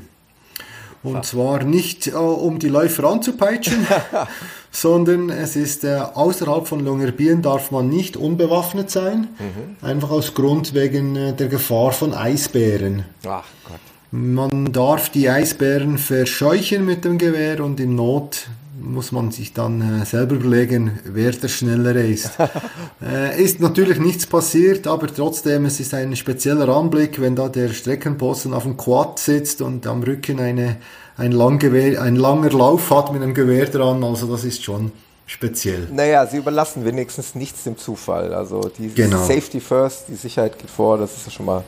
Und 1.03 1.17
Ach. 1.17 1.23
zwar 1.23 1.65
nicht, 1.65 2.09
äh, 2.09 2.13
um 2.13 2.59
die 2.59 2.69
Läufer 2.69 3.05
anzupeitschen, 3.05 3.87
sondern 4.71 5.31
es 5.31 5.57
ist 5.57 5.85
äh, 5.85 5.97
außerhalb 5.97 6.67
von 6.67 6.81
Longyearbyen 6.85 7.43
darf 7.43 7.71
man 7.71 7.89
nicht 7.89 8.17
unbewaffnet 8.17 8.91
sein, 8.91 9.29
mhm. 9.39 9.87
einfach 9.87 10.11
aus 10.11 10.35
Grund 10.35 10.75
wegen 10.75 11.17
äh, 11.17 11.33
der 11.33 11.49
Gefahr 11.49 11.93
von 11.93 12.15
Eisbären. 12.15 13.05
Ach 13.27 13.45
Gott. 13.65 13.81
Man 14.15 14.73
darf 14.73 15.09
die 15.09 15.31
Eisbären 15.31 15.97
verscheuchen 15.97 16.85
mit 16.85 17.05
dem 17.05 17.17
Gewehr 17.17 17.65
und 17.65 17.81
in 17.81 17.95
Not 17.95 18.47
muss 18.83 19.13
man 19.13 19.31
sich 19.31 19.53
dann 19.53 20.03
äh, 20.03 20.05
selber 20.05 20.35
überlegen, 20.35 20.99
wer 21.05 21.31
der 21.31 21.49
Schnellere 21.49 22.03
ist. 22.03 22.33
äh, 23.03 23.43
ist 23.43 23.61
natürlich 23.61 23.99
nichts 23.99 24.27
passiert, 24.27 24.87
aber 24.87 25.07
trotzdem, 25.07 25.65
es 25.67 25.81
ist 25.81 25.95
ein 25.95 26.15
spezieller 26.17 26.69
Anblick, 26.69 27.21
wenn 27.21 27.37
da 27.37 27.49
der 27.49 27.69
Streckenposten 27.69 28.53
auf 28.53 28.65
dem 28.65 28.77
Quad 28.77 29.19
sitzt 29.19 29.63
und 29.63 29.87
am 29.87 30.03
Rücken 30.03 30.41
eine, 30.41 30.77
ein, 31.17 31.33
Langgewehr, 31.33 32.03
ein 32.03 32.17
langer 32.17 32.51
Lauf 32.51 32.91
hat 32.91 33.13
mit 33.13 33.23
einem 33.23 33.35
Gewehr 33.35 33.67
dran. 33.67 34.03
Also 34.03 34.31
das 34.31 34.45
ist 34.45 34.63
schon 34.63 34.93
speziell. 35.27 35.89
Naja, 35.93 36.27
sie 36.27 36.39
überlassen 36.39 36.85
wenigstens 36.85 37.35
nichts 37.35 37.65
dem 37.65 37.79
Zufall. 37.79 38.35
Also 38.35 38.71
die 38.79 38.89
genau. 38.89 39.19
Safety 39.19 39.61
First, 39.61 40.09
die 40.09 40.17
Sicherheit 40.17 40.59
geht 40.59 40.71
vor, 40.71 40.99
das 40.99 41.17
ist 41.17 41.33
schon 41.33 41.47
mal, 41.47 41.63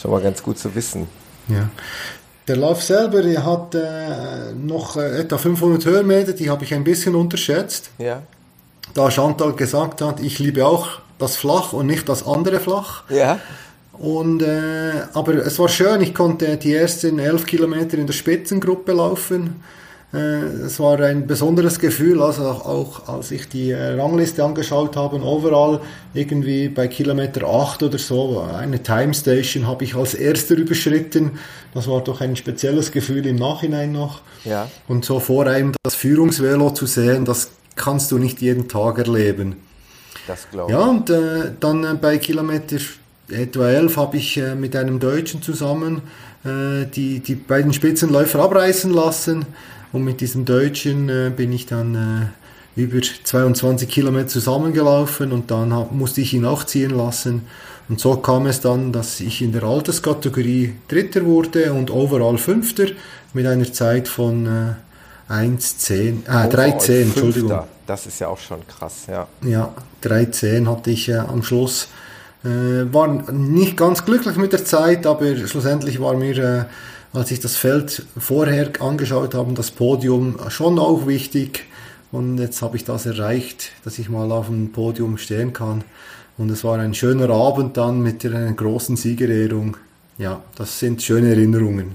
schon 0.00 0.10
mal 0.10 0.22
ganz 0.22 0.42
gut 0.42 0.58
zu 0.58 0.74
wissen. 0.74 1.06
Ja. 1.48 1.68
Der 2.50 2.56
Lauf 2.56 2.82
selber 2.82 3.22
hat 3.44 3.76
äh, 3.76 4.52
noch 4.60 4.96
äh, 4.96 5.20
etwa 5.20 5.38
500 5.38 5.84
Höhenmeter, 5.84 6.32
die 6.32 6.50
habe 6.50 6.64
ich 6.64 6.74
ein 6.74 6.82
bisschen 6.82 7.14
unterschätzt. 7.14 7.90
Ja. 7.98 8.22
Da 8.92 9.08
Chantal 9.08 9.52
gesagt 9.52 10.00
hat, 10.00 10.18
ich 10.18 10.40
liebe 10.40 10.66
auch 10.66 10.98
das 11.20 11.36
Flach 11.36 11.72
und 11.72 11.86
nicht 11.86 12.08
das 12.08 12.26
andere 12.26 12.58
Flach. 12.58 13.04
Ja. 13.08 13.38
Und, 13.92 14.42
äh, 14.42 14.90
aber 15.14 15.34
es 15.34 15.60
war 15.60 15.68
schön, 15.68 16.00
ich 16.00 16.12
konnte 16.12 16.56
die 16.56 16.74
ersten 16.74 17.20
elf 17.20 17.46
Kilometer 17.46 17.98
in 17.98 18.08
der 18.08 18.14
Spitzengruppe 18.14 18.94
laufen. 18.94 19.62
Äh, 20.12 20.18
es 20.66 20.80
war 20.80 20.98
ein 21.00 21.26
besonderes 21.26 21.78
Gefühl, 21.78 22.20
also 22.20 22.42
auch 22.42 23.08
als 23.08 23.30
ich 23.30 23.48
die 23.48 23.70
äh, 23.70 23.94
Rangliste 23.94 24.42
angeschaut 24.42 24.96
habe, 24.96 25.22
overall 25.22 25.80
irgendwie 26.14 26.68
bei 26.68 26.88
Kilometer 26.88 27.46
8 27.46 27.84
oder 27.84 27.98
so, 27.98 28.40
eine 28.40 28.82
Time 28.82 29.14
Station 29.14 29.68
habe 29.68 29.84
ich 29.84 29.94
als 29.94 30.14
erster 30.14 30.56
überschritten. 30.56 31.38
Das 31.74 31.86
war 31.86 32.02
doch 32.02 32.20
ein 32.20 32.34
spezielles 32.34 32.90
Gefühl 32.90 33.24
im 33.26 33.36
Nachhinein 33.36 33.92
noch. 33.92 34.22
Ja. 34.44 34.68
Und 34.88 35.04
so 35.04 35.20
vor 35.20 35.46
einem 35.46 35.72
das 35.84 35.94
Führungsvelo 35.94 36.70
zu 36.70 36.86
sehen, 36.86 37.24
das 37.24 37.50
kannst 37.76 38.10
du 38.10 38.18
nicht 38.18 38.40
jeden 38.40 38.68
Tag 38.68 38.98
erleben. 38.98 39.56
Das 40.26 40.48
glaube 40.50 40.72
ich. 40.72 40.78
Ja, 40.78 40.84
und 40.86 41.08
äh, 41.08 41.52
dann 41.60 41.84
äh, 41.84 41.94
bei 41.94 42.18
Kilometer 42.18 42.76
etwa 43.28 43.68
11 43.68 43.96
habe 43.96 44.16
ich 44.16 44.36
äh, 44.36 44.56
mit 44.56 44.74
einem 44.74 44.98
Deutschen 44.98 45.40
zusammen 45.40 46.02
äh, 46.44 46.86
die, 46.86 47.20
die 47.20 47.36
beiden 47.36 47.72
Spitzenläufer 47.72 48.40
abreißen 48.40 48.92
lassen. 48.92 49.46
Und 49.92 50.04
mit 50.04 50.20
diesem 50.20 50.44
Deutschen 50.44 51.08
äh, 51.08 51.30
bin 51.34 51.52
ich 51.52 51.66
dann 51.66 51.94
äh, 52.76 52.80
über 52.80 53.00
22 53.00 53.88
Kilometer 53.88 54.28
zusammengelaufen 54.28 55.32
und 55.32 55.50
dann 55.50 55.72
hab, 55.74 55.92
musste 55.92 56.20
ich 56.20 56.34
ihn 56.34 56.44
auch 56.44 56.64
ziehen 56.64 56.90
lassen. 56.90 57.46
Und 57.88 57.98
so 57.98 58.16
kam 58.16 58.46
es 58.46 58.60
dann, 58.60 58.92
dass 58.92 59.18
ich 59.20 59.42
in 59.42 59.52
der 59.52 59.64
Alterskategorie 59.64 60.74
Dritter 60.86 61.24
wurde 61.24 61.72
und 61.72 61.90
overall 61.90 62.38
Fünfter 62.38 62.86
mit 63.32 63.46
einer 63.46 63.72
Zeit 63.72 64.06
von 64.06 64.46
äh, 64.46 65.32
1,10, 65.32 66.26
äh, 66.26 66.48
3,10, 66.48 67.02
Entschuldigung. 67.02 67.60
Das 67.86 68.06
ist 68.06 68.20
ja 68.20 68.28
auch 68.28 68.38
schon 68.38 68.64
krass, 68.68 69.06
ja. 69.08 69.26
Ja, 69.42 69.74
3,10 70.04 70.68
hatte 70.68 70.90
ich 70.90 71.08
äh, 71.08 71.16
am 71.16 71.42
Schluss. 71.42 71.88
Äh, 72.44 72.92
war 72.92 73.08
nicht 73.32 73.76
ganz 73.76 74.04
glücklich 74.04 74.36
mit 74.36 74.52
der 74.52 74.64
Zeit, 74.64 75.04
aber 75.06 75.36
schlussendlich 75.36 76.00
war 76.00 76.14
mir 76.14 76.38
äh, 76.38 76.64
als 77.12 77.30
ich 77.30 77.40
das 77.40 77.56
Feld 77.56 78.06
vorher 78.18 78.70
angeschaut 78.80 79.34
habe, 79.34 79.52
das 79.54 79.70
Podium 79.70 80.38
schon 80.48 80.78
auch 80.78 81.06
wichtig. 81.06 81.64
Und 82.12 82.38
jetzt 82.38 82.62
habe 82.62 82.76
ich 82.76 82.84
das 82.84 83.06
erreicht, 83.06 83.72
dass 83.84 83.98
ich 83.98 84.08
mal 84.08 84.30
auf 84.32 84.46
dem 84.46 84.72
Podium 84.72 85.18
stehen 85.18 85.52
kann. 85.52 85.84
Und 86.38 86.50
es 86.50 86.64
war 86.64 86.78
ein 86.78 86.94
schöner 86.94 87.30
Abend 87.30 87.76
dann 87.76 88.00
mit 88.00 88.24
einer 88.24 88.52
großen 88.52 88.96
Siegerehrung. 88.96 89.76
Ja, 90.18 90.42
das 90.56 90.78
sind 90.78 91.02
schöne 91.02 91.30
Erinnerungen. 91.30 91.94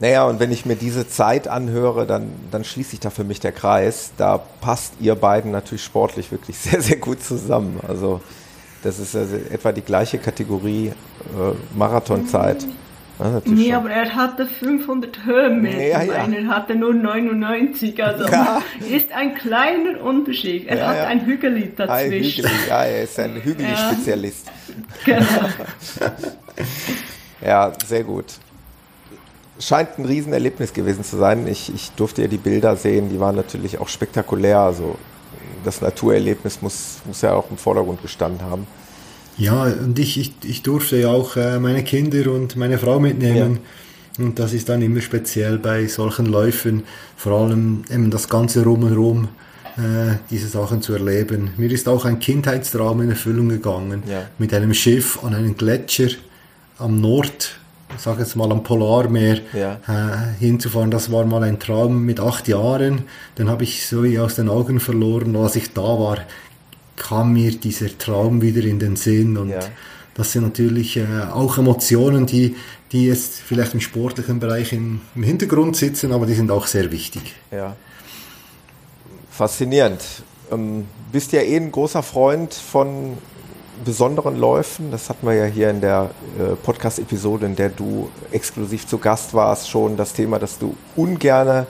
Naja, 0.00 0.26
und 0.26 0.38
wenn 0.38 0.52
ich 0.52 0.64
mir 0.64 0.76
diese 0.76 1.08
Zeit 1.08 1.48
anhöre, 1.48 2.06
dann, 2.06 2.30
dann 2.52 2.64
schließt 2.64 2.90
sich 2.90 3.00
da 3.00 3.10
für 3.10 3.24
mich 3.24 3.40
der 3.40 3.50
Kreis. 3.50 4.12
Da 4.16 4.38
passt 4.38 4.94
ihr 5.00 5.16
beiden 5.16 5.50
natürlich 5.50 5.82
sportlich 5.82 6.30
wirklich 6.30 6.56
sehr, 6.58 6.80
sehr 6.80 6.98
gut 6.98 7.22
zusammen. 7.22 7.80
Also 7.86 8.20
das 8.82 8.98
ist 9.00 9.16
also 9.16 9.36
etwa 9.36 9.72
die 9.72 9.82
gleiche 9.82 10.18
Kategorie 10.18 10.88
äh, 10.88 11.76
Marathonzeit. 11.76 12.64
Ja, 13.18 13.42
nee, 13.44 13.66
schon. 13.66 13.74
aber 13.74 13.90
er 13.90 14.14
hatte 14.14 14.46
500 14.46 15.24
Höhenmeter, 15.24 15.80
ja, 15.80 16.02
ja. 16.02 16.26
er 16.26 16.48
hatte 16.48 16.74
nur 16.74 16.94
99, 16.94 18.02
also 18.02 18.24
ja. 18.26 18.62
ist 18.90 19.12
ein 19.12 19.34
kleiner 19.34 20.00
Unterschied. 20.02 20.66
Er 20.66 20.78
ja, 20.78 20.86
hat 20.86 21.06
ein 21.06 21.26
Hügeli 21.26 21.72
dazwischen. 21.74 22.44
Ein 22.44 22.50
Hügeli, 22.52 22.68
ja, 22.68 22.84
er 22.84 23.02
ist 23.02 23.18
ein 23.18 23.34
Hügeli-Spezialist. 23.42 24.50
Genau. 25.04 25.24
ja, 27.44 27.72
sehr 27.84 28.04
gut 28.04 28.26
scheint 29.60 29.98
ein 29.98 30.04
Riesenerlebnis 30.04 30.72
gewesen 30.72 31.04
zu 31.04 31.16
sein. 31.16 31.46
Ich, 31.46 31.74
ich 31.74 31.90
durfte 31.92 32.22
ja 32.22 32.28
die 32.28 32.36
Bilder 32.36 32.76
sehen, 32.76 33.08
die 33.10 33.20
waren 33.20 33.36
natürlich 33.36 33.78
auch 33.78 33.88
spektakulär. 33.88 34.60
Also 34.60 34.96
das 35.64 35.80
Naturerlebnis 35.80 36.62
muss, 36.62 36.98
muss 37.04 37.22
ja 37.22 37.34
auch 37.34 37.50
im 37.50 37.58
Vordergrund 37.58 38.02
gestanden 38.02 38.42
haben. 38.42 38.66
Ja, 39.38 39.64
und 39.64 39.98
ich, 39.98 40.18
ich, 40.18 40.32
ich 40.44 40.62
durfte 40.62 40.96
ja 40.98 41.08
auch 41.08 41.36
äh, 41.36 41.58
meine 41.58 41.84
Kinder 41.84 42.32
und 42.32 42.56
meine 42.56 42.78
Frau 42.78 43.00
mitnehmen. 43.00 43.60
Ja. 44.18 44.24
Und 44.24 44.38
das 44.38 44.52
ist 44.52 44.68
dann 44.68 44.82
immer 44.82 45.00
speziell 45.00 45.58
bei 45.58 45.86
solchen 45.86 46.26
Läufen, 46.26 46.82
vor 47.16 47.40
allem 47.40 47.84
eben 47.88 48.10
das 48.10 48.28
ganze 48.28 48.64
Rum 48.64 48.82
und 48.82 48.96
Rum, 48.96 49.28
äh, 49.76 50.16
diese 50.28 50.48
Sachen 50.48 50.82
zu 50.82 50.92
erleben. 50.92 51.52
Mir 51.56 51.70
ist 51.70 51.88
auch 51.88 52.04
ein 52.04 52.18
Kindheitstraum 52.18 53.00
in 53.02 53.10
Erfüllung 53.10 53.48
gegangen, 53.48 54.02
ja. 54.08 54.26
mit 54.38 54.52
einem 54.52 54.74
Schiff 54.74 55.22
an 55.22 55.34
einen 55.34 55.56
Gletscher 55.56 56.08
am 56.78 57.00
Nord 57.00 57.58
ich 57.94 58.02
sage 58.02 58.20
jetzt 58.20 58.36
mal 58.36 58.50
am 58.50 58.62
Polarmeer 58.62 59.40
ja. 59.52 59.80
äh, 59.88 60.38
hinzufahren. 60.38 60.90
Das 60.90 61.10
war 61.10 61.24
mal 61.24 61.42
ein 61.42 61.58
Traum 61.58 62.04
mit 62.04 62.20
acht 62.20 62.48
Jahren. 62.48 63.04
Dann 63.36 63.48
habe 63.48 63.64
ich 63.64 63.86
so 63.86 64.04
aus 64.20 64.34
den 64.34 64.48
Augen 64.48 64.80
verloren. 64.80 65.34
Als 65.36 65.56
ich 65.56 65.72
da 65.72 65.82
war, 65.82 66.18
kam 66.98 67.32
mir 67.32 67.52
dieser 67.52 67.96
Traum 67.96 68.42
wieder 68.42 68.62
in 68.62 68.78
den 68.78 68.96
Sinn. 68.96 69.36
Und 69.36 69.50
ja. 69.50 69.60
das 70.14 70.32
sind 70.32 70.42
natürlich 70.42 70.96
äh, 70.96 71.06
auch 71.32 71.58
Emotionen, 71.58 72.26
die, 72.26 72.56
die 72.92 73.06
jetzt 73.06 73.40
vielleicht 73.40 73.74
im 73.74 73.80
sportlichen 73.80 74.40
Bereich 74.40 74.72
im, 74.72 75.00
im 75.14 75.22
Hintergrund 75.22 75.76
sitzen, 75.76 76.12
aber 76.12 76.26
die 76.26 76.34
sind 76.34 76.50
auch 76.50 76.66
sehr 76.66 76.90
wichtig. 76.90 77.34
Ja. 77.50 77.76
Faszinierend. 79.30 80.02
Ähm, 80.50 80.86
bist 81.12 81.32
ja 81.32 81.40
eh 81.40 81.56
ein 81.56 81.70
großer 81.70 82.02
Freund 82.02 82.52
von 82.54 83.16
besonderen 83.84 84.36
Läufen. 84.36 84.90
Das 84.90 85.08
hatten 85.08 85.26
wir 85.26 85.34
ja 85.34 85.44
hier 85.44 85.70
in 85.70 85.80
der 85.80 86.10
äh, 86.38 86.54
Podcast-Episode, 86.56 87.46
in 87.46 87.56
der 87.56 87.68
du 87.68 88.10
exklusiv 88.32 88.86
zu 88.86 88.98
Gast 88.98 89.34
warst, 89.34 89.70
schon 89.70 89.96
das 89.96 90.12
Thema, 90.12 90.38
dass 90.38 90.58
du 90.58 90.74
ungerne 90.96 91.66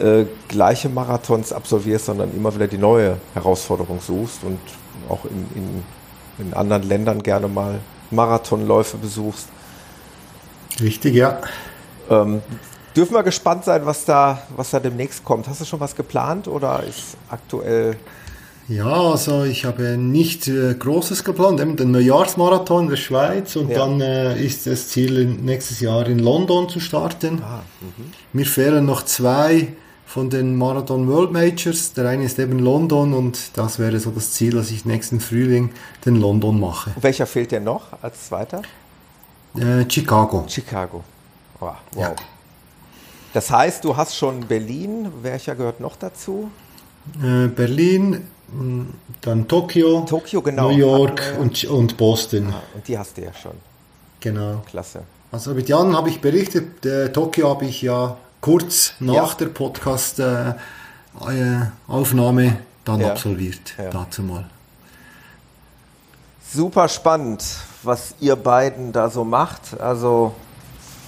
äh, 0.00 0.26
gleiche 0.48 0.88
Marathons 0.88 1.52
absolvierst, 1.52 2.06
sondern 2.06 2.34
immer 2.34 2.54
wieder 2.54 2.66
die 2.66 2.78
neue 2.78 3.16
Herausforderung 3.34 4.00
suchst 4.00 4.44
und 4.44 4.58
auch 5.08 5.24
in, 5.24 5.46
in, 5.54 6.46
in 6.46 6.54
anderen 6.54 6.82
Ländern 6.82 7.22
gerne 7.22 7.48
mal 7.48 7.80
Marathonläufe 8.10 8.96
besuchst. 8.96 9.48
Richtig, 10.80 11.14
ja. 11.14 11.40
Ähm, 12.08 12.42
dürfen 12.96 13.14
wir 13.14 13.22
gespannt 13.22 13.64
sein, 13.64 13.84
was 13.84 14.04
da, 14.04 14.42
was 14.56 14.70
da 14.70 14.80
demnächst 14.80 15.24
kommt. 15.24 15.46
Hast 15.48 15.60
du 15.60 15.64
schon 15.64 15.80
was 15.80 15.94
geplant 15.94 16.48
oder 16.48 16.82
ist 16.82 17.16
aktuell 17.28 17.96
ja, 18.68 18.86
also 18.86 19.42
ich 19.42 19.64
habe 19.64 19.98
nicht 19.98 20.46
äh, 20.46 20.74
Großes 20.74 21.24
geplant, 21.24 21.58
eben 21.58 21.74
den 21.74 21.90
Neujahrsmarathon 21.90 22.84
in 22.84 22.90
der 22.90 22.96
Schweiz 22.96 23.56
und 23.56 23.68
ja. 23.68 23.78
dann 23.78 24.00
äh, 24.00 24.40
ist 24.40 24.68
das 24.68 24.86
Ziel, 24.86 25.24
nächstes 25.24 25.80
Jahr 25.80 26.06
in 26.06 26.20
London 26.20 26.68
zu 26.68 26.78
starten. 26.78 27.42
Ah, 27.42 27.62
mhm. 27.80 28.12
Mir 28.32 28.46
fehlen 28.46 28.86
noch 28.86 29.04
zwei 29.04 29.72
von 30.10 30.28
den 30.28 30.56
Marathon 30.56 31.06
World 31.06 31.30
Majors. 31.30 31.92
Der 31.92 32.08
eine 32.08 32.24
ist 32.24 32.36
eben 32.40 32.58
London 32.58 33.14
und 33.14 33.56
das 33.56 33.78
wäre 33.78 34.00
so 34.00 34.10
das 34.10 34.32
Ziel, 34.32 34.54
dass 34.54 34.72
ich 34.72 34.84
nächsten 34.84 35.20
Frühling 35.20 35.70
den 36.04 36.16
London 36.16 36.58
mache. 36.58 36.90
Welcher 37.00 37.26
fehlt 37.26 37.52
dir 37.52 37.60
noch 37.60 37.84
als 38.02 38.26
zweiter? 38.26 38.62
Äh, 39.56 39.88
Chicago. 39.88 40.44
Chicago. 40.48 41.04
Oh, 41.60 41.66
wow. 41.66 41.74
Ja. 41.96 42.16
Das 43.34 43.52
heißt, 43.52 43.84
du 43.84 43.96
hast 43.96 44.16
schon 44.16 44.40
Berlin. 44.40 45.12
Welcher 45.22 45.54
gehört 45.54 45.78
noch 45.78 45.94
dazu? 45.94 46.50
Äh, 47.22 47.46
Berlin, 47.46 48.26
dann 49.20 49.46
Tokio, 49.46 50.00
Tokio 50.00 50.42
genau. 50.42 50.72
New 50.72 50.76
York 50.76 51.22
und, 51.38 51.62
und 51.66 51.96
Boston. 51.96 52.52
Ah, 52.52 52.62
und 52.74 52.88
die 52.88 52.98
hast 52.98 53.16
du 53.16 53.22
ja 53.22 53.32
schon. 53.32 53.54
Genau. 54.18 54.64
Klasse. 54.68 55.04
Also 55.30 55.54
mit 55.54 55.68
Jan 55.68 55.96
habe 55.96 56.08
ich 56.08 56.20
berichtet, 56.20 56.84
äh, 56.84 57.12
Tokio 57.12 57.50
habe 57.50 57.66
ich 57.66 57.82
ja 57.82 58.16
kurz 58.40 58.92
nach 59.00 59.34
der 59.34 59.46
Podcast-Aufnahme 59.46 62.46
äh, 62.46 62.52
dann 62.84 63.04
absolviert, 63.04 63.74
dazu 63.92 64.22
mal. 64.22 64.44
Super 66.52 66.88
spannend, 66.88 67.44
was 67.82 68.14
ihr 68.20 68.36
beiden 68.36 68.92
da 68.92 69.10
so 69.10 69.24
macht. 69.24 69.80
Also 69.80 70.34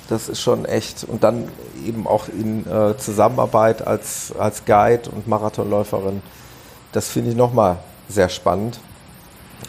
das 0.09 0.29
ist 0.29 0.41
schon 0.41 0.65
echt. 0.65 1.05
Und 1.05 1.23
dann 1.25 1.49
eben 1.85 2.07
auch 2.07 2.29
in 2.29 2.65
äh, 2.71 2.97
Zusammenarbeit 2.97 3.85
als, 3.87 4.33
als 4.39 4.65
Guide 4.65 5.11
und 5.11 5.27
Marathonläuferin 5.27 6.23
das 6.93 7.09
finde 7.09 7.31
ich 7.31 7.37
nochmal 7.37 7.79
sehr 8.09 8.29
spannend. 8.29 8.79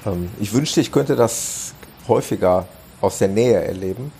Ähm, 0.05 0.29
ich 0.39 0.53
wünschte, 0.53 0.81
ich 0.81 0.91
könnte 0.91 1.15
das 1.15 1.73
häufiger 2.07 2.67
aus 3.01 3.17
der 3.17 3.29
Nähe 3.29 3.63
erleben. 3.63 4.11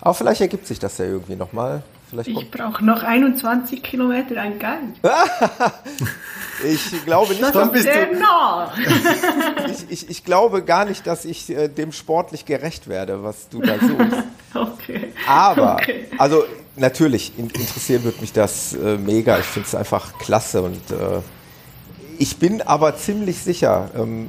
Aber 0.00 0.14
vielleicht 0.14 0.40
ergibt 0.40 0.66
sich 0.66 0.78
das 0.78 0.98
ja 0.98 1.06
irgendwie 1.06 1.36
nochmal. 1.36 1.82
Ich 2.24 2.50
brauche 2.50 2.84
noch 2.84 3.02
21 3.02 3.82
Kilometer 3.82 4.40
ein 4.40 4.58
Guide. 4.58 4.94
ich 6.64 7.04
glaube 7.04 7.34
nicht, 7.34 7.54
das 7.54 7.72
ist 7.72 7.82
sehr 7.82 8.12
nah. 8.12 8.72
ich, 9.70 9.90
ich, 9.90 10.10
ich, 10.10 10.24
glaube 10.24 10.62
gar 10.62 10.84
nicht, 10.84 11.06
dass 11.06 11.24
ich 11.24 11.50
äh, 11.50 11.68
dem 11.68 11.92
sportlich 11.92 12.44
gerecht 12.44 12.88
werde, 12.88 13.22
was 13.22 13.48
du 13.48 13.60
da 13.60 13.78
suchst. 13.78 14.24
Okay. 14.56 15.12
Aber, 15.26 15.74
okay. 15.74 16.06
also 16.16 16.44
natürlich 16.76 17.36
interessieren 17.36 18.04
wird 18.04 18.20
mich 18.20 18.32
das 18.32 18.72
äh, 18.72 18.96
mega. 18.98 19.36
Ich 19.40 19.46
finde 19.46 19.66
es 19.66 19.74
einfach 19.74 20.16
klasse 20.20 20.62
und 20.62 20.92
äh, 20.92 21.20
ich 22.18 22.36
bin 22.36 22.62
aber 22.62 22.96
ziemlich 22.96 23.38
sicher, 23.38 23.90
ähm, 23.96 24.28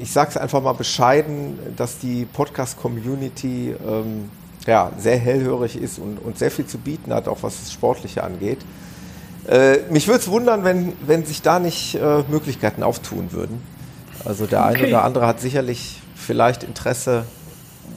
ich 0.00 0.10
sage 0.10 0.30
es 0.30 0.36
einfach 0.38 0.62
mal 0.62 0.72
bescheiden, 0.72 1.58
dass 1.76 1.98
die 1.98 2.24
Podcast-Community 2.24 3.74
ähm, 3.86 4.30
ja, 4.66 4.90
sehr 4.98 5.18
hellhörig 5.18 5.76
ist 5.76 5.98
und, 5.98 6.18
und 6.18 6.38
sehr 6.38 6.50
viel 6.50 6.66
zu 6.66 6.78
bieten 6.78 7.12
hat, 7.12 7.28
auch 7.28 7.42
was 7.42 7.60
das 7.60 7.72
Sportliche 7.72 8.22
angeht. 8.22 8.58
Äh, 9.48 9.78
mich 9.90 10.06
würde 10.06 10.20
es 10.20 10.28
wundern, 10.28 10.64
wenn, 10.64 10.92
wenn 11.06 11.24
sich 11.24 11.42
da 11.42 11.58
nicht 11.58 11.96
äh, 11.96 12.22
Möglichkeiten 12.28 12.82
auftun 12.82 13.32
würden. 13.32 13.60
Also 14.24 14.46
der 14.46 14.60
okay. 14.60 14.78
eine 14.78 14.88
oder 14.88 15.04
andere 15.04 15.26
hat 15.26 15.40
sicherlich 15.40 16.00
vielleicht 16.14 16.62
Interesse. 16.62 17.24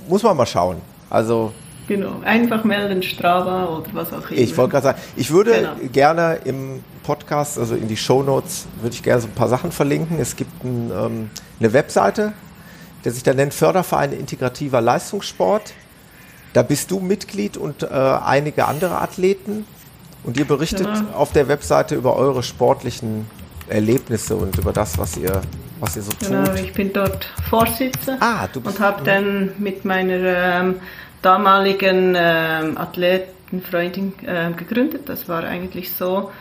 Muss 0.08 0.24
man 0.24 0.36
mal 0.36 0.48
schauen. 0.48 0.78
Also 1.10 1.52
Genau, 1.88 2.22
einfach 2.24 2.64
melden, 2.64 3.04
Strava 3.04 3.66
oder 3.66 3.88
was 3.94 4.12
auch 4.12 4.32
immer. 4.32 4.40
Ich 4.40 4.58
wollte 4.58 4.72
gerade 4.72 4.84
sagen, 4.84 5.00
ich 5.16 5.30
würde 5.30 5.52
genau. 5.52 5.92
gerne 5.92 6.40
im 6.44 6.84
Podcast, 7.04 7.60
also 7.60 7.76
in 7.76 7.88
die 7.88 7.98
Show 7.98 8.24
Notes, 8.24 8.66
würde 8.82 8.96
ich 8.96 9.04
gerne 9.04 9.22
so 9.22 9.28
ein 9.28 9.36
paar 9.36 9.50
Sachen 9.50 9.72
verlinken. 9.72 10.20
Es 10.20 10.36
gibt 10.36 10.64
ein, 10.64 10.92
ähm, 10.92 11.30
eine 11.60 11.74
Webseite, 11.74 12.34
der 13.04 13.12
sich 13.12 13.22
da 13.22 13.36
nennt 13.36 13.54
Förderverein 13.54 14.14
Integrativer 14.14 14.82
Leistungssport. 14.82 15.74
Da 16.56 16.64
bist 16.64 16.90
du 16.90 17.02
Mitglied 17.02 17.58
und 17.58 17.84
äh, 17.84 17.88
einige 17.88 18.66
andere 18.66 19.02
Athleten. 19.02 19.68
Und 20.24 20.38
ihr 20.38 20.46
berichtet 20.46 20.88
genau. 20.88 21.12
auf 21.14 21.34
der 21.34 21.50
Webseite 21.50 21.96
über 21.96 22.16
eure 22.16 22.44
sportlichen 22.44 23.28
Erlebnisse 23.68 24.38
und 24.38 24.58
über 24.58 24.72
das, 24.72 24.98
was 24.98 25.18
ihr, 25.18 25.42
was 25.82 25.98
ihr 25.98 26.02
so 26.04 26.12
tut. 26.12 26.30
Genau, 26.30 26.54
ich 26.54 26.72
bin 26.72 26.94
dort 26.94 27.26
Vorsitzer 27.50 28.16
ah, 28.22 28.48
du 28.48 28.62
bist, 28.62 28.78
und 28.78 28.86
habe 28.86 29.04
dann 29.04 29.52
mit 29.58 29.84
meiner 29.84 30.16
ähm, 30.16 30.76
damaligen 31.22 32.16
ähm, 32.18 32.78
Athletenfreundin 32.78 34.14
äh, 34.26 34.52
gegründet. 34.56 35.10
Das 35.10 35.28
war 35.28 35.44
eigentlich 35.44 35.94
so, 35.94 36.32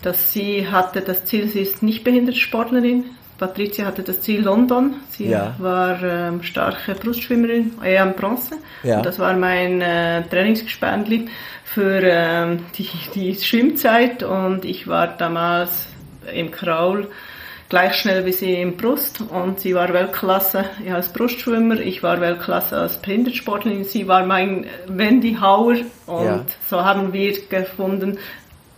dass 0.00 0.32
sie 0.32 0.68
hatte 0.68 1.00
das 1.00 1.24
Ziel, 1.24 1.48
sie 1.48 1.62
ist 1.62 1.82
nicht 1.82 2.04
behinderte 2.04 2.38
Sportlerin. 2.38 3.06
Patricia 3.38 3.86
hatte 3.86 4.02
das 4.02 4.20
Ziel 4.20 4.42
London. 4.42 4.94
Sie 5.10 5.28
ja. 5.28 5.54
war 5.58 6.02
ähm, 6.02 6.42
starke 6.42 6.94
Brustschwimmerin, 6.94 7.72
eher 7.84 8.02
am 8.02 8.14
Bronze. 8.14 8.56
Ja. 8.82 8.98
Und 8.98 9.06
das 9.06 9.18
war 9.18 9.34
mein 9.36 9.80
äh, 9.80 10.22
Trainingsgespendli 10.22 11.28
für 11.64 12.00
ähm, 12.02 12.64
die, 12.76 12.88
die 13.14 13.34
Schwimmzeit. 13.34 14.22
Und 14.22 14.64
ich 14.64 14.88
war 14.88 15.08
damals 15.08 15.86
im 16.32 16.50
Kraul 16.50 17.08
gleich 17.68 17.94
schnell 17.94 18.24
wie 18.24 18.32
sie 18.32 18.54
im 18.60 18.76
Brust 18.76 19.20
und 19.20 19.60
sie 19.60 19.74
war 19.74 19.92
Weltklasse 19.92 20.64
als 20.92 21.12
Brustschwimmer, 21.12 21.80
ich 21.80 22.02
war 22.02 22.20
Weltklasse 22.20 22.76
als 22.78 22.98
Behindertensportlerin, 22.98 23.84
sie 23.84 24.06
war 24.06 24.24
mein 24.24 24.66
Wendy 24.86 25.36
Hauer 25.40 25.76
und 26.06 26.24
ja. 26.24 26.44
so 26.70 26.84
haben 26.84 27.12
wir 27.12 27.36
gefunden, 27.48 28.18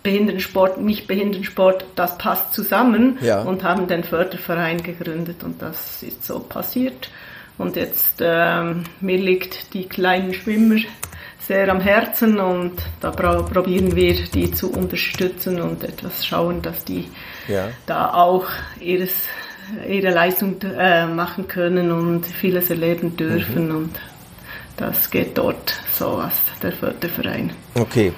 Behindertensport, 0.03 0.81
nicht 0.81 1.07
Behindertensport, 1.07 1.85
das 1.97 2.17
passt 2.19 2.55
zusammen 2.55 3.19
ja. 3.21 3.43
und 3.43 3.65
haben 3.65 3.89
den 3.89 4.05
Förderverein 4.05 4.83
gegründet 4.83 5.43
und 5.45 5.61
das 5.61 6.03
ist 6.03 6.25
so 6.25 6.39
passiert. 6.41 7.11
Und 7.59 7.75
jetzt 7.75 8.21
ähm, 8.21 8.85
mir 9.01 9.19
liegt 9.19 9.75
die 9.75 9.89
kleinen 9.89 10.33
Schwimmer 10.33 10.77
sehr 11.41 11.69
am 11.71 11.81
Herzen 11.81 12.39
und 12.39 12.75
da 13.01 13.11
probieren 13.11 13.97
wir 13.97 14.15
die 14.27 14.51
zu 14.53 14.71
unterstützen 14.71 15.61
und 15.61 15.83
etwas 15.83 16.25
schauen, 16.25 16.63
dass 16.63 16.85
die 16.85 17.09
ja. 17.49 17.69
da 17.87 18.13
auch 18.13 18.47
ihres, 18.81 19.13
ihre 19.89 20.11
Leistung 20.11 20.57
äh, 20.63 21.07
machen 21.07 21.49
können 21.49 21.91
und 21.91 22.27
vieles 22.27 22.71
erleben 22.71 23.17
dürfen 23.17 23.69
mhm. 23.71 23.77
und 23.77 24.01
das 24.77 25.11
geht 25.11 25.37
dort 25.37 25.75
so 25.93 26.07
aus 26.07 26.35
der 26.63 26.71
Förderverein. 26.71 27.51
Okay. 27.75 28.13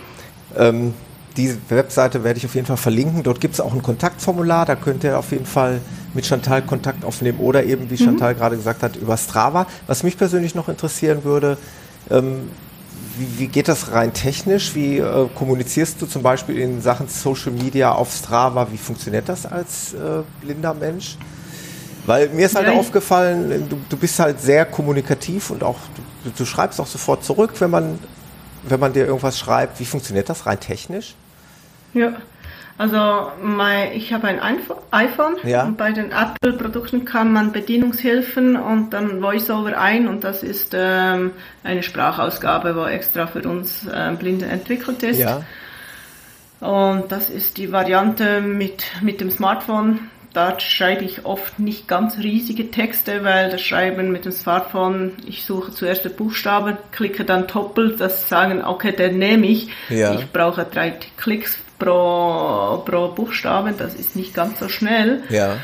Ähm, 0.56 0.92
diese 1.40 1.58
Webseite 1.68 2.22
werde 2.22 2.38
ich 2.38 2.44
auf 2.44 2.54
jeden 2.54 2.66
Fall 2.66 2.76
verlinken. 2.76 3.22
Dort 3.22 3.40
gibt 3.40 3.54
es 3.54 3.60
auch 3.60 3.72
ein 3.72 3.82
Kontaktformular, 3.82 4.66
da 4.66 4.76
könnt 4.76 5.04
ihr 5.04 5.18
auf 5.18 5.32
jeden 5.32 5.46
Fall 5.46 5.80
mit 6.12 6.26
Chantal 6.26 6.62
Kontakt 6.62 7.04
aufnehmen 7.04 7.38
oder 7.38 7.64
eben, 7.64 7.88
wie 7.88 7.94
mhm. 7.94 8.06
Chantal 8.06 8.34
gerade 8.34 8.56
gesagt 8.56 8.82
hat, 8.82 8.96
über 8.96 9.16
Strava. 9.16 9.66
Was 9.86 10.02
mich 10.02 10.18
persönlich 10.18 10.54
noch 10.54 10.68
interessieren 10.68 11.24
würde, 11.24 11.56
ähm, 12.10 12.50
wie, 13.16 13.38
wie, 13.38 13.46
geht 13.48 13.68
das 13.68 13.92
rein 13.92 14.12
technisch? 14.12 14.74
Wie 14.74 14.98
äh, 14.98 15.28
kommunizierst 15.34 16.00
du 16.00 16.06
zum 16.06 16.22
Beispiel 16.22 16.58
in 16.58 16.80
Sachen 16.82 17.08
Social 17.08 17.52
Media 17.52 17.92
auf 17.92 18.12
Strava? 18.12 18.70
Wie 18.70 18.78
funktioniert 18.78 19.28
das 19.28 19.46
als 19.46 19.94
äh, 19.94 20.22
blinder 20.42 20.74
Mensch? 20.74 21.16
Weil 22.06 22.28
mir 22.30 22.46
ist 22.46 22.56
halt 22.56 22.66
ja, 22.66 22.72
aufgefallen, 22.72 23.68
du, 23.68 23.78
du, 23.88 23.96
bist 23.96 24.18
halt 24.18 24.40
sehr 24.40 24.64
kommunikativ 24.64 25.50
und 25.50 25.62
auch 25.62 25.78
du, 26.24 26.30
du, 26.30 26.44
schreibst 26.44 26.80
auch 26.80 26.86
sofort 26.86 27.24
zurück, 27.24 27.52
wenn 27.58 27.70
man, 27.70 27.98
wenn 28.62 28.80
man 28.80 28.92
dir 28.92 29.06
irgendwas 29.06 29.38
schreibt. 29.38 29.80
Wie 29.80 29.84
funktioniert 29.84 30.28
das 30.28 30.46
rein 30.46 30.58
technisch? 30.58 31.14
Ja, 31.94 32.12
also 32.80 33.30
mein, 33.42 33.92
ich 33.92 34.14
habe 34.14 34.28
ein 34.28 34.40
iPhone 34.90 35.36
ja. 35.42 35.64
und 35.64 35.76
bei 35.76 35.92
den 35.92 36.12
Apple-Produkten 36.12 37.04
kann 37.04 37.30
man 37.30 37.52
Bedienungshilfen 37.52 38.56
und 38.56 38.94
dann 38.94 39.20
VoiceOver 39.20 39.78
ein 39.78 40.08
und 40.08 40.24
das 40.24 40.42
ist 40.42 40.74
ähm, 40.74 41.32
eine 41.62 41.82
Sprachausgabe, 41.82 42.74
wo 42.74 42.86
extra 42.86 43.26
für 43.26 43.42
uns 43.42 43.86
äh, 43.86 44.12
Blinde 44.18 44.46
entwickelt 44.46 45.02
ist. 45.02 45.18
Ja. 45.18 45.42
Und 46.60 47.12
das 47.12 47.28
ist 47.28 47.58
die 47.58 47.70
Variante 47.70 48.40
mit, 48.40 48.84
mit 49.02 49.20
dem 49.20 49.30
Smartphone. 49.30 50.08
Da 50.32 50.58
schreibe 50.58 51.04
ich 51.04 51.26
oft 51.26 51.58
nicht 51.58 51.86
ganz 51.86 52.16
riesige 52.16 52.70
Texte, 52.70 53.24
weil 53.24 53.50
das 53.50 53.60
Schreiben 53.60 54.10
mit 54.10 54.24
dem 54.24 54.32
Smartphone, 54.32 55.12
ich 55.26 55.44
suche 55.44 55.72
zuerst 55.72 56.06
den 56.06 56.16
Buchstaben, 56.16 56.78
klicke 56.92 57.26
dann 57.26 57.46
doppelt, 57.46 58.00
das 58.00 58.30
sagen, 58.30 58.64
okay, 58.64 58.92
den 58.92 59.18
nehme 59.18 59.46
ich. 59.46 59.68
Ja. 59.90 60.14
Ich 60.14 60.32
brauche 60.32 60.64
drei 60.64 60.94
Klicks 61.18 61.58
pro, 61.80 62.82
pro 62.84 63.08
Buchstaben, 63.08 63.74
das 63.76 63.94
ist 63.94 64.14
nicht 64.14 64.34
ganz 64.34 64.60
so 64.60 64.68
schnell. 64.68 65.24
Ja. 65.28 65.56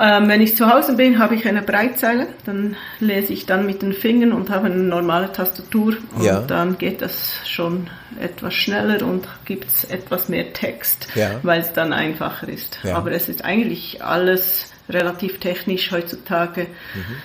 Ähm, 0.00 0.28
wenn 0.28 0.40
ich 0.40 0.54
zu 0.54 0.72
Hause 0.72 0.94
bin, 0.94 1.18
habe 1.18 1.34
ich 1.34 1.48
eine 1.48 1.60
Breitzeile, 1.60 2.28
dann 2.46 2.76
lese 3.00 3.32
ich 3.32 3.46
dann 3.46 3.66
mit 3.66 3.82
den 3.82 3.92
Fingern 3.92 4.32
und 4.32 4.48
habe 4.48 4.66
eine 4.66 4.76
normale 4.76 5.32
Tastatur 5.32 5.96
und 6.14 6.22
ja. 6.22 6.40
dann 6.42 6.78
geht 6.78 7.02
das 7.02 7.40
schon 7.48 7.90
etwas 8.20 8.54
schneller 8.54 9.04
und 9.04 9.26
gibt 9.44 9.66
es 9.66 9.82
etwas 9.82 10.28
mehr 10.28 10.52
Text, 10.52 11.08
ja. 11.16 11.40
weil 11.42 11.62
es 11.62 11.72
dann 11.72 11.92
einfacher 11.92 12.48
ist. 12.48 12.78
Ja. 12.84 12.94
Aber 12.94 13.10
es 13.10 13.28
ist 13.28 13.44
eigentlich 13.44 14.04
alles 14.04 14.70
relativ 14.88 15.40
technisch 15.40 15.90
heutzutage. 15.90 16.68
Mhm 16.94 17.16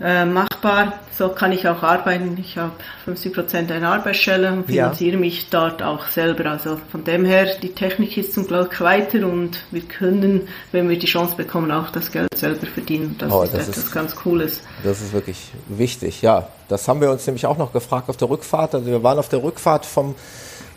äh, 0.00 0.24
machbar. 0.24 0.94
So 1.16 1.28
kann 1.28 1.52
ich 1.52 1.68
auch 1.68 1.82
arbeiten. 1.82 2.38
Ich 2.40 2.56
habe 2.56 2.72
50 3.04 3.34
Prozent 3.34 3.72
einer 3.72 3.92
Arbeitsstelle 3.92 4.52
und 4.52 4.66
finanziere 4.66 5.14
ja. 5.14 5.18
mich 5.18 5.50
dort 5.50 5.82
auch 5.82 6.06
selber. 6.06 6.50
Also 6.50 6.78
von 6.90 7.04
dem 7.04 7.24
her, 7.24 7.56
die 7.62 7.74
Technik 7.74 8.16
ist 8.16 8.32
zum 8.32 8.46
Glück 8.46 8.80
weiter 8.80 9.26
und 9.26 9.58
wir 9.70 9.82
können, 9.82 10.48
wenn 10.72 10.88
wir 10.88 10.98
die 10.98 11.06
Chance 11.06 11.36
bekommen, 11.36 11.70
auch 11.70 11.90
das 11.90 12.10
Geld 12.10 12.36
selber 12.36 12.66
verdienen. 12.66 13.16
Das, 13.18 13.30
oh, 13.30 13.44
das 13.44 13.68
ist 13.68 13.76
etwas 13.76 13.92
ganz 13.92 14.16
Cooles. 14.16 14.60
Das 14.82 15.02
ist 15.02 15.12
wirklich 15.12 15.50
wichtig, 15.68 16.22
ja. 16.22 16.48
Das 16.68 16.88
haben 16.88 17.00
wir 17.00 17.10
uns 17.10 17.26
nämlich 17.26 17.44
auch 17.46 17.58
noch 17.58 17.72
gefragt 17.72 18.08
auf 18.08 18.16
der 18.16 18.30
Rückfahrt. 18.30 18.74
Also 18.74 18.86
wir 18.86 19.02
waren 19.02 19.18
auf 19.18 19.28
der 19.28 19.42
Rückfahrt 19.42 19.84
vom 19.84 20.14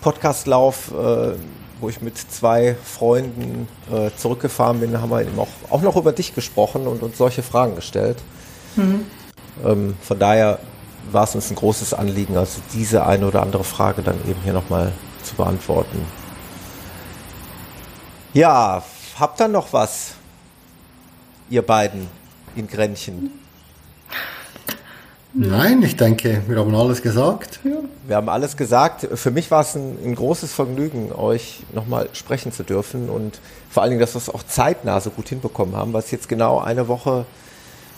Podcastlauf, 0.02 0.92
äh, 0.92 1.34
wo 1.80 1.88
ich 1.88 2.02
mit 2.02 2.18
zwei 2.18 2.76
Freunden 2.84 3.68
äh, 3.92 4.10
zurückgefahren 4.18 4.82
bin, 4.82 5.00
haben 5.02 5.12
wir 5.12 5.22
eben 5.22 5.40
auch, 5.40 5.48
auch 5.70 5.82
noch 5.82 5.96
über 5.96 6.12
dich 6.12 6.36
gesprochen 6.36 6.88
und 6.88 7.04
uns 7.04 7.18
solche 7.18 7.44
Fragen 7.44 7.76
gestellt. 7.76 8.18
Mhm. 8.76 9.06
Ähm, 9.64 9.96
von 10.02 10.20
daher 10.20 10.60
war 11.12 11.26
es 11.26 11.36
uns 11.36 11.50
ein 11.50 11.56
großes 11.56 11.94
Anliegen, 11.94 12.38
also 12.38 12.62
diese 12.74 13.06
eine 13.06 13.28
oder 13.28 13.42
andere 13.42 13.64
Frage 13.64 14.02
dann 14.02 14.18
eben 14.28 14.40
hier 14.44 14.54
nochmal 14.54 14.94
zu 15.24 15.36
beantworten. 15.36 16.00
Ja, 18.34 18.84
habt 19.20 19.42
ihr 19.42 19.48
noch 19.48 19.74
was, 19.74 20.14
ihr 21.50 21.62
beiden 21.62 22.08
in 22.56 22.68
Grenchen? 22.68 23.32
Nein, 25.36 25.82
ich 25.82 25.96
denke, 25.96 26.44
wir 26.48 26.60
haben 26.60 26.76
alles 26.76 27.02
gesagt. 27.02 27.60
Ja. 27.64 27.78
Wir 28.06 28.16
haben 28.18 28.30
alles 28.30 28.56
gesagt. 28.56 29.08
Für 29.16 29.32
mich 29.32 29.50
war 29.50 29.62
es 29.62 29.76
ein, 29.76 29.98
ein 30.06 30.14
großes 30.14 30.54
Vergnügen, 30.54 31.12
euch 31.12 31.64
nochmal 31.74 32.10
sprechen 32.14 32.52
zu 32.52 32.64
dürfen 32.64 33.10
und 33.10 33.40
vor 33.72 33.82
allen 33.82 33.90
Dingen, 33.92 34.00
dass 34.00 34.14
wir 34.14 34.20
es 34.20 34.30
auch 34.30 34.44
zeitnah 34.44 35.02
so 35.02 35.10
gut 35.10 35.30
hinbekommen 35.30 35.76
haben, 35.76 35.96
es 35.96 36.12
jetzt 36.12 36.30
genau 36.30 36.60
eine 36.60 36.88
Woche 36.88 37.26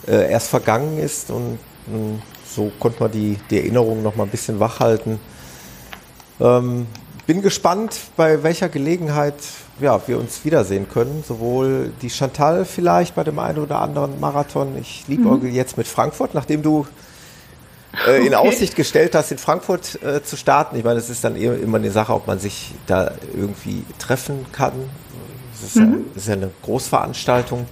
äh, 0.08 0.32
erst 0.32 0.50
vergangen 0.50 0.98
ist 0.98 1.30
und, 1.32 1.60
und, 1.88 2.22
so 2.48 2.72
konnte 2.80 3.04
man 3.04 3.12
die, 3.12 3.38
die 3.50 3.60
Erinnerung 3.60 4.02
noch 4.02 4.16
mal 4.16 4.24
ein 4.24 4.30
bisschen 4.30 4.60
wachhalten. 4.62 5.20
Ähm, 6.40 6.88
bin 7.28 7.42
gespannt, 7.42 8.00
bei 8.16 8.44
welcher 8.44 8.70
Gelegenheit 8.70 9.36
ja, 9.80 10.00
wir 10.08 10.20
uns 10.20 10.46
wiedersehen 10.46 10.88
können. 10.88 11.24
Sowohl 11.28 11.92
die 12.02 12.10
Chantal 12.10 12.66
vielleicht 12.66 13.16
bei 13.16 13.24
dem 13.24 13.40
einen 13.40 13.60
oder 13.60 13.82
anderen 13.82 14.20
Marathon. 14.20 14.78
Ich 14.80 15.06
liebe 15.08 15.24
mhm. 15.24 15.54
jetzt 15.54 15.78
mit 15.78 15.88
Frankfurt, 15.88 16.34
nachdem 16.34 16.62
du 16.62 16.86
äh, 18.08 18.26
in 18.26 18.36
okay. 18.36 18.36
Aussicht 18.36 18.76
gestellt 18.76 19.16
hast, 19.16 19.32
in 19.32 19.38
Frankfurt 19.38 20.02
äh, 20.04 20.24
zu 20.24 20.38
starten. 20.38 20.78
Ich 20.78 20.84
meine, 20.84 21.00
es 21.00 21.10
ist 21.10 21.24
dann 21.24 21.36
immer 21.36 21.78
eine 21.78 21.92
Sache, 21.92 22.14
ob 22.14 22.28
man 22.28 22.40
sich 22.40 22.74
da 22.88 23.12
irgendwie 23.34 23.84
treffen 24.00 24.46
kann. 24.52 24.74
Es 25.54 25.64
ist, 25.64 25.76
mhm. 25.78 26.06
ja, 26.14 26.18
ist 26.18 26.28
ja 26.28 26.34
eine 26.34 26.52
Großveranstaltung. 26.64 27.66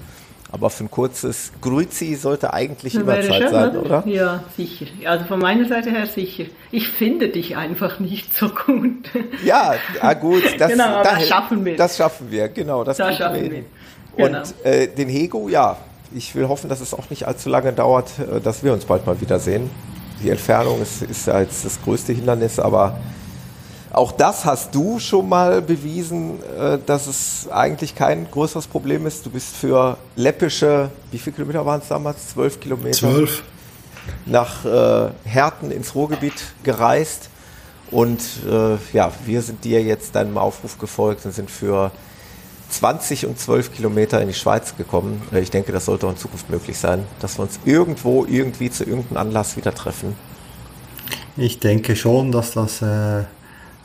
Aber 0.54 0.70
für 0.70 0.84
ein 0.84 0.92
kurzes 0.92 1.52
Grüzi 1.62 2.14
sollte 2.14 2.54
eigentlich 2.54 2.94
immer 2.94 3.20
Zeit 3.20 3.42
schon, 3.42 3.50
sein, 3.50 3.76
oder? 3.76 4.04
Ja, 4.06 4.44
sicher. 4.56 4.86
Also 5.04 5.26
von 5.26 5.40
meiner 5.40 5.68
Seite 5.68 5.90
her 5.90 6.06
sicher. 6.06 6.44
Ich 6.70 6.90
finde 6.90 7.30
dich 7.30 7.58
einfach 7.58 8.00
nicht 8.00 8.38
so 8.38 8.50
gut. 8.50 9.10
Ja, 9.44 9.74
ah 10.00 10.14
gut. 10.14 10.44
Das, 10.60 10.72
genau, 10.72 11.02
das, 11.02 11.14
das 11.14 11.28
schaffen 11.28 11.66
wir. 11.66 11.76
Das 11.76 11.98
schaffen 11.98 12.30
wir, 12.30 12.50
genau. 12.50 12.84
Das, 12.84 12.98
das 12.98 13.18
schaffen 13.18 13.50
wir. 13.50 13.64
Genau. 14.16 14.40
Und 14.40 14.54
äh, 14.64 14.88
den 14.88 15.10
Hego, 15.10 15.50
ja, 15.50 15.76
ich 16.14 16.36
will 16.36 16.48
hoffen, 16.48 16.70
dass 16.70 16.82
es 16.82 16.94
auch 16.94 17.10
nicht 17.10 17.28
allzu 17.28 17.50
lange 17.50 17.74
dauert, 17.74 18.12
äh, 18.20 18.40
dass 18.40 18.64
wir 18.64 18.74
uns 18.74 18.86
bald 18.86 19.08
mal 19.08 19.20
wiedersehen. 19.20 19.72
Die 20.22 20.30
Entfernung 20.30 20.84
ist, 20.84 21.02
ist 21.02 21.26
ja 21.26 21.42
jetzt 21.42 21.66
das 21.66 21.82
größte 21.82 22.14
Hindernis, 22.14 22.60
aber 22.60 23.00
auch 23.94 24.12
das 24.12 24.44
hast 24.44 24.74
du 24.74 24.98
schon 25.00 25.30
mal 25.30 25.62
bewiesen, 25.62 26.40
äh, 26.60 26.80
dass 26.84 27.06
es 27.06 27.48
eigentlich 27.50 27.94
kein 27.94 28.30
größeres 28.30 28.66
Problem 28.66 29.06
ist. 29.06 29.26
Du 29.26 29.30
bist 29.30 29.56
für 29.56 29.98
läppische, 30.16 30.90
wie 31.12 31.20
viele 31.20 31.36
Kilometer 31.36 31.64
waren 31.66 31.80
es 31.80 31.88
damals? 31.88 32.30
Zwölf 32.30 32.60
Kilometer? 32.60 32.98
Zwölf. 32.98 33.44
Nach 34.26 34.66
äh, 34.66 35.12
Herten 35.24 35.70
ins 35.70 35.94
Ruhrgebiet 35.94 36.34
gereist. 36.64 37.30
Und 37.92 38.22
äh, 38.50 38.78
ja, 38.94 39.12
wir 39.26 39.44
sind 39.44 39.64
dir 39.64 39.82
jetzt 39.84 40.16
deinem 40.16 40.40
Aufruf 40.40 40.80
gefolgt 40.80 41.26
und 41.26 41.32
sind 41.32 41.52
für 41.52 41.92
20 42.70 43.28
und 43.28 43.38
12 43.38 43.72
Kilometer 43.72 44.20
in 44.20 44.28
die 44.28 44.34
Schweiz 44.34 44.76
gekommen. 44.76 45.22
Äh, 45.32 45.42
ich 45.42 45.52
denke, 45.52 45.72
das 45.72 45.86
sollte 45.86 46.08
auch 46.08 46.12
in 46.12 46.18
Zukunft 46.18 46.50
möglich 46.50 46.80
sein, 46.80 47.06
dass 47.20 47.38
wir 47.38 47.44
uns 47.44 47.60
irgendwo 47.64 48.26
irgendwie 48.26 48.72
zu 48.72 48.86
irgendeinem 48.86 49.18
Anlass 49.18 49.56
wieder 49.56 49.76
treffen. 49.76 50.16
Ich 51.38 51.60
denke 51.60 51.96
schon, 51.96 52.32
dass 52.32 52.54
das 52.54 52.82
äh, 52.82 53.26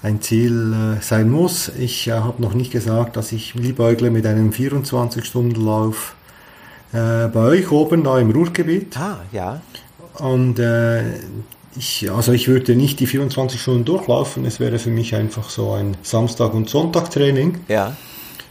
ein 0.03 0.21
Ziel 0.21 0.73
äh, 0.73 1.03
sein 1.03 1.31
muss. 1.31 1.71
Ich 1.79 2.09
äh, 2.09 2.13
habe 2.13 2.41
noch 2.41 2.55
nicht 2.55 2.71
gesagt, 2.71 3.17
dass 3.17 3.33
ich 3.33 3.55
liebäugle 3.55 4.11
mit 4.11 4.27
einem 4.27 4.51
24-Stunden-Lauf 4.51 6.15
äh, 6.93 7.29
bei 7.29 7.41
euch 7.41 7.71
oben 7.71 8.05
da 8.05 8.19
im 8.19 8.31
Ruhrgebiet. 8.31 8.97
Ah, 8.97 9.21
ja. 9.33 9.61
Und 10.19 10.59
äh, 10.59 11.03
ich, 11.77 12.11
also 12.11 12.33
ich 12.33 12.49
würde 12.49 12.75
nicht 12.75 13.01
die 13.01 13.07
24 13.07 13.61
Stunden 13.61 13.85
durchlaufen. 13.85 14.45
Es 14.45 14.59
wäre 14.61 14.79
für 14.79 14.91
mich 14.91 15.15
einfach 15.15 15.51
so 15.51 15.73
ein 15.73 15.97
Samstag- 16.03 16.55
und 16.55 16.69
Sonntagtraining. 16.69 17.59
Ja 17.69 17.97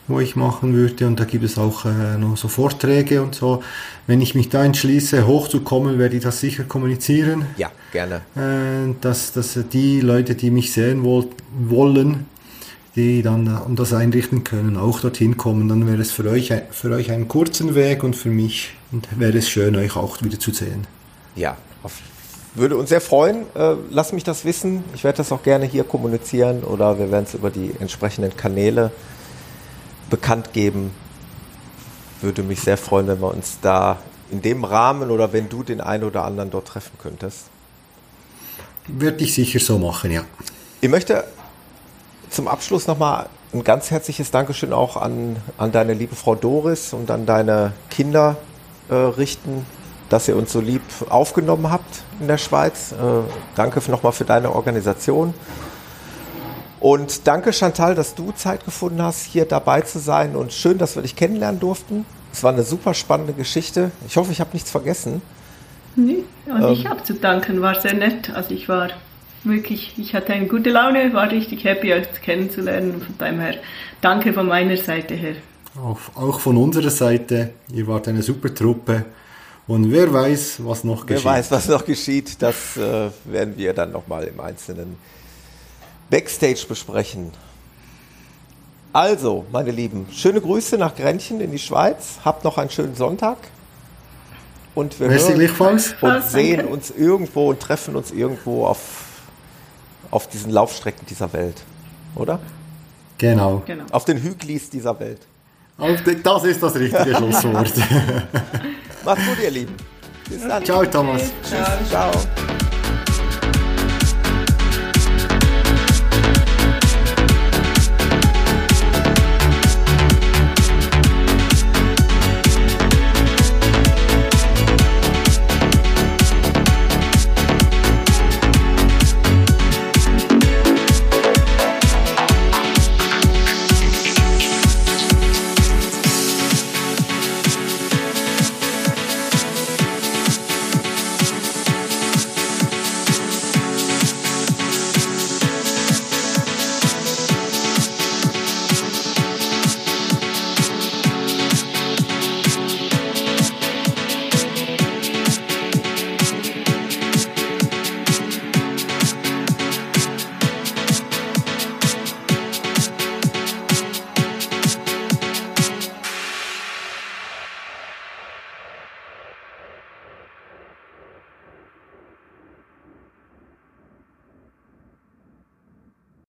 wo 0.07 0.19
ich 0.19 0.35
machen 0.35 0.73
würde. 0.73 1.07
Und 1.07 1.19
da 1.19 1.25
gibt 1.25 1.43
es 1.43 1.57
auch 1.57 1.85
äh, 1.85 2.17
noch 2.17 2.37
so 2.37 2.47
Vorträge 2.47 3.21
und 3.21 3.35
so. 3.35 3.63
Wenn 4.07 4.21
ich 4.21 4.35
mich 4.35 4.49
da 4.49 4.63
entschließe, 4.63 5.27
hochzukommen, 5.27 5.99
werde 5.99 6.17
ich 6.17 6.23
das 6.23 6.39
sicher 6.39 6.63
kommunizieren. 6.63 7.45
Ja, 7.57 7.71
gerne. 7.91 8.21
Äh, 8.35 8.95
dass, 9.01 9.33
dass 9.33 9.59
die 9.71 10.01
Leute, 10.01 10.35
die 10.35 10.51
mich 10.51 10.71
sehen 10.71 11.03
woll 11.03 11.27
wollen, 11.57 12.25
die 12.95 13.21
dann 13.21 13.47
um 13.57 13.75
das 13.75 13.93
einrichten 13.93 14.43
können, 14.43 14.77
auch 14.77 14.99
dorthin 14.99 15.37
kommen. 15.37 15.67
Dann 15.67 15.87
wäre 15.87 16.01
es 16.01 16.11
für 16.11 16.29
euch, 16.29 16.51
für 16.71 16.91
euch 16.91 17.11
einen 17.11 17.27
kurzen 17.27 17.75
Weg 17.75 18.03
und 18.03 18.15
für 18.15 18.29
mich 18.29 18.73
wäre 19.15 19.37
es 19.37 19.49
schön, 19.49 19.75
euch 19.75 19.95
auch 19.95 20.21
wieder 20.23 20.39
zu 20.39 20.51
sehen. 20.51 20.87
Ja, 21.35 21.57
auf, 21.83 21.93
würde 22.55 22.75
uns 22.75 22.89
sehr 22.89 23.01
freuen. 23.01 23.41
Äh, 23.53 23.75
lass 23.91 24.13
mich 24.13 24.23
das 24.23 24.45
wissen. 24.45 24.83
Ich 24.95 25.03
werde 25.03 25.17
das 25.17 25.31
auch 25.31 25.43
gerne 25.43 25.65
hier 25.65 25.83
kommunizieren 25.83 26.63
oder 26.63 26.97
wir 26.97 27.11
werden 27.11 27.25
es 27.25 27.35
über 27.35 27.51
die 27.51 27.71
entsprechenden 27.79 28.35
Kanäle 28.35 28.91
bekannt 30.09 30.53
geben. 30.53 30.91
Würde 32.21 32.43
mich 32.43 32.61
sehr 32.61 32.77
freuen, 32.77 33.07
wenn 33.07 33.21
wir 33.21 33.33
uns 33.33 33.59
da 33.61 33.97
in 34.31 34.41
dem 34.41 34.63
Rahmen 34.63 35.11
oder 35.11 35.33
wenn 35.33 35.49
du 35.49 35.63
den 35.63 35.81
einen 35.81 36.03
oder 36.03 36.23
anderen 36.25 36.49
dort 36.49 36.67
treffen 36.67 36.97
könntest. 37.01 37.45
Würde 38.87 39.23
ich 39.23 39.33
sicher 39.33 39.59
so 39.59 39.77
machen, 39.77 40.11
ja. 40.11 40.23
Ich 40.81 40.89
möchte 40.89 41.23
zum 42.29 42.47
Abschluss 42.47 42.87
nochmal 42.87 43.27
ein 43.53 43.63
ganz 43.63 43.91
herzliches 43.91 44.31
Dankeschön 44.31 44.73
auch 44.73 44.97
an, 44.97 45.37
an 45.57 45.71
deine 45.71 45.93
liebe 45.93 46.15
Frau 46.15 46.35
Doris 46.35 46.93
und 46.93 47.09
an 47.11 47.25
deine 47.25 47.73
Kinder 47.89 48.37
äh, 48.89 48.95
richten, 48.95 49.65
dass 50.09 50.27
ihr 50.27 50.35
uns 50.35 50.51
so 50.51 50.59
lieb 50.59 50.81
aufgenommen 51.09 51.71
habt 51.71 52.03
in 52.19 52.27
der 52.27 52.37
Schweiz. 52.37 52.91
Äh, 52.91 52.95
danke 53.55 53.81
nochmal 53.89 54.11
für 54.11 54.25
deine 54.25 54.53
Organisation. 54.53 55.33
Und 56.89 57.27
danke 57.27 57.51
Chantal, 57.51 57.95
dass 57.95 58.15
du 58.15 58.31
Zeit 58.31 58.63
gefunden 58.63 59.01
hast, 59.01 59.25
hier 59.25 59.43
dabei 59.43 59.81
zu 59.81 59.99
sein 59.99 60.37
und 60.37 60.53
schön, 60.53 60.77
dass 60.77 60.95
wir 60.95 61.01
dich 61.01 61.17
kennenlernen 61.17 61.59
durften. 61.59 62.05
Es 62.31 62.43
war 62.43 62.53
eine 62.53 62.63
super 62.63 62.93
spannende 62.93 63.33
Geschichte. 63.33 63.91
Ich 64.07 64.15
hoffe, 64.15 64.31
ich 64.31 64.39
habe 64.39 64.51
nichts 64.53 64.71
vergessen. 64.71 65.21
Nee, 65.97 66.23
und 66.45 66.63
ähm, 66.63 66.71
ich 66.71 66.87
habe 66.87 67.03
zu 67.03 67.15
danken, 67.15 67.59
war 67.59 67.81
sehr 67.81 67.93
nett. 67.93 68.29
Also 68.33 68.51
ich 68.53 68.69
war 68.69 68.87
wirklich, 69.43 69.95
ich 69.97 70.13
hatte 70.13 70.31
eine 70.31 70.47
gute 70.47 70.69
Laune, 70.69 71.13
war 71.13 71.29
richtig 71.29 71.65
happy, 71.65 71.91
euch 71.91 72.07
kennenzulernen. 72.21 73.01
Von 73.01 73.15
daher 73.17 73.55
danke 73.99 74.31
von 74.31 74.47
meiner 74.47 74.77
Seite 74.77 75.13
her. 75.13 75.35
Auch, 75.75 75.99
auch 76.15 76.39
von 76.39 76.55
unserer 76.55 76.89
Seite, 76.89 77.49
ihr 77.69 77.85
wart 77.85 78.07
eine 78.07 78.21
super 78.21 78.53
Truppe. 78.55 79.03
Und 79.67 79.91
wer 79.91 80.13
weiß, 80.13 80.61
was 80.63 80.85
noch 80.85 81.05
geschieht. 81.05 81.25
Wer 81.25 81.31
weiß, 81.33 81.51
was 81.51 81.67
noch 81.67 81.83
geschieht, 81.83 82.41
das 82.41 82.77
äh, 82.77 83.09
werden 83.25 83.57
wir 83.57 83.73
dann 83.73 83.91
nochmal 83.91 84.23
im 84.23 84.39
Einzelnen 84.39 84.95
Backstage 86.09 86.65
besprechen. 86.67 87.31
Also, 88.93 89.45
meine 89.51 89.71
Lieben, 89.71 90.07
schöne 90.11 90.41
Grüße 90.41 90.77
nach 90.77 90.95
Grenchen 90.95 91.41
in 91.41 91.51
die 91.51 91.59
Schweiz. 91.59 92.19
Habt 92.25 92.43
noch 92.43 92.57
einen 92.57 92.69
schönen 92.69 92.95
Sonntag. 92.95 93.37
Und 94.73 94.99
wir 94.99 95.07
Merci 95.07 95.33
hören 95.33 95.81
und 96.01 96.23
sehen 96.23 96.67
uns 96.67 96.91
irgendwo 96.91 97.49
und 97.49 97.59
treffen 97.59 97.95
uns 97.95 98.11
irgendwo 98.11 98.65
auf 98.65 99.07
auf 100.11 100.27
diesen 100.27 100.51
Laufstrecken 100.51 101.05
dieser 101.07 101.31
Welt, 101.33 101.63
oder? 102.15 102.39
Genau. 103.17 103.63
genau. 103.65 103.83
Auf 103.91 104.05
den 104.05 104.21
Hüglis 104.21 104.69
dieser 104.69 104.99
Welt. 104.99 105.19
Das 106.23 106.43
ist 106.43 106.63
das 106.63 106.75
richtige 106.75 107.15
Schlusswort. 107.17 107.73
Macht's 109.05 109.25
gut, 109.25 109.43
ihr 109.43 109.51
Lieben. 109.51 109.75
Bis 110.29 110.47
dann. 110.47 110.63
Ciao, 110.63 110.85
Thomas. 110.85 111.31
Tschüss. 111.43 111.89
Ciao. 111.89 112.11